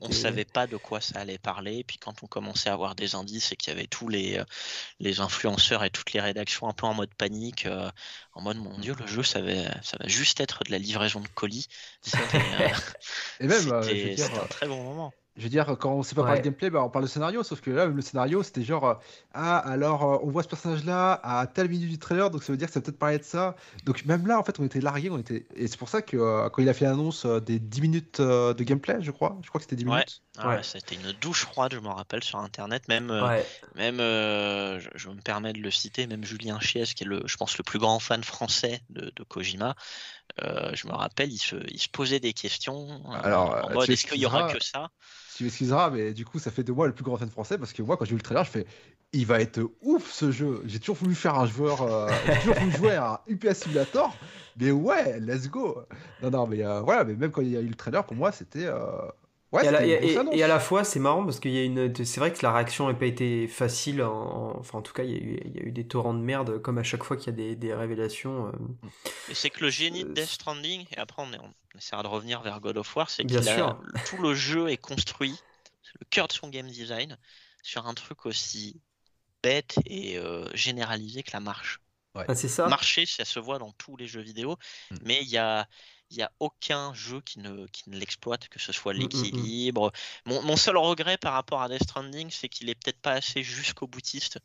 On 0.00 0.08
ne 0.08 0.12
savait 0.12 0.44
pas 0.44 0.66
de 0.66 0.76
quoi 0.76 1.00
ça 1.00 1.20
allait 1.20 1.38
parler. 1.38 1.78
Et 1.78 1.84
puis 1.84 1.98
quand 1.98 2.22
on 2.22 2.26
commençait 2.26 2.70
à 2.70 2.72
avoir 2.72 2.94
des 2.94 3.14
indices 3.14 3.52
et 3.52 3.56
qu'il 3.56 3.72
y 3.72 3.76
avait 3.76 3.86
tous 3.86 4.08
les, 4.08 4.38
euh, 4.38 4.44
les 5.00 5.20
influenceurs 5.20 5.84
et 5.84 5.90
toutes 5.90 6.12
les 6.12 6.20
rédactions 6.20 6.68
un 6.68 6.72
peu 6.72 6.86
en 6.86 6.94
mode 6.94 7.14
panique, 7.14 7.66
euh, 7.66 7.90
en 8.34 8.42
mode 8.42 8.56
mon 8.56 8.78
Dieu, 8.78 8.94
le 8.98 9.06
jeu 9.06 9.22
ça 9.22 9.40
va, 9.40 9.82
ça 9.82 9.96
va 9.98 10.08
juste 10.08 10.40
être 10.40 10.64
de 10.64 10.70
la 10.70 10.78
livraison 10.78 11.20
de 11.20 11.28
colis. 11.28 11.68
C'était 12.02 14.22
un 14.22 14.46
très 14.46 14.66
bon 14.66 14.82
moment. 14.82 15.12
Je 15.36 15.44
veux 15.44 15.48
dire, 15.48 15.78
quand 15.80 15.94
on 15.94 16.02
sait 16.02 16.14
pas 16.14 16.24
parler 16.24 16.40
de 16.40 16.44
gameplay, 16.44 16.68
bah, 16.68 16.82
on 16.84 16.90
parle 16.90 17.06
de 17.06 17.10
scénario, 17.10 17.42
sauf 17.42 17.62
que 17.62 17.70
là, 17.70 17.86
le 17.86 18.02
scénario, 18.02 18.42
c'était 18.42 18.64
genre, 18.64 18.84
euh, 18.84 18.94
ah, 19.32 19.56
alors, 19.56 20.02
euh, 20.04 20.18
on 20.22 20.30
voit 20.30 20.42
ce 20.42 20.48
personnage-là 20.48 21.18
à 21.22 21.46
telle 21.46 21.70
minute 21.70 21.88
du 21.88 21.98
trailer, 21.98 22.30
donc 22.30 22.42
ça 22.42 22.52
veut 22.52 22.58
dire 22.58 22.66
que 22.66 22.74
ça 22.74 22.82
peut-être 22.82 22.98
parler 22.98 23.18
de 23.18 23.24
ça. 23.24 23.56
Donc 23.84 24.04
même 24.04 24.26
là, 24.26 24.38
en 24.38 24.44
fait, 24.44 24.60
on 24.60 24.64
était 24.64 24.82
largués, 24.82 25.08
on 25.08 25.16
était... 25.16 25.46
et 25.56 25.68
c'est 25.68 25.78
pour 25.78 25.88
ça 25.88 26.02
que 26.02 26.18
euh, 26.18 26.50
quand 26.50 26.60
il 26.60 26.68
a 26.68 26.74
fait 26.74 26.84
l'annonce 26.84 27.24
des 27.24 27.58
10 27.58 27.80
minutes 27.80 28.20
de 28.20 28.62
gameplay, 28.62 28.98
je 29.00 29.10
crois, 29.10 29.38
je 29.42 29.48
crois 29.48 29.58
que 29.58 29.62
c'était 29.62 29.76
10 29.76 29.86
minutes. 29.86 30.22
Ah 30.36 30.48
ouais, 30.48 30.62
c'était 30.62 30.96
une 30.96 31.12
douche 31.12 31.46
froide, 31.46 31.72
je 31.72 31.78
m'en 31.78 31.94
rappelle, 31.94 32.22
sur 32.22 32.38
Internet. 32.38 32.86
Même, 32.88 33.06
même 33.74 33.98
je, 33.98 35.08
me 35.08 35.20
permets 35.22 35.54
de 35.54 35.60
le 35.60 35.70
citer, 35.70 36.06
même 36.06 36.24
Julien 36.24 36.60
Chies, 36.60 36.92
qui 36.94 37.04
est, 37.04 37.06
le, 37.06 37.22
je 37.24 37.36
pense, 37.38 37.56
le 37.56 37.64
plus 37.64 37.78
grand 37.78 38.00
fan 38.00 38.22
français 38.22 38.82
de, 38.90 39.10
Kojima, 39.28 39.76
je 40.38 40.86
me 40.86 40.92
rappelle, 40.92 41.32
il 41.32 41.38
se, 41.38 41.56
il 41.70 41.80
se 41.80 41.88
posait 41.88 42.20
des 42.20 42.34
questions. 42.34 43.02
Alors, 43.12 43.64
en 43.64 43.72
mode, 43.72 43.88
est-ce 43.88 44.06
qu'il 44.06 44.20
y 44.20 44.26
aura 44.26 44.52
que 44.52 44.62
ça? 44.62 44.90
Tu 45.36 45.44
m'excuseras, 45.44 45.90
mais 45.90 46.12
du 46.12 46.24
coup, 46.24 46.38
ça 46.38 46.50
fait 46.50 46.62
de 46.62 46.72
moi 46.72 46.86
le 46.86 46.92
plus 46.92 47.04
grand 47.04 47.16
fan 47.16 47.30
français 47.30 47.58
parce 47.58 47.72
que 47.72 47.82
moi, 47.82 47.96
quand 47.96 48.04
j'ai 48.04 48.12
vu 48.12 48.16
le 48.16 48.22
trailer, 48.22 48.44
je 48.44 48.50
fais 48.50 48.66
il 49.12 49.26
va 49.26 49.40
être 49.40 49.60
ouf 49.82 50.10
ce 50.10 50.30
jeu. 50.30 50.62
J'ai 50.66 50.78
toujours 50.78 50.96
voulu 50.96 51.14
faire 51.14 51.38
un 51.38 51.46
joueur, 51.46 51.82
euh, 51.82 52.08
j'ai 52.26 52.38
toujours 52.40 52.54
voulu 52.54 52.70
jouer 52.72 52.92
à 52.92 53.20
UPS 53.28 53.54
Simulator, 53.54 54.16
mais 54.58 54.70
ouais, 54.70 55.20
let's 55.20 55.48
go. 55.48 55.82
Non, 56.22 56.30
non, 56.30 56.46
mais 56.46 56.64
euh, 56.64 56.80
voilà, 56.80 57.04
mais 57.04 57.14
même 57.14 57.30
quand 57.30 57.42
il 57.42 57.50
y 57.50 57.56
a 57.56 57.60
eu 57.60 57.68
le 57.68 57.74
trailer, 57.74 58.04
pour 58.04 58.16
moi, 58.16 58.32
c'était. 58.32 58.66
Euh, 58.66 58.88
ouais, 59.52 59.64
et, 59.64 60.42
à 60.42 60.48
la, 60.48 60.60
fois, 60.60 60.84
c'est 60.84 60.98
marrant 60.98 61.24
parce 61.24 61.40
qu'il 61.40 61.52
y 61.52 61.58
a 61.58 61.64
une. 61.64 61.94
C'est 61.94 62.20
vrai 62.20 62.32
que 62.32 62.38
la 62.42 62.52
réaction 62.52 62.88
n'a 62.88 62.94
pas 62.94 63.06
été 63.06 63.46
facile. 63.48 64.02
Enfin, 64.02 64.78
en 64.78 64.82
tout 64.82 64.92
cas, 64.92 65.04
il 65.04 65.10
y, 65.10 65.14
a 65.14 65.18
eu, 65.18 65.40
il 65.44 65.56
y, 65.56 65.58
a 65.60 65.62
eu, 65.62 65.72
des 65.72 65.86
torrents 65.86 66.14
de 66.14 66.20
merde, 66.20 66.60
comme 66.60 66.78
à 66.78 66.82
chaque 66.82 67.04
fois 67.04 67.16
qu'il 67.16 67.26
y 67.26 67.30
a 67.30 67.36
des, 67.36 67.56
des 67.56 67.74
révélations. 67.74 68.52
c'est 69.32 69.50
que 69.50 69.60
le 69.60 69.70
génie 69.70 70.04
de 70.04 70.12
Death 70.12 70.28
Stranding, 70.28 70.86
et 70.90 70.98
après, 70.98 71.22
on 71.22 71.32
est, 71.32 71.38
on 71.38 71.78
essaiera 71.78 72.02
de 72.02 72.08
revenir 72.08 72.42
vers 72.42 72.60
God 72.60 72.78
of 72.78 72.96
War, 72.96 73.10
c'est 73.10 73.24
que 73.24 74.08
tout 74.08 74.22
le 74.22 74.34
jeu 74.34 74.68
est 74.68 74.76
construit, 74.76 75.38
c'est 75.82 76.00
le 76.00 76.06
cœur 76.10 76.28
de 76.28 76.32
son 76.32 76.48
game 76.48 76.66
design, 76.66 77.18
sur 77.62 77.86
un 77.86 77.94
truc 77.94 78.26
aussi 78.26 78.80
bête 79.42 79.76
et 79.86 80.18
euh, 80.18 80.48
généralisé 80.54 81.22
que 81.22 81.30
la 81.32 81.40
marche. 81.40 81.80
Ah, 82.14 82.34
c'est 82.34 82.48
ça. 82.48 82.68
Marcher, 82.68 83.06
ça 83.06 83.24
se 83.24 83.38
voit 83.38 83.58
dans 83.58 83.72
tous 83.72 83.96
les 83.96 84.06
jeux 84.06 84.20
vidéo, 84.20 84.58
mm. 84.90 84.96
mais 85.02 85.22
il 85.22 85.28
y 85.28 85.38
a, 85.38 85.66
il 86.12 86.18
n'y 86.18 86.22
a 86.22 86.30
aucun 86.40 86.92
jeu 86.92 87.20
qui 87.22 87.40
ne, 87.40 87.66
qui 87.68 87.88
ne 87.88 87.96
l'exploite, 87.96 88.48
que 88.48 88.58
ce 88.58 88.72
soit 88.72 88.92
mm, 88.92 88.96
mm, 88.96 89.00
mm. 89.00 89.02
l'équilibre. 89.02 89.92
Mon, 90.26 90.56
seul 90.56 90.76
regret 90.76 91.16
par 91.16 91.32
rapport 91.32 91.62
à 91.62 91.68
Death 91.68 91.84
Stranding, 91.84 92.30
c'est 92.30 92.48
qu'il 92.48 92.68
est 92.68 92.74
peut-être 92.74 93.00
pas 93.00 93.12
assez 93.12 93.42
jusqu'au 93.42 93.86
boutiste. 93.86 94.38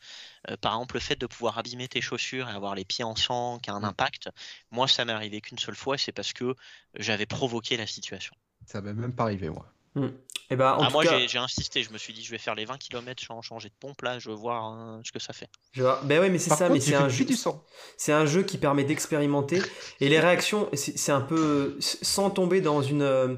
Euh, 0.49 0.55
par 0.57 0.73
exemple, 0.73 0.95
le 0.95 1.01
fait 1.01 1.17
de 1.17 1.25
pouvoir 1.25 1.57
abîmer 1.57 1.87
tes 1.87 2.01
chaussures 2.01 2.47
et 2.47 2.51
avoir 2.51 2.73
les 2.73 2.85
pieds 2.85 3.03
en 3.03 3.15
sang 3.15 3.59
qui 3.59 3.69
a 3.69 3.73
un 3.73 3.83
impact, 3.83 4.29
moi, 4.71 4.87
ça 4.87 5.03
m'est 5.03 5.13
arrivé 5.13 5.41
qu'une 5.41 5.59
seule 5.59 5.75
fois, 5.75 5.97
c'est 5.97 6.13
parce 6.13 6.33
que 6.33 6.55
j'avais 6.95 7.25
provoqué 7.25 7.75
la 7.75 7.87
situation. 7.87 8.33
Ça 8.65 8.81
m'est 8.81 8.93
même 8.93 9.13
pas 9.13 9.23
arrivé, 9.23 9.49
moi. 9.49 9.65
Et 9.95 10.53
eh 10.53 10.55
ben, 10.55 10.77
ah, 10.79 10.89
moi 10.91 11.03
j'ai 11.03 11.37
insisté, 11.37 11.83
je 11.83 11.91
me 11.91 11.97
suis 11.97 12.13
dit 12.13 12.23
je 12.23 12.31
vais 12.31 12.37
faire 12.37 12.55
les 12.55 12.63
20 12.63 12.77
km 12.77 13.21
sans 13.21 13.41
changer 13.41 13.67
de 13.67 13.73
pompe 13.77 14.01
là, 14.01 14.17
je 14.17 14.29
veux 14.29 14.35
voir 14.35 14.63
hein, 14.63 15.01
ce 15.03 15.11
que 15.11 15.19
ça 15.19 15.33
fait. 15.33 15.49
Je 15.73 15.83
Ben 16.05 16.21
ouais 16.21 16.29
mais 16.29 16.37
c'est 16.37 16.53
ça, 16.53 16.69
mais 16.69 16.79
c'est 16.79 16.95
un 16.95 17.09
jeu. 17.09 17.25
C'est 17.97 18.13
un 18.13 18.25
jeu 18.25 18.43
qui 18.43 18.57
permet 18.57 18.85
d'expérimenter. 18.85 19.61
Et 19.99 20.07
les 20.07 20.21
réactions, 20.21 20.69
c'est 20.73 21.11
un 21.11 21.19
peu 21.19 21.75
sans 21.79 22.29
tomber 22.29 22.61
dans 22.61 22.81
une 22.81 23.01
euh, 23.01 23.35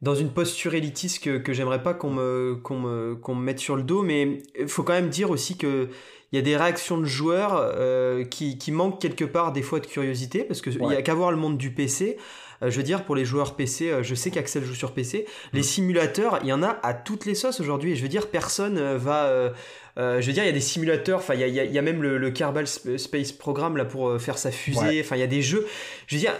dans 0.00 0.14
une 0.14 0.32
posture 0.32 0.74
élitiste 0.74 1.22
que, 1.22 1.36
que 1.36 1.52
j'aimerais 1.52 1.82
pas 1.82 1.92
qu'on 1.92 2.10
me, 2.10 2.58
qu'on 2.62 2.78
me, 2.78 3.16
qu'on 3.16 3.34
me 3.34 3.42
mette 3.44 3.58
sur 3.58 3.76
le 3.76 3.82
dos, 3.82 4.02
mais 4.02 4.42
il 4.58 4.68
faut 4.68 4.82
quand 4.82 4.94
même 4.94 5.10
dire 5.10 5.30
aussi 5.30 5.58
que 5.58 5.90
il 6.32 6.36
y 6.36 6.38
a 6.38 6.42
des 6.42 6.56
réactions 6.56 6.98
de 6.98 7.04
joueurs 7.04 7.54
euh, 7.54 8.24
qui, 8.24 8.58
qui 8.58 8.72
manquent 8.72 9.00
quelque 9.00 9.24
part 9.24 9.52
des 9.52 9.62
fois 9.62 9.80
de 9.80 9.86
curiosité, 9.86 10.44
parce 10.44 10.62
qu'il 10.62 10.78
n'y 10.80 10.94
a 10.94 11.02
qu'à 11.02 11.14
voir 11.14 11.30
le 11.30 11.36
monde 11.36 11.58
du 11.58 11.72
PC. 11.72 12.16
Euh, 12.62 12.70
je 12.70 12.76
veux 12.76 12.82
dire, 12.82 13.04
pour 13.04 13.16
les 13.16 13.24
joueurs 13.24 13.56
PC, 13.56 13.90
euh, 13.90 14.02
je 14.02 14.14
sais 14.14 14.30
qu'Axel 14.30 14.64
joue 14.64 14.74
sur 14.74 14.92
PC. 14.92 15.26
Les 15.52 15.60
mm. 15.60 15.64
simulateurs, 15.64 16.38
il 16.42 16.48
y 16.48 16.52
en 16.52 16.62
a 16.62 16.78
à 16.82 16.94
toutes 16.94 17.24
les 17.24 17.34
sauces 17.34 17.60
aujourd'hui. 17.60 17.96
Je 17.96 18.02
veux 18.02 18.08
dire, 18.08 18.28
personne 18.28 18.78
euh, 18.78 18.98
va. 18.98 19.52
je 19.96 20.26
veux 20.26 20.32
dire, 20.32 20.44
il 20.44 20.46
y 20.46 20.50
a 20.50 20.52
des 20.52 20.60
simulateurs. 20.60 21.18
Enfin, 21.18 21.34
il 21.34 21.48
y 21.48 21.78
a, 21.78 21.82
même 21.82 22.02
le, 22.02 22.30
Kerbal 22.30 22.66
Space 22.66 23.32
Program 23.32 23.76
là 23.76 23.84
pour 23.84 24.20
faire 24.20 24.38
sa 24.38 24.50
fusée. 24.50 25.00
Enfin, 25.00 25.16
il 25.16 25.20
y 25.20 25.24
a 25.24 25.28
des 25.28 25.42
jeux. 25.42 25.66
Je 26.06 26.16
veux 26.16 26.20
dire, 26.20 26.34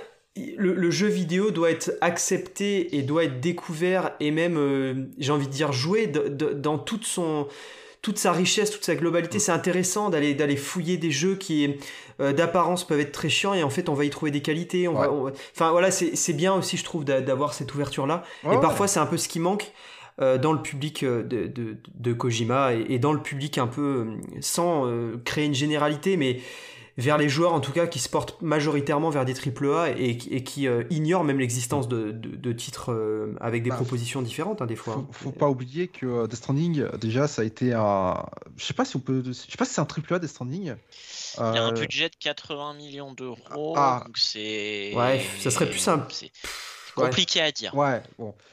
le, 0.57 0.91
jeu 0.91 1.09
vidéo 1.09 1.51
doit 1.51 1.71
être 1.71 1.93
accepté 2.01 2.97
et 2.97 3.03
doit 3.03 3.25
être 3.25 3.41
découvert 3.41 4.13
et 4.21 4.31
même, 4.31 5.11
j'ai 5.19 5.33
envie 5.33 5.47
de 5.47 5.53
dire, 5.53 5.73
joué 5.73 6.07
dans 6.07 6.79
toute 6.79 7.05
son 7.05 7.49
toute 8.03 8.19
sa 8.19 8.33
richesse, 8.33 8.71
toute 8.71 8.85
sa 8.85 8.95
globalité. 8.95 9.39
C'est 9.39 9.53
intéressant 9.53 10.11
d'aller 10.11 10.35
d'aller 10.35 10.57
fouiller 10.57 10.97
des 10.97 11.11
jeux 11.11 11.37
qui 11.37 11.77
euh, 12.21 12.33
d'apparence 12.33 12.87
peuvent 12.87 13.01
être 13.01 13.13
très 13.13 13.29
chiants 13.29 13.55
et 13.55 13.63
en 13.63 13.71
fait 13.71 13.89
on 13.89 13.95
va 13.95 14.05
y 14.05 14.11
trouver 14.11 14.31
des 14.31 14.43
qualités. 14.43 14.89
On 14.89 14.95
va, 14.95 15.11
Enfin 15.55 15.71
voilà, 15.71 15.91
c'est 15.91 16.33
bien 16.33 16.55
aussi 16.55 16.77
je 16.77 16.85
trouve 16.85 17.05
d'avoir 17.05 17.55
cette 17.55 17.73
ouverture 17.75 18.07
là. 18.07 18.25
et 18.51 18.59
parfois 18.61 18.89
c'est 18.89 19.01
un 19.01 19.07
peu 19.07 19.17
ce 19.17 19.29
qui 19.29 19.41
manque. 19.41 19.73
Euh, 20.21 20.37
dans 20.37 20.53
le 20.53 20.61
public 20.61 21.03
euh, 21.03 21.23
de, 21.23 21.47
de, 21.47 21.79
de 21.95 22.13
Kojima 22.13 22.75
et, 22.75 22.99
dans 22.99 23.15
le 23.15 23.23
public 23.23 23.57
un 23.57 23.69
peu 23.69 24.07
sans 24.41 24.87
créer 25.25 25.47
une 25.47 25.55
généralité 25.55 26.19
mais 26.19 26.41
vers 26.97 27.19
les 27.19 27.29
joueurs 27.29 27.53
en 27.53 27.61
tout 27.61 27.73
cas 27.73 27.87
qui 27.87 27.99
se 27.99 28.09
portent 28.09 28.41
majoritairement 28.43 29.11
vers 29.11 29.25
des 29.25 29.35
AAA 29.35 29.91
et, 29.91 30.11
et 30.31 30.45
qui 30.45 30.67
euh, 30.67 30.85
ignorent 30.91 31.25
même 31.25 31.39
l'existence 31.39 31.89
de, 31.89 32.11
de, 32.13 32.53
titres 32.53 32.93
euh, 32.93 33.35
avec 33.41 33.63
des 33.63 33.71
bah, 33.71 33.77
propositions 33.77 34.23
différentes 34.23 34.63
hein, 34.63 34.67
des 34.67 34.77
fois. 34.77 34.95
Faut, 34.95 35.01
hein. 35.01 35.09
faut 35.13 35.33
pas 35.33 35.49
oublier 35.49 35.89
que 35.89 36.07
euh, 36.07 36.27
Death 36.27 36.39
Stranding 36.39 36.85
déjà 36.99 37.29
ça 37.29 37.43
a 37.43 37.45
été 37.45 37.73
un, 37.73 38.25
je 38.57 38.65
sais 38.65 38.75
pas 38.75 38.85
si 38.85 38.97
on 38.97 39.01
peut, 39.01 39.23
je 39.25 39.33
sais 39.33 39.57
pas 39.59 39.65
si 39.65 39.75
c'est 39.75 39.81
un 39.81 39.87
AAA 39.87 40.19
Death 40.19 40.31
Stranding. 40.31 40.75
Il 41.39 41.41
y 41.41 41.43
a 41.43 41.65
un 41.65 41.73
budget 41.73 42.09
de 42.09 42.17
80 42.17 42.75
millions 42.75 43.13
d'euros, 43.13 43.75
ah. 43.77 44.03
donc 44.05 44.19
c'est. 44.19 44.93
Ouais, 44.95 45.25
ça 45.39 45.51
serait 45.51 45.69
plus 45.69 45.79
simple 45.79 46.07
compliqué 46.95 47.41
à 47.41 47.53
dire. 47.53 47.75
Ouais, 47.75 48.03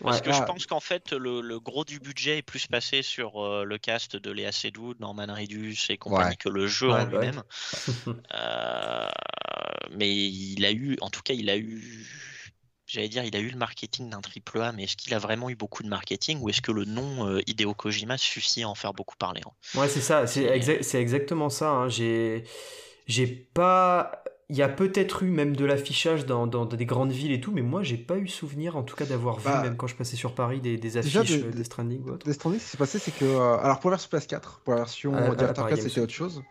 Parce 0.01 0.21
que 0.21 0.31
je 0.31 0.43
pense 0.43 0.65
qu'en 0.65 0.79
fait, 0.79 1.11
le, 1.11 1.59
gros 1.59 1.85
du 1.85 1.99
budget 1.99 2.39
est 2.39 2.43
plus 2.43 2.67
passé 2.67 3.01
sur 3.01 3.43
euh, 3.43 3.63
le 3.63 3.77
cast 3.77 4.15
de 4.15 4.31
Léa 4.31 4.51
Seydoux, 4.51 4.93
Norman 4.99 5.27
Reedus 5.29 5.77
et 5.89 5.97
compagnie 5.97 6.38
que 6.38 6.49
le 6.49 6.67
jeu 6.67 6.89
en 6.89 7.05
lui-même. 7.05 7.43
Euh, 8.33 9.07
mais 9.91 10.09
il 10.09 10.65
a 10.65 10.71
eu, 10.71 10.97
en 11.01 11.09
tout 11.09 11.21
cas, 11.21 11.33
il 11.33 11.49
a 11.49 11.57
eu. 11.57 12.05
J'allais 12.85 13.09
dire, 13.09 13.23
il 13.23 13.35
a 13.35 13.39
eu 13.39 13.49
le 13.49 13.57
marketing 13.57 14.09
d'un 14.09 14.21
triple 14.21 14.61
A, 14.61 14.71
mais 14.71 14.83
est-ce 14.83 14.95
qu'il 14.95 15.13
a 15.13 15.19
vraiment 15.19 15.49
eu 15.49 15.55
beaucoup 15.55 15.83
de 15.83 15.89
marketing 15.89 16.39
ou 16.41 16.49
est-ce 16.49 16.61
que 16.61 16.71
le 16.71 16.85
nom 16.85 17.27
euh, 17.27 17.41
Hideo 17.47 17.73
Kojima 17.73 18.17
suffit 18.17 18.63
à 18.63 18.69
en 18.69 18.75
faire 18.75 18.93
beaucoup 18.93 19.15
parler 19.17 19.41
hein? 19.45 19.79
Ouais, 19.79 19.89
c'est 19.89 20.01
ça, 20.01 20.25
c'est 20.27 20.45
exactement 20.95 21.49
ça. 21.49 21.69
Hein. 21.69 21.89
J'ai 21.89 22.43
pas 23.53 24.23
il 24.50 24.56
y 24.56 24.62
a 24.62 24.70
peut-être 24.70 25.24
eu 25.24 25.30
même 25.30 25.56
de 25.56 25.66
l'affichage 25.66 26.26
dans, 26.26 26.48
dans, 26.48 26.66
des 26.66 26.86
grandes 26.86 27.12
villes 27.12 27.34
et 27.34 27.41
tout, 27.41 27.52
mais 27.52 27.62
moi 27.62 27.84
j'ai 27.84 27.98
pas 27.98 28.18
eu 28.18 28.28
souvenir 28.28 28.78
en 28.78 28.84
tout 28.84 28.95
cas 28.95 29.06
d'avoir 29.06 29.39
vu, 29.39 29.45
bah, 29.45 29.62
même 29.62 29.76
quand 29.76 29.88
je 29.88 29.95
passais 29.95 30.16
sur 30.16 30.34
Paris, 30.34 30.62
des, 30.62 30.78
des 30.78 30.98
affiches 30.98 31.41
de, 31.41 31.52
des 31.52 31.64
Stranding 31.66 32.02
ou 32.04 32.32
Stranding, 32.32 32.60
ce 32.60 32.66
qui 32.66 32.72
s'est 32.72 32.78
passé, 32.78 33.00
c'est 33.00 33.12
que. 33.12 33.26
Euh, 33.26 33.58
alors 33.58 33.80
pour 33.80 33.91
la 33.91 33.98
version 33.98 34.18
PS4, 34.18 34.60
pour 34.64 34.74
la 34.74 34.80
version 34.82 35.14
ah, 35.16 35.36
Director 35.36 35.68
4, 35.68 35.82
c'était 35.82 36.00
autre 36.00 36.14
chose. 36.14 36.41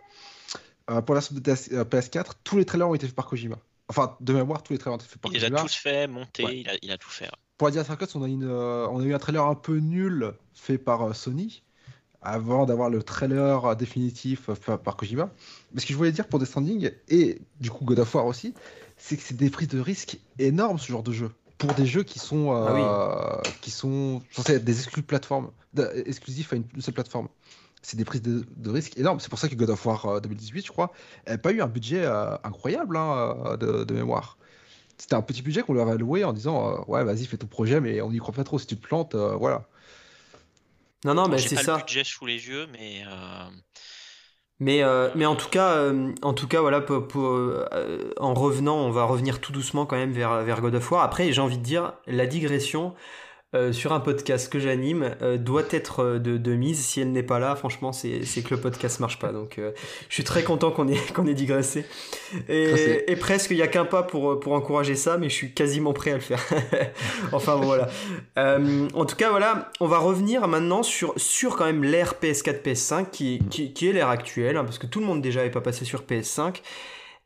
Euh, 0.91 1.01
pour 1.01 1.15
la 1.15 1.21
version 1.21 1.37
PS4, 1.37 2.19
euh, 2.19 2.23
tous 2.45 2.59
les 2.59 2.67
trailers 2.67 2.89
ont 2.89 2.95
été 2.95 3.07
faits 3.07 3.17
par 3.17 3.27
Kojima. 3.27 3.57
Enfin, 3.89 4.17
de 4.21 4.33
mémoire, 4.35 4.63
tous 4.63 4.75
les 4.75 4.79
trailers 4.79 4.97
ont 4.97 4.99
été 4.99 5.09
faits 5.09 5.21
par 5.21 5.31
Kojima. 5.31 5.47
Il 5.47 5.53
les 5.53 5.59
a 5.59 5.63
tous 5.63 5.75
fait, 5.75 6.07
monté, 6.07 6.43
il, 6.43 6.69
a, 6.69 6.73
il, 6.83 6.91
a, 6.91 6.99
tout 6.99 7.11
fait. 7.11 7.31
Pour 7.57 7.69
la 7.69 7.73
Director 7.73 7.97
4, 7.97 8.17
on 8.17 8.23
a, 8.25 8.29
une, 8.29 8.47
on 8.47 9.01
a 9.01 9.05
eu 9.05 9.15
un 9.15 9.19
trailer 9.19 9.45
un 9.47 9.55
peu 9.55 9.79
nul 9.79 10.35
fait 10.53 10.77
par 10.77 11.17
Sony 11.17 11.63
avant 12.23 12.67
d'avoir 12.67 12.91
le 12.91 13.03
trailer 13.03 13.77
définitif 13.77 14.51
par 14.85 14.97
Kojima. 14.97 15.31
Mais 15.73 15.81
ce 15.81 15.87
que 15.87 15.93
je 15.93 15.99
voulais 15.99 16.13
dire 16.13 16.27
pour 16.27 16.39
Death 16.39 16.49
Stranding, 16.49 16.91
et 17.09 17.41
du 17.61 17.71
coup 17.71 17.85
God 17.85 18.01
of 18.01 18.15
War 18.15 18.27
aussi, 18.27 18.55
c'est 18.97 19.17
que 19.17 19.23
c'est 19.23 19.37
des 19.37 19.51
prises 19.51 19.69
de 19.69 19.81
risque 19.81 20.19
énormes 20.39 20.79
ce 20.79 20.91
genre 20.91 21.03
de 21.03 21.13
jeu. 21.13 21.31
Pour 21.59 21.73
des 21.75 21.87
jeux 21.87 22.03
qui 22.03 22.19
sont, 22.19 22.53
euh, 22.53 22.67
ah 22.69 23.43
qui 23.63 23.71
sont 23.71 24.23
censés 24.31 24.55
être 24.55 24.65
des 24.65 24.79
exclus 24.79 25.03
plateforme, 25.03 25.51
exclusifs 26.05 26.53
à 26.53 26.57
une, 26.57 26.65
seule 26.81 26.95
plateforme. 26.95 27.29
C'est 27.83 27.97
des 27.97 28.05
prises 28.05 28.23
de, 28.23 28.71
risque 28.71 28.99
énormes. 28.99 29.21
C'est 29.21 29.29
pour 29.29 29.39
ça 29.39 29.49
que 29.49 29.55
God 29.55 29.71
of 29.71 29.87
War 29.87 30.21
2018, 30.21 30.59
euh, 30.59 30.63
je 30.67 30.73
crois, 30.73 30.93
n'a 31.27 31.39
pas 31.39 31.53
eu 31.53 31.63
un 31.63 31.69
budget 31.69 32.05
euh, 32.05 32.37
incroyable 32.43 32.97
hein, 32.97 33.57
de, 33.59 33.95
mémoire. 33.95 34.39
C'était 34.99 35.15
un 35.15 35.23
petit 35.23 35.43
budget 35.43 35.63
qu'on 35.63 35.75
leur 35.75 35.85
avait 35.85 35.93
alloué 35.93 36.25
en 36.25 36.33
disant 36.33 36.85
Ouais, 36.89 37.05
vas-y, 37.05 37.27
fais 37.27 37.37
ton 37.37 37.47
projet, 37.47 37.81
mais 37.81 38.01
on 38.01 38.11
n'y 38.11 38.19
croit 38.19 38.35
pas 38.35 38.45
trop. 38.45 38.59
Si 38.59 38.67
tu 38.67 38.77
te 38.77 38.87
plantes, 38.87 39.15
voilà. 39.15 39.67
Non, 41.05 41.15
non, 41.15 41.29
mais 41.29 41.39
c'est 41.39 41.57
ça. 41.57 41.75
le 41.77 41.79
budget 41.79 42.05
sous 42.05 42.27
les 42.27 42.49
yeux, 42.49 42.67
mais. 42.73 43.03
Euh, 43.07 43.49
mais, 44.59 44.83
euh, 44.83 45.11
mais 45.15 45.27
en 45.27 45.37
tout 45.37 45.51
cas, 45.51 45.77
euh, 45.77 46.15
en 46.23 46.33
tout 46.33 46.49
cas, 46.49 46.61
voilà, 46.61 46.81
en 46.81 48.35
revenant, 48.35 48.77
on 48.79 48.91
va 48.91 49.05
revenir 49.05 49.41
tout 49.41 49.53
doucement 49.53 49.85
quand 49.85 49.97
même 49.97 50.13
vers, 50.13 50.43
vers 50.45 50.63
God 50.63 50.75
of 50.75 50.91
War. 50.91 51.03
Après, 51.03 51.31
j'ai 51.33 51.41
envie 51.43 51.59
de 51.59 51.63
dire, 51.63 51.93
la 52.07 52.27
digression, 52.27 52.95
euh, 53.57 53.73
sur 53.73 53.93
un 53.93 54.01
podcast 54.01 54.53
que 54.53 54.59
j'anime 54.59 55.15
euh, 55.23 55.39
doit 55.39 55.65
être 55.71 56.03
euh, 56.03 56.19
de, 56.19 56.55
mise. 56.55 56.85
Si 56.85 57.01
elle 57.01 57.13
n'est 57.13 57.23
pas 57.23 57.39
là, 57.39 57.57
franchement, 57.57 57.93
c'est 57.93 58.21
que 58.21 58.55
le 58.55 58.61
podcast 58.61 59.01
marche 59.01 59.19
pas. 59.19 59.33
Donc, 59.33 59.59
je 60.09 60.15
suis 60.15 60.25
très 60.25 60.43
content 60.43 60.71
qu'on 60.71 60.89
ait, 60.89 60.99
qu'on 61.15 61.27
ait 61.27 61.35
digressé. 61.35 61.85
Et, 62.49 63.11
et 63.11 63.17
presque, 63.17 63.51
il 63.51 63.57
n'y 63.57 63.63
a 63.63 63.69
qu'un 63.69 63.85
pas 63.85 64.03
pour, 64.03 64.39
pour 64.39 64.53
encourager 64.53 64.95
ça, 64.95 65.17
mais 65.17 65.29
je 65.29 65.35
suis 65.35 65.53
quasiment 65.53 65.93
prêt 65.93 66.13
à 66.13 66.15
le 66.15 66.21
faire. 66.21 66.45
enfin, 67.33 67.57
voilà. 67.57 67.89
en 68.37 69.05
tout 69.05 69.17
cas, 69.17 69.31
voilà, 69.31 69.71
on 69.81 69.87
va 69.87 69.99
revenir 69.99 70.47
maintenant 70.49 70.83
sur, 70.83 71.15
sur 71.17 71.57
quand 71.57 71.65
même 71.65 71.83
l'ère 71.83 72.15
PS4, 72.23 72.63
PS5, 72.63 73.11
qui, 73.11 73.41
qui, 73.51 73.89
est 73.89 73.93
l'ère 73.93 74.09
actuelle, 74.09 74.57
hein, 74.57 74.65
parce 74.65 74.79
que 74.79 74.87
tout 74.87 75.01
le 75.01 75.07
monde 75.07 75.23
déjà 75.23 75.43
n'est 75.43 75.51
pas 75.51 75.61
passé 75.61 75.85
sur 75.85 76.03
PS5. 76.03 76.61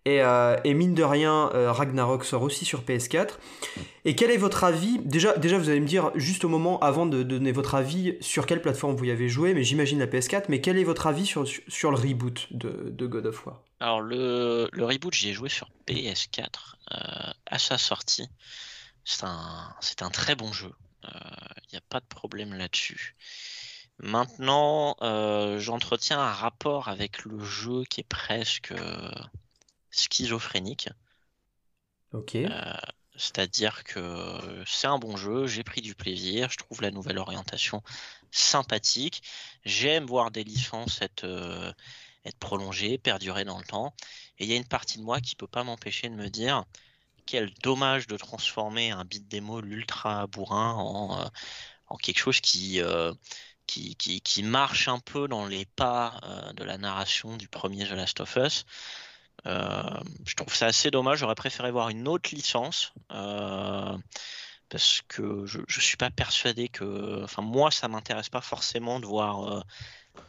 Euh, 0.09 0.57
et, 0.65 0.75
mine 0.75 0.95
de 0.95 1.03
rien, 1.03 1.51
euh, 1.55 1.73
Ragnarok 1.73 2.25
sort 2.25 2.43
aussi 2.43 2.65
sur 2.65 2.83
PS4. 2.83 3.33
Et 4.05 4.15
quel 4.15 4.31
est 4.31 4.39
votre 4.39 4.65
avis? 4.65 4.99
Déjà, 5.01 5.35
vous 5.35 5.69
allez 5.69 5.81
me 5.81 5.87
dire 5.87 6.11
juste 6.15 6.45
au 6.45 6.49
moment 6.49 6.79
avant 6.81 7.07
de 7.07 7.23
donner 7.23 7.53
votre 7.53 7.75
avis 7.75 8.17
sur 8.21 8.47
quelle 8.47 8.63
plateforme 8.63 8.97
vous 8.97 9.05
y 9.05 9.11
avez 9.11 9.29
joué, 9.29 9.53
mais 9.53 9.63
j'imagine 9.63 9.99
la 9.99 10.07
PS4. 10.07 10.45
Mais 10.49 10.61
quel 10.61 10.79
est 10.79 10.85
votre 10.85 11.07
avis 11.07 11.27
sur, 11.27 11.45
le 11.45 11.97
reboot 11.97 12.49
de, 12.51 13.07
God 13.07 13.27
of 13.27 13.47
War? 13.47 13.63
Alors, 13.81 14.01
le, 14.01 14.69
reboot, 14.79 15.13
j'y 15.13 15.31
ai 15.31 15.33
joué 15.35 15.49
sur 15.49 15.69
PS4 15.87 16.45
euh, 16.93 17.33
à 17.47 17.59
sa 17.59 17.77
sortie. 17.77 18.29
C'est 19.05 19.23
un 19.25 20.11
très 20.11 20.35
bon 20.35 20.53
jeu. 20.53 20.73
Il 21.05 21.73
n'y 21.73 21.79
a 21.79 21.83
pas 21.89 22.01
de 22.01 22.07
problème 22.07 22.55
là-dessus. 22.55 23.17
Maintenant, 23.99 24.97
j'entretiens 25.59 26.21
un 26.21 26.33
rapport 26.33 26.89
avec 26.89 27.25
le 27.25 27.43
jeu 27.45 27.85
qui 27.85 28.01
est 28.01 28.09
presque 28.09 28.73
schizophrénique. 30.01 30.89
Ok. 32.13 32.35
Euh, 32.35 32.75
c'est-à-dire 33.17 33.85
que 33.85 34.65
c'est 34.67 34.87
un 34.87 34.99
bon 34.99 35.17
jeu, 35.17 35.47
j'ai 35.47 35.63
pris 35.63 35.81
du 35.81 35.95
plaisir, 35.95 36.51
je 36.51 36.57
trouve 36.57 36.81
la 36.83 36.91
nouvelle 36.91 37.19
orientation 37.19 37.83
sympathique. 38.31 39.23
J'aime 39.65 40.07
voir 40.07 40.31
des 40.31 40.45
licences 40.45 41.03
être, 41.03 41.25
euh, 41.25 41.73
être 42.25 42.39
prolongées, 42.39 42.99
perdurer 42.99 43.45
dans 43.45 43.59
le 43.59 43.65
temps. 43.65 43.95
Et 44.39 44.45
il 44.45 44.51
y 44.51 44.55
a 44.55 44.57
une 44.57 44.67
partie 44.67 44.99
de 44.99 45.03
moi 45.03 45.21
qui 45.21 45.37
peut 45.37 45.47
pas 45.47 45.65
m'empêcher 45.65 46.09
de 46.09 46.15
me 46.15 46.29
dire 46.29 46.65
quel 47.27 47.53
dommage 47.63 48.07
de 48.07 48.17
transformer 48.17 48.91
un 48.91 49.05
beat 49.05 49.29
démo 49.29 49.61
l'ultra 49.61 50.27
bourrin 50.27 50.73
en, 50.75 51.21
euh, 51.21 51.29
en, 51.89 51.97
quelque 51.97 52.19
chose 52.19 52.41
qui, 52.41 52.81
qui, 53.67 53.95
qui, 53.97 54.21
qui, 54.21 54.43
marche 54.43 54.89
un 54.89 54.99
peu 54.99 55.29
dans 55.29 55.47
les 55.47 55.65
pas 55.65 56.21
de 56.57 56.65
la 56.65 56.79
narration 56.79 57.37
du 57.37 57.49
premier 57.49 57.87
The 57.87 57.93
Last 57.93 58.21
of 58.21 58.37
Us. 58.37 58.65
Euh, 59.47 59.83
je 60.25 60.35
trouve 60.35 60.55
ça 60.55 60.67
assez 60.67 60.91
dommage. 60.91 61.19
J'aurais 61.19 61.35
préféré 61.35 61.71
voir 61.71 61.89
une 61.89 62.09
autre 62.09 62.31
licence. 62.35 62.93
Euh, 63.13 63.97
parce 64.69 65.03
que 65.09 65.47
je, 65.47 65.59
ne 65.59 65.83
suis 65.83 65.97
pas 65.97 66.11
persuadé 66.11 66.69
que. 66.69 67.23
Enfin, 67.25 67.43
moi, 67.43 67.71
ça 67.71 67.89
m'intéresse 67.89 68.29
pas 68.29 68.41
forcément 68.41 69.01
de 69.01 69.07
voir 69.07 69.53
euh, 69.53 69.61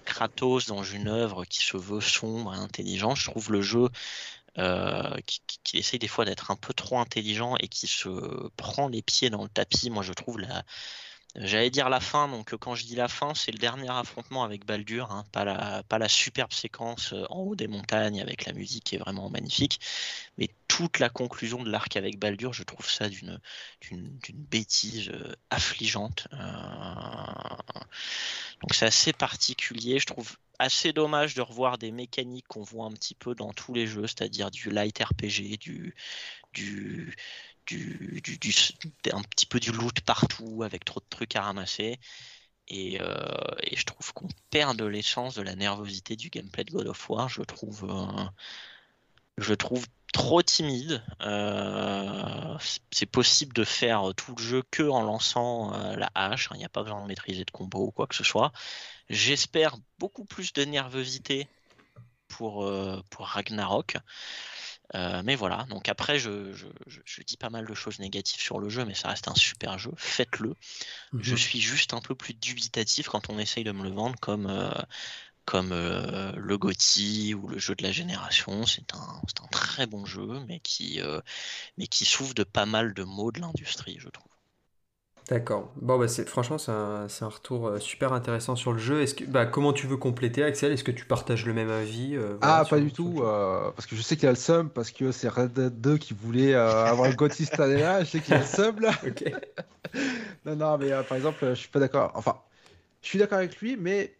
Kratos 0.06 0.68
dans 0.68 0.84
une 0.84 1.08
œuvre 1.08 1.46
qui 1.46 1.60
se 1.60 1.78
veut 1.78 2.02
sombre 2.02 2.54
et 2.54 2.58
intelligent. 2.58 3.16
Je 3.16 3.30
trouve 3.30 3.52
le 3.52 3.62
jeu 3.62 3.90
qui, 5.26 5.78
essaye 5.78 6.00
des 6.00 6.10
fois 6.10 6.26
d'être 6.26 6.52
un 6.52 6.56
peu 6.56 6.74
trop 6.74 7.00
intelligent 7.00 7.56
et 7.60 7.68
qui 7.68 7.88
se 7.88 8.50
prend 8.58 8.90
les 8.90 9.02
pieds 9.02 9.30
dans 9.30 9.44
le 9.44 9.50
tapis. 9.50 9.90
Moi, 9.90 10.04
je 10.04 10.14
trouve 10.14 10.40
la, 10.40 10.64
J'allais 11.36 11.70
dire 11.70 11.90
la 11.90 12.02
fin, 12.02 12.28
donc 12.28 12.56
quand 12.58 12.76
je 12.76 12.86
dis 12.86 12.96
la 12.96 13.08
fin, 13.08 13.34
c'est 13.34 13.54
le 13.54 13.58
dernier 13.58 13.90
affrontement 13.90 14.44
avec 14.44 14.66
Baldur, 14.66 15.12
hein, 15.12 15.24
pas, 15.32 15.46
la, 15.46 16.10
superbe 16.10 16.52
séquence 16.52 17.14
euh, 17.14 17.24
en 17.30 17.40
haut 17.40 17.56
des 17.56 17.68
montagnes 17.68 18.22
avec 18.22 18.46
la 18.46 18.52
musique 18.52 18.84
qui 18.84 18.96
est 18.96 18.98
vraiment 18.98 19.30
magnifique, 19.30 19.80
mais 20.38 20.50
toute 20.68 21.00
la 21.00 21.10
conclusion 21.10 21.64
de 21.64 21.70
l'arc 21.70 21.96
avec 21.96 22.20
Baldur, 22.20 22.52
je 22.52 22.64
trouve 22.64 22.90
ça 22.90 23.08
d'une 23.08 23.40
bêtise 24.34 25.10
euh, 25.10 25.34
affligeante. 25.50 26.28
Euh, 26.34 26.38
donc 28.62 28.74
c'est 28.74 28.86
assez 28.86 29.14
particulier, 29.14 30.00
je 30.00 30.08
trouve 30.08 30.36
assez 30.60 30.92
dommage 30.92 31.34
de 31.34 31.42
revoir 31.42 31.78
des 31.78 31.92
mécaniques 31.92 32.48
qu'on 32.50 32.62
voit 32.62 32.86
un 32.86 32.92
petit 32.92 33.16
peu 33.16 33.36
dans 33.36 33.54
tous 33.54 33.74
les 33.74 33.88
jeux, 33.88 34.06
c'est-à-dire 34.06 34.52
du 34.52 34.70
light 34.70 35.02
RPG, 35.02 35.58
du 35.58 37.16
du, 37.68 38.22
du, 38.22 38.54
un 39.12 39.22
petit 39.24 39.46
peu 39.46 39.60
du 39.60 39.72
loot 39.72 40.02
partout 40.02 40.64
avec 40.64 40.86
trop 40.86 41.00
de 41.00 41.06
trucs 41.10 41.36
à 41.36 41.42
ramasser. 41.42 42.00
Et, 42.68 43.02
euh, 43.02 43.16
et 43.64 43.76
je 43.76 43.86
trouve 43.86 44.14
qu'on 44.14 44.30
perd 44.50 44.78
de 44.78 44.86
l'essence 44.86 45.36
de 45.36 45.42
la 45.42 45.56
nervosité 45.56 46.16
du 46.16 46.30
gameplay 46.30 46.64
de 46.64 46.72
God 46.72 46.88
of 46.88 47.10
War. 47.10 47.28
Je 47.28 47.42
trouve, 47.42 47.86
euh, 47.90 48.24
je 49.38 49.54
trouve 49.54 49.86
trop 50.14 50.42
timide. 50.42 51.04
Euh, 51.22 52.58
c'est 52.92 53.06
possible 53.06 53.54
de 53.54 53.64
faire 53.64 54.14
tout 54.16 54.36
le 54.38 54.44
jeu 54.44 54.64
que 54.72 54.84
en 54.84 55.04
lançant 55.04 55.72
la 55.96 56.10
hache. 56.16 56.50
Il 56.54 56.58
n'y 56.58 56.66
a 56.66 56.70
pas 56.70 56.84
besoin 56.84 57.02
de 57.02 57.08
maîtriser 57.08 57.44
de 57.44 57.52
combo 57.52 57.88
ou 57.88 57.92
quoi 57.92 58.08
que 58.08 58.16
ce 58.16 58.24
soit. 58.24 58.52
J'espère 59.10 59.76
beaucoup 60.00 60.26
plus 60.26 60.54
de 60.54 60.64
nervosité 60.64 61.48
pour, 62.30 62.70
pour 63.10 63.26
Ragnarok. 63.28 63.98
Euh, 64.96 65.22
mais 65.24 65.36
voilà, 65.36 65.66
donc 65.70 65.88
après, 65.88 66.20
je, 66.20 66.54
je, 66.54 67.22
dis 67.22 67.38
pas 67.38 67.50
mal 67.50 67.66
de 67.66 67.74
choses 67.74 68.00
négatives 68.00 68.42
sur 68.42 68.60
le 68.60 68.70
jeu, 68.70 68.84
mais 68.86 68.94
ça 68.94 69.10
reste 69.10 69.28
un 69.28 69.36
super 69.36 69.80
jeu. 69.80 69.92
Faites-le. 69.96 70.56
Je 71.18 71.32
mhm. 71.32 71.38
suis 71.38 71.62
juste 71.62 71.94
un 71.94 72.02
peu 72.02 72.16
plus 72.16 72.34
dubitatif 72.34 73.08
quand 73.08 73.30
on 73.30 73.40
essaye 73.40 73.64
de 73.64 73.72
me 73.72 73.84
le 73.84 73.92
vendre 73.92 74.20
comme, 74.20 74.48
euh, 74.48 74.72
comme 75.46 75.72
euh, 75.72 76.34
le 76.36 76.58
GOTY 76.58 77.34
ou 77.34 77.48
le 77.48 77.58
jeu 77.58 77.76
de 77.76 77.84
la 77.84 77.92
génération. 77.92 78.66
C'est 78.66 78.94
un, 78.94 79.22
un, 79.44 79.48
très 79.52 79.88
bon 79.88 80.06
jeu, 80.06 80.42
mais 80.48 80.60
qui, 80.60 81.00
mais 81.78 81.88
qui 81.88 82.06
souffre 82.06 82.34
de 82.34 82.44
pas 82.44 82.66
mal 82.66 82.94
de 82.94 83.04
maux 83.04 83.32
de 83.32 83.40
l'industrie, 83.40 83.98
je 84.00 84.10
trouve. 84.10 84.31
D'accord. 85.32 85.72
Bon, 85.78 85.98
bah, 85.98 86.10
c'est, 86.10 86.28
franchement, 86.28 86.58
c'est 86.58 86.74
un, 86.74 87.08
c'est 87.08 87.24
un 87.24 87.30
retour 87.30 87.68
euh, 87.68 87.80
super 87.80 88.12
intéressant 88.12 88.58
sur 88.58 88.74
le 88.74 88.80
jeu. 88.80 89.02
Est-ce 89.02 89.16
que, 89.16 89.24
bah, 89.24 89.46
comment 89.46 89.72
tu 89.72 89.88
veux 89.88 89.96
compléter, 89.96 90.44
Axel? 90.44 90.74
Est-ce 90.74 90.84
que 90.84 90.92
tu 90.92 91.06
partages 91.06 91.46
le 91.46 91.54
même 91.54 91.70
avis 91.70 92.18
euh, 92.18 92.36
voilà, 92.42 92.60
Ah, 92.60 92.66
sur- 92.66 92.76
pas 92.76 92.82
du 92.82 92.92
tout, 92.92 93.22
euh, 93.24 93.72
parce 93.72 93.86
que 93.86 93.96
je 93.96 94.02
sais 94.02 94.16
qu'il 94.16 94.26
y 94.26 94.28
a 94.28 94.32
le 94.32 94.36
seum, 94.36 94.70
parce 94.70 94.92
que 94.92 95.12
c'est 95.14 95.30
Red 95.30 95.54
Dead 95.54 95.80
2 95.80 95.98
qui 95.98 96.14
voulait 96.14 96.54
euh, 96.54 96.90
avoir 96.90 97.08
le 97.08 97.14
GOTY 97.16 97.46
cette 97.46 97.60
année-là, 97.62 98.04
je 98.04 98.10
sais 98.10 98.20
qu'il 98.20 98.34
y 98.34 98.36
a 98.36 98.40
le 98.40 98.46
seum 98.46 98.80
là. 98.82 98.92
Ok. 99.08 99.24
Non, 100.46 100.56
non, 100.56 100.78
mais 100.78 100.92
euh, 100.92 101.04
par 101.04 101.18
exemple, 101.18 101.50
je 101.50 101.54
suis 101.56 101.70
pas 101.70 101.80
d'accord. 101.80 102.12
Enfin, 102.16 102.40
je 103.02 103.10
suis 103.10 103.20
d'accord 103.20 103.40
avec 103.40 103.58
lui, 103.58 103.78
mais 103.78 104.16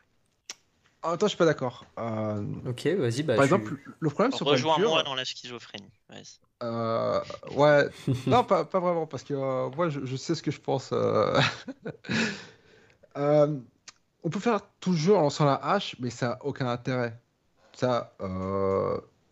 en 1.04 1.10
même 1.10 1.18
temps, 1.18 1.26
je 1.28 1.30
suis 1.32 1.38
pas 1.38 1.46
d'accord. 1.46 1.86
Euh, 2.00 2.44
Ok, 2.66 2.86
vas-y. 2.88 3.24
Bah, 3.24 3.36
par 3.36 3.46
je- 3.46 3.56
exemple, 3.56 3.78
le 4.00 4.10
problème 4.10 4.32
sur 4.32 4.48
Rejoins-moi 4.48 5.04
dans 5.04 5.16
la 5.16 5.26
schizophrénie. 5.26 5.92
Vas-y. 6.10 6.40
Euh, 6.62 7.20
ouais, 7.56 7.88
non, 8.28 8.44
pas, 8.44 8.66
pas 8.66 8.80
vraiment, 8.80 9.08
parce 9.08 9.24
que 9.24 9.34
euh, 9.34 9.70
moi, 9.76 9.90
je, 9.90 10.16
sais 10.16 10.36
ce 10.36 10.44
que 10.44 10.52
je 10.52 10.60
pense. 10.60 10.92
euh. 10.94 11.40
On 14.24 14.30
peut 14.30 14.40
faire 14.40 14.62
tout 14.80 14.92
le 14.92 14.98
jeu 14.98 15.16
en 15.16 15.22
lançant 15.22 15.46
la 15.46 15.56
hache, 15.56 15.96
mais 16.00 16.12
ça 16.12 16.34
a 16.34 16.46
aucun 16.46 16.68
intérêt. 16.68 17.20
Ça, 17.74 18.14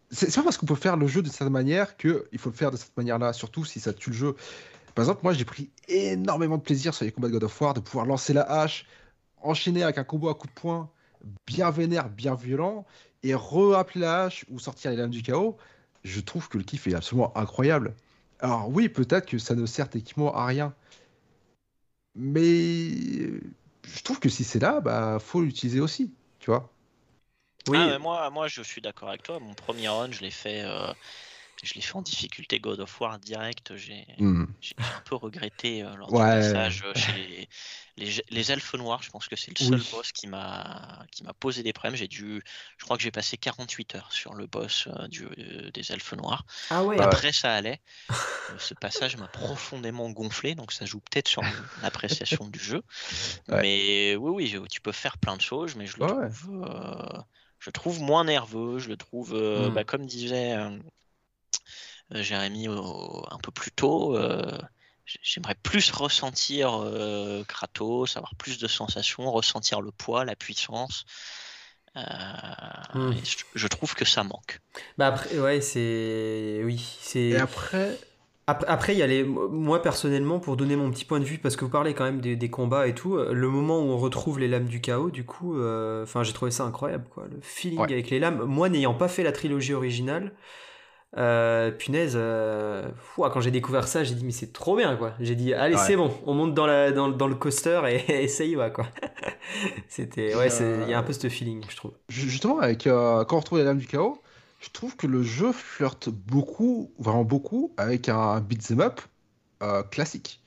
c'est 0.10 0.32
c'est 0.32 0.36
pas 0.40 0.44
parce 0.44 0.58
qu'on 0.58 0.66
peut 0.66 0.74
faire 0.74 0.98
le 0.98 1.06
jeu 1.06 1.22
de 1.22 1.30
cette 1.30 1.50
manière 1.50 1.96
que 1.96 2.28
il 2.32 2.40
faut 2.40 2.50
le 2.50 2.56
faire 2.56 2.72
de 2.72 2.78
cette 2.78 2.98
manière-là, 2.98 3.32
surtout 3.34 3.66
si 3.66 3.80
ça 3.80 3.94
tue 3.94 4.10
le 4.10 4.16
jeu. 4.16 4.36
Par 4.96 5.04
exemple, 5.04 5.22
moi, 5.22 5.34
j'ai 5.34 5.46
pris 5.46 5.70
énormément 5.88 6.58
de 6.58 6.64
plaisir 6.64 6.96
sur 6.96 7.06
les 7.06 7.12
combats 7.12 7.28
de 7.28 7.34
God 7.34 7.44
of 7.44 7.62
War 7.62 7.76
de 7.76 7.80
pouvoir 7.80 8.08
lancer 8.08 8.34
la 8.34 8.42
hache, 8.42 8.88
enchaîner 9.44 9.84
avec 9.84 10.00
un 10.00 10.04
combo 10.04 10.30
à 10.30 10.34
coups 10.34 10.54
de 10.54 10.60
poing 10.60 10.90
bien 11.46 11.70
vénère, 11.70 12.10
bien 12.10 12.36
violent, 12.36 12.86
et 13.24 13.36
re-appeler 13.36 14.02
la 14.02 14.24
hache 14.24 14.46
ou 14.50 14.60
sortir 14.60 14.92
les 14.92 14.98
lames 14.98 15.10
du 15.10 15.22
chaos. 15.22 15.58
Je 16.04 16.20
trouve 16.22 16.50
que 16.50 16.58
le 16.58 16.64
kiff 16.64 16.88
est 16.88 16.94
absolument 16.96 17.36
incroyable. 17.38 17.96
Alors 18.40 18.70
oui, 18.70 18.90
peut-être 18.90 19.26
que 19.28 19.38
ça 19.38 19.56
ne 19.56 19.66
sert 19.66 19.90
techniquement 19.90 20.34
à 20.36 20.46
rien, 20.46 20.74
mais 22.16 22.90
je 23.84 24.04
trouve 24.04 24.20
que 24.20 24.30
si 24.30 24.44
c'est 24.44 24.60
là, 24.60 24.82
bah 24.82 25.18
faut 25.20 25.42
l'utiliser 25.42 25.80
aussi, 25.80 26.12
tu 26.40 26.52
vois. 26.52 26.72
Oui. 27.68 27.78
Ah, 27.78 27.88
mais 27.88 28.00
moi, 28.00 28.30
moi, 28.30 28.48
je 28.48 28.62
suis 28.62 28.82
d'accord 28.82 29.10
avec 29.10 29.24
toi. 29.24 29.40
Mon 29.40 29.54
premier 29.54 29.88
run, 29.90 30.12
je 30.12 30.22
l'ai 30.22 30.32
fait, 30.32 30.62
euh, 30.64 30.94
je 31.66 31.74
l'ai 31.76 31.82
fait 31.82 31.96
en 31.96 32.02
difficulté 32.02 32.60
God 32.60 32.80
of 32.80 33.00
War 33.02 33.20
direct. 33.20 33.76
J'ai 33.78 34.06
Hmm. 34.20 34.46
un 34.94 35.02
peu 35.02 35.16
regretté 35.16 35.84
euh, 35.84 35.96
lors 35.96 36.12
Ouais. 36.12 36.20
du 36.20 36.26
passage 36.28 36.84
euh, 36.84 36.94
chez 36.94 37.12
les, 37.14 37.50
les, 37.98 38.24
les 38.30 38.52
elfes 38.52 38.74
noirs. 38.76 39.04
Je 39.04 39.10
pense 39.10 39.28
que 39.28 39.36
c'est 39.36 39.52
le 39.52 39.64
seul 39.64 39.84
Oui. 39.84 39.84
boss 39.84 40.12
qui 40.12 40.28
m'a 40.28 41.06
posé 41.40 41.64
des 41.64 41.74
problèmes. 41.74 41.96
J'ai 41.96 42.08
dû, 42.08 42.42
je 42.78 42.86
crois 42.86 42.98
que 42.98 43.04
j'ai 43.04 43.12
passé 43.12 43.38
48 43.38 43.96
heures 43.96 44.12
sur 44.12 44.34
le 44.34 44.48
boss 44.48 44.88
euh, 44.88 45.08
du, 45.08 45.26
euh, 45.26 45.72
des 45.72 45.92
elfes 45.92 46.14
noirs. 46.14 46.46
Ah 46.70 46.84
ouais. 46.84 46.98
Après, 47.02 47.32
ça 47.34 47.54
allait. 47.54 47.82
Euh, 48.50 48.58
Ce 48.60 48.74
passage 48.74 49.18
m'a 49.18 49.28
profondément 49.30 50.10
gonflé, 50.12 50.56
donc 50.56 50.72
ça 50.74 50.86
joue 50.86 51.02
peut-être 51.02 51.28
sur 51.28 51.44
mon 51.44 51.70
appréciation 51.82 52.48
du 52.48 52.60
jeu. 52.60 52.84
Ouais. 53.50 53.64
Mais 53.64 54.16
oui, 54.18 54.56
oui, 54.58 54.68
tu 54.70 54.82
peux 54.82 54.92
faire 54.92 55.18
plein 55.18 55.36
de 55.38 55.42
choses, 55.42 55.76
mais 55.76 55.88
je 55.88 55.98
le 55.98 56.06
trouve, 56.06 56.50
euh, 56.66 57.20
je 57.60 57.70
le 57.70 57.74
trouve 57.74 58.02
moins 58.02 58.24
nerveux. 58.26 58.80
Je 58.80 58.90
le 58.90 58.98
trouve, 58.98 59.34
euh, 59.36 59.70
Mm. 59.70 59.72
bah, 59.72 59.84
comme 59.84 60.06
disait 60.06 60.56
Jérémy 62.12 62.68
au- 62.70 63.26
un 63.32 63.38
peu 63.40 63.52
plus 63.52 63.72
tôt. 63.72 64.16
euh, 64.18 64.58
J'aimerais 65.24 65.56
plus 65.64 65.92
ressentir 65.92 66.74
euh, 66.84 67.44
Kratos, 67.46 68.16
avoir 68.16 68.36
plus 68.36 68.60
de 68.60 68.68
sensations, 68.68 69.32
ressentir 69.32 69.82
le 69.82 69.92
poids, 69.92 70.24
la 70.26 70.36
puissance. 70.36 71.06
Euh, 71.96 72.02
Mm. 72.94 73.12
et 73.14 73.26
je, 73.26 73.38
je 73.56 73.68
trouve 73.68 73.96
que 73.96 74.06
ça 74.06 74.24
manque. 74.24 74.60
Bah 74.98 75.08
après, 75.08 75.38
ouais, 75.40 75.62
c'est. 75.62 76.62
Oui, 76.64 76.98
c'est. 77.02 77.20
Et 77.30 77.38
après, 77.38 77.98
Ap- 78.48 78.66
Après, 78.68 78.94
il 78.94 79.00
y 79.00 79.04
a 79.04 79.08
les. 79.08 79.24
Moi, 79.24 79.82
personnellement, 79.82 80.40
pour 80.40 80.58
donner 80.58 80.76
mon 80.76 80.90
petit 80.92 81.06
point 81.06 81.20
de 81.20 81.26
vue, 81.26 81.38
parce 81.38 81.56
que 81.56 81.66
vous 81.66 81.72
parlez 81.72 81.94
quand 81.94 82.04
même 82.06 82.22
des, 82.22 82.36
des 82.36 82.50
combats 82.50 82.88
et 82.88 82.96
tout, 82.96 83.16
euh, 83.16 83.32
le 83.34 83.50
moment 83.50 83.80
où 83.80 83.90
on 83.90 83.98
retrouve 83.98 84.40
les 84.40 84.48
lames 84.48 84.68
du 84.68 84.82
chaos, 84.82 85.12
du 85.12 85.24
coup, 85.26 85.58
euh, 85.60 86.04
enfin, 86.04 86.24
j'ai 86.24 86.34
trouvé 86.34 86.50
ça 86.52 86.64
incroyable, 86.64 87.06
quoi. 87.14 87.28
Le 87.30 87.40
feeling 87.42 87.80
Ouais. 87.80 87.94
avec 87.94 88.10
les 88.10 88.20
lames. 88.20 88.44
Moi, 88.44 88.70
n'ayant 88.70 88.94
pas 88.96 89.08
fait 89.08 89.24
la 89.24 89.32
trilogie 89.32 89.74
originale, 89.74 90.34
euh, 91.18 91.72
punaise, 91.72 92.14
euh, 92.16 92.88
ouah, 93.18 93.30
quand 93.30 93.42
j'ai 93.42 93.52
découvert 93.52 93.88
ça, 93.88 94.04
j'ai 94.04 94.14
dit, 94.16 94.24
mais 94.24 94.32
c'est 94.32 94.54
trop 94.54 94.76
bien, 94.76 94.96
quoi. 94.96 95.14
J'ai 95.20 95.36
dit, 95.36 95.54
allez, 95.54 95.76
Ouais. 95.76 95.82
c'est 95.86 95.96
bon, 95.96 96.12
on 96.26 96.34
monte 96.34 96.54
dans, 96.54 96.68
la, 96.68 96.92
dans, 96.92 97.10
dans 97.10 97.28
le 97.28 97.36
coaster 97.36 97.82
et, 97.90 98.24
et 98.24 98.28
ça 98.28 98.44
y 98.44 98.56
va, 98.56 98.70
quoi. 98.70 98.86
C'était. 99.90 100.36
Ouais, 100.36 100.48
il 100.84 100.90
y 100.90 100.94
a 100.94 101.00
un 101.00 101.04
peu 101.04 101.14
ce 101.14 101.30
feeling, 101.30 101.64
je 101.68 101.76
trouve. 101.76 101.92
ju- 102.10 102.30
justement, 102.30 102.60
avec, 102.60 102.88
euh, 102.88 103.26
quand 103.26 103.38
on 103.38 103.40
retrouve 103.40 103.60
les 103.60 103.66
lames 103.66 103.80
du 103.80 103.88
chaos, 103.88 104.22
je 104.62 104.70
trouve 104.70 104.96
que 104.96 105.08
le 105.08 105.24
jeu 105.24 105.52
flirte 105.52 106.10
beaucoup, 106.10 106.92
vraiment 107.00 107.24
beaucoup, 107.24 107.74
avec 107.78 108.10
un 108.10 108.40
beat'em 108.42 108.82
up 108.82 109.02
classique. 109.92 110.42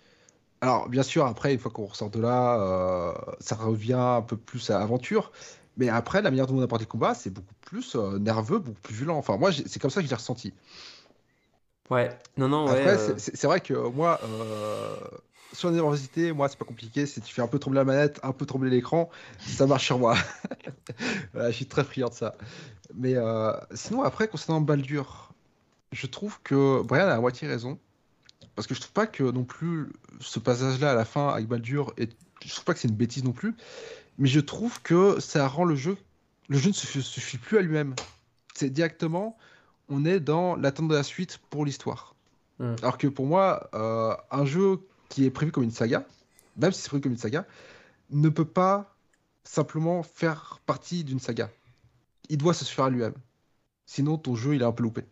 Alors, 0.60 0.88
bien 0.88 1.02
sûr, 1.02 1.26
après, 1.26 1.52
une 1.52 1.58
fois 1.58 1.70
qu'on 1.72 1.86
ressort 1.86 2.10
de 2.10 2.20
là, 2.20 3.14
ça 3.40 3.56
revient 3.56 3.94
un 3.94 4.22
peu 4.22 4.36
plus 4.36 4.70
à 4.70 4.78
l'aventure. 4.78 5.32
Mais 5.76 5.88
après, 5.88 6.22
la 6.22 6.30
manière 6.30 6.46
dont 6.46 6.58
on 6.58 6.62
apporte 6.62 6.82
les 6.82 6.86
combats, 6.86 7.14
c'est 7.14 7.30
beaucoup 7.30 7.54
plus 7.62 7.96
euh, 7.96 8.18
nerveux, 8.18 8.58
beaucoup 8.58 8.80
plus 8.80 8.94
violent. 8.94 9.16
Enfin, 9.16 9.36
moi, 9.36 9.50
c'est 9.52 9.80
comme 9.80 9.90
ça 9.90 10.00
que 10.00 10.06
je 10.06 10.10
l'ai 10.10 10.16
ressenti. 10.16 10.52
Ouais, 11.90 12.10
non, 12.36 12.48
non, 12.48 12.66
ouais. 12.66 12.86
Euh, 12.86 13.14
c'est- 13.18 13.46
vrai 13.46 13.60
que 13.60 13.74
moi, 13.74 14.20
euh, 14.24 14.96
sur 15.52 15.68
la 15.68 15.74
nervosité, 15.76 16.32
moi, 16.32 16.48
c'est 16.48 16.58
pas 16.58 16.64
compliqué. 16.64 17.06
C'est 17.06 17.20
tu 17.20 17.34
fais 17.34 17.42
un 17.42 17.48
peu 17.48 17.58
trembler 17.58 17.78
la 17.80 17.84
manette, 17.84 18.20
un 18.22 18.32
peu 18.32 18.46
trembler 18.46 18.70
l'écran, 18.70 19.10
ça 19.38 19.66
marche 19.66 19.86
sur 19.86 19.98
moi. 19.98 20.16
Voilà, 21.32 21.50
je 21.50 21.56
suis 21.56 21.66
très 21.66 21.84
friand 21.84 22.08
de 22.08 22.14
ça. 22.14 22.36
Mais 22.94 23.14
euh, 23.16 23.52
sinon, 23.74 24.02
après, 24.02 24.28
concernant 24.28 24.60
Baldur, 24.60 25.32
je 25.92 26.06
trouve 26.06 26.38
que 26.42 26.82
Brian 26.82 27.08
a 27.08 27.12
à 27.14 27.20
moitié 27.20 27.48
raison. 27.48 27.78
Parce 28.54 28.66
que 28.66 28.74
je 28.74 28.80
trouve 28.80 28.92
pas 28.92 29.06
que 29.06 29.22
non 29.22 29.44
plus 29.44 29.88
ce 30.20 30.38
passage-là 30.38 30.92
à 30.92 30.94
la 30.94 31.04
fin 31.04 31.28
avec 31.28 31.46
Baldur, 31.46 31.92
est... 31.96 32.10
je 32.44 32.50
trouve 32.50 32.64
pas 32.64 32.74
que 32.74 32.80
c'est 32.80 32.88
une 32.88 32.94
bêtise 32.94 33.24
non 33.24 33.32
plus. 33.32 33.54
Mais 34.18 34.28
je 34.28 34.40
trouve 34.40 34.80
que 34.82 35.20
ça 35.20 35.46
rend 35.48 35.64
le 35.64 35.74
jeu. 35.76 35.96
Le 36.48 36.58
jeu 36.58 36.68
ne 36.68 36.74
se 36.74 37.00
suffit- 37.00 37.38
plus 37.38 37.58
à 37.58 37.62
lui-même. 37.62 37.94
C'est 38.54 38.70
directement, 38.70 39.36
on 39.88 40.04
est 40.04 40.20
dans 40.20 40.56
l'attente 40.56 40.88
de 40.88 40.94
la 40.94 41.02
suite 41.02 41.38
pour 41.50 41.64
l'histoire. 41.64 42.14
Hmm. 42.58 42.74
Alors 42.82 42.98
que 42.98 43.06
pour 43.06 43.26
moi, 43.26 43.70
euh, 43.74 44.14
un 44.30 44.44
jeu 44.44 44.80
qui 45.08 45.24
est 45.24 45.30
prévu 45.30 45.50
comme 45.52 45.64
une 45.64 45.70
saga, 45.70 46.04
même 46.56 46.72
si 46.72 46.82
c'est 46.82 46.88
prévu 46.88 47.02
comme 47.02 47.12
une 47.12 47.18
saga, 47.18 47.46
ne 48.10 48.28
peut 48.28 48.44
pas 48.44 48.94
simplement 49.44 50.02
faire 50.02 50.60
partie 50.66 51.04
d'une 51.04 51.18
saga. 51.20 51.50
Il 52.28 52.36
doit 52.38 52.54
se 52.54 52.64
suffire 52.64 52.84
à 52.84 52.90
lui-même. 52.90 53.14
Sinon, 53.86 54.18
ton 54.18 54.34
jeu, 54.36 54.54
il 54.54 54.62
est 54.62 54.64
un 54.66 54.72
peu 54.72 54.82
loupé. 54.82 55.04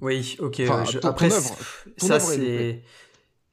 Oui, 0.00 0.36
ok. 0.40 0.60
Enfin, 0.60 0.80
ouais, 0.80 0.86
je- 0.92 0.98
ton- 0.98 1.08
après, 1.08 1.28
ton 1.28 1.34
c'est- 1.40 1.50
œuvre- 1.52 1.58
ton 1.98 2.06
ça 2.06 2.20
c'est. 2.20 2.82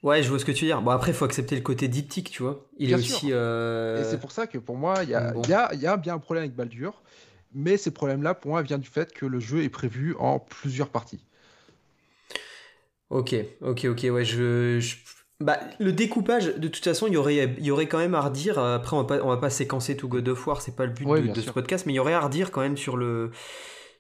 Ouais, 0.04 0.24
je 0.24 0.30
vois 0.30 0.40
ce 0.40 0.46
que 0.46 0.52
tu 0.52 0.66
veux 0.66 0.70
dire. 0.72 0.82
Bon, 0.82 0.92
après, 0.92 1.12
il 1.12 1.14
faut 1.14 1.26
accepter 1.26 1.56
le 1.56 1.62
côté 1.62 1.88
diptyque, 1.88 2.32
tu 2.32 2.42
vois. 2.42 2.66
Il 2.78 2.88
Bien 2.88 2.98
est 2.98 3.02
sûr. 3.02 3.18
aussi. 3.18 3.28
euh, 3.32 4.02
Et 4.02 4.04
c'est 4.10 4.20
pour 4.20 4.32
ça 4.32 4.48
que 4.48 4.58
pour 4.58 4.76
moi, 4.76 4.96
il 5.04 5.10
y 5.10 5.16
a, 5.16 5.32
bon. 5.32 5.42
y 5.44 5.54
a- 5.54 5.74
y 5.76 5.86
a 5.86 5.96
bien 5.98 6.16
un 6.16 6.20
problème 6.20 6.44
avec 6.44 6.56
Baldur. 6.56 7.02
Mais 7.54 7.78
ces 7.78 7.92
problèmes-là, 7.92 8.34
pour 8.34 8.52
moi, 8.52 8.62
viennent 8.64 8.80
du 8.82 8.90
fait 8.90 9.14
que 9.14 9.26
le 9.26 9.40
jeu 9.40 9.62
est 9.64 9.70
prévu 9.70 10.16
en 10.18 10.40
plusieurs 10.40 10.90
parties. 10.90 11.20
Ok, 13.10 13.36
ok, 13.62 13.86
ok. 13.90 14.08
Ouais, 14.12 14.26
je. 14.26 14.80
je- 14.80 14.96
Bah, 15.42 15.60
le 15.80 15.92
découpage, 15.92 16.56
de 16.56 16.68
toute 16.68 16.84
façon, 16.84 17.08
il 17.08 17.14
y 17.14 17.18
aurait, 17.18 17.56
y 17.60 17.72
aurait 17.72 17.88
quand 17.88 17.98
même 17.98 18.14
à 18.16 18.22
redire. 18.22 18.58
Après, 18.60 18.96
on 18.96 19.02
va 19.02 19.06
pas, 19.06 19.24
on 19.24 19.28
va 19.30 19.38
pas 19.38 19.50
séquencer 19.50 19.98
tout 19.98 20.08
God 20.08 20.28
of 20.30 20.46
War, 20.48 20.62
c'est 20.62 20.76
pas 20.76 20.86
le 20.86 20.92
but 20.94 21.06
Ouais, 21.06 21.22
de, 21.22 21.28
de 21.28 21.42
ce 21.42 21.50
podcast, 21.52 21.86
mais 21.86 21.94
il 21.94 21.96
y 21.96 22.00
aurait 22.00 22.14
à 22.14 22.22
redire 22.22 22.52
quand 22.52 22.62
même 22.62 22.78
sur 22.78 22.96
le 22.96 23.32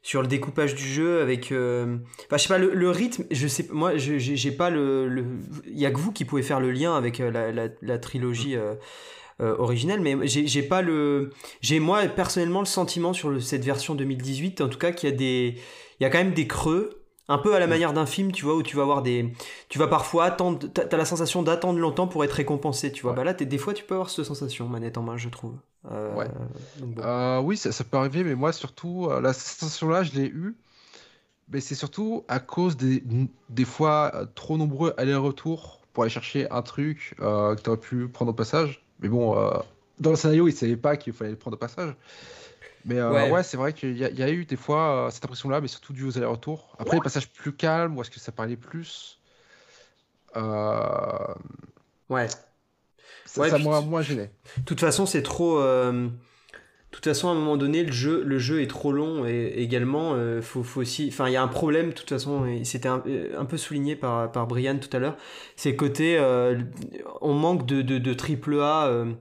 sur 0.03 0.21
le 0.21 0.27
découpage 0.27 0.73
du 0.75 0.83
jeu 0.83 1.21
avec 1.21 1.51
euh, 1.51 1.97
enfin 2.25 2.37
je 2.37 2.41
sais 2.43 2.47
pas 2.47 2.57
le, 2.57 2.73
le 2.73 2.89
rythme 2.89 3.23
je 3.29 3.47
sais 3.47 3.67
moi 3.71 3.97
je- 3.97 4.17
j'ai 4.17 4.35
j'ai 4.35 4.51
pas 4.51 4.69
le 4.71 5.07
le- 5.07 5.25
il 5.67 5.77
y 5.79 5.85
a 5.85 5.91
que 5.91 5.97
vous 5.99 6.11
qui 6.11 6.25
pouvez 6.25 6.41
faire 6.41 6.59
le 6.59 6.71
lien 6.71 6.95
avec 6.95 7.19
euh, 7.19 7.29
la, 7.29 7.51
la, 7.51 7.67
la 7.81 7.97
trilogie 7.99 8.55
euh, 8.55 8.73
euh, 9.41 9.55
originelle 9.59 10.01
mais 10.01 10.15
j'ai 10.27 10.47
j'ai 10.47 10.63
pas 10.63 10.81
le 10.81 11.29
j'ai 11.61 11.79
moi 11.79 12.01
personnellement 12.07 12.61
le 12.61 12.65
sentiment 12.65 13.13
sur 13.13 13.29
le- 13.29 13.39
cette 13.39 13.63
version 13.63 13.93
2018 13.95 14.61
en 14.61 14.69
tout 14.69 14.79
cas 14.79 14.91
qu'il 14.91 15.09
y 15.09 15.13
a 15.13 15.15
des 15.15 15.55
il 15.99 16.03
y 16.03 16.05
a 16.05 16.09
quand 16.09 16.17
même 16.19 16.33
des 16.33 16.47
creux 16.47 17.03
un 17.27 17.37
peu 17.37 17.53
à 17.55 17.59
la 17.59 17.67
manière 17.67 17.93
d'un 17.93 18.05
film 18.07 18.31
tu 18.31 18.43
vois 18.43 18.55
où 18.55 18.63
tu 18.63 18.75
vas 18.75 18.81
avoir 18.81 19.03
des 19.03 19.31
tu 19.69 19.77
vas 19.79 19.87
parfois 19.87 20.25
attendre 20.25 20.67
t'as 20.73 20.83
as 20.91 20.97
la 20.97 21.05
sensation 21.05 21.43
d'attendre 21.43 21.77
longtemps 21.79 22.07
pour 22.07 22.23
être 22.23 22.31
récompensé 22.33 22.91
tu 22.91 23.03
vois. 23.03 23.11
Ouais. 23.11 23.17
bah 23.17 23.23
là 23.23 23.33
t'es- 23.35 23.45
des 23.45 23.57
fois 23.59 23.73
tu 23.75 23.83
peux 23.83 23.93
avoir 23.93 24.09
cette 24.09 24.25
sensation 24.25 24.67
manette 24.67 24.97
en 24.97 25.03
main 25.03 25.15
je 25.17 25.29
trouve 25.29 25.53
Euh, 25.89 26.15
Ouais. 26.15 26.27
donc 26.77 26.95
bon. 26.95 27.01
Euh, 27.03 27.39
oui, 27.41 27.57
ça, 27.57 27.71
ça 27.71 27.83
peut 27.83 27.97
arriver, 27.97 28.23
mais 28.23 28.35
moi, 28.35 28.53
surtout, 28.53 29.07
euh, 29.09 29.21
la 29.21 29.33
sensation-là, 29.33 30.03
je 30.03 30.13
l'ai 30.13 30.27
eue. 30.27 30.55
Mais 31.49 31.59
c'est 31.59 31.75
surtout 31.75 32.23
à 32.27 32.39
cause 32.39 32.77
des, 32.77 33.03
des 33.49 33.65
fois 33.65 34.11
euh, 34.15 34.25
trop 34.35 34.57
nombreux 34.57 34.93
allers-retours 34.97 35.81
pour 35.93 36.03
aller 36.03 36.09
chercher 36.11 36.49
un 36.51 36.61
truc 36.61 37.15
euh, 37.19 37.55
que 37.55 37.61
tu 37.61 37.69
aurais 37.69 37.79
pu 37.79 38.07
prendre 38.07 38.31
au 38.31 38.33
passage. 38.33 38.85
Mais 39.01 39.09
bon, 39.09 39.37
euh, 39.37 39.51
dans 39.99 40.11
le 40.11 40.15
scénario, 40.15 40.47
ils 40.47 40.51
ne 40.53 40.57
savaient 40.57 40.77
pas 40.77 40.95
qu'il 40.97 41.13
fallait 41.13 41.31
le 41.31 41.37
prendre 41.37 41.55
au 41.55 41.59
passage. 41.59 41.95
Mais 42.85 42.97
euh, 42.99 43.11
Ouais. 43.13 43.29
ouais, 43.31 43.43
c'est 43.43 43.57
vrai 43.57 43.73
qu'il 43.73 43.95
y, 43.97 43.99
y 43.99 44.23
a 44.23 44.31
eu 44.31 44.45
des 44.45 44.55
fois 44.55 45.07
euh, 45.07 45.09
cette 45.11 45.25
impression-là, 45.25 45.61
mais 45.61 45.67
surtout 45.67 45.93
dû 45.93 46.05
aux 46.05 46.17
allers-retours. 46.17 46.75
Après, 46.79 46.97
les 46.97 47.01
passages 47.01 47.29
plus 47.31 47.53
calmes, 47.55 47.97
où 47.97 48.01
est-ce 48.01 48.11
que 48.11 48.19
ça 48.19 48.31
parlait 48.31 48.57
plus 48.57 49.19
euh, 50.35 51.33
ouais 52.09 52.27
Ça, 53.33 53.41
Ouais, 53.41 53.49
ça 53.49 53.57
tu- 53.57 53.63
moins 53.63 54.01
gêné. 54.01 54.29
De 54.57 54.63
toute 54.65 54.79
façon, 54.81 55.05
c'est 55.05 55.23
trop. 55.23 55.57
euh, 55.59 56.07
De 56.09 56.95
toute 56.97 57.05
façon, 57.05 57.29
à 57.29 57.31
un 57.31 57.35
moment 57.35 57.55
donné, 57.55 57.83
le 57.85 57.91
jeu, 57.93 58.21
le 58.25 58.37
jeu 58.37 58.61
est 58.61 58.67
trop 58.67 58.91
long 58.91 59.25
et 59.25 59.53
également, 59.55 60.11
euh, 60.15 60.41
faut, 60.41 60.61
faut 60.63 60.81
aussi. 60.81 61.07
Enfin, 61.07 61.29
il 61.29 61.31
y 61.31 61.37
a 61.37 61.41
un 61.41 61.47
problème, 61.47 61.87
de 61.89 61.93
toute 61.93 62.09
façon, 62.09 62.45
et 62.45 62.65
c'était 62.65 62.89
un, 62.89 63.01
un, 63.37 63.45
peu 63.45 63.55
souligné 63.55 63.95
par, 63.95 64.29
par 64.33 64.45
Brian 64.47 64.77
tout 64.77 64.89
à 64.91 64.99
l'heure. 64.99 65.15
C'est 65.55 65.77
côté. 65.77 66.17
Euh, 66.17 66.59
on 67.21 67.33
manque 67.33 67.65
de, 67.65 67.81
de, 67.81 67.97
de 67.97 68.13
triple 68.13 68.59
A. 68.59 68.87
Euh, 68.87 69.13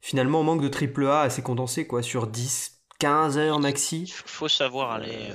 finalement, 0.00 0.40
on 0.40 0.44
manque 0.44 0.62
de 0.62 0.68
triple 0.68 1.06
A 1.08 1.22
assez 1.22 1.42
condensé, 1.42 1.84
quoi, 1.88 2.00
sur 2.04 2.28
10, 2.28 2.78
15 3.00 3.38
heures 3.38 3.58
maxi. 3.58 4.02
Il 4.04 4.12
faut 4.12 4.46
savoir 4.46 4.92
aller, 4.92 5.30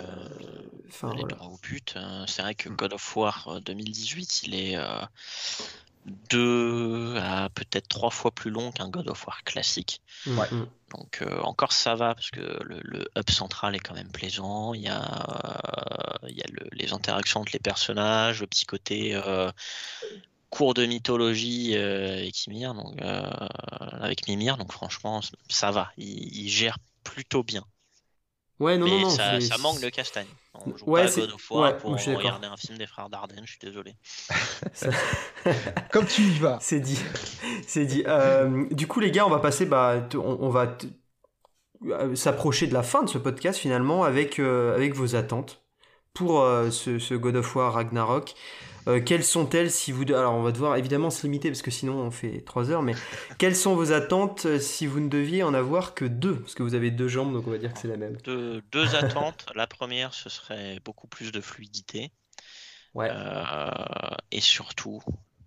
enfin, 0.88 1.10
aller 1.12 1.24
droit 1.28 1.48
au 1.52 1.58
but. 1.62 1.94
Hein. 1.98 2.24
C'est 2.30 2.42
vrai 2.42 2.56
que 2.56 2.70
God 2.70 2.94
of 2.94 3.16
War 3.18 3.60
2018, 3.66 4.44
il 4.44 4.56
est 4.56 4.78
deux 6.30 7.16
à 7.18 7.50
peut-être 7.50 7.88
trois 7.88 8.10
fois 8.10 8.32
plus 8.32 8.52
long 8.52 8.72
qu'un 8.72 8.90
God 8.90 9.10
of 9.10 9.26
War 9.26 9.44
classique. 9.44 10.02
Ouais. 10.28 10.48
Donc 10.96 11.22
euh, 11.22 11.42
encore 11.42 11.72
ça 11.72 11.96
va 11.96 12.14
parce 12.14 12.30
que 12.30 12.60
le, 12.64 13.08
hub 13.18 13.30
central 13.30 13.76
est 13.76 13.80
quand 13.80 13.96
même 13.96 14.12
plaisant. 14.12 14.74
Il 14.74 14.82
y 14.82 14.88
a, 14.88 15.02
euh, 15.02 16.28
il 16.30 16.38
y 16.38 16.42
a 16.42 16.46
les 16.72 16.94
interactions 16.94 17.42
entre 17.42 17.54
les 17.54 17.60
personnages, 17.60 18.42
le 18.42 18.48
petit 18.48 18.66
côté 18.66 19.16
euh, 19.16 19.52
cours 20.50 20.74
de 20.74 20.86
mythologie 20.86 21.76
avec 21.76 22.48
Mimir, 22.48 22.76
donc 22.76 23.02
avec 23.02 24.28
Mimir. 24.28 24.58
Donc 24.58 24.72
franchement 24.72 25.22
ça 25.50 25.72
va. 25.72 25.92
il 25.98 26.50
gère 26.50 26.78
plutôt 27.04 27.44
bien. 27.44 27.66
Ouais, 28.60 28.78
non, 28.78 28.88
non, 28.88 29.10
ça, 29.10 29.42
ça, 29.42 29.58
manque 29.58 29.82
de 29.82 29.90
castagne. 29.90 30.28
On 30.66 30.78
joue 30.78 30.86
ouais, 30.86 31.06
pas 31.06 31.12
God 31.12 31.32
of 31.34 31.52
War 31.52 31.78
pour 31.78 31.92
regarder 31.92 32.48
un 32.48 32.58
film 32.58 32.78
des 32.78 32.88
frères 32.88 33.10
Dardenne, 33.10 33.44
je 33.46 33.52
suis 33.52 33.60
désolé. 33.60 33.96
Comme 35.92 36.06
tu 36.06 36.22
y 36.22 36.40
vas. 36.40 36.58
C'est 36.62 36.80
dit. 36.80 37.00
C'est 37.68 37.86
dit. 37.86 38.04
Euh, 38.08 38.66
du 38.72 38.88
coup, 38.88 39.00
les 39.00 39.12
gars, 39.12 39.26
on 39.26 39.30
va 39.30 39.40
passer. 39.40 39.66
Bah, 39.66 40.08
on, 40.14 40.38
on 40.40 40.50
va 40.50 40.78
euh, 41.86 42.16
s'approcher 42.16 42.68
de 42.68 42.74
la 42.74 42.84
fin 42.84 43.04
de 43.04 43.10
ce 43.10 43.18
podcast 43.18 43.60
finalement 43.60 44.04
avec, 44.04 44.40
euh, 44.40 44.76
avec 44.76 44.94
vos 44.94 45.16
attentes 45.16 45.62
pour 46.14 46.48
ce, 46.72 46.98
ce, 46.98 47.14
God 47.14 47.36
of 47.36 47.56
War 47.56 47.74
Ragnarok. 47.74 48.36
Euh, 48.88 49.02
quelles 49.02 49.24
sont-elles 49.24 49.72
si 49.72 49.92
vous... 49.92 50.04
Alors 50.10 50.34
on 50.34 50.44
va 50.44 50.52
devoir 50.52 50.76
évidemment 50.76 51.10
se 51.10 51.24
limiter 51.24 51.50
parce 51.50 51.62
que 51.62 51.72
sinon 51.72 51.96
on 51.96 52.12
fait 52.12 52.42
3 52.42 52.72
heures, 52.72 52.82
mais 52.82 52.94
quelles 53.38 53.56
sont 53.56 53.76
vos 53.76 53.92
attentes 53.92 54.46
euh, 54.46 54.60
si 54.60 54.86
vous 54.86 55.00
ne 55.00 55.10
deviez 55.10 55.44
en 55.44 55.54
avoir 55.54 55.94
que 55.94 56.06
deux? 56.06 56.40
Parce 56.40 56.54
que 56.54 56.64
vous 56.64 56.76
avez 56.76 56.92
deux 56.92 57.08
jambes, 57.08 57.34
donc 57.34 57.48
on 57.48 57.52
va 57.52 57.58
dire 57.58 57.74
que 57.74 57.80
c'est 57.80 57.88
la 57.88 57.98
même. 57.98 58.18
deux 58.26 58.96
attentes. 58.96 59.46
La 59.56 59.68
première, 59.68 60.14
ce 60.14 60.30
serait 60.30 60.80
beaucoup 60.84 61.08
plus 61.08 61.32
de 61.32 61.42
fluidité. 61.42 62.12
Ouais. 62.94 63.10
Euh, 63.12 63.70
et 64.32 64.42
surtout, 64.42 65.02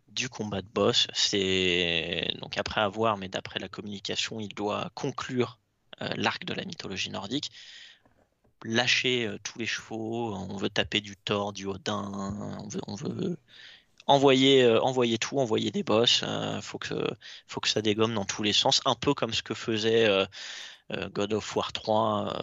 du 0.08 0.28
combat 0.28 0.62
de 0.62 0.68
boss. 0.68 1.06
C'est 1.12 2.28
donc 2.40 2.58
après 2.58 2.80
avoir, 2.80 3.16
mais 3.16 3.28
d'après 3.28 3.60
la 3.60 3.68
communication, 3.68 4.40
il 4.40 4.54
doit 4.54 4.90
conclure 4.94 5.58
l'arc 6.16 6.44
de 6.44 6.54
la 6.54 6.64
mythologie 6.64 7.10
nordique 7.10 7.50
lâcher 8.64 9.26
euh, 9.26 9.38
tous 9.42 9.58
les 9.58 9.66
chevaux, 9.66 10.34
on 10.34 10.56
veut 10.56 10.70
taper 10.70 11.00
du 11.00 11.16
Thor, 11.16 11.52
du 11.52 11.66
Odin, 11.66 12.56
on 12.60 12.68
veut, 12.68 12.80
on 12.86 12.94
veut 12.94 13.38
envoyer, 14.06 14.64
euh, 14.64 14.80
envoyer 14.82 15.18
tout, 15.18 15.38
envoyer 15.38 15.70
des 15.70 15.82
boss. 15.82 16.22
Euh, 16.24 16.60
faut 16.62 16.78
que, 16.78 16.94
faut 17.46 17.60
que 17.60 17.68
ça 17.68 17.82
dégomme 17.82 18.14
dans 18.14 18.24
tous 18.24 18.42
les 18.42 18.52
sens, 18.52 18.80
un 18.86 18.94
peu 18.94 19.14
comme 19.14 19.32
ce 19.32 19.42
que 19.42 19.54
faisait 19.54 20.08
God 21.12 21.34
of 21.34 21.56
War 21.56 21.72
3, 21.72 22.34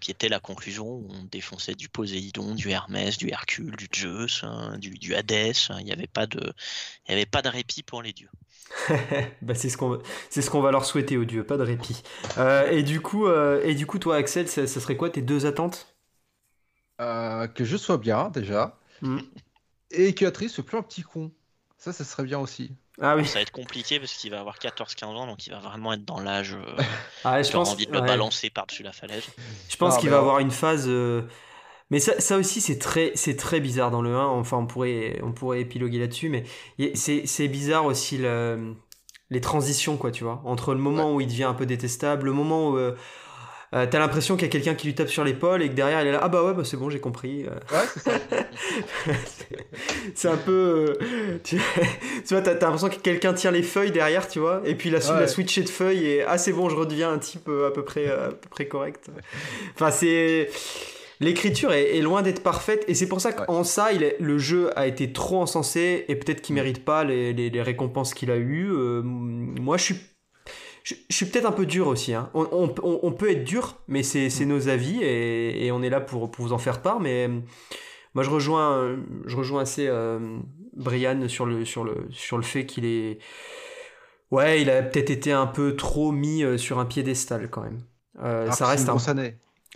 qui 0.00 0.10
était 0.10 0.28
la 0.28 0.38
conclusion 0.38 0.86
où 0.86 1.08
on 1.10 1.24
défonçait 1.24 1.74
du 1.74 1.88
Poséidon, 1.88 2.54
du 2.54 2.70
Hermès, 2.70 3.18
du 3.18 3.30
Hercule, 3.30 3.74
du 3.76 3.88
Zeus, 3.92 4.44
hein, 4.44 4.78
du, 4.78 4.90
du 4.90 5.14
Hadès. 5.14 5.52
Il 5.78 5.84
n'y 5.84 5.92
avait 5.92 6.06
pas 6.06 6.26
de, 6.26 6.52
il 7.06 7.10
y 7.10 7.14
avait 7.14 7.26
pas 7.26 7.42
de 7.42 7.48
répit 7.48 7.82
pour 7.82 8.02
les 8.02 8.12
dieux. 8.12 8.30
bah, 9.42 9.54
c'est 9.54 9.68
ce 9.68 9.76
qu'on 9.76 10.00
c'est 10.30 10.42
ce 10.42 10.50
qu'on 10.50 10.60
va 10.60 10.70
leur 10.70 10.84
souhaiter 10.84 11.16
aux 11.16 11.24
dieux, 11.24 11.44
pas 11.44 11.56
de 11.56 11.62
répit. 11.62 12.02
Euh, 12.38 12.70
et 12.70 12.82
du 12.82 13.00
coup 13.00 13.26
euh, 13.26 13.62
et 13.64 13.74
du 13.74 13.86
coup 13.86 13.98
toi 13.98 14.16
Axel, 14.16 14.48
ça, 14.48 14.66
serait 14.66 14.96
quoi 14.96 15.10
tes 15.10 15.22
deux 15.22 15.46
attentes? 15.46 15.94
Euh, 17.00 17.46
Que 17.46 17.64
je 17.64 17.76
sois 17.76 17.98
bien 17.98 18.30
déjà 18.30 18.78
hmm. 19.02 19.18
et 19.90 20.14
que 20.14 20.24
Atrice 20.24 20.52
soit 20.52 20.64
plus 20.64 20.78
un 20.78 20.82
petit 20.82 21.02
con. 21.02 21.32
Ça, 21.78 21.92
ça 21.92 22.04
serait 22.04 22.24
bien 22.24 22.38
aussi. 22.38 22.72
Ah 23.00 23.16
oui. 23.16 23.26
Ça 23.26 23.34
va 23.34 23.40
être 23.42 23.50
compliqué 23.50 23.98
parce 23.98 24.12
qu'il 24.14 24.30
va 24.30 24.40
avoir 24.40 24.58
14-15 24.58 25.04
ans, 25.04 25.26
donc 25.26 25.46
il 25.46 25.50
va 25.50 25.58
vraiment 25.58 25.92
être 25.92 26.04
dans 26.04 26.20
l'âge. 26.20 26.56
ah, 27.24 27.42
je 27.42 27.50
pense. 27.50 27.72
envie 27.72 27.86
de 27.86 27.92
le 27.92 28.00
balancer 28.00 28.50
par-dessus 28.50 28.82
la 28.82 28.92
falaise. 28.92 29.24
Je 29.68 29.76
pense 29.76 29.98
qu'il 29.98 30.10
va 30.10 30.18
avoir 30.18 30.38
une 30.38 30.50
phase. 30.52 30.88
Mais 31.90 32.00
ça, 32.00 32.18
ça 32.20 32.38
aussi, 32.38 32.60
c'est 32.60 32.78
très, 32.78 33.12
c'est 33.14 33.36
très 33.36 33.60
bizarre 33.60 33.90
dans 33.90 34.02
le 34.02 34.16
1. 34.16 34.26
Enfin, 34.26 34.56
on 34.56 34.66
pourrait, 34.66 35.20
on 35.22 35.32
pourrait 35.32 35.60
épiloguer 35.60 35.98
là-dessus, 35.98 36.28
mais 36.28 36.44
c'est 36.94 37.48
bizarre 37.48 37.84
aussi 37.84 38.16
le, 38.18 38.74
les 39.30 39.40
transitions, 39.40 39.96
quoi, 39.96 40.10
tu 40.10 40.24
vois. 40.24 40.40
Entre 40.44 40.74
le 40.74 40.80
moment 40.80 41.14
où 41.14 41.20
il 41.20 41.26
devient 41.26 41.44
un 41.44 41.54
peu 41.54 41.66
détestable, 41.66 42.26
le 42.26 42.32
moment 42.32 42.70
où 42.70 42.76
euh, 42.78 42.96
euh, 43.74 43.86
t'as 43.90 43.98
l'impression 43.98 44.36
qu'il 44.36 44.46
y 44.46 44.48
a 44.48 44.52
quelqu'un 44.52 44.74
qui 44.74 44.86
lui 44.86 44.94
tape 44.94 45.08
sur 45.08 45.24
l'épaule 45.24 45.62
et 45.62 45.68
que 45.68 45.74
derrière 45.74 46.00
il 46.02 46.08
est 46.08 46.12
là, 46.12 46.20
ah 46.22 46.28
bah 46.28 46.42
ouais, 46.44 46.54
bah 46.54 46.62
c'est 46.64 46.76
bon, 46.76 46.90
j'ai 46.90 47.00
compris. 47.00 47.44
Euh. 47.44 47.50
Ouais, 47.72 47.86
c'est 47.94 48.00
ça. 50.20 50.32
un 50.32 50.36
peu. 50.36 50.96
tu, 51.42 51.58
vois, 52.28 52.42
t'as 52.42 52.52
l'impression 52.54 52.88
que 52.88 52.96
quelqu'un 52.96 53.32
tient 53.34 53.50
les 53.50 53.62
feuilles 53.62 53.92
derrière, 53.92 54.28
tu 54.28 54.38
vois, 54.38 54.62
et 54.64 54.74
puis 54.74 54.90
la, 54.90 54.98
ouais. 54.98 55.20
la 55.20 55.28
switché 55.28 55.62
de 55.62 55.68
feuilles 55.68 56.06
et 56.06 56.22
ah 56.22 56.38
c'est 56.38 56.52
bon, 56.52 56.68
je 56.68 56.76
redeviens 56.76 57.12
un 57.12 57.18
type 57.18 57.48
à 57.48 57.70
peu 57.70 57.84
près, 57.84 58.06
à 58.06 58.28
peu 58.28 58.48
près 58.48 58.66
correct. 58.66 59.10
Enfin, 59.74 59.90
c'est 59.90 60.48
l'écriture 61.20 61.72
est, 61.72 62.00
loin 62.00 62.22
d'être 62.22 62.42
parfaite 62.42 62.84
et 62.88 62.94
c'est 62.94 63.08
pour 63.08 63.20
ça 63.20 63.32
qu'en 63.32 63.64
ça, 63.64 63.92
il 63.92 64.02
est, 64.02 64.16
le 64.20 64.38
jeu 64.38 64.70
a 64.78 64.86
été 64.86 65.12
trop 65.12 65.40
encensé 65.40 66.04
et 66.08 66.16
peut-être 66.16 66.42
qu'il 66.42 66.54
mm. 66.54 66.56
mérite 66.56 66.84
pas 66.84 67.04
les, 67.04 67.32
les, 67.32 67.62
récompenses 67.62 68.14
qu'il 68.14 68.30
a 68.30 68.36
eues. 68.36 68.70
Euh, 68.70 69.02
moi, 69.02 69.76
je 69.76 69.84
suis 69.84 69.96
je, 70.84 70.94
suis 71.10 71.26
peut-être 71.26 71.46
un 71.46 71.52
peu 71.52 71.66
dur 71.66 71.88
aussi. 71.88 72.14
Hein. 72.14 72.30
On, 72.34 72.46
on, 72.52 73.00
on, 73.02 73.12
peut 73.12 73.30
être 73.30 73.42
dur, 73.42 73.78
mais 73.88 74.02
c'est 74.02 74.28
mm. 74.28 74.44
nos 74.44 74.68
avis 74.68 75.02
et, 75.02 75.66
et, 75.66 75.72
on 75.72 75.82
est 75.82 75.88
là 75.88 76.00
pour, 76.00 76.30
pour, 76.30 76.44
vous 76.44 76.52
en 76.52 76.58
faire 76.58 76.82
part. 76.82 77.00
Mais 77.00 77.28
moi, 78.14 78.22
je 78.22 78.30
rejoins, 78.30 78.96
je 79.24 79.36
rejoins 79.36 79.62
assez 79.62 79.86
euh, 79.88 80.38
Brian 80.76 81.26
sur 81.28 81.46
le, 81.46 81.64
sur 81.64 81.84
le, 81.84 82.06
sur 82.10 82.36
le 82.36 82.42
fait 82.42 82.66
qu'il 82.66 82.84
est. 82.84 83.18
Ouais, 84.30 84.60
il 84.60 84.68
a 84.68 84.82
peut-être 84.82 85.10
été 85.10 85.32
un 85.32 85.46
peu 85.46 85.74
trop 85.74 86.12
mis 86.12 86.44
euh, 86.44 86.58
sur 86.58 86.78
un 86.78 86.84
piédestal 86.84 87.48
quand 87.48 87.62
même. 87.62 87.80
ça 88.52 88.66
reste 88.66 88.88
un. 88.88 88.98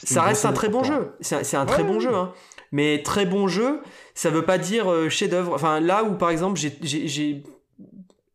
Ça 0.04 0.22
reste 0.22 0.44
un 0.44 0.52
très 0.52 0.68
bon 0.68 0.84
jeu. 0.84 1.12
C'est 1.20 1.56
un, 1.56 1.66
très 1.66 1.84
bon 1.84 2.00
jeu. 2.00 2.14
Hein. 2.14 2.32
Mais 2.70 3.02
très 3.02 3.24
bon 3.24 3.48
jeu, 3.48 3.80
ça 4.14 4.28
veut 4.28 4.44
pas 4.44 4.58
dire 4.58 4.92
euh, 4.92 5.08
chef-d'œuvre. 5.08 5.54
Enfin, 5.54 5.80
là 5.80 6.04
où 6.04 6.16
par 6.16 6.28
exemple, 6.30 6.60
j'ai 6.82 7.42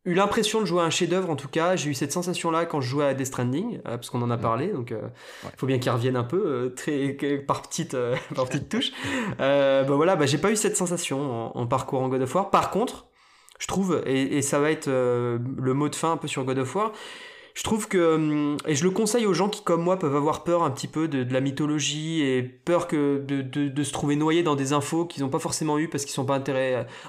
eu 0.04 0.14
l'impression 0.14 0.60
de 0.60 0.66
jouer 0.66 0.82
à 0.82 0.84
un 0.84 0.90
chef-d'œuvre, 0.90 1.30
en 1.30 1.36
tout 1.36 1.48
cas, 1.48 1.76
j'ai 1.76 1.90
eu 1.90 1.94
cette 1.94 2.12
sensation-là 2.12 2.66
quand 2.66 2.80
je 2.80 2.88
jouais 2.88 3.06
à 3.06 3.14
Death 3.14 3.28
Stranding, 3.28 3.78
euh, 3.78 3.96
parce 3.96 4.10
qu'on 4.10 4.22
en 4.22 4.30
a 4.30 4.36
parlé, 4.36 4.68
donc 4.68 4.90
il 4.90 4.96
euh, 4.96 5.08
faut 5.56 5.66
bien 5.66 5.78
qu'il 5.78 5.90
revienne 5.90 6.16
un 6.16 6.24
peu, 6.24 6.72
très, 6.76 7.08
par 7.46 7.62
petites 7.62 7.96
par 8.34 8.46
petite 8.46 8.68
touches. 8.68 8.92
bah 9.38 9.84
voilà, 9.84 10.16
bah, 10.16 10.26
j'ai 10.26 10.38
pas 10.38 10.50
eu 10.50 10.56
cette 10.56 10.76
sensation 10.76 11.54
en, 11.56 11.60
en, 11.60 11.66
parcourant 11.66 12.08
God 12.08 12.22
of 12.22 12.34
War. 12.34 12.50
Par 12.50 12.70
contre, 12.70 13.06
je 13.58 13.66
trouve, 13.66 14.02
et, 14.06 14.36
et 14.36 14.42
ça 14.42 14.58
va 14.58 14.70
être 14.70 14.88
le 14.88 15.74
mot 15.74 15.88
de 15.88 15.94
fin 15.94 16.12
un 16.12 16.16
peu 16.16 16.28
sur 16.28 16.44
God 16.44 16.58
of 16.58 16.74
War, 16.74 16.92
je 17.54 17.62
trouve 17.62 17.86
que, 17.86 18.16
hum, 18.16 18.56
et 18.66 18.74
je 18.74 18.82
le 18.82 18.90
conseille 18.90 19.26
aux 19.26 19.32
gens 19.32 19.48
qui, 19.48 19.62
comme 19.62 19.80
moi, 19.80 19.96
peuvent 19.96 20.16
avoir 20.16 20.42
peur 20.42 20.64
un 20.64 20.72
petit 20.72 20.88
peu 20.88 21.06
de, 21.06 21.32
la 21.32 21.40
mythologie 21.40 22.20
et 22.22 22.42
peur 22.42 22.88
que 22.88 23.22
de, 23.24 23.42
de, 23.42 23.82
se 23.84 23.92
trouver 23.92 24.16
noyés 24.16 24.42
dans 24.42 24.56
des 24.56 24.72
infos 24.72 25.04
qu'ils 25.04 25.22
n'ont 25.22 25.28
pas 25.28 25.38
forcément 25.38 25.78
eu 25.78 25.88
parce 25.88 26.04
qu'ils 26.04 26.14
sont 26.14 26.24
pas 26.24 26.34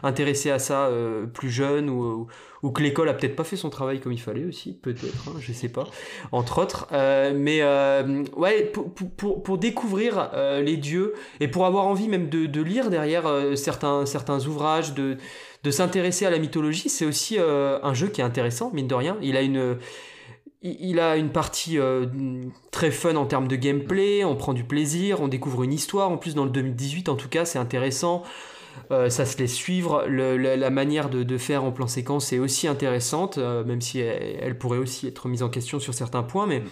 intéressés, 0.04 0.52
à 0.52 0.60
ça 0.60 0.86
euh, 0.86 1.26
plus 1.26 1.50
jeunes 1.50 1.90
ou, 1.90 2.28
ou, 2.62 2.70
que 2.70 2.84
l'école 2.84 3.10
a 3.10 3.16
peut-être 3.16 3.36
pas 3.36 3.44
fait 3.44 3.56
son 3.56 3.72
travail 3.72 4.00
comme 4.00 4.12
il 4.12 4.22
fallait 4.22 4.46
aussi, 4.46 4.74
peut-être, 4.74 5.30
hein, 5.30 5.34
je 5.40 5.52
sais 5.52 5.70
pas, 5.70 5.88
entre 6.32 6.62
autres. 6.62 6.88
Euh, 6.92 7.34
mais 7.36 7.62
euh, 7.62 8.24
ouais, 8.36 8.66
pour, 8.66 8.92
pour, 8.92 9.42
pour 9.42 9.58
découvrir 9.58 10.30
les 10.62 10.78
dieux 10.78 11.16
et 11.40 11.48
pour 11.48 11.66
avoir 11.66 11.88
envie 11.88 12.08
même 12.08 12.30
de, 12.30 12.62
lire 12.62 12.92
derrière 12.92 13.26
certains, 13.56 14.06
certains 14.06 14.46
ouvrages, 14.46 14.94
de, 14.94 15.18
de 15.64 15.72
s'intéresser 15.72 16.28
à 16.28 16.30
la 16.30 16.38
mythologie, 16.38 16.90
c'est 16.90 17.06
aussi 17.06 17.40
un 17.40 17.94
jeu 17.96 18.10
qui 18.10 18.22
est 18.22 18.24
intéressant, 18.24 18.70
mine 18.74 18.88
de 18.88 18.96
rien. 18.96 19.18
Il 19.24 19.38
a 19.38 19.42
une 19.42 19.78
il 20.66 21.00
a 21.00 21.16
une 21.16 21.32
partie 21.32 21.78
euh, 21.78 22.06
très 22.72 22.92
fun 22.92 23.16
en 23.16 23.26
termes 23.26 23.48
de 23.48 23.56
gameplay, 23.56 24.24
on 24.24 24.36
prend 24.36 24.54
du 24.54 24.64
plaisir, 24.64 25.22
on 25.22 25.28
découvre 25.28 25.64
une 25.64 25.74
histoire, 25.74 26.10
en 26.10 26.18
plus 26.18 26.34
dans 26.34 26.46
le 26.46 26.50
2018 26.50 27.10
en 27.10 27.16
tout 27.16 27.30
cas 27.30 27.46
c'est 27.46 27.60
intéressant, 27.60 28.24
euh, 28.92 29.10
ça 29.10 29.26
se 29.26 29.38
laisse 29.38 29.54
suivre, 29.54 30.06
la, 30.08 30.70
manière 30.72 31.10
de, 31.10 31.38
faire 31.38 31.64
en 31.64 31.72
plan 31.72 31.88
séquence 31.88 32.34
est 32.34 32.40
aussi 32.40 32.68
intéressante, 32.68 33.38
euh, 33.38 33.64
même 33.64 33.82
si 33.82 34.00
elle, 34.00 34.58
pourrait 34.58 34.80
aussi 34.80 35.08
être 35.08 35.28
mise 35.28 35.44
en 35.44 35.50
question 35.50 35.80
sur 35.80 35.94
certains 35.94 36.24
points, 36.24 36.48
mais 36.48 36.64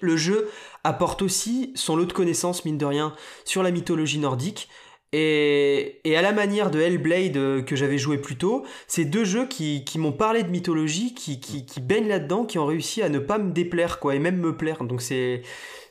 le 0.00 0.16
jeu 0.16 0.48
apporte 0.82 1.22
aussi 1.22 1.72
son 1.76 1.94
lot 1.94 2.06
de 2.06 2.12
connaissances, 2.12 2.64
mine 2.64 2.78
de 2.78 2.86
rien, 2.86 3.14
sur 3.44 3.62
la 3.62 3.70
mythologie 3.70 4.18
nordique, 4.18 4.68
Et, 5.12 6.00
à 6.16 6.22
la 6.22 6.32
manière 6.32 6.70
de 6.70 6.80
Hellblade 6.80 7.36
euh, 7.36 7.62
que 7.62 7.74
j'avais 7.74 7.98
joué 7.98 8.18
plus 8.18 8.36
tôt, 8.36 8.64
c'est 8.86 9.04
deux 9.04 9.24
jeux 9.24 9.46
qui, 9.46 9.84
m'ont 9.96 10.12
parlé 10.12 10.44
de 10.44 10.50
mythologie, 10.50 11.14
qui, 11.14 11.80
baignent 11.80 12.08
là-dedans, 12.08 12.44
qui 12.44 12.58
ont 12.58 12.66
réussi 12.66 13.02
à 13.02 13.08
ne 13.08 13.18
pas 13.18 13.38
me 13.38 13.50
déplaire, 13.50 13.98
quoi, 13.98 14.14
et 14.14 14.20
même 14.20 14.36
me 14.36 14.56
plaire. 14.56 14.84
Donc 14.84 15.02
c'est, 15.02 15.42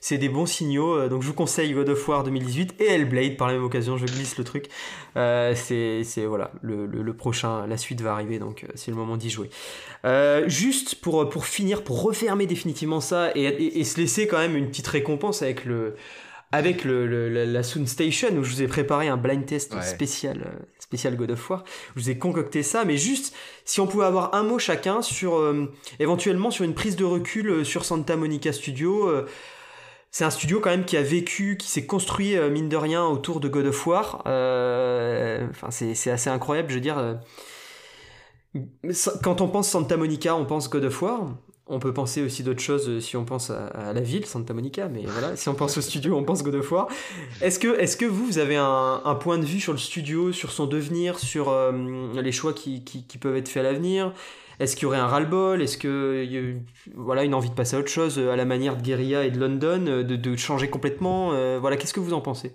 des 0.09 0.29
bons 0.29 0.45
signaux. 0.45 0.95
Euh, 0.95 1.09
donc 1.09 1.21
je 1.21 1.27
vous 1.27 1.33
conseille 1.33 1.73
God 1.73 1.89
of 1.89 2.07
War 2.07 2.23
2018 2.23 2.75
et 2.79 2.85
Hellblade 2.85 3.35
par 3.35 3.47
la 3.47 3.55
même 3.55 3.63
occasion, 3.65 3.97
je 3.97 4.05
glisse 4.05 4.37
le 4.37 4.45
truc. 4.45 4.67
Euh, 5.17 5.53
c'est, 5.53 6.25
voilà, 6.25 6.51
le, 6.61 7.11
prochain, 7.11 7.67
la 7.67 7.75
suite 7.75 7.99
va 7.99 8.13
arriver, 8.13 8.39
donc 8.39 8.65
c'est 8.75 8.91
le 8.91 8.97
moment 8.97 9.17
d'y 9.17 9.29
jouer. 9.29 9.49
Juste 10.47 10.95
pour, 10.95 11.45
finir, 11.45 11.83
pour 11.83 12.03
refermer 12.03 12.45
définitivement 12.45 13.01
ça 13.01 13.31
et 13.35 13.83
se 13.83 13.99
laisser 13.99 14.27
quand 14.27 14.37
même 14.37 14.55
une 14.55 14.69
petite 14.69 14.87
récompense 14.87 15.41
avec 15.41 15.65
le 15.65 15.95
avec 16.51 16.83
le, 16.83 17.29
la 17.45 17.63
Sound 17.63 17.87
Station 17.87 18.29
où 18.29 18.43
je 18.43 18.51
vous 18.51 18.61
ai 18.61 18.67
préparé 18.67 19.07
un 19.07 19.17
blind 19.17 19.45
test 19.45 19.79
spécial, 19.81 20.41
euh, 20.45 20.65
spécial 20.79 21.15
God 21.15 21.31
of 21.31 21.49
War. 21.49 21.63
Je 21.95 22.01
vous 22.01 22.09
ai 22.09 22.17
concocté 22.17 22.63
ça, 22.63 22.85
mais 22.85 22.97
juste 22.97 23.35
si 23.65 23.79
on 23.81 23.87
pouvait 23.87 24.05
avoir 24.05 24.33
un 24.33 24.43
mot 24.43 24.57
chacun 24.57 25.01
sur 25.01 25.35
euh, 25.35 25.71
éventuellement 25.99 26.49
sur 26.49 26.65
une 26.65 26.73
prise 26.73 26.95
de 26.95 27.05
recul 27.05 27.49
euh, 27.49 27.63
sur 27.63 27.85
Santa 27.85 28.15
Monica 28.15 28.51
Studio. 28.51 29.11
c'est 30.09 30.25
un 30.25 30.31
studio 30.31 30.59
quand 30.59 30.71
même 30.71 30.85
qui 30.85 30.97
a 30.97 31.03
vécu, 31.03 31.55
qui 31.57 31.67
s'est 31.67 31.85
construit 31.85 32.35
mine 32.49 32.67
de 32.67 32.77
rien 32.77 33.05
autour 33.05 33.39
de 33.39 33.47
God 33.47 33.67
of 33.67 33.87
War. 33.87 34.21
Enfin, 34.25 35.69
c'est 35.69 36.09
assez 36.09 36.29
incroyable, 36.31 36.69
je 36.69 36.75
veux 36.75 36.81
dire. 36.81 37.19
quand 39.21 39.41
on 39.41 39.47
pense 39.47 39.69
Santa 39.69 39.97
Monica, 39.97 40.35
on 40.35 40.45
pense 40.45 40.67
God 40.67 40.85
of 40.85 41.01
War. 41.03 41.37
On 41.71 41.77
peut 41.77 41.93
penser 41.93 42.23
aussi 42.23 42.41
d'autres 42.41 42.61
choses 42.61 42.89
euh, 42.89 42.99
si 42.99 43.15
on 43.15 43.25
pense 43.25 43.51
à, 43.51 43.93
la 43.93 44.01
ville, 44.01 44.25
Santa 44.25 44.55
Monica, 44.55 44.89
mais 44.89 45.03
voilà, 45.05 45.35
si 45.35 45.49
on 45.49 45.53
pense 45.53 45.77
au 45.77 45.81
studio, 45.81 46.17
on 46.17 46.23
pense 46.23 46.41
God 46.41 46.55
of. 46.55 46.73
Est-ce 47.41 47.59
que, 47.59 47.79
est 47.79 47.95
que 47.95 48.05
vous, 48.05 48.25
vous 48.25 48.37
avez 48.39 48.55
un, 48.55 49.17
point 49.21 49.37
de 49.37 49.45
vue 49.45 49.59
sur 49.59 49.71
le 49.71 49.77
studio, 49.77 50.31
sur 50.31 50.51
son 50.51 50.65
devenir, 50.65 51.19
sur 51.19 51.49
euh, 51.49 51.71
les 52.19 52.31
choix 52.31 52.53
qui, 52.53 52.81
peuvent 53.21 53.35
être 53.35 53.49
faits 53.49 53.63
à 53.65 53.71
l'avenir? 53.71 54.13
Est-ce 54.59 54.75
qu'il 54.75 54.83
y 54.83 54.85
aurait 54.87 54.97
un 54.97 55.07
ras-le-bol? 55.07 55.61
Est-ce 55.61 55.77
qu'il 55.77 56.31
y 56.31 56.37
a 56.37 56.41
voilà, 56.95 57.23
une 57.23 57.35
envie 57.35 57.49
de 57.49 57.55
passer 57.55 57.75
à 57.75 57.79
autre 57.79 57.87
chose, 57.89 58.17
à 58.17 58.35
la 58.35 58.45
manière 58.45 58.75
de 58.75 58.81
Guerilla 58.81 59.23
et 59.23 59.31
de 59.31 59.39
London, 59.39 59.79
de, 59.79 60.01
de 60.01 60.35
changer 60.35 60.69
complètement 60.69 61.33
euh, 61.33 61.59
Voilà, 61.61 61.77
qu'est-ce 61.77 61.93
que 61.93 61.99
vous 61.99 62.13
en 62.13 62.21
pensez? 62.21 62.51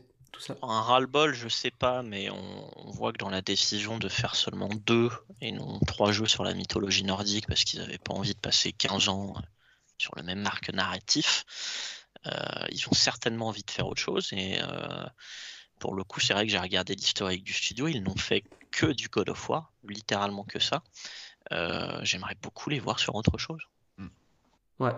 Un 0.63 0.81
ras-le-bol, 0.81 1.35
je 1.35 1.49
sais 1.49 1.71
pas, 1.71 2.03
mais 2.03 2.31
on, 2.31 2.91
voit 2.91 3.13
que 3.13 3.19
dans 3.19 3.31
la 3.31 3.43
décision 3.43 3.99
de 3.99 4.09
faire 4.09 4.37
seulement 4.37 4.69
deux 4.69 5.11
et 5.41 5.53
non 5.53 5.81
trois 5.81 6.13
jeux 6.13 6.27
sur 6.27 6.45
la 6.45 6.55
mythologie 6.55 7.05
nordique, 7.05 7.47
parce 7.47 7.65
qu'ils 7.65 7.81
n'avaient 7.81 7.99
pas 7.99 8.13
envie 8.13 8.35
de 8.35 8.39
passer 8.39 8.73
15 8.73 9.09
ans 9.09 9.35
sur 9.99 10.15
le 10.17 10.23
même 10.23 10.47
arc 10.47 10.73
narratif, 10.73 11.45
euh, 12.27 12.67
ils 12.71 12.87
ont 12.89 12.95
certainement 12.95 13.49
envie 13.49 13.63
de 13.63 13.71
faire 13.71 13.87
autre 13.87 14.01
chose. 14.01 14.33
Et 14.33 14.61
euh, 14.61 15.07
pour 15.79 15.95
le 15.95 16.05
coup, 16.05 16.21
c'est 16.21 16.35
vrai 16.35 16.47
que 16.47 16.53
j'ai 16.53 16.59
regardé 16.59 16.95
l'historique 16.95 17.45
du 17.45 17.53
studio, 17.53 17.89
ils 17.89 18.03
n'ont 18.03 18.17
fait 18.17 18.45
que 18.71 18.87
du 18.87 19.09
God 19.09 19.29
of 19.31 19.49
War, 19.49 19.73
littéralement 19.89 20.45
que 20.45 20.59
ça. 20.59 20.83
Euh, 21.53 22.01
j'aimerais 22.03 22.37
beaucoup 22.41 22.71
les 22.71 22.81
voir 22.81 22.99
sur 22.99 23.15
autre 23.15 23.39
chose. 23.39 23.63
Ouais, 24.79 24.95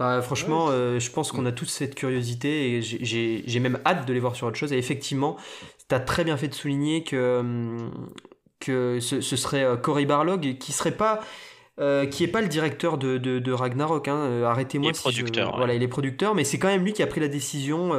bah, 0.00 0.22
franchement, 0.22 0.68
euh, 0.70 0.98
je 0.98 1.10
pense 1.10 1.30
qu'on 1.30 1.44
a 1.44 1.52
tous 1.52 1.66
cette 1.66 1.94
curiosité 1.94 2.72
et 2.72 2.80
j'ai 2.80 3.60
même 3.60 3.78
hâte 3.84 4.08
de 4.08 4.14
les 4.14 4.18
voir 4.18 4.34
sur 4.34 4.46
autre 4.46 4.56
chose. 4.56 4.72
Et 4.72 4.78
effectivement, 4.78 5.36
tu 5.90 5.94
as 5.94 6.00
très 6.00 6.24
bien 6.24 6.38
fait 6.38 6.48
de 6.48 6.54
souligner 6.54 7.04
que, 7.04 7.40
hum, 7.40 7.90
que 8.60 8.98
ce, 9.00 9.20
serait 9.20 9.62
euh, 9.62 9.76
Cory 9.76 10.06
Barlog 10.06 10.56
qui 10.56 10.72
serait 10.72 10.96
pas. 10.96 11.20
Euh, 11.78 12.06
qui 12.06 12.24
est 12.24 12.28
pas 12.28 12.40
le 12.42 12.48
directeur 12.48 12.98
de, 12.98 13.16
de, 13.16 13.52
Ragnarok, 13.52 14.08
hein. 14.08 14.42
arrêtez-moi 14.42 14.92
si 14.92 15.00
producteur, 15.00 15.56
Voilà, 15.56 15.72
il 15.72 15.82
est 15.82 15.88
producteur, 15.88 16.34
mais 16.34 16.44
c'est 16.44 16.58
quand 16.58 16.68
même 16.68 16.84
lui 16.84 16.92
qui 16.92 17.02
a 17.02 17.06
pris 17.06 17.20
la 17.20 17.28
décision 17.28 17.92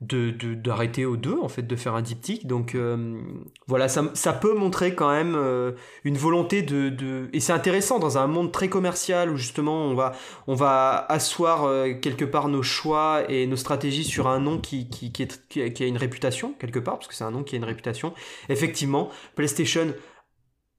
de 0.00 0.30
d'arrêter 0.54 1.04
aux 1.04 1.16
deux 1.16 1.36
en 1.42 1.48
fait 1.48 1.62
de 1.62 1.74
faire 1.74 1.94
un 1.96 2.02
diptyque. 2.02 2.46
Donc 2.46 2.74
euh, 2.76 3.20
voilà 3.66 3.88
ça, 3.88 4.10
ça, 4.14 4.32
peut 4.32 4.54
montrer 4.54 4.94
quand 4.94 5.10
même 5.10 5.34
euh, 5.34 5.72
une 6.04 6.16
volonté 6.16 6.62
de, 6.62 6.88
de... 6.88 7.28
et 7.32 7.40
c'est 7.40 7.52
intéressant 7.52 7.98
dans 7.98 8.16
un 8.16 8.28
monde 8.28 8.52
très 8.52 8.68
commercial 8.68 9.28
où 9.30 9.36
justement 9.36 9.86
on 9.86 9.94
va 9.94 10.12
on 10.46 10.54
va 10.54 11.04
asseoir 11.08 11.64
euh, 11.64 11.94
quelque 11.94 12.24
part 12.24 12.48
nos 12.48 12.62
choix 12.62 13.24
et 13.28 13.46
nos 13.48 13.56
stratégies 13.56 14.04
sur 14.04 14.28
un 14.28 14.38
nom 14.38 14.58
qui 14.58 14.88
qui, 14.88 15.10
qui, 15.10 15.26
qui, 15.48 15.82
a 15.82 15.86
une 15.86 15.96
réputation 15.96 16.54
quelque 16.60 16.78
part 16.78 16.98
parce 16.98 17.08
que 17.08 17.14
c'est 17.14 17.24
un 17.24 17.32
nom 17.32 17.42
qui 17.42 17.56
a 17.56 17.58
une 17.58 17.64
réputation. 17.64 18.14
Effectivement 18.48 19.10
PlayStation 19.34 19.92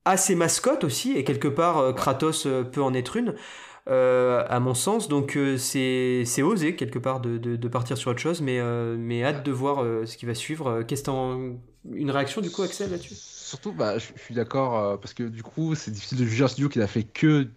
a 0.06 0.16
ses 0.16 0.36
mascottes 0.36 0.86
aussi 0.86 1.18
et 1.18 1.26
quelque 1.26 1.50
part 1.50 1.94
Kratos 1.94 2.48
peut 2.72 2.82
en 2.82 2.94
être 2.94 3.18
une 3.18 3.36
euh, 3.88 4.46
à 4.50 4.60
mon 4.60 4.74
sens. 4.74 5.08
Donc 5.08 5.38
euh, 5.38 5.58
c'est 5.58 6.42
osé 6.42 6.76
quelque 6.76 7.00
part 7.00 7.20
de, 7.20 7.38
de, 7.38 7.68
partir 7.68 7.98
sur 7.98 8.12
autre 8.12 8.20
chose, 8.20 8.42
mais, 8.42 8.60
euh, 8.60 8.96
mais 8.98 9.24
hâte 9.24 9.46
de 9.46 9.52
voir 9.52 9.84
ce 10.06 10.18
qui 10.18 10.26
va 10.26 10.36
suivre. 10.36 10.84
Qu'est-ce 10.84 11.10
une 11.10 12.12
réaction 12.12 12.42
du 12.42 12.52
coup, 12.52 12.62
Axel, 12.62 12.92
là-dessus? 12.92 13.16
Surtout, 13.16 13.72
bah, 13.72 13.98
je, 13.98 14.08
suis 14.22 14.36
d'accord 14.36 15.00
parce 15.00 15.14
que 15.14 15.24
du 15.24 15.44
coup, 15.44 15.76
c'est 15.76 15.92
difficile 15.92 16.20
de 16.20 16.26
juger 16.26 16.44
un 16.44 16.48
studio 16.48 16.70
qui 16.70 16.80
n'a 16.80 16.88
fait 16.88 17.04
que 17.04 17.48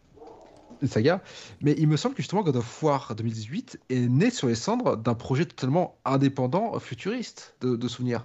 une 0.81 0.89
saga, 0.89 1.23
mais 1.61 1.77
il 1.78 1.86
me 1.86 1.97
semble 1.97 2.16
que 2.16 2.23
justement 2.23 2.43
God 2.43 2.57
of 2.57 2.82
War 2.82 3.15
2018 3.15 3.78
est 3.89 4.01
né 4.09 4.31
sur 4.31 4.49
les 4.49 4.57
cendres 4.57 4.97
d'un 4.97 5.15
projet 5.15 5.44
totalement 5.44 5.97
indépendant, 6.05 6.77
futuriste 6.81 7.55
de, 7.61 7.77
de 7.77 7.89
souvenirs. 7.89 8.24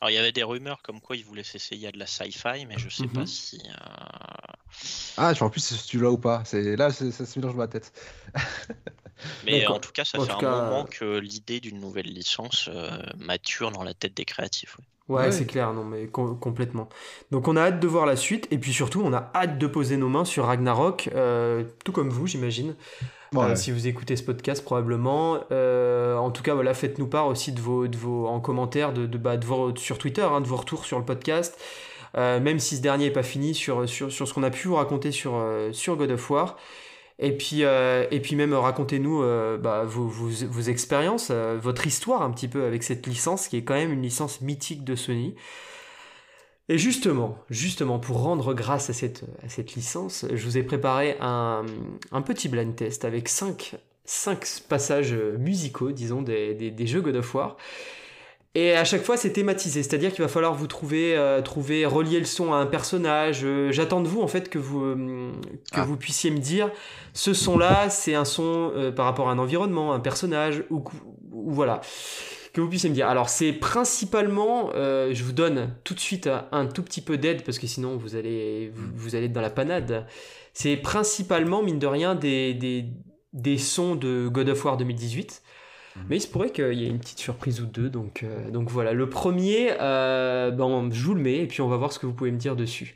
Alors 0.00 0.10
il 0.10 0.14
y 0.14 0.18
avait 0.18 0.32
des 0.32 0.42
rumeurs 0.42 0.82
comme 0.82 1.00
quoi 1.00 1.16
ils 1.16 1.24
voulaient 1.24 1.42
s'essayer 1.42 1.88
à 1.88 1.92
de 1.92 1.98
la 1.98 2.06
sci-fi, 2.06 2.66
mais 2.66 2.78
je 2.78 2.88
sais 2.88 3.06
pas 3.06 3.20
mhm. 3.20 3.26
si. 3.26 3.60
Euh... 3.66 4.52
Ah, 5.16 5.34
je 5.34 5.38
sais 5.38 5.50
plus 5.50 5.60
si 5.60 5.86
tu 5.86 6.00
l'as 6.00 6.10
ou 6.10 6.18
pas. 6.18 6.42
C'est 6.44 6.76
là, 6.76 6.90
ça 6.90 7.10
se 7.10 7.38
mélange 7.38 7.52
dans 7.52 7.58
ma 7.58 7.68
tête. 7.68 7.92
mais 9.44 9.66
en 9.66 9.78
tout 9.78 9.92
cas, 9.92 10.04
ça 10.04 10.18
fait 10.24 10.44
un 10.44 10.62
moment 10.62 10.84
que 10.84 11.18
l'idée 11.18 11.60
d'une 11.60 11.80
nouvelle 11.80 12.06
licence 12.06 12.68
euh, 12.72 13.02
mature 13.16 13.70
dans 13.70 13.84
la 13.84 13.94
tête 13.94 14.14
des 14.14 14.24
créatifs. 14.24 14.76
Ouais, 15.01 15.01
c'est 15.30 15.46
clair, 15.46 15.72
non, 15.72 15.84
mais 15.84 16.06
complètement. 16.06 16.88
Donc 17.30 17.48
on 17.48 17.56
a 17.56 17.62
hâte 17.62 17.80
de 17.80 17.86
voir 17.86 18.06
la 18.06 18.16
suite, 18.16 18.48
et 18.50 18.58
puis 18.58 18.72
surtout, 18.72 19.02
on 19.04 19.12
a 19.12 19.30
hâte 19.34 19.58
de 19.58 19.66
poser 19.66 19.96
nos 19.96 20.08
mains 20.08 20.24
sur 20.24 20.46
Ragnarok, 20.46 21.10
euh, 21.14 21.64
tout 21.84 21.92
comme 21.92 22.10
vous, 22.10 22.26
j'imagine. 22.26 22.74
Euh, 23.34 23.56
si 23.56 23.70
vous 23.72 23.86
écoutez 23.86 24.16
ce 24.16 24.22
podcast, 24.22 24.62
probablement. 24.62 25.38
Euh, 25.52 26.16
en 26.16 26.30
tout 26.30 26.42
cas, 26.42 26.54
voilà, 26.54 26.74
faites-nous 26.74 27.06
part 27.06 27.26
aussi 27.26 27.52
de 27.52 27.60
vos, 27.60 27.88
de 27.88 27.96
vos 27.96 28.26
en 28.26 28.40
commentaire, 28.40 28.92
de, 28.92 29.06
de, 29.06 29.16
bah, 29.16 29.38
de 29.38 29.46
vos, 29.46 29.74
sur 29.76 29.96
Twitter, 29.98 30.22
hein, 30.22 30.42
de 30.42 30.46
vos 30.46 30.56
retours 30.56 30.84
sur 30.84 30.98
le 30.98 31.04
podcast. 31.04 31.58
même 32.14 32.58
si 32.58 32.76
ce 32.76 32.82
dernier 32.82 33.06
n'est 33.06 33.10
pas 33.10 33.22
fini, 33.22 33.54
sur, 33.54 33.88
sur, 33.88 34.12
sur 34.12 34.28
ce 34.28 34.34
qu'on 34.34 34.42
a 34.42 34.50
pu 34.50 34.68
vous 34.68 34.76
raconter 34.76 35.12
sur, 35.12 35.42
sur 35.72 35.96
God 35.96 36.10
of 36.10 36.30
War. 36.30 36.56
Et 37.24 37.30
puis, 37.30 37.62
et 37.62 38.20
puis 38.20 38.34
même 38.34 38.52
racontez-nous 38.52 39.22
bah, 39.62 39.84
vos, 39.84 40.62
expériences, 40.62 41.30
votre 41.30 41.86
histoire 41.86 42.22
un 42.22 42.32
petit 42.32 42.48
peu 42.48 42.64
avec 42.64 42.82
cette 42.82 43.06
licence 43.06 43.46
qui 43.46 43.56
est 43.56 43.62
quand 43.62 43.74
même 43.74 43.92
une 43.92 44.02
licence 44.02 44.40
mythique 44.40 44.82
de 44.82 44.96
Sony. 44.96 45.36
Et 46.68 46.78
justement, 46.78 47.38
justement, 47.48 47.98
pour 47.98 48.22
rendre 48.22 48.54
grâce 48.54 48.90
à 48.90 48.92
cette, 48.92 49.24
à 49.44 49.48
cette 49.48 49.74
licence, 49.74 50.26
je 50.32 50.44
vous 50.44 50.58
ai 50.58 50.62
préparé 50.62 51.16
un, 51.20 51.64
un 52.12 52.22
petit 52.22 52.48
blind 52.48 52.74
test 52.74 53.04
avec 53.04 53.28
5, 53.28 53.76
passages 54.68 55.12
musicaux, 55.12 55.92
disons, 55.92 56.22
des, 56.22 56.54
des, 56.54 56.86
jeux 56.86 57.02
God 57.02 57.16
of 57.16 57.34
War. 57.34 57.56
Et 58.54 58.74
à 58.74 58.84
chaque 58.84 59.02
fois, 59.02 59.16
c'est 59.16 59.32
thématisé, 59.32 59.82
c'est-à-dire 59.82 60.12
qu'il 60.12 60.20
va 60.20 60.28
falloir 60.28 60.52
vous 60.52 60.66
trouver, 60.66 61.16
euh, 61.16 61.40
trouver, 61.40 61.86
relier 61.86 62.18
le 62.18 62.26
son 62.26 62.52
à 62.52 62.56
un 62.56 62.66
personnage. 62.66 63.40
Euh, 63.44 63.72
j'attends 63.72 64.02
de 64.02 64.08
vous 64.08 64.20
en 64.20 64.28
fait 64.28 64.50
que 64.50 64.58
vous 64.58 64.84
euh, 64.84 65.32
que 65.72 65.80
ah. 65.80 65.84
vous 65.84 65.96
puissiez 65.96 66.30
me 66.30 66.38
dire, 66.38 66.70
ce 67.14 67.32
son-là, 67.32 67.88
c'est 67.88 68.14
un 68.14 68.26
son 68.26 68.92
par 68.94 69.06
rapport 69.06 69.30
à 69.30 69.32
un 69.32 69.38
environnement, 69.38 69.94
un 69.94 70.00
personnage, 70.00 70.64
ou, 70.68 70.84
ou 71.30 71.50
voilà 71.50 71.80
que 72.52 72.60
vous 72.60 72.68
puissiez 72.68 72.90
me 72.90 72.94
dire. 72.94 73.08
Alors 73.08 73.30
c'est 73.30 73.54
principalement, 73.54 74.70
je 74.74 75.22
vous 75.22 75.32
donne 75.32 75.74
tout 75.84 75.94
de 75.94 76.00
suite 76.00 76.28
un 76.52 76.66
tout 76.66 76.82
petit 76.82 77.00
peu 77.00 77.16
d'aide 77.16 77.44
parce 77.44 77.58
que 77.58 77.66
sinon 77.66 77.96
vous 77.96 78.14
allez, 78.14 78.70
vous, 78.74 79.16
allez 79.16 79.26
être 79.26 79.32
dans 79.32 79.40
la 79.40 79.48
panade. 79.48 80.06
C'est 80.52 80.76
principalement, 80.76 81.62
mine 81.62 81.78
de 81.78 81.86
rien, 81.86 82.14
des, 82.14 82.52
des, 82.52 82.84
des 83.32 83.56
sons 83.56 83.94
de 83.94 84.28
God 84.28 84.50
of 84.50 84.62
War 84.66 84.76
2018. 84.76 85.40
Mhm. 85.96 86.02
Mais 86.08 86.16
il 86.16 86.20
se 86.20 86.28
pourrait 86.28 86.50
qu'il 86.50 86.74
y 86.74 86.84
ait 86.84 86.88
une 86.88 86.98
petite 86.98 87.18
surprise 87.18 87.60
ou 87.60 87.66
deux. 87.66 87.88
Donc, 87.88 88.22
euh, 88.22 88.50
donc 88.50 88.70
voilà, 88.70 88.92
le 88.92 89.08
premier, 89.08 89.72
euh, 89.80 90.50
ben, 90.50 90.90
je 90.92 91.04
vous 91.04 91.14
le 91.14 91.22
mets 91.22 91.38
et 91.38 91.46
puis 91.46 91.60
on 91.60 91.68
va 91.68 91.76
voir 91.76 91.92
ce 91.92 91.98
que 91.98 92.06
vous 92.06 92.14
pouvez 92.14 92.30
me 92.30 92.38
dire 92.38 92.56
dessus. 92.56 92.94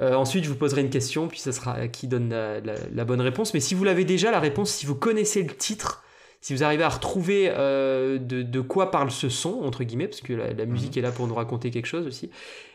ensuite, 0.00 0.44
je 0.44 0.48
vous 0.48 0.56
poserai 0.56 0.82
une 0.82 0.90
question, 0.90 1.28
puis 1.28 1.40
ça 1.40 1.52
sera 1.52 1.88
qui 1.88 2.06
donne 2.06 2.30
la, 2.30 2.60
la 2.60 3.04
bonne 3.04 3.20
réponse. 3.20 3.54
Mais 3.54 3.60
si 3.60 3.74
vous 3.74 3.84
l'avez 3.84 4.04
déjà, 4.04 4.30
la 4.30 4.40
réponse, 4.40 4.70
si 4.70 4.86
vous 4.86 4.94
connaissez 4.94 5.42
le 5.42 5.54
titre, 5.54 6.02
si 6.46 6.54
vous 6.54 6.62
arrivez 6.62 6.84
à 6.84 6.88
retrouver 6.88 7.50
euh, 7.50 8.18
de, 8.20 8.60
quoi 8.60 8.92
parle 8.92 9.10
ce 9.10 9.28
son, 9.28 9.62
entre 9.64 9.82
guillemets, 9.82 10.06
parce 10.06 10.20
que 10.20 10.32
la, 10.32 10.52
mhm. 10.52 10.70
musique 10.70 10.96
est 10.96 11.00
là 11.00 11.10
pour 11.10 11.26
nous 11.26 11.34
raconter 11.34 11.72
quelque 11.72 11.86
chose 11.86 12.06
aussi, 12.06 12.26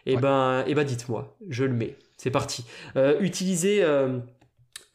et 0.06 0.14
eh 0.14 0.18
ben, 0.18 0.66
et 0.68 0.72
eh 0.72 0.76
ben 0.76 0.84
dites-moi, 0.84 1.38
je 1.48 1.64
le 1.64 1.72
mets. 1.72 1.96
C'est 2.18 2.32
parti. 2.32 2.66
Euh, 2.98 3.18
utilisez 3.22 3.82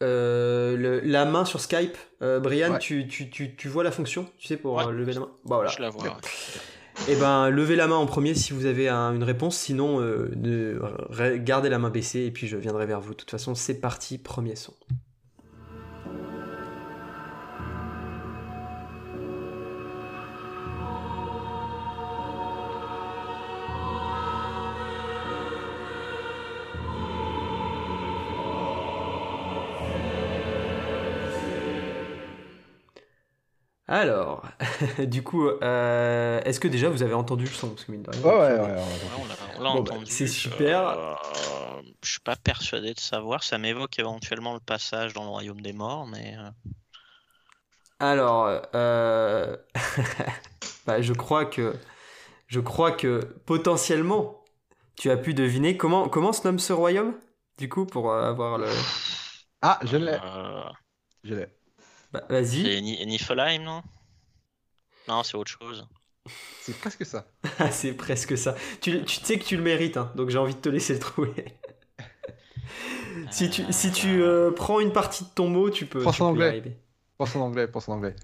euh, 0.03 1.01
la 1.03 1.25
main 1.25 1.45
sur 1.45 1.59
Skype. 1.59 1.97
Brian, 2.21 2.77
tu, 2.77 3.07
vois 3.65 3.83
la 3.83 3.91
fonction, 3.91 4.27
tu 4.37 4.47
sais, 4.47 4.57
pour 4.57 4.81
lever 4.91 5.13
la 5.13 5.19
main? 5.21 5.31
Bah, 5.45 5.55
voilà. 5.55 5.69
Je 5.69 5.81
la 5.81 5.89
vois. 5.89 6.17
Et 7.07 7.11
eh 7.11 7.15
ben, 7.15 7.51
levez 7.51 7.75
la 7.75 7.85
main 7.85 7.95
en 7.95 8.07
premier 8.07 8.33
si 8.33 8.53
vous 8.53 8.65
avez 8.65 8.89
une 8.89 9.23
réponse, 9.23 9.55
sinon, 9.55 10.01
gardez 11.37 11.69
la 11.69 11.77
main 11.77 11.89
baissée 11.89 12.21
et 12.21 12.31
puis 12.31 12.47
je 12.47 12.57
viendrai 12.57 12.85
vers 12.85 13.01
vous. 13.01 13.11
De 13.11 13.17
toute 13.17 13.31
façon, 13.31 13.55
c'est 13.55 13.79
parti, 13.79 14.17
premier 14.17 14.55
son. 14.55 14.73
Alors, 33.87 34.43
du 34.99 35.23
coup, 35.23 35.47
euh, 35.47 36.41
est-ce 36.43 36.59
que 36.59 36.67
déjà 36.67 36.89
vous 36.89 37.03
avez 37.03 37.13
entendu 37.13 37.45
le 37.45 37.51
son? 37.51 37.69
Parce 37.69 37.85
que 37.85 37.91
mine 37.91 38.03
de 38.03 38.09
rien, 38.11 38.21
Ouais, 38.21 38.33
ouais, 38.33 38.55
tu- 38.55 38.61
ouais. 38.61 38.67
Ouais, 38.67 38.75
on 39.17 39.25
l'a- 39.25 39.59
Bon, 39.73 39.81
bah, 39.81 39.93
entendu. 39.93 40.11
c'est 40.11 40.27
super. 40.27 40.87
Euh, 40.89 41.15
je 42.03 42.11
suis 42.11 42.19
pas 42.19 42.35
persuadé 42.35 42.93
de 42.93 42.99
savoir. 42.99 43.43
Ça 43.43 43.57
m'évoque 43.57 43.97
éventuellement 43.99 44.53
le 44.53 44.59
passage 44.59 45.13
dans 45.13 45.23
le 45.23 45.29
royaume 45.29 45.61
des 45.61 45.73
morts, 45.73 46.05
mais 46.05 46.35
euh, 46.37 46.49
Alors, 47.99 48.61
euh, 48.75 49.55
bah, 50.85 51.01
je 51.01 51.13
crois 51.13 51.45
que, 51.45 51.73
je 52.47 52.59
crois 52.59 52.91
que 52.91 53.21
potentiellement, 53.45 54.43
tu 54.97 55.09
as 55.11 55.17
pu 55.17 55.33
deviner 55.33 55.77
comment, 55.77 56.09
comment 56.09 56.33
se 56.33 56.45
nomme 56.45 56.59
ce 56.59 56.73
royaume, 56.73 57.15
du 57.57 57.69
coup, 57.69 57.85
pour 57.85 58.11
euh, 58.11 58.29
avoir 58.29 58.57
le. 58.57 58.67
Ah, 59.61 59.79
je 59.83 59.97
l'ai. 59.97 60.17
euh, 60.23 60.63
Je 61.23 61.35
l'ai. 61.35 61.47
Bah, 62.11 62.23
vas-y. 62.29 62.63
c'est 62.63 62.81
Ni- 62.81 63.05
Niflheim, 63.05 63.63
non? 63.63 63.83
Non, 65.07 65.23
c'est 65.23 65.35
autre 65.37 65.51
chose. 65.51 65.87
C'est 66.61 66.77
presque 66.77 67.05
ça. 67.05 67.25
Ah, 67.59 67.71
c'est 67.71 67.93
presque 67.93 68.37
ça. 68.37 68.53
Tu, 68.81 69.01
tu 69.05 69.15
sais 69.23 69.39
que 69.39 69.45
tu 69.45 69.55
le 69.55 69.63
mérites, 69.63 69.95
hein, 69.95 70.11
donc 70.15 70.29
j'ai 70.29 70.37
envie 70.37 70.53
de 70.53 70.59
te 70.59 70.67
laisser 70.67 70.93
le 70.93 70.99
trouver. 70.99 71.33
si 73.31 73.49
tu, 73.49 73.63
si 73.71 73.91
tu 73.93 74.21
euh, 74.21 74.51
prends 74.51 74.81
une 74.81 74.91
partie 74.91 75.23
de 75.23 75.29
ton 75.29 75.47
mot, 75.47 75.69
tu 75.69 75.85
peux. 75.85 76.01
Tu 76.01 76.07
en 76.07 76.11
peux 76.11 76.19
y 76.19 76.23
anglais. 76.23 76.47
arriver. 76.49 76.77
Pense 77.17 77.33
en 77.37 77.39
anglais, 77.41 77.67
pense 77.69 77.87
en 77.87 77.93
anglais. 77.93 78.15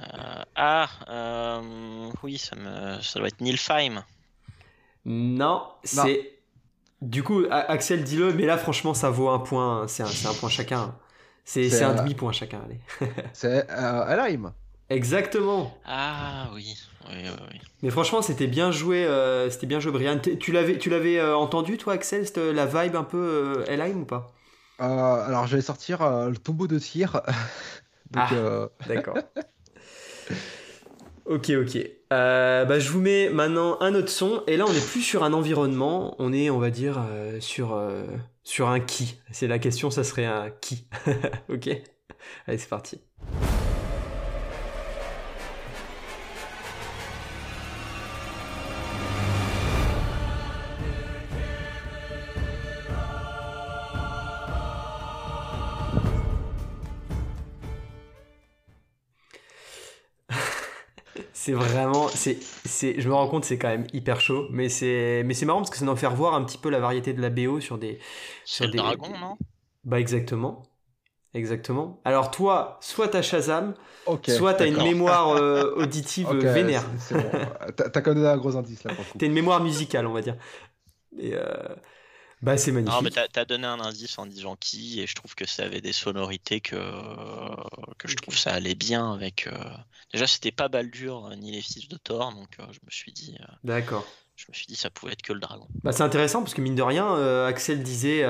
Euh, 0.00 0.42
ah, 0.56 0.88
euh, 1.08 2.10
oui, 2.24 2.38
ça 2.38 2.56
me, 2.56 3.00
ça 3.00 3.18
doit 3.20 3.28
être 3.28 3.40
Nilfheim. 3.40 4.04
Non, 5.04 5.68
c'est. 5.84 6.32
Du 7.00 7.22
coup, 7.22 7.44
A- 7.50 7.70
Axel, 7.70 8.02
dis-le, 8.02 8.32
mais 8.32 8.46
là, 8.46 8.58
franchement, 8.58 8.94
ça 8.94 9.10
vaut 9.10 9.28
un 9.28 9.38
point. 9.38 9.82
hein. 9.82 9.88
C'est 9.88 10.02
un, 10.02 10.06
c'est 10.06 10.26
un 10.26 10.34
point 10.34 10.48
chacun. 10.48 10.96
C'est, 11.46 11.82
un 11.82 11.92
euh, 11.92 11.94
demi-point 11.94 12.32
chacun, 12.32 12.60
allez. 12.64 12.80
C'est 13.32 13.70
euh, 13.70 14.04
Alheim. 14.04 14.52
Exactement. 14.90 15.76
Ah 15.86 16.48
oui, 16.54 16.76
oui, 17.08 17.14
oui, 17.24 17.30
oui. 17.52 17.60
Mais 17.82 17.90
franchement, 17.90 18.20
c'était 18.22 18.46
bien 18.46 18.70
joué, 18.70 19.04
euh, 19.04 19.48
c'était 19.50 19.66
bien 19.66 19.80
joué, 19.80 19.92
Brian. 19.92 20.18
Tu 20.18 20.52
l'avais, 20.52 20.78
tu 20.78 20.90
l'avais 20.90 21.18
euh, 21.18 21.36
entendu, 21.36 21.78
toi, 21.78 21.94
Axel, 21.94 22.26
cette- 22.26 22.36
la 22.38 22.66
vibe 22.66 22.96
un 22.96 23.04
peu 23.04 23.18
euh, 23.58 23.64
Elheim 23.66 24.00
ou 24.00 24.04
pas? 24.04 24.32
Euh, 24.80 24.84
alors, 24.84 25.46
je 25.46 25.56
vais 25.56 25.62
sortir 25.62 26.02
euh, 26.02 26.28
le 26.28 26.36
tombeau 26.36 26.66
de 26.66 26.78
tir. 26.78 27.22
Donc, 28.10 28.24
Ah. 28.30 28.34
euh, 28.34 28.68
D'accord. 28.86 29.16
ok, 31.24 31.50
ok. 31.50 31.78
Euh, 32.12 32.64
bah, 32.64 32.78
je 32.78 32.90
vous 32.90 33.00
mets 33.00 33.30
maintenant 33.30 33.78
un 33.80 33.94
autre 33.94 34.10
son. 34.10 34.42
Et 34.46 34.56
là, 34.56 34.64
on 34.68 34.72
n'est 34.72 34.80
plus 34.80 35.02
sur 35.02 35.24
un 35.24 35.32
environnement. 35.32 36.14
On 36.18 36.32
est, 36.32 36.50
on 36.50 36.58
va 36.58 36.70
dire, 36.70 37.02
euh, 37.08 37.40
sur, 37.40 37.74
euh, 37.74 38.04
sur 38.46 38.68
un 38.68 38.78
qui. 38.80 39.18
C'est 39.32 39.48
la 39.48 39.58
question, 39.58 39.90
ça 39.90 40.04
serait 40.04 40.24
un 40.24 40.50
qui. 40.50 40.86
ok 41.50 41.68
Allez, 42.46 42.58
c'est 42.58 42.68
parti. 42.68 43.00
C'est 61.46 61.52
vraiment, 61.52 62.08
c'est, 62.08 62.38
c'est, 62.64 63.00
je 63.00 63.08
me 63.08 63.14
rends 63.14 63.28
compte, 63.28 63.44
c'est 63.44 63.56
quand 63.56 63.68
même 63.68 63.86
hyper 63.92 64.20
chaud, 64.20 64.48
mais 64.50 64.68
c'est, 64.68 65.22
mais 65.24 65.32
c'est 65.32 65.46
marrant 65.46 65.60
parce 65.60 65.70
que 65.70 65.76
ça 65.76 65.84
nous 65.84 65.94
fait 65.94 66.08
revoir 66.08 66.34
un 66.34 66.42
petit 66.42 66.58
peu 66.58 66.70
la 66.70 66.80
variété 66.80 67.12
de 67.12 67.22
la 67.22 67.30
BO 67.30 67.60
sur 67.60 67.78
des, 67.78 68.00
sur 68.44 68.68
des, 68.68 68.78
dragon, 68.78 69.16
non? 69.16 69.36
Bah 69.84 70.00
exactement, 70.00 70.64
exactement. 71.34 72.00
Alors 72.04 72.32
toi, 72.32 72.78
soit 72.80 73.06
t'as 73.06 73.22
Shazam, 73.22 73.74
ok. 74.06 74.28
soit 74.28 74.54
t'as 74.54 74.66
une 74.66 74.82
mémoire 74.82 75.28
euh, 75.36 75.72
auditive 75.76 76.26
Ok, 76.32 76.44
euh, 76.44 76.52
vénère, 76.52 76.82
c'est- 76.98 77.14
c'est 77.14 77.14
bon. 77.14 77.30
T'as 77.76 77.90
t'as 77.90 78.00
quand 78.00 78.12
même 78.12 78.26
un 78.26 78.36
gros 78.38 78.56
indice 78.56 78.82
là 78.82 78.90
pour 78.90 79.04
le 79.04 79.10
coup. 79.10 79.18
t'as 79.20 79.26
une 79.26 79.32
mémoire 79.32 79.62
musicale, 79.62 80.04
on 80.08 80.14
va 80.14 80.22
dire. 80.22 80.34
Et 81.16 81.34
euh, 81.34 81.44
bah 82.42 82.56
c'est 82.58 82.72
magnifique. 82.72 82.94
Non, 82.94 83.02
mais 83.02 83.10
t'as, 83.10 83.44
donné 83.44 83.66
un 83.66 83.80
indice 83.80 84.18
en 84.18 84.26
disant 84.26 84.56
qui, 84.56 85.00
et 85.00 85.06
je 85.06 85.14
trouve 85.14 85.34
que 85.34 85.46
ça 85.46 85.64
avait 85.64 85.80
des 85.80 85.92
sonorités 85.92 86.60
que, 86.60 86.76
que 87.98 88.08
je 88.08 88.16
trouve 88.16 88.36
ça 88.36 88.52
allait 88.52 88.74
bien 88.74 89.12
avec. 89.12 89.46
euh, 89.46 89.52
Déjà, 90.12 90.26
c'était 90.26 90.52
pas 90.52 90.68
Baldur 90.68 91.26
euh, 91.26 91.34
ni 91.34 91.52
les 91.52 91.60
fils 91.60 91.88
de 91.88 91.96
Thor, 91.96 92.32
donc 92.32 92.56
euh, 92.60 92.64
je 92.70 92.78
me 92.84 92.90
suis 92.90 93.12
dit, 93.12 93.36
euh, 93.40 93.52
D'accord. 93.64 94.06
je 94.36 94.46
me 94.48 94.54
suis 94.54 94.66
dit, 94.66 94.76
ça 94.76 94.90
pouvait 94.90 95.12
être 95.12 95.22
que 95.22 95.32
le 95.32 95.40
dragon. 95.40 95.66
Bah, 95.82 95.92
c'est 95.92 96.02
intéressant 96.02 96.40
parce 96.40 96.54
que 96.54 96.60
mine 96.60 96.74
de 96.74 96.82
rien, 96.82 97.44
Axel 97.46 97.82
disait 97.82 98.24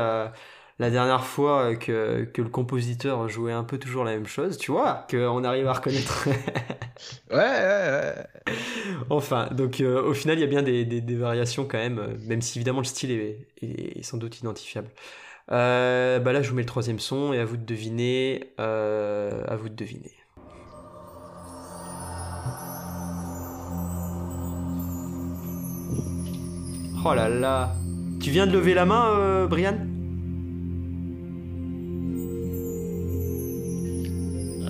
la 0.79 0.91
dernière 0.91 1.25
fois 1.25 1.71
euh, 1.73 1.75
que, 1.77 2.25
que 2.25 2.43
le 2.43 2.49
compositeur 2.49 3.29
jouait 3.29 3.53
un 3.53 3.65
peu 3.65 3.79
toujours 3.79 4.05
la 4.05 4.13
même 4.13 4.27
chose, 4.27 4.59
tu 4.59 4.71
vois, 4.73 5.07
qu'on 5.11 5.45
arrive 5.45 5.67
à 5.69 5.73
reconnaître. 5.75 6.29
Ouais, 7.31 7.37
ouais, 7.37 7.43
ouais. 8.17 8.55
enfin, 9.11 9.49
donc 9.53 9.81
euh, 9.81 10.03
au 10.03 10.15
final, 10.15 10.39
il 10.39 10.41
y 10.41 10.45
a 10.45 10.47
bien 10.47 10.63
des, 10.63 10.85
des- 10.87 11.03
des 11.03 11.17
variations 11.17 11.67
quand 11.67 11.77
même, 11.79 11.99
euh, 11.99 12.17
même 12.27 12.41
si 12.41 12.59
évidemment 12.59 12.81
le 12.81 12.87
style 12.87 13.11
est, 13.11 13.49
est- 13.61 13.99
est 13.99 14.03
sans 14.03 14.17
doute 14.17 14.39
identifiable. 14.41 14.89
Euh, 15.53 16.19
bah 16.21 16.33
là, 16.33 16.43
je 16.43 16.51
vous 16.51 16.57
mets 16.57 16.63
le 16.63 16.67
troisième 16.69 16.99
son 17.01 17.33
et 17.35 17.39
à 17.41 17.45
vous 17.45 17.57
de 17.59 17.65
deviner. 17.67 18.53
euh, 18.61 19.45
à 19.49 19.57
vous 19.57 19.69
de 19.69 19.75
deviner. 19.75 20.13
Oh 27.05 27.15
là 27.15 27.29
là 27.29 27.73
Tu 28.21 28.31
viens 28.31 28.47
de 28.47 28.53
lever 28.53 28.75
la 28.75 28.85
main, 28.87 29.47
Brian? 29.47 29.77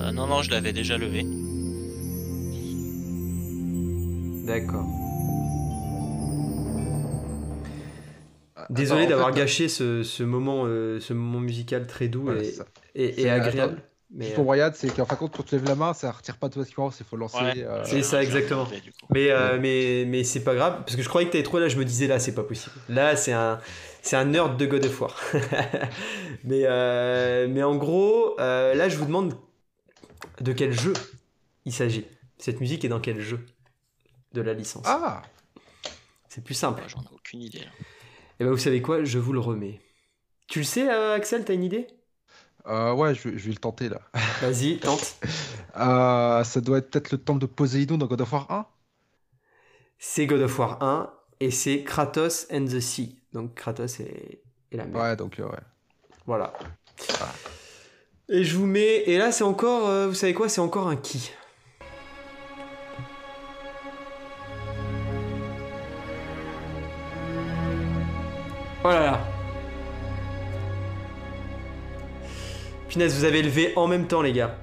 Euh, 0.06 0.12
non, 0.12 0.26
non, 0.26 0.42
je 0.42 0.50
l'avais 0.50 0.72
déjà 0.72 0.96
levé. 0.96 1.24
D'accord. 4.46 4.86
Ah, 8.54 8.66
Désolé 8.70 9.06
d'avoir 9.06 9.32
gâché 9.32 9.68
ce, 9.68 10.02
ce 10.02 10.22
moment, 10.22 10.62
euh, 10.66 11.00
ce 11.00 11.12
moment 11.12 11.40
musical 11.40 11.86
très 11.86 12.08
doux 12.08 12.30
et, 12.32 12.54
et- 12.94 13.22
et 13.22 13.30
agréable. 13.30 13.82
Mais, 14.14 14.30
pour 14.30 14.44
Brian, 14.44 14.70
c'est 14.72 14.94
qu'en 14.94 15.04
fin 15.04 15.14
de 15.16 15.18
compte, 15.18 15.36
quand 15.36 15.42
tu 15.42 15.56
lèves 15.56 15.66
la 15.66 15.74
main, 15.74 15.92
ça 15.92 16.12
retire 16.12 16.36
pas 16.36 16.46
automatiquement, 16.46 16.90
il 16.98 17.04
faut 17.04 17.16
lancer. 17.16 17.38
Ouais. 17.38 17.64
euh, 17.64 17.82
C'est 17.84 18.02
ça, 18.02 18.22
exactement. 18.22 18.66
mais, 19.10 19.30
euh, 19.32 19.58
mais, 19.60 20.04
mais 20.06 20.22
c'est 20.22 20.44
pas 20.44 20.54
grave, 20.54 20.76
parce 20.84 20.94
que 20.94 21.02
je 21.02 21.08
croyais 21.08 21.26
que 21.26 21.32
t'avais 21.32 21.42
trop 21.44 21.58
là, 21.58 21.68
je 21.68 21.76
me 21.76 21.84
disais 21.84 22.06
là, 22.06 22.20
c'est 22.20 22.34
pas 22.34 22.44
possible. 22.44 22.74
Là, 22.88 23.16
c'est 23.16 23.32
un, 23.32 23.58
c'est 24.02 24.14
un 24.16 24.26
nerd 24.26 24.56
de 24.56 24.64
God 24.64 24.86
of 24.86 25.00
War. 25.00 25.16
mais, 26.44 26.62
euh, 26.64 27.48
mais 27.50 27.64
en 27.64 27.74
gros, 27.74 28.36
euh, 28.38 28.74
là, 28.74 28.88
je 28.88 28.96
vous 28.96 29.06
demande 29.06 29.34
de 30.40 30.52
quel 30.52 30.72
jeu 30.72 30.92
il 31.64 31.72
s'agit? 31.72 32.06
Cette 32.38 32.60
musique 32.60 32.84
est 32.84 32.88
dans 32.88 33.00
quel 33.00 33.20
jeu? 33.20 33.44
De 34.32 34.40
la 34.42 34.52
licence 34.52 34.84
Ah 34.86 35.22
C'est 36.28 36.44
plus 36.44 36.54
simple. 36.54 36.82
Ouais, 36.82 36.88
J'en 36.88 37.00
ai 37.02 37.14
aucune 37.14 37.40
idée. 37.42 37.62
Et 38.38 38.44
ben 38.44 38.50
vous 38.50 38.58
savez 38.58 38.82
quoi? 38.82 39.02
Je 39.04 39.18
vous 39.18 39.32
le 39.32 39.40
remets. 39.40 39.80
Tu 40.48 40.58
le 40.60 40.64
sais, 40.64 40.90
euh, 40.92 41.14
Axel, 41.14 41.44
t'as 41.44 41.54
une 41.54 41.64
idée? 41.64 41.86
Euh, 42.66 42.92
Ouais, 42.92 43.14
je, 43.14 43.28
vais- 43.28 43.38
je 43.38 43.44
vais 43.46 43.52
le 43.52 43.56
tenter 43.58 43.88
là. 43.88 44.00
Vas-y, 44.42 44.78
tente. 44.78 45.16
Euh, 45.76 46.44
ça 46.44 46.60
doit 46.60 46.78
être 46.78 46.90
peut-être 46.90 47.12
le 47.12 47.18
temple 47.18 47.40
de 47.40 47.46
Poséidon 47.46 47.96
dans 47.96 48.06
God 48.06 48.20
of 48.20 48.32
War 48.32 48.50
1 48.50 48.66
C'est 49.98 50.26
God 50.26 50.42
of 50.42 50.58
War 50.58 50.82
1 50.82 51.12
et 51.40 51.50
c'est 51.50 51.82
Kratos 51.84 52.46
and 52.52 52.66
the 52.66 52.80
Sea. 52.80 53.16
Donc 53.32 53.54
Kratos 53.54 54.00
et, 54.00 54.42
et 54.72 54.76
la 54.76 54.84
mer. 54.84 55.00
Ouais, 55.02 55.16
donc 55.16 55.38
euh, 55.40 55.48
ouais. 55.48 55.58
Voilà. 56.26 56.52
Et 58.28 58.44
je 58.44 58.56
vous 58.56 58.66
mets. 58.66 59.02
Et 59.06 59.18
là, 59.18 59.32
c'est 59.32 59.44
encore. 59.44 59.88
euh, 59.88 60.08
vous 60.08 60.14
savez 60.14 60.34
quoi 60.34 60.48
C'est 60.48 60.60
encore 60.60 60.88
un 60.88 60.96
qui. 60.96 61.30
Oh 68.84 68.88
là 68.88 69.00
là. 69.02 69.20
Punaise, 72.88 73.14
vous 73.18 73.24
avez 73.24 73.42
levé 73.42 73.72
en 73.76 73.88
même 73.88 74.06
temps, 74.06 74.22
les 74.22 74.32
gars. 74.32 74.56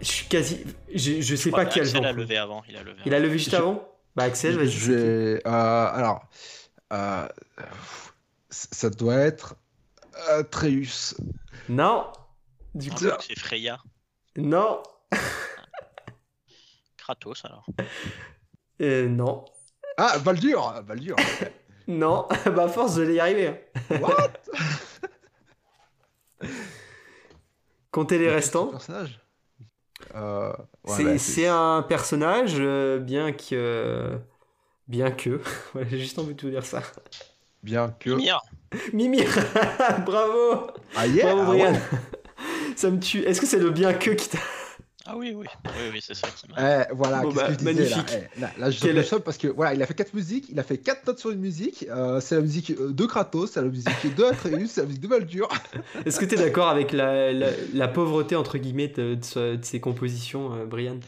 Je 0.00 0.06
suis 0.06 0.26
quasi. 0.26 0.64
Je, 0.94 1.20
je 1.20 1.36
sais 1.36 1.50
pas 1.50 1.64
qui 1.66 1.80
a 1.80 1.84
levé. 1.84 1.98
en 1.98 2.04
a 2.04 2.12
levé 2.12 2.36
avant. 2.36 2.62
Il 2.68 2.76
a 2.76 2.82
levé. 2.82 2.98
Il 3.06 3.14
a 3.14 3.18
levé 3.20 3.38
juste 3.38 3.50
Je- 3.52 3.56
avant 3.56 3.88
Bah, 4.16 4.24
Axel, 4.24 4.56
vas-y. 4.56 4.68
Je 4.70 4.92
euh, 4.92 5.38
alors, 5.44 6.24
euh, 6.92 7.26
ça 8.50 8.90
doit 8.90 9.16
être 9.16 9.56
Atreus. 10.30 11.14
Non 11.68 12.04
Du 12.74 12.88
Non, 12.88 12.94
coup, 12.94 13.04
je 13.04 13.10
c'est 13.20 13.38
Freya. 13.38 13.78
non 14.36 14.82
Kratos 16.96 17.44
alors. 17.44 17.66
Euh, 18.80 19.08
non. 19.08 19.44
Ah, 19.96 20.18
Baldur 20.18 20.82
Baldur 20.86 21.16
Non, 21.88 22.26
bah 22.46 22.64
à 22.64 22.68
force 22.68 22.94
de 22.94 23.10
y 23.12 23.20
arriver. 23.20 23.48
hein. 23.48 23.96
What? 24.00 24.32
Comptez 27.90 28.18
les 28.18 28.30
restants. 28.30 28.68
personnage? 28.68 29.20
Euh, 30.14 30.52
ouais, 30.84 30.94
C'est 30.96 31.04
bah, 31.04 31.18
c'est 31.18 31.46
un 31.48 31.82
personnage, 31.82 32.54
euh, 32.58 32.98
bien 32.98 33.32
que. 33.32 34.18
Bien 34.88 35.10
que. 35.10 35.40
Ouais, 35.74 35.86
J'ai 35.90 35.98
juste 35.98 36.18
envie 36.18 36.34
de 36.34 36.40
vous 36.42 36.50
dire 36.50 36.64
ça. 36.64 36.82
Bien 37.62 37.90
que. 38.00 38.10
Mimir. 38.10 38.40
Mimir 38.92 39.28
Bravo 40.06 40.68
Ah, 40.96 41.06
yeah 41.06 41.34
Bravo, 41.34 41.40
ah 41.42 41.44
Brian 41.54 41.72
ouais. 41.72 41.80
Ça 42.76 42.90
me 42.90 42.98
tue. 43.00 43.20
Est-ce 43.20 43.40
que 43.40 43.46
c'est 43.46 43.58
le 43.58 43.70
bien 43.70 43.92
que 43.94 44.10
qui 44.10 44.28
t'a. 44.28 44.38
Ah 45.04 45.16
oui, 45.16 45.32
oui, 45.34 45.46
oui, 45.76 45.82
oui 45.92 45.98
c'est 46.00 46.14
ça 46.14 46.28
qui 46.30 46.46
m'a. 46.48 46.84
Eh, 46.88 46.94
voilà, 46.94 47.22
Bon, 47.22 47.32
bah, 47.32 47.46
que 47.46 47.52
je 47.52 47.58
disais, 47.58 47.72
magnifique. 47.74 48.10
là, 48.12 48.28
Eh, 48.36 48.40
là, 48.40 48.50
là, 48.56 48.70
je 48.70 48.78
Quel- 48.80 48.94
le 48.94 49.02
chope 49.02 49.24
parce 49.24 49.36
que 49.36 49.48
voilà, 49.48 49.74
il 49.74 49.82
a 49.82 49.86
fait 49.86 49.94
quatre 49.94 50.14
musiques, 50.14 50.46
il 50.48 50.58
a 50.60 50.62
fait 50.62 50.78
quatre 50.78 51.04
notes 51.08 51.18
sur 51.18 51.30
une 51.30 51.40
musique. 51.40 51.86
euh, 51.90 52.20
c'est 52.20 52.36
la 52.36 52.40
musique 52.40 52.70
euh, 52.70 52.92
de 52.92 53.04
Kratos, 53.04 53.50
c'est 53.52 53.60
la 53.60 53.66
musique 53.68 54.14
de 54.16 54.22
Atreus, 54.24 54.68
c'est 54.70 54.80
la 54.82 54.86
musique 54.86 55.00
de 55.02 55.08
Baldur. 55.08 55.48
Est-ce 56.06 56.20
que 56.20 56.24
tu 56.24 56.34
es 56.36 56.38
d'accord 56.38 56.68
avec 56.68 56.92
la, 56.92 57.32
la, 57.32 57.48
la 57.74 57.88
pauvreté, 57.88 58.36
entre 58.36 58.58
guillemets, 58.58 58.88
de, 58.88 59.16
de 59.16 59.24
ce- 59.24 59.56
de 59.56 59.64
ces 59.64 59.80
compositions, 59.80 60.54
euh, 60.54 60.66
Brian? 60.66 61.00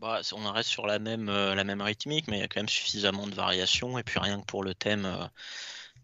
Bah, 0.00 0.20
on 0.34 0.44
en 0.44 0.52
reste 0.52 0.68
sur 0.70 0.86
la 0.88 0.98
même, 0.98 1.28
euh, 1.28 1.54
la 1.54 1.62
même 1.64 1.80
rythmique, 1.82 2.26
mais 2.28 2.38
il 2.38 2.40
y 2.40 2.44
a 2.44 2.48
quand 2.48 2.58
même 2.60 2.68
suffisamment 2.68 3.28
de 3.28 3.34
variations. 3.36 3.98
Et 3.98 4.02
puis 4.02 4.18
rien 4.18 4.40
que 4.40 4.44
pour 4.46 4.64
le 4.64 4.74
thème 4.74 5.04
euh, 5.06 5.24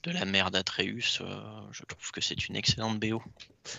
de 0.02 0.10
la 0.10 0.24
mère 0.24 0.50
d'Atreus, 0.50 1.20
euh, 1.20 1.40
je 1.70 1.84
trouve 1.84 2.10
que 2.12 2.20
c'est 2.20 2.48
une 2.48 2.56
excellente 2.56 2.98
BO. 2.98 3.22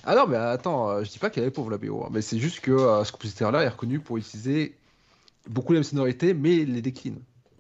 Ah 0.05 0.15
non, 0.15 0.25
mais 0.27 0.37
attends, 0.37 0.89
euh, 0.89 1.03
je 1.03 1.09
dis 1.09 1.19
pas 1.19 1.29
qu'elle 1.29 1.43
est 1.43 1.51
pauvre 1.51 1.69
la 1.69 1.77
BO, 1.77 2.03
hein, 2.03 2.09
mais 2.11 2.21
c'est 2.21 2.39
juste 2.39 2.61
que 2.61 2.71
euh, 2.71 3.03
ce 3.03 3.11
compositeur-là 3.11 3.61
est 3.63 3.67
reconnu 3.69 3.99
pour 3.99 4.17
utiliser 4.17 4.75
beaucoup 5.47 5.73
les 5.73 5.79
mêmes 5.79 5.83
sonorités, 5.83 6.33
mais 6.33 6.63
les 6.63 6.81
décline. 6.81 7.19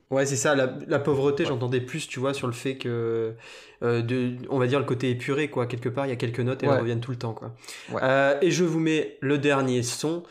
Ouais, 0.09 0.25
c'est 0.25 0.35
ça, 0.35 0.53
la, 0.55 0.77
la 0.87 0.99
pauvreté, 0.99 1.43
j'entendais 1.43 1.81
plus, 1.81 2.07
tu 2.07 2.19
vois, 2.19 2.33
sur 2.33 2.47
le 2.47 2.53
fait 2.53 2.77
que, 2.77 3.33
euh, 3.81 4.01
de, 4.01 4.35
on 4.49 4.59
va 4.59 4.67
dire 4.67 4.79
le 4.79 4.85
côté 4.85 5.09
épuré, 5.09 5.49
quoi, 5.49 5.65
quelque 5.65 5.89
part, 5.89 6.05
il 6.05 6.09
y 6.09 6.13
a 6.13 6.15
quelques 6.17 6.39
notes 6.39 6.61
et 6.63 6.67
Ouais. 6.67 6.73
elles 6.73 6.79
reviennent 6.79 6.99
tout 7.01 7.11
le 7.11 7.17
temps, 7.17 7.33
quoi. 7.33 7.55
Ouais. 7.91 7.99
Euh, 8.03 8.37
et 8.41 8.51
je 8.51 8.63
vous 8.63 8.79
mets 8.79 9.17
le 9.21 9.39
dernier 9.39 9.81
son, 9.81 10.23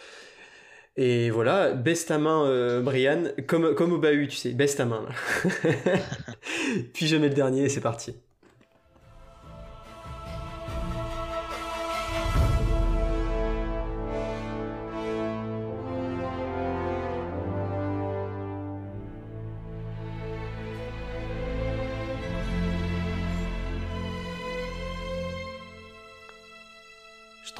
et 0.96 1.30
voilà, 1.30 1.72
baisse 1.72 2.06
ta 2.06 2.18
main, 2.18 2.46
euh, 2.46 2.82
Brian, 2.82 3.24
comme, 3.46 3.74
comme 3.74 3.92
au 3.92 3.98
bahut, 3.98 4.28
tu 4.28 4.36
sais, 4.36 4.50
baisse 4.50 4.76
ta 4.76 4.84
main. 4.84 5.06
Puis 6.94 7.06
je 7.06 7.16
mets 7.16 7.28
le 7.28 7.34
dernier 7.34 7.64
et 7.64 7.68
c'est 7.68 7.80
parti. 7.80 8.14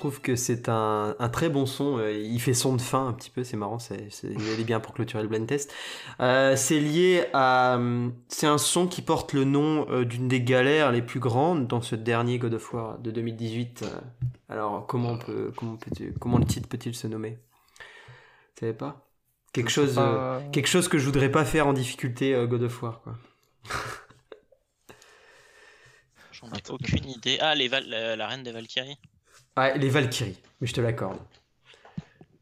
Trouve 0.03 0.20
que 0.20 0.37
c'est 0.37 0.69
un, 0.69 1.15
un 1.19 1.29
très 1.29 1.49
bon 1.49 1.65
son. 1.66 1.99
euh, 1.99 2.12
Il 2.12 2.41
fait 2.41 2.55
son 2.55 2.77
de 2.77 2.81
fin 2.81 3.07
un 3.09 3.12
petit 3.12 3.31
peu, 3.31 3.45
c'est 3.45 3.57
marrant. 3.57 3.79
C'est, 3.79 4.11
c'est- 4.11 4.33
il 4.33 4.51
allait 4.53 4.65
bien 4.65 4.81
pour 4.81 4.95
clôturer 4.95 5.23
le 5.23 5.29
blind 5.29 5.47
test. 5.47 5.73
Euh, 6.20 6.57
c'est 6.57 6.81
lié 6.81 7.27
à. 7.33 7.74
hum, 7.77 8.12
C'est 8.29 8.47
un 8.47 8.59
son 8.59 8.87
qui 8.87 9.01
porte 9.03 9.33
le 9.33 9.45
nom 9.45 9.87
euh, 9.91 10.05
d'une 10.05 10.29
des 10.29 10.43
galères 10.43 10.93
les 10.93 11.03
plus 11.03 11.20
grandes 11.20 11.66
dans 11.69 11.81
ce 11.83 11.95
dernier 11.97 12.39
God 12.39 12.55
of 12.55 12.73
War 12.74 12.99
de 12.99 13.11
2018. 13.11 13.83
euh. 13.85 14.01
Alors, 14.49 14.87
comment, 14.87 15.11
on 15.12 15.19
peut, 15.19 15.53
comment, 15.57 15.77
peut 15.77 15.91
comment 16.20 16.39
le 16.39 16.45
titre 16.45 16.69
peut-il 16.69 16.95
se 16.95 17.07
nommer? 17.07 17.39
Vous 18.55 18.61
savez 18.61 18.73
pas? 18.74 19.09
Quelque 19.53 19.70
chose, 19.70 19.95
pas. 19.95 20.03
euh, 20.41 20.41
quelque 20.51 20.69
chose 20.69 20.89
que 20.89 20.99
je 20.99 21.05
voudrais 21.07 21.31
pas 21.31 21.45
faire 21.45 21.66
en 21.66 21.73
difficulté 21.73 22.35
euh, 22.35 22.47
God 22.47 22.62
of 22.65 22.83
War. 22.83 23.01
Quoi. 23.03 23.15
J'en 26.33 26.49
ai 26.49 26.70
aucune 26.70 27.09
idée. 27.09 27.39
Ah, 27.41 27.55
les 27.55 27.69
Val- 27.69 27.89
la, 27.89 28.16
la 28.16 28.27
reine 28.27 28.43
des 28.43 28.53
Valkyries 28.53 28.99
Ah, 29.57 29.73
les 29.77 29.89
Valkyries, 29.89 30.39
mais 30.61 30.66
je 30.66 30.73
te 30.74 30.81
l'accorde. 30.81 31.19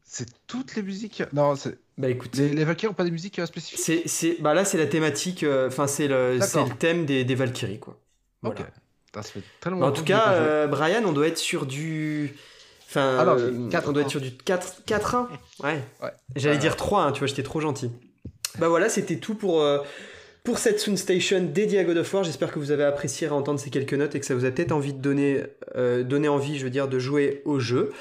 C'est 0.03 0.27
toutes 0.47 0.75
les 0.75 0.81
musiques. 0.81 1.23
Non, 1.33 1.55
c'est- 1.55 1.77
Bah 1.97 2.09
écoute. 2.09 2.35
les, 2.35 2.49
les 2.49 2.63
Valkyries 2.65 2.91
ont 2.91 2.95
pas 2.95 3.03
des 3.03 3.11
musiques 3.11 3.39
euh, 3.39 3.45
spécifiques? 3.45 3.79
C'est, 3.79 4.03
c'est, 4.07 4.37
bah 4.41 4.53
là, 4.53 4.65
c'est 4.65 4.77
la 4.77 4.87
thématique, 4.87 5.43
euh, 5.43 5.67
enfin, 5.67 5.87
c'est, 5.87 6.07
le, 6.07 6.39
c'est 6.41 6.63
le 6.63 6.75
thème 6.75 7.05
des, 7.05 7.23
des 7.23 7.35
Valkyries, 7.35 7.79
quoi. 7.79 7.97
Voilà. 8.41 8.59
Ok. 8.59 8.65
Ça 9.13 9.23
fait 9.23 9.41
très 9.59 9.69
longtemps 9.71 9.87
en 9.87 9.91
tout 9.91 10.03
cas, 10.05 10.31
euh, 10.33 10.67
Brian, 10.67 11.03
on 11.05 11.11
doit 11.11 11.27
être 11.27 11.37
sur 11.37 11.65
du. 11.65 12.33
Enfin, 12.87 13.17
Ah 13.19 13.25
euh, 13.25 13.51
j'ai 13.69 13.69
4-1. 13.77 13.89
on 13.89 13.91
doit 13.93 14.01
être 14.03 14.09
sur 14.09 14.21
du 14.21 14.31
4, 14.35 14.83
4-1. 14.85 15.27
Ouais. 15.63 15.81
Ouais. 16.01 16.11
J'allais 16.35 16.55
Ouais, 16.55 16.61
dire 16.61 16.71
ouais. 16.71 16.77
3, 16.77 17.11
tu 17.11 17.19
vois, 17.19 17.27
j'étais 17.27 17.43
trop 17.43 17.59
gentil. 17.61 17.91
Bah 18.57 18.67
voilà, 18.69 18.89
c'était 18.89 19.17
tout 19.17 19.35
pour, 19.35 19.61
pour 20.43 20.57
cette 20.57 20.79
Sound 20.79 20.97
Station 20.97 21.43
dédiée 21.43 21.79
à 21.79 21.83
God 21.83 21.97
of 21.97 22.13
War. 22.13 22.23
J'espère 22.23 22.51
que 22.51 22.59
vous 22.59 22.71
avez 22.71 22.83
apprécié 22.83 23.27
à 23.27 23.33
entendre 23.33 23.59
ces 23.59 23.69
quelques 23.69 23.93
notes 23.93 24.15
et 24.15 24.19
que 24.19 24.25
ça 24.25 24.35
vous 24.35 24.45
a 24.45 24.51
peut-être 24.51 24.71
envie 24.71 24.93
de 24.93 24.99
donner, 25.01 25.43
euh, 25.75 26.03
donner 26.03 26.27
envie, 26.27 26.57
je 26.57 26.63
veux 26.63 26.69
dire, 26.71 26.87
de 26.87 26.97
jouer 26.99 27.41
au 27.45 27.59
jeu. 27.59 27.91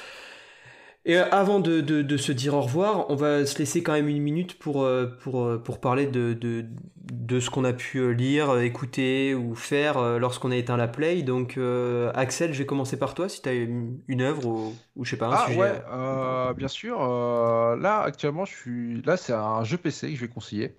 Et 1.07 1.17
euh, 1.19 1.25
avant 1.31 1.61
de, 1.61 1.81
de- 1.81 2.03
de 2.03 2.17
se 2.17 2.31
dire 2.33 2.55
au 2.55 2.61
revoir, 2.61 3.11
on 3.11 3.15
va 3.15 3.45
se 3.47 3.59
laisser 3.59 3.83
quand 3.83 3.93
même 3.93 4.09
une 4.09 4.23
minute 4.23 4.59
pour, 4.59 4.83
euh, 4.85 5.07
pour, 5.23 5.63
pour 5.63 5.81
parler 5.81 6.07
de, 6.07 6.35
de, 6.35 6.65
de 7.13 7.41
ce 7.41 7.49
qu'on 7.51 7.65
a 7.65 7.73
pu 7.73 8.15
lire, 8.15 8.59
écouter 8.61 9.35
ou 9.35 9.55
faire 9.55 10.19
lorsqu'on 10.19 10.51
a 10.51 10.57
éteint 10.57 10.77
la 10.77 10.89
play. 10.89 11.23
Donc, 11.23 11.57
euh, 11.57 12.11
Axel, 12.15 12.53
je 12.53 12.59
vais 12.59 12.67
commencer 12.67 12.99
par 12.99 13.15
toi 13.15 13.29
si 13.31 13.41
tu 13.43 13.49
as 13.49 13.53
une, 13.55 13.99
une 14.09 14.21
œuvre 14.23 14.47
ou, 14.47 14.75
ou 14.97 15.05
je 15.05 15.11
sais 15.11 15.17
pas, 15.17 15.29
un 15.29 15.33
Ah 15.33 15.45
sujet. 15.47 15.59
ouais, 15.59 15.83
euh, 15.91 16.53
bien 16.55 16.69
sûr. 16.69 16.99
euh, 17.03 17.77
là, 17.77 18.01
actuellement, 18.01 18.45
je 18.45 18.55
suis. 18.55 19.03
Là, 19.03 19.17
c'est 19.17 19.33
un 19.33 19.65
jeu 19.65 19.79
PC 19.79 20.09
que 20.11 20.17
je 20.17 20.21
vais 20.21 20.29
conseiller. 20.29 20.75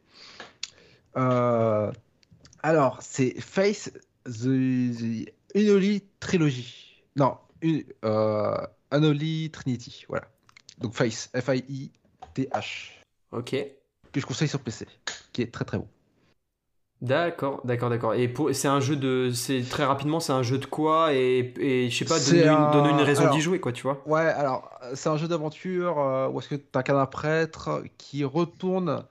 Euh, 1.17 1.91
Alors, 2.63 2.97
c'est 3.01 3.39
Face 3.41 3.91
the, 4.25 4.29
the 4.95 5.29
Unholy 5.55 6.03
Trilogy. 6.19 7.03
Non, 7.15 7.37
une, 7.61 7.83
euh, 8.05 8.55
Unholy 8.91 9.49
Trinity. 9.51 10.05
Voilà. 10.07 10.25
Donc 10.79 10.93
Face, 10.93 11.29
F-I-I-T-H. 11.35 13.03
Ok. 13.31 13.55
Que 14.11 14.19
je 14.19 14.25
conseille 14.25 14.47
sur 14.47 14.59
PC. 14.59 14.87
Qui 15.33 15.41
est 15.41 15.51
très 15.53 15.65
très 15.65 15.77
bon. 15.77 15.87
D'accord, 17.01 17.61
d'accord, 17.65 17.89
d'accord. 17.89 18.13
Et 18.13 18.27
pour- 18.27 18.53
c'est 18.53 18.67
un 18.67 18.79
jeu 18.79 18.95
de. 18.95 19.31
C'est 19.33 19.61
très 19.67 19.85
rapidement, 19.85 20.19
c'est 20.19 20.33
un 20.33 20.43
jeu 20.43 20.59
de 20.59 20.67
quoi 20.67 21.13
Et, 21.15 21.51
et 21.57 21.89
je 21.89 21.97
sais 21.97 22.05
pas, 22.05 22.19
une, 22.31 22.47
un- 22.47 22.89
une 22.91 23.01
raison 23.03 23.31
d'y 23.31 23.41
jouer, 23.41 23.59
quoi, 23.59 23.71
tu 23.71 23.81
vois. 23.83 24.03
Ouais, 24.05 24.21
alors, 24.21 24.69
c'est 24.93 25.09
un 25.09 25.17
jeu 25.17 25.27
d'aventure 25.27 25.97
euh, 25.99 26.27
où 26.27 26.39
est-ce 26.39 26.49
que 26.49 26.55
tu 26.55 26.63
incarnes 26.75 26.99
un 26.99 27.07
prêtre 27.07 27.83
qui 27.97 28.23
retourne 28.23 29.03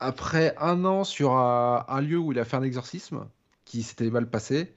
après 0.00 0.54
un 0.58 0.84
an 0.84 1.04
sur 1.04 1.32
un, 1.34 2.00
lieu 2.00 2.18
où 2.18 2.32
il 2.32 2.38
a 2.38 2.44
fait 2.44 2.56
un 2.56 2.62
exorcisme 2.62 3.26
qui 3.64 3.82
s'était 3.82 4.10
mal 4.10 4.28
passé. 4.28 4.74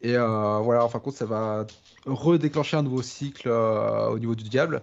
Et 0.00 0.16
euh, 0.16 0.58
voilà, 0.60 0.84
en 0.84 0.88
fin 0.88 0.98
de 0.98 1.04
compte, 1.04 1.14
ça 1.14 1.26
va 1.26 1.66
redéclencher 2.06 2.76
un 2.76 2.82
nouveau 2.82 3.02
cycle 3.02 3.48
euh, 3.48 4.08
au 4.08 4.18
niveau 4.18 4.34
du 4.34 4.44
diable. 4.44 4.82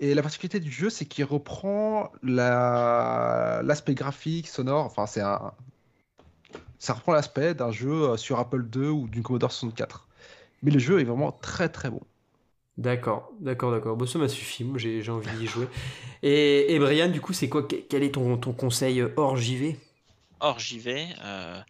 Et 0.00 0.14
la 0.14 0.22
particularité 0.22 0.60
du 0.60 0.70
jeu, 0.72 0.90
c'est 0.90 1.06
qu'il 1.06 1.24
reprend 1.24 2.10
la- 2.22 3.62
l'aspect 3.64 3.94
graphique, 3.94 4.48
sonore. 4.48 4.86
Enfin, 4.86 5.06
c'est 5.06 5.20
un. 5.20 5.52
Ça 6.78 6.94
reprend 6.94 7.12
l'aspect 7.12 7.54
d'un 7.54 7.70
jeu 7.70 8.10
euh, 8.10 8.16
sur 8.16 8.38
Apple 8.38 8.66
II 8.74 8.88
ou 8.88 9.08
d'une 9.08 9.22
Commodore 9.22 9.52
64. 9.52 10.08
Mais 10.62 10.70
le 10.70 10.78
jeu 10.78 11.00
est 11.00 11.04
vraiment 11.04 11.32
très 11.32 11.68
très 11.68 11.90
bon. 11.90 12.00
D'accord, 12.80 13.30
d'accord, 13.40 13.70
d'accord. 13.72 13.96
Bon, 13.96 14.06
ça 14.06 14.18
m'a 14.18 14.28
suffi, 14.28 14.64
moi 14.64 14.78
j'ai 14.78 15.06
envie 15.10 15.30
d'y 15.30 15.46
jouer. 15.46 15.68
Et, 16.22 16.74
et 16.74 16.78
Brian, 16.78 17.08
du 17.10 17.20
coup, 17.20 17.32
c'est 17.34 17.48
quoi 17.48 17.66
Quel 17.68 18.02
est 18.02 18.12
ton, 18.14 18.38
ton 18.38 18.52
conseil 18.54 19.02
hors 19.16 19.36
JV 19.36 19.76
Or, 20.40 20.58
j'y 20.58 20.78
vais. 20.78 21.08
euh, 21.22 21.62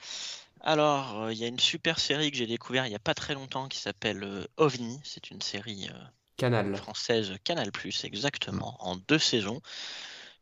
Alors, 0.61 1.23
euh, 1.25 1.33
il 1.33 1.39
y 1.39 1.45
a 1.45 1.49
une 1.49 1.59
super 1.59 1.99
série 2.01 2.31
que 2.31 2.37
j'ai 2.37 2.47
découvert 2.47 2.87
il 2.87 2.91
n'y 2.91 2.95
a 2.97 2.99
pas 3.01 3.15
très 3.15 3.35
longtemps 3.35 3.69
qui 3.69 3.79
s'appelle 3.79 4.23
euh, 4.25 4.47
OVNI. 4.57 5.01
C'est 5.05 5.31
une 5.31 5.41
série 5.43 5.89
euh, 5.93 6.05
Canal. 6.37 6.73
française 6.75 7.35
Canal+, 7.45 7.71
exactement, 8.05 8.77
en 8.81 8.97
deux 8.97 9.19
saisons. 9.21 9.61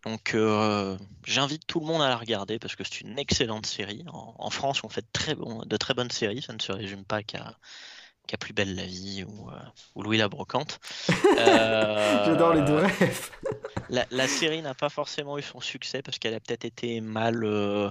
Donc, 0.04 0.34
euh, 0.34 0.98
j'invite 1.26 1.66
tout 1.66 1.80
le 1.80 1.86
monde 1.86 2.02
à 2.02 2.08
la 2.10 2.16
regarder 2.18 2.58
parce 2.58 2.76
que 2.76 2.84
c'est 2.84 3.02
une 3.02 3.18
excellente 3.18 3.66
série. 3.66 4.04
En, 4.08 4.34
en 4.38 4.50
France, 4.50 4.84
on 4.84 4.88
fait 4.90 5.02
de 5.02 5.08
très, 5.12 5.34
bon, 5.36 5.62
de 5.66 5.76
très 5.78 5.94
bonnes 5.94 6.10
séries. 6.12 6.42
Ça 6.42 6.52
ne 6.54 6.60
se 6.60 6.72
résume 6.72 7.04
pas 7.06 7.22
qu'à 7.24 7.58
qu'à 8.28 8.38
Plus 8.38 8.52
belle 8.54 8.76
la 8.76 8.86
vie 8.86 9.24
ou, 9.24 9.50
euh, 9.50 9.54
ou 9.96 10.04
Louis 10.04 10.18
la 10.18 10.28
brocante. 10.28 10.80
Euh, 11.38 12.24
J'adore 12.24 12.54
les 12.54 12.62
deux 12.62 12.76
rêves. 12.76 13.30
la, 13.88 14.06
la 14.10 14.28
série 14.28 14.62
n'a 14.62 14.74
pas 14.74 14.88
forcément 14.88 15.38
eu 15.38 15.42
son 15.42 15.60
succès 15.60 16.02
parce 16.02 16.18
qu'elle 16.18 16.34
a 16.34 16.40
peut-être 16.40 16.64
été 16.64 17.00
mal, 17.00 17.44
euh, 17.44 17.90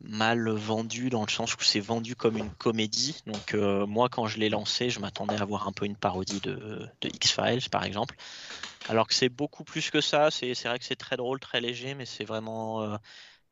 mal 0.00 0.48
vendue 0.50 1.10
dans 1.10 1.22
le 1.24 1.30
sens 1.30 1.54
où 1.54 1.62
c'est 1.62 1.80
vendu 1.80 2.16
comme 2.16 2.38
une 2.38 2.54
comédie. 2.54 3.22
Donc 3.26 3.54
euh, 3.54 3.86
moi, 3.86 4.08
quand 4.08 4.26
je 4.26 4.38
l'ai 4.38 4.48
lancé, 4.50 4.90
je 4.90 5.00
m'attendais 5.00 5.40
à 5.40 5.44
voir 5.44 5.68
un 5.68 5.72
peu 5.72 5.86
une 5.86 5.96
parodie 5.96 6.40
de, 6.40 6.88
de 7.00 7.08
X-Files, 7.08 7.70
par 7.70 7.84
exemple. 7.84 8.16
Alors 8.88 9.08
que 9.08 9.14
c'est 9.14 9.28
beaucoup 9.28 9.64
plus 9.64 9.90
que 9.90 10.00
ça. 10.00 10.30
C'est 10.30 10.54
vrai 10.64 10.78
que 10.78 10.84
c'est 10.84 10.96
très 10.96 11.16
drôle, 11.16 11.40
très 11.40 11.60
léger, 11.60 11.94
mais 11.94 12.06
c'est 12.06 12.24
vraiment 12.24 12.82
euh, 12.82 12.96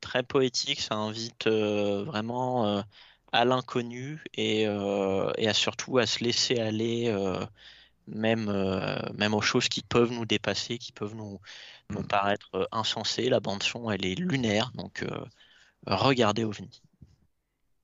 très 0.00 0.22
poétique. 0.22 0.80
Ça 0.80 0.96
invite 0.96 1.46
euh, 1.48 2.04
vraiment 2.04 2.82
à 3.32 3.44
l'inconnu 3.44 4.22
et, 4.34 4.66
euh, 4.68 5.32
et 5.38 5.48
à 5.48 5.54
surtout 5.54 5.98
à 5.98 6.06
se 6.06 6.24
laisser 6.24 6.58
aller. 6.60 7.08
euh, 7.08 7.44
même, 8.08 8.48
euh, 8.50 8.98
même 9.14 9.34
aux 9.34 9.42
choses 9.42 9.68
qui 9.68 9.82
peuvent 9.82 10.12
nous 10.12 10.26
dépasser, 10.26 10.78
qui 10.78 10.92
peuvent 10.92 11.14
nous, 11.16 11.40
nous 11.90 12.04
paraître 12.04 12.50
euh, 12.56 12.66
insensées. 12.72 13.28
La 13.30 13.40
bande 13.40 13.62
son, 13.62 13.90
elle 13.90 14.06
est 14.06 14.14
lunaire, 14.16 14.72
donc 14.74 15.04
regardez 15.86 16.44
OVNI. 16.44 16.82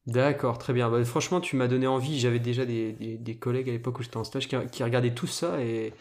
D'accord, 0.07 0.59
très 0.59 0.75
bien. 0.75 0.91
Bah, 0.91 1.03
franchement, 1.05 1.41
tu 1.41 1.57
m'as 1.57 1.67
donné 1.67 1.87
envie. 1.87 2.21
J'avais 2.21 2.39
déjà 2.39 2.67
des, 2.67 2.93
des- 2.93 3.17
des 3.17 3.37
collègues 3.39 3.71
à 3.71 3.73
l'époque 3.73 3.99
où 3.99 4.03
j'étais 4.03 4.19
en 4.19 4.25
stage 4.25 4.49
qui, 4.49 4.57
qui 4.71 4.83
regardaient 4.85 5.15
tout 5.15 5.27
ça 5.27 5.61
et 5.63 5.95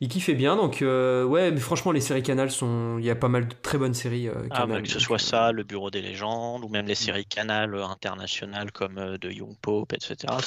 il 0.00 0.08
kiffait 0.08 0.34
bien, 0.34 0.56
donc 0.56 0.80
euh, 0.82 1.24
ouais, 1.24 1.50
mais 1.50 1.60
franchement, 1.60 1.92
les 1.92 2.00
séries 2.00 2.22
Canal 2.22 2.50
sont. 2.50 2.96
Il 2.98 3.04
y 3.04 3.10
a 3.10 3.16
pas 3.16 3.28
mal 3.28 3.48
de 3.48 3.54
très 3.54 3.76
bonnes 3.76 3.92
séries. 3.94 4.28
euh, 4.28 4.48
Ah, 4.48 4.66
Canal, 4.66 4.66
bah, 4.66 4.82
que 4.82 4.88
ce 4.88 4.98
soit 4.98 5.18
ça, 5.18 5.52
le 5.52 5.62
Bureau 5.62 5.90
des 5.90 6.00
légendes, 6.02 6.64
ou 6.64 6.68
même 6.68 6.86
les 6.86 6.94
séries 6.94 7.26
Canal 7.26 7.74
euh, 7.74 7.84
internationales 7.84 8.72
comme 8.72 8.96
euh, 8.98 9.18
de 9.18 9.30
Young 9.30 9.56
Pope, 9.60 9.92
etc. 9.92 10.38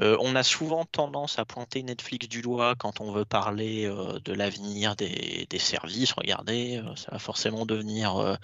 On 0.00 0.34
a 0.36 0.42
souvent 0.42 0.84
tendance 0.84 1.38
à 1.38 1.44
pointer 1.44 1.82
Netflix 1.82 2.28
du 2.28 2.42
doigt 2.42 2.74
quand 2.76 3.00
on 3.00 3.12
veut 3.12 3.24
parler 3.24 3.88
de 4.24 4.32
l'avenir 4.32 4.96
des, 4.96 5.46
des 5.50 5.58
services. 5.58 6.12
Regardez, 6.12 6.82
ça 6.96 7.12
va 7.12 7.18
forcément 7.18 7.66
devenir 7.66 8.36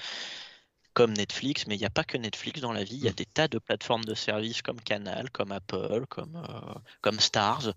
comme 0.94 1.12
Netflix, 1.14 1.66
mais 1.66 1.76
il 1.76 1.78
n'y 1.78 1.84
a 1.86 1.90
pas 1.90 2.04
que 2.04 2.16
Netflix 2.18 2.60
dans 2.60 2.72
la 2.72 2.84
vie. 2.84 2.96
Il 2.96 3.04
y 3.04 3.08
a 3.08 3.12
des 3.12 3.24
tas 3.26 3.48
de 3.48 3.58
plateformes 3.58 4.04
de 4.04 4.14
services 4.14 4.62
comme 4.62 4.80
Canal, 4.80 5.30
comme 5.30 5.52
Apple, 5.52 6.04
comme, 6.08 6.36
euh, 6.36 6.74
comme 7.00 7.20
Stars, 7.20 7.72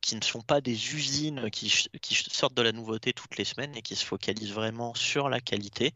qui 0.00 0.16
ne 0.16 0.22
sont 0.22 0.42
pas 0.42 0.60
des 0.60 0.94
usines 0.94 1.50
qui, 1.50 1.72
qui 2.02 2.14
sortent 2.14 2.54
de 2.54 2.62
la 2.62 2.72
nouveauté 2.72 3.12
toutes 3.12 3.36
les 3.36 3.44
semaines 3.44 3.76
et 3.76 3.82
qui 3.82 3.96
se 3.96 4.04
focalisent 4.04 4.52
vraiment 4.52 4.94
sur 4.94 5.28
la 5.28 5.40
qualité. 5.40 5.92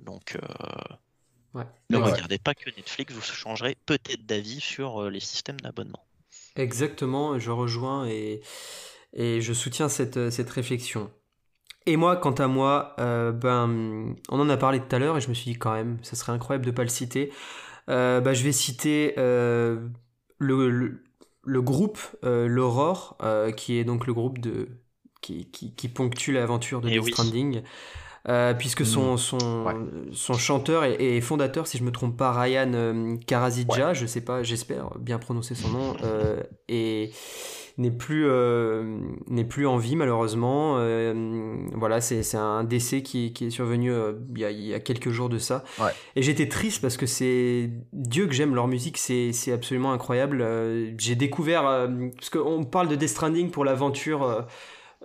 Donc, 0.00 0.36
euh, 0.36 0.40
Ouais. 1.54 1.66
ne 1.90 1.98
Ouais. 1.98 2.02
regardez 2.02 2.38
pas 2.38 2.54
que 2.54 2.70
Netflix, 2.70 3.12
vous 3.12 3.20
changerez 3.20 3.76
peut-être 3.84 4.24
d'avis 4.24 4.58
sur 4.58 5.02
euh, 5.02 5.10
les 5.10 5.20
systèmes 5.20 5.60
d'abonnement. 5.60 6.06
Exactement, 6.56 7.38
je 7.38 7.50
rejoins 7.50 8.06
et, 8.08 8.40
et 9.12 9.40
je 9.40 9.52
soutiens 9.52 9.88
cette, 9.88 10.30
cette 10.30 10.50
réflexion. 10.50 11.10
Et 11.86 11.96
moi, 11.96 12.16
quant 12.16 12.32
à 12.32 12.48
moi, 12.48 12.96
euh, 13.00 13.32
ben, 13.32 14.16
on 14.30 14.40
en 14.40 14.48
a 14.50 14.56
parlé 14.58 14.80
tout 14.80 14.94
à 14.96 14.98
l'heure 15.00 15.16
et 15.18 15.20
je 15.22 15.28
me 15.30 15.34
suis 15.34 15.52
dit 15.52 15.58
quand 15.58 15.72
même, 15.74 15.98
ça 16.04 16.16
serait 16.16 16.32
incroyable 16.32 16.66
de 16.66 16.70
ne 16.72 16.76
pas 16.76 16.82
le 16.84 16.88
citer. 16.90 17.32
Euh, 17.90 18.20
bah, 18.20 18.34
je 18.34 18.44
vais 18.44 18.52
citer 18.52 19.14
euh, 19.18 19.88
le, 20.38 20.70
le, 20.70 21.04
le 21.48 21.62
groupe 21.62 21.98
euh, 22.24 22.46
L'Aurore, 22.46 23.16
euh, 23.22 23.50
qui 23.52 23.78
est 23.78 23.84
donc 23.84 24.06
le 24.06 24.14
groupe 24.14 24.38
de, 24.38 24.68
qui, 25.22 25.50
qui, 25.50 25.74
qui 25.74 25.88
ponctue 25.88 26.32
l'aventure 26.32 26.80
de 26.82 26.88
Eh 26.88 27.00
Death 27.00 27.04
oui. 27.04 27.12
Euh, 28.28 28.52
puisque 28.52 28.84
son, 28.84 29.16
son, 29.16 29.38
Ouais. 29.64 29.74
son 30.12 30.34
chanteur 30.34 30.84
et, 30.84 31.16
et 31.16 31.20
fondateur, 31.20 31.66
si 31.66 31.78
je 31.78 31.84
me 31.84 31.92
trompe 31.92 32.16
pas, 32.16 32.32
Ryan 32.32 32.72
euh, 32.74 33.16
Karazidja, 33.26 33.94
je 33.94 34.06
sais 34.06 34.20
pas, 34.20 34.42
j'espère 34.42 34.90
bien 34.98 35.18
prononcer 35.18 35.54
son 35.54 35.68
nom, 35.68 35.94
euh, 36.02 36.42
et 36.68 37.10
n'est 37.78 37.92
plus 37.92 38.26
euh, 38.26 38.98
n'est 39.28 39.44
plus 39.44 39.66
en 39.68 39.76
vie 39.78 39.94
malheureusement. 39.94 40.78
Voilà, 41.74 42.00
c'est 42.00 42.34
un 42.36 42.64
décès 42.64 43.02
qui, 43.02 43.32
qui 43.32 43.46
est 43.46 43.50
survenu 43.50 43.92
il 44.34 44.40
y, 44.40 44.44
a, 44.44 44.50
il 44.50 44.66
y 44.66 44.74
a 44.74 44.80
quelques 44.80 45.10
jours 45.10 45.28
de 45.28 45.38
ça. 45.38 45.62
Ouais. 45.78 45.92
Et 46.16 46.22
j'étais 46.22 46.48
triste 46.48 46.82
parce 46.82 46.96
que 46.96 47.06
c'est 47.06 47.70
Dieu 47.92 48.26
que 48.26 48.34
j'aime 48.34 48.54
leur 48.54 48.66
musique, 48.66 48.98
c'est 48.98 49.52
absolument 49.52 49.92
incroyable. 49.92 50.44
J'ai 50.98 51.14
découvert 51.14 51.62
parce 52.16 52.30
qu'on 52.30 52.64
parle 52.64 52.88
de 52.88 52.96
Death 52.96 53.10
Stranding 53.10 53.50
pour 53.52 53.64
l'aventure, 53.64 54.44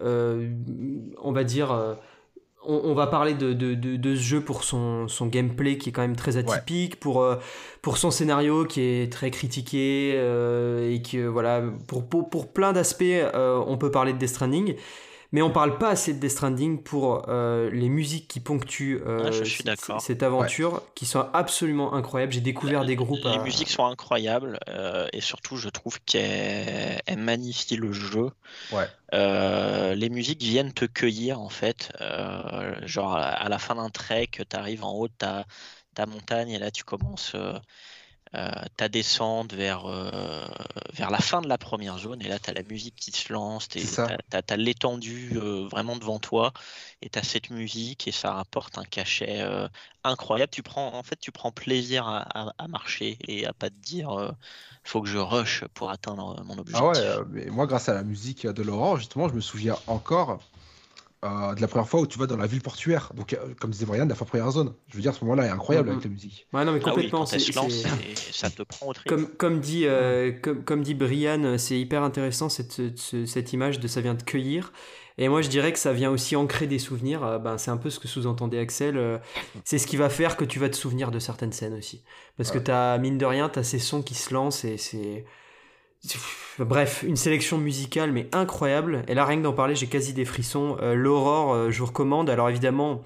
on 0.01 1.31
va 1.31 1.43
dire. 1.43 1.97
On, 2.65 2.81
on 2.85 2.93
va 2.93 3.07
parler 3.07 3.33
de, 3.33 3.53
de, 3.53 3.73
de, 3.73 3.95
de 3.95 4.15
ce 4.15 4.21
jeu 4.21 4.41
pour 4.41 4.63
son, 4.63 5.07
son 5.07 5.27
gameplay 5.27 5.77
qui 5.77 5.89
est 5.89 5.91
quand 5.91 6.01
même 6.01 6.15
très 6.15 6.37
atypique, 6.37 6.99
pour, 6.99 7.21
euh, 7.21 7.35
pour 7.81 7.97
son 7.97 8.11
scénario 8.11 8.65
qui 8.65 8.81
est 8.81 9.11
très 9.11 9.31
critiqué, 9.31 10.13
euh, 10.15 10.91
et 10.91 11.01
que 11.01 11.27
voilà, 11.27 11.61
pour, 11.87 12.05
pour, 12.07 12.29
pour 12.29 12.51
plein 12.53 12.73
d'aspects, 12.73 13.03
euh, 13.03 13.61
on 13.65 13.77
peut 13.77 13.91
parler 13.91 14.13
de 14.13 14.17
Death 14.17 14.29
Stranding. 14.29 14.75
Mais 15.33 15.41
on 15.41 15.49
parle 15.49 15.77
pas 15.79 15.89
assez 15.89 16.13
de 16.13 16.19
Death 16.19 16.31
Stranding 16.31 16.83
pour 16.83 17.27
euh, 17.27 17.69
les 17.71 17.89
musiques 17.89 18.27
qui 18.27 18.39
ponctuent 18.39 19.01
euh, 19.05 19.25
Ah, 19.27 19.31
je 19.31 19.43
suis 19.43 19.63
cette 19.99 20.21
aventure, 20.23 20.81
qui 20.93 21.07
sont 21.07 21.25
absolument 21.33 21.93
incroyables. 21.95 22.31
J'ai 22.31 22.39
découvert 22.41 22.85
des 22.85 22.95
groupes. 22.95 23.19
Les 23.23 23.31
à- 23.31 23.43
musiques 23.43 23.69
sont 23.69 23.85
incroyables 23.85 24.59
euh, 24.69 25.07
et 25.11 25.21
surtout, 25.21 25.57
je 25.57 25.69
trouve 25.69 25.99
qu'elles 26.01 27.01
elles 27.05 27.17
magnifient 27.17 27.77
le 27.77 27.91
jeu. 27.91 28.29
Ouais. 28.71 28.87
Euh, 29.13 29.95
les 29.95 30.09
musiques 30.09 30.41
viennent 30.41 30.73
te 30.73 30.85
cueillir 30.85 31.39
en 31.39 31.49
fait. 31.49 31.91
Euh, 32.01 32.75
genre 32.85 33.15
à 33.15 33.49
la 33.49 33.57
fin 33.59 33.75
d'un 33.75 33.89
trek, 33.89 34.29
tu 34.31 34.55
arrives 34.55 34.83
en 34.83 34.93
haut 34.93 35.07
de 35.07 35.13
ta, 35.17 35.45
ta 35.95 36.05
montagne 36.05 36.49
et 36.49 36.59
là 36.59 36.71
tu 36.71 36.83
commences 36.83 37.33
euh, 37.35 37.53
euh, 37.53 37.59
ta 38.77 38.89
descente 38.89 39.53
vers, 39.53 39.85
euh, 39.85 40.45
vers 40.93 41.11
la 41.11 41.19
fin 41.19 41.41
de 41.41 41.47
la 41.47 41.57
première 41.57 41.97
zone 41.99 42.21
et 42.21 42.27
là 42.27 42.39
tu 42.39 42.49
as 42.49 42.53
la 42.53 42.63
musique 42.63 42.95
qui 42.95 43.11
se 43.11 43.31
lance, 43.31 43.67
tu 43.67 43.79
as, 44.07 44.55
l'étendue 44.57 45.33
euh, 45.35 45.67
vraiment 45.69 45.95
devant 45.95 46.19
toi 46.19 46.51
et 47.01 47.09
tu 47.09 47.19
as 47.19 47.23
cette 47.23 47.49
musique 47.49 48.07
et 48.07 48.11
ça 48.11 48.39
apporte 48.39 48.77
un 48.77 48.83
cachet 48.85 49.41
euh, 49.41 49.67
incroyable. 50.03 50.51
Tu 50.51 50.63
prends, 50.63 50.93
en 50.93 51.03
fait, 51.03 51.17
tu 51.19 51.31
prends 51.31 51.51
plaisir 51.51 52.07
à, 52.07 52.21
à- 52.47 52.53
à 52.57 52.67
marcher 52.67 53.17
et 53.27 53.45
à 53.45 53.53
pas 53.53 53.69
te 53.69 53.75
dire 53.75 54.09
euh, 54.11 54.31
faut 54.83 55.01
que 55.01 55.07
je 55.07 55.17
rush 55.17 55.63
pour 55.73 55.91
atteindre 55.91 56.43
mon 56.43 56.57
objectif. 56.57 56.73
Ah 56.73 56.89
ouais, 56.89 56.97
euh, 56.97 57.23
mais 57.31 57.45
moi, 57.45 57.67
grâce 57.67 57.89
à 57.89 57.93
la 57.93 58.03
musique 58.03 58.47
de 58.47 58.63
Laurent, 58.63 58.97
justement, 58.97 59.29
je 59.29 59.33
me 59.33 59.41
souviens 59.41 59.77
encore 59.87 60.39
euh, 61.23 61.55
de 61.55 61.61
la 61.61 61.67
première 61.67 61.87
fois 61.87 62.01
où 62.01 62.07
tu 62.07 62.19
vas 62.19 62.27
dans 62.27 62.37
la 62.37 62.47
ville 62.47 62.61
portuaire. 62.61 63.11
Donc, 63.15 63.33
euh, 63.33 63.37
comme 63.59 63.71
disait 63.71 63.85
Brian, 63.85 64.05
la 64.05 64.15
fin 64.15 64.25
première 64.25 64.51
zone. 64.51 64.73
Je 64.89 64.95
veux 64.97 65.01
dire, 65.01 65.13
ce 65.15 65.23
moment-là 65.23 65.45
est 65.47 65.49
incroyable 65.49 65.87
Mhm. 65.89 65.93
avec 65.95 66.03
la 66.05 66.11
musique. 66.11 66.47
Ouais, 66.53 66.65
non, 66.65 66.71
mais 66.73 66.79
Ah 66.83 66.87
oui, 66.87 66.91
complètement. 67.09 67.19
quand 67.25 67.31
lance, 67.61 67.85
ça 68.31 68.49
te 68.49 68.63
prend 68.63 68.87
au 68.87 68.93
trip. 68.93 69.07
Comme, 69.07 69.27
comme, 69.27 69.59
dit, 69.59 69.85
euh, 69.85 70.31
comme, 70.41 70.63
comme 70.63 70.83
dit 70.83 70.93
Brian, 70.93 71.57
c'est 71.57 71.79
hyper 71.79 72.03
intéressant 72.03 72.49
cette, 72.49 72.97
ce- 72.97 73.25
cette 73.25 73.53
image 73.53 73.79
de 73.79 73.87
ça 73.87 74.01
vient 74.01 74.15
te 74.15 74.23
cueillir. 74.23 74.73
Et 75.19 75.29
moi 75.29 75.43
je 75.43 75.47
dirais 75.49 75.71
que 75.71 75.77
ça 75.77 75.93
vient 75.93 76.09
aussi 76.09 76.35
ancrer 76.35 76.65
des 76.65 76.79
souvenirs. 76.79 77.39
Ben, 77.39 77.59
c'est 77.59 77.69
un 77.69 77.77
peu 77.77 77.91
ce 77.91 77.99
que 77.99 78.07
sous-entendait 78.07 78.57
Axel. 78.57 79.21
C'est 79.63 79.77
ce 79.77 79.85
qui 79.85 79.95
va 79.95 80.09
faire 80.09 80.35
que 80.37 80.43
tu 80.43 80.57
vas 80.57 80.69
te 80.69 80.75
souvenir 80.75 81.11
de 81.11 81.19
certaines 81.19 81.51
scènes 81.53 81.75
aussi. 81.75 82.03
Parce 82.35 82.49
que 82.49 82.57
Ouais. 82.57 82.63
t'as, 82.63 82.97
mine 82.97 83.19
de 83.19 83.25
rien, 83.25 83.47
t'as 83.47 83.61
ces 83.61 83.77
sons 83.77 84.01
qui 84.01 84.15
se 84.15 84.33
lancent 84.33 84.65
et 84.65 84.77
c'est. 84.77 85.23
Bref, 86.59 87.03
une 87.07 87.15
sélection 87.15 87.57
musicale 87.57 88.11
mais 88.11 88.27
incroyable. 88.31 89.03
Et 89.07 89.13
là, 89.13 89.25
rien 89.25 89.37
que 89.37 89.43
d'en 89.43 89.53
parler, 89.53 89.75
j'ai 89.75 89.87
quasi 89.87 90.13
des 90.13 90.25
frissons. 90.25 90.77
Euh, 90.81 90.93
L'Aurore, 90.93 91.53
euh, 91.53 91.71
je 91.71 91.79
vous 91.79 91.87
recommande. 91.87 92.29
Alors 92.29 92.49
évidemment, 92.49 93.01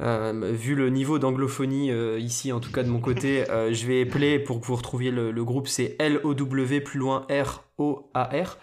euh, 0.00 0.52
vu 0.52 0.74
le 0.74 0.90
niveau 0.90 1.18
d'anglophonie 1.18 1.90
ici, 2.18 2.52
en 2.52 2.60
tout 2.60 2.72
cas 2.72 2.82
de 2.82 2.88
mon 2.88 3.00
côté, 3.00 3.44
je 3.48 3.86
vais 3.86 4.00
épeler 4.00 4.38
pour 4.38 4.60
que 4.60 4.66
vous 4.66 4.76
retrouviez 4.76 5.10
le, 5.10 5.30
le 5.30 5.44
groupe. 5.44 5.68
C'est 5.68 5.96
L-O-W 5.98 6.80
plus 6.80 6.98
loin 6.98 7.26
R-O-A-R. 7.30 8.58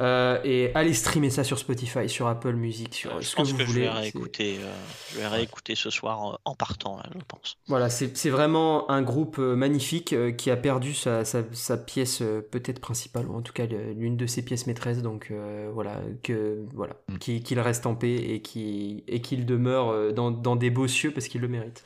Euh, 0.00 0.40
et 0.44 0.70
allez 0.74 0.94
streamer 0.94 1.30
ça 1.30 1.44
sur 1.44 1.58
Spotify, 1.58 2.08
sur 2.08 2.26
Apple 2.26 2.54
Music, 2.54 2.94
sur 2.94 3.16
Euh, 3.16 3.20
ce 3.20 3.30
je 3.30 3.36
que 3.36 3.42
vous 3.42 3.58
que 3.58 3.64
je 3.64 3.66
voulez. 3.66 3.80
vais 3.82 3.88
réécouter, 3.90 4.58
euh, 4.60 4.72
je 5.12 5.18
vais 5.18 5.26
réécouter 5.26 5.74
ce 5.74 5.90
soir 5.90 6.32
euh, 6.34 6.36
en 6.44 6.54
partant, 6.54 6.96
là, 6.96 7.04
je 7.14 7.20
pense. 7.28 7.58
Voilà, 7.68 7.90
c'est 7.90 8.30
vraiment 8.30 8.90
un 8.90 9.02
groupe 9.02 9.38
euh, 9.38 9.54
magnifique 9.54 10.12
euh, 10.14 10.32
qui 10.32 10.50
a 10.50 10.56
perdu 10.56 10.94
sa, 10.94 11.24
sa, 11.24 11.42
sa 11.52 11.76
pièce 11.76 12.22
euh, 12.22 12.40
peut-être 12.40 12.80
principale, 12.80 13.26
ou 13.28 13.34
en 13.36 13.42
tout 13.42 13.52
cas 13.52 13.66
l'une 13.66 14.16
de 14.16 14.26
ses 14.26 14.42
pièces 14.44 14.66
maîtresses. 14.66 15.02
Donc 15.02 15.28
euh, 15.30 15.70
voilà, 15.74 16.00
que 16.22 16.64
voilà, 16.74 16.96
Mm. 17.08 17.18
qu'il 17.18 17.60
reste 17.60 17.86
en 17.86 17.94
paix 17.94 18.14
et 18.14 18.40
qu'il 18.42 19.04
et 19.08 19.20
qu'il 19.20 19.44
demeure 19.46 19.90
euh, 19.90 20.12
dans, 20.12 20.30
dans 20.30 20.56
des 20.56 20.70
beaux 20.70 20.88
cieux 20.88 21.12
parce 21.12 21.28
qu'il 21.28 21.40
le 21.42 21.48
mérite. 21.48 21.84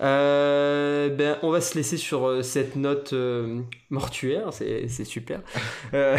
Euh, 0.00 1.08
ben, 1.08 1.38
on 1.42 1.50
va 1.50 1.60
se 1.60 1.74
laisser 1.74 1.96
sur 1.96 2.26
euh, 2.26 2.42
cette 2.42 2.76
note 2.76 3.12
euh, 3.14 3.62
mortuaire, 3.90 4.52
c'est 4.52 4.88
super. 5.04 5.40
Euh, 5.94 6.16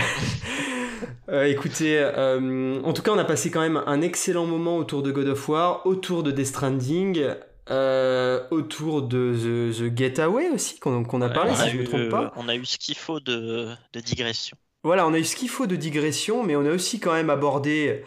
euh, 1.30 1.44
écoutez, 1.46 2.00
euh, 2.00 2.82
en 2.84 2.94
tout 2.94 3.02
cas, 3.02 3.12
on 3.12 3.18
a 3.20 3.26
passé 3.26 3.52
quand 3.52 3.62
même 3.62 3.82
un 3.86 4.02
excellent 4.02 4.46
moment 4.46 4.78
autour 4.78 5.04
de 5.04 5.12
God 5.12 5.28
of 5.28 5.50
War, 5.50 5.86
autour 5.86 6.24
de 6.24 6.32
Death 6.32 6.48
Stranding, 6.48 7.26
euh, 7.70 8.44
autour 8.52 9.04
de 9.04 9.34
The, 9.36 9.78
The 9.92 9.98
Getaway 9.98 10.50
aussi, 10.50 10.80
qu'on 10.80 11.22
a 11.22 11.30
Ouais, 11.30 11.30
parlé, 11.30 11.54
on, 11.54 11.56
si 11.56 11.62
a 11.62 11.70
je 11.70 11.74
ne 11.74 11.80
me 11.80 11.84
eu, 11.84 11.84
trompe 11.84 12.10
pas. 12.10 12.34
on 12.36 12.48
a 12.50 12.56
eu 12.56 12.66
ce 12.66 12.78
qu'il 12.78 12.98
faut 12.98 13.20
de, 13.20 13.76
de 13.94 14.00
digression. 14.02 14.58
Voilà, 14.84 15.06
on 15.08 15.14
a 15.14 15.20
eu 15.20 15.24
ce 15.26 15.36
qu'il 15.36 15.50
faut 15.50 15.68
de 15.68 15.76
digression, 15.76 16.44
mais 16.44 16.56
on 16.56 16.66
a 16.66 16.72
aussi 16.72 17.00
quand 17.00 17.14
même 17.14 17.30
abordé 17.30 18.04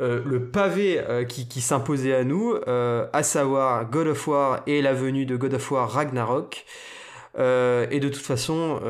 euh, 0.00 0.22
le 0.24 0.46
pavé 0.46 1.00
euh, 1.00 1.24
qui, 1.24 1.48
qui 1.48 1.60
s'imposait 1.60 2.14
à 2.14 2.24
nous, 2.24 2.54
euh, 2.66 3.06
à 3.12 3.22
savoir 3.22 3.88
God 3.90 4.08
of 4.08 4.26
War 4.28 4.62
et 4.66 4.82
la 4.82 4.94
venue 4.94 5.26
de 5.26 5.36
God 5.36 5.54
of 5.54 5.70
War 5.70 5.90
Ragnarok. 5.90 6.64
Et 7.36 8.00
de 8.00 8.08
toute 8.08 8.16
façon, 8.16 8.80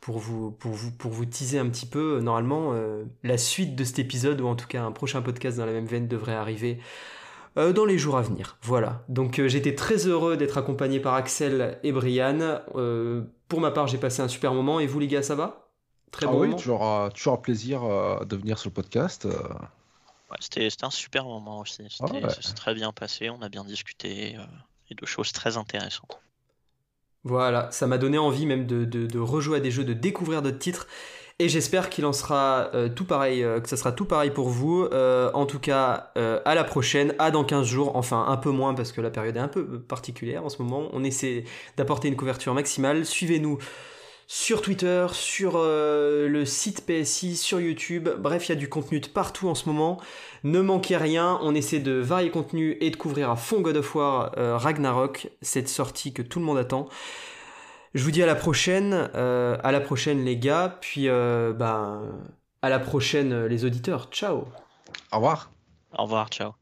pour, 0.00 0.16
vous, 0.16 0.50
pour, 0.50 0.72
vous, 0.72 0.90
pour 0.92 1.10
vous 1.10 1.26
teaser 1.26 1.58
un 1.58 1.68
petit 1.68 1.84
peu, 1.84 2.20
normalement, 2.20 2.74
la 3.22 3.36
suite 3.36 3.76
de 3.76 3.84
cet 3.84 3.98
épisode, 3.98 4.40
ou 4.40 4.46
en 4.46 4.54
tout 4.54 4.66
cas 4.66 4.82
un 4.82 4.92
prochain 4.92 5.20
podcast 5.20 5.58
dans 5.58 5.66
la 5.66 5.72
même 5.72 5.84
veine, 5.84 6.08
devrait 6.08 6.32
arriver 6.32 6.78
euh, 7.58 7.72
dans 7.72 7.84
les 7.84 7.98
jours 7.98 8.16
à 8.16 8.22
venir. 8.22 8.56
Voilà. 8.62 9.02
Donc 9.08 9.38
euh, 9.38 9.46
j'étais 9.46 9.74
très 9.74 10.06
heureux 10.06 10.38
d'être 10.38 10.56
accompagné 10.56 11.00
par 11.00 11.14
Axel 11.14 11.78
et 11.82 11.92
Brian. 11.92 12.60
Euh, 12.76 13.22
pour 13.48 13.60
ma 13.60 13.70
part, 13.70 13.88
j'ai 13.88 13.98
passé 13.98 14.22
un 14.22 14.28
super 14.28 14.54
moment. 14.54 14.80
Et 14.80 14.86
vous, 14.86 14.98
les 14.98 15.06
gars, 15.06 15.22
ça 15.22 15.34
va? 15.34 15.68
Très 16.10 16.26
ah 16.26 16.30
bon 16.30 16.40
oui, 16.40 16.46
moment? 16.48 16.58
toujours, 16.58 17.10
toujours 17.14 17.34
un 17.34 17.38
plaisir 17.38 17.82
de 18.24 18.36
venir 18.36 18.58
sur 18.58 18.70
le 18.70 18.74
podcast. 18.74 19.26
Ouais, 20.32 20.38
C'était 20.40 20.68
c'était 20.70 20.84
un 20.86 20.90
super 20.90 21.24
moment 21.26 21.60
aussi. 21.60 21.84
C'était- 21.90 22.22
Ah 22.22 22.26
ouais. 22.26 22.30
Ça 22.30 22.42
s'est 22.42 22.54
très 22.54 22.74
bien 22.74 22.92
passé, 22.92 23.30
on 23.30 23.42
a 23.42 23.48
bien 23.48 23.64
discuté 23.64 24.36
euh, 24.36 24.44
et 24.90 24.94
de 24.96 25.06
choses 25.06 25.32
très 25.32 25.56
intéressantes. 25.56 26.20
Voilà, 27.24 27.70
ça 27.70 27.86
m'a 27.86 27.98
donné 27.98 28.18
envie 28.18 28.46
même 28.46 28.66
de, 28.66 28.84
de, 28.84 29.06
de 29.06 29.18
rejouer 29.20 29.58
à 29.58 29.60
des 29.60 29.70
jeux, 29.70 29.84
de 29.84 29.92
découvrir 29.92 30.42
d'autres 30.42 30.58
titres. 30.58 30.88
Et 31.38 31.48
j'espère 31.48 31.88
qu'il 31.88 32.04
en 32.04 32.12
sera 32.12 32.70
euh, 32.74 32.88
tout 32.88 33.04
pareil, 33.04 33.42
euh, 33.44 33.60
que 33.60 33.68
ça 33.68 33.76
sera 33.76 33.92
tout 33.92 34.04
pareil 34.06 34.30
pour 34.30 34.48
vous. 34.48 34.84
Euh, 34.92 35.30
en 35.34 35.46
tout 35.46 35.60
cas, 35.60 36.12
euh, 36.18 36.40
à 36.44 36.54
la 36.54 36.64
prochaine, 36.64 37.14
à 37.18 37.30
dans 37.30 37.44
15 37.44 37.66
jours, 37.66 37.96
enfin 37.96 38.26
un 38.28 38.36
peu 38.36 38.50
moins 38.50 38.74
parce 38.74 38.92
que 38.92 39.00
la 39.00 39.10
période 39.10 39.36
est 39.36 39.40
un 39.40 39.48
peu 39.48 39.80
particulière 39.80 40.44
en 40.44 40.48
ce 40.48 40.60
moment. 40.62 40.88
On 40.92 41.04
essaie 41.04 41.44
d'apporter 41.76 42.08
une 42.08 42.16
couverture 42.16 42.54
maximale. 42.54 43.06
Suivez-nous 43.06 43.58
sur 44.34 44.62
Twitter, 44.62 45.08
sur 45.12 45.56
euh, 45.56 46.26
le 46.26 46.46
site 46.46 46.86
PSI, 46.86 47.36
sur 47.36 47.60
YouTube. 47.60 48.08
Bref, 48.18 48.48
il 48.48 48.52
y 48.52 48.52
a 48.52 48.58
du 48.58 48.66
contenu 48.66 48.98
de 48.98 49.06
partout 49.06 49.46
en 49.46 49.54
ce 49.54 49.68
moment. 49.68 50.00
Ne 50.42 50.62
manquez 50.62 50.96
rien, 50.96 51.38
on 51.42 51.54
essaie 51.54 51.80
de 51.80 51.92
varier 51.92 52.30
contenu 52.30 52.78
et 52.80 52.88
de 52.88 52.96
couvrir 52.96 53.28
à 53.28 53.36
fond 53.36 53.60
God 53.60 53.76
of 53.76 53.94
War 53.94 54.32
euh, 54.38 54.56
Ragnarok, 54.56 55.28
cette 55.42 55.68
sortie 55.68 56.14
que 56.14 56.22
tout 56.22 56.38
le 56.38 56.46
monde 56.46 56.56
attend. 56.56 56.88
Je 57.92 58.02
vous 58.02 58.10
dis 58.10 58.22
à 58.22 58.26
la 58.26 58.34
prochaine, 58.34 59.10
euh, 59.14 59.58
à 59.62 59.70
la 59.70 59.80
prochaine 59.80 60.24
les 60.24 60.38
gars, 60.38 60.78
puis 60.80 61.08
ben, 61.08 62.00
à 62.62 62.70
la 62.70 62.78
prochaine 62.78 63.44
les 63.44 63.66
auditeurs. 63.66 64.08
Ciao 64.12 64.46
Au 65.12 65.16
revoir. 65.16 65.50
Au 65.98 66.04
revoir, 66.04 66.30
ciao. 66.30 66.61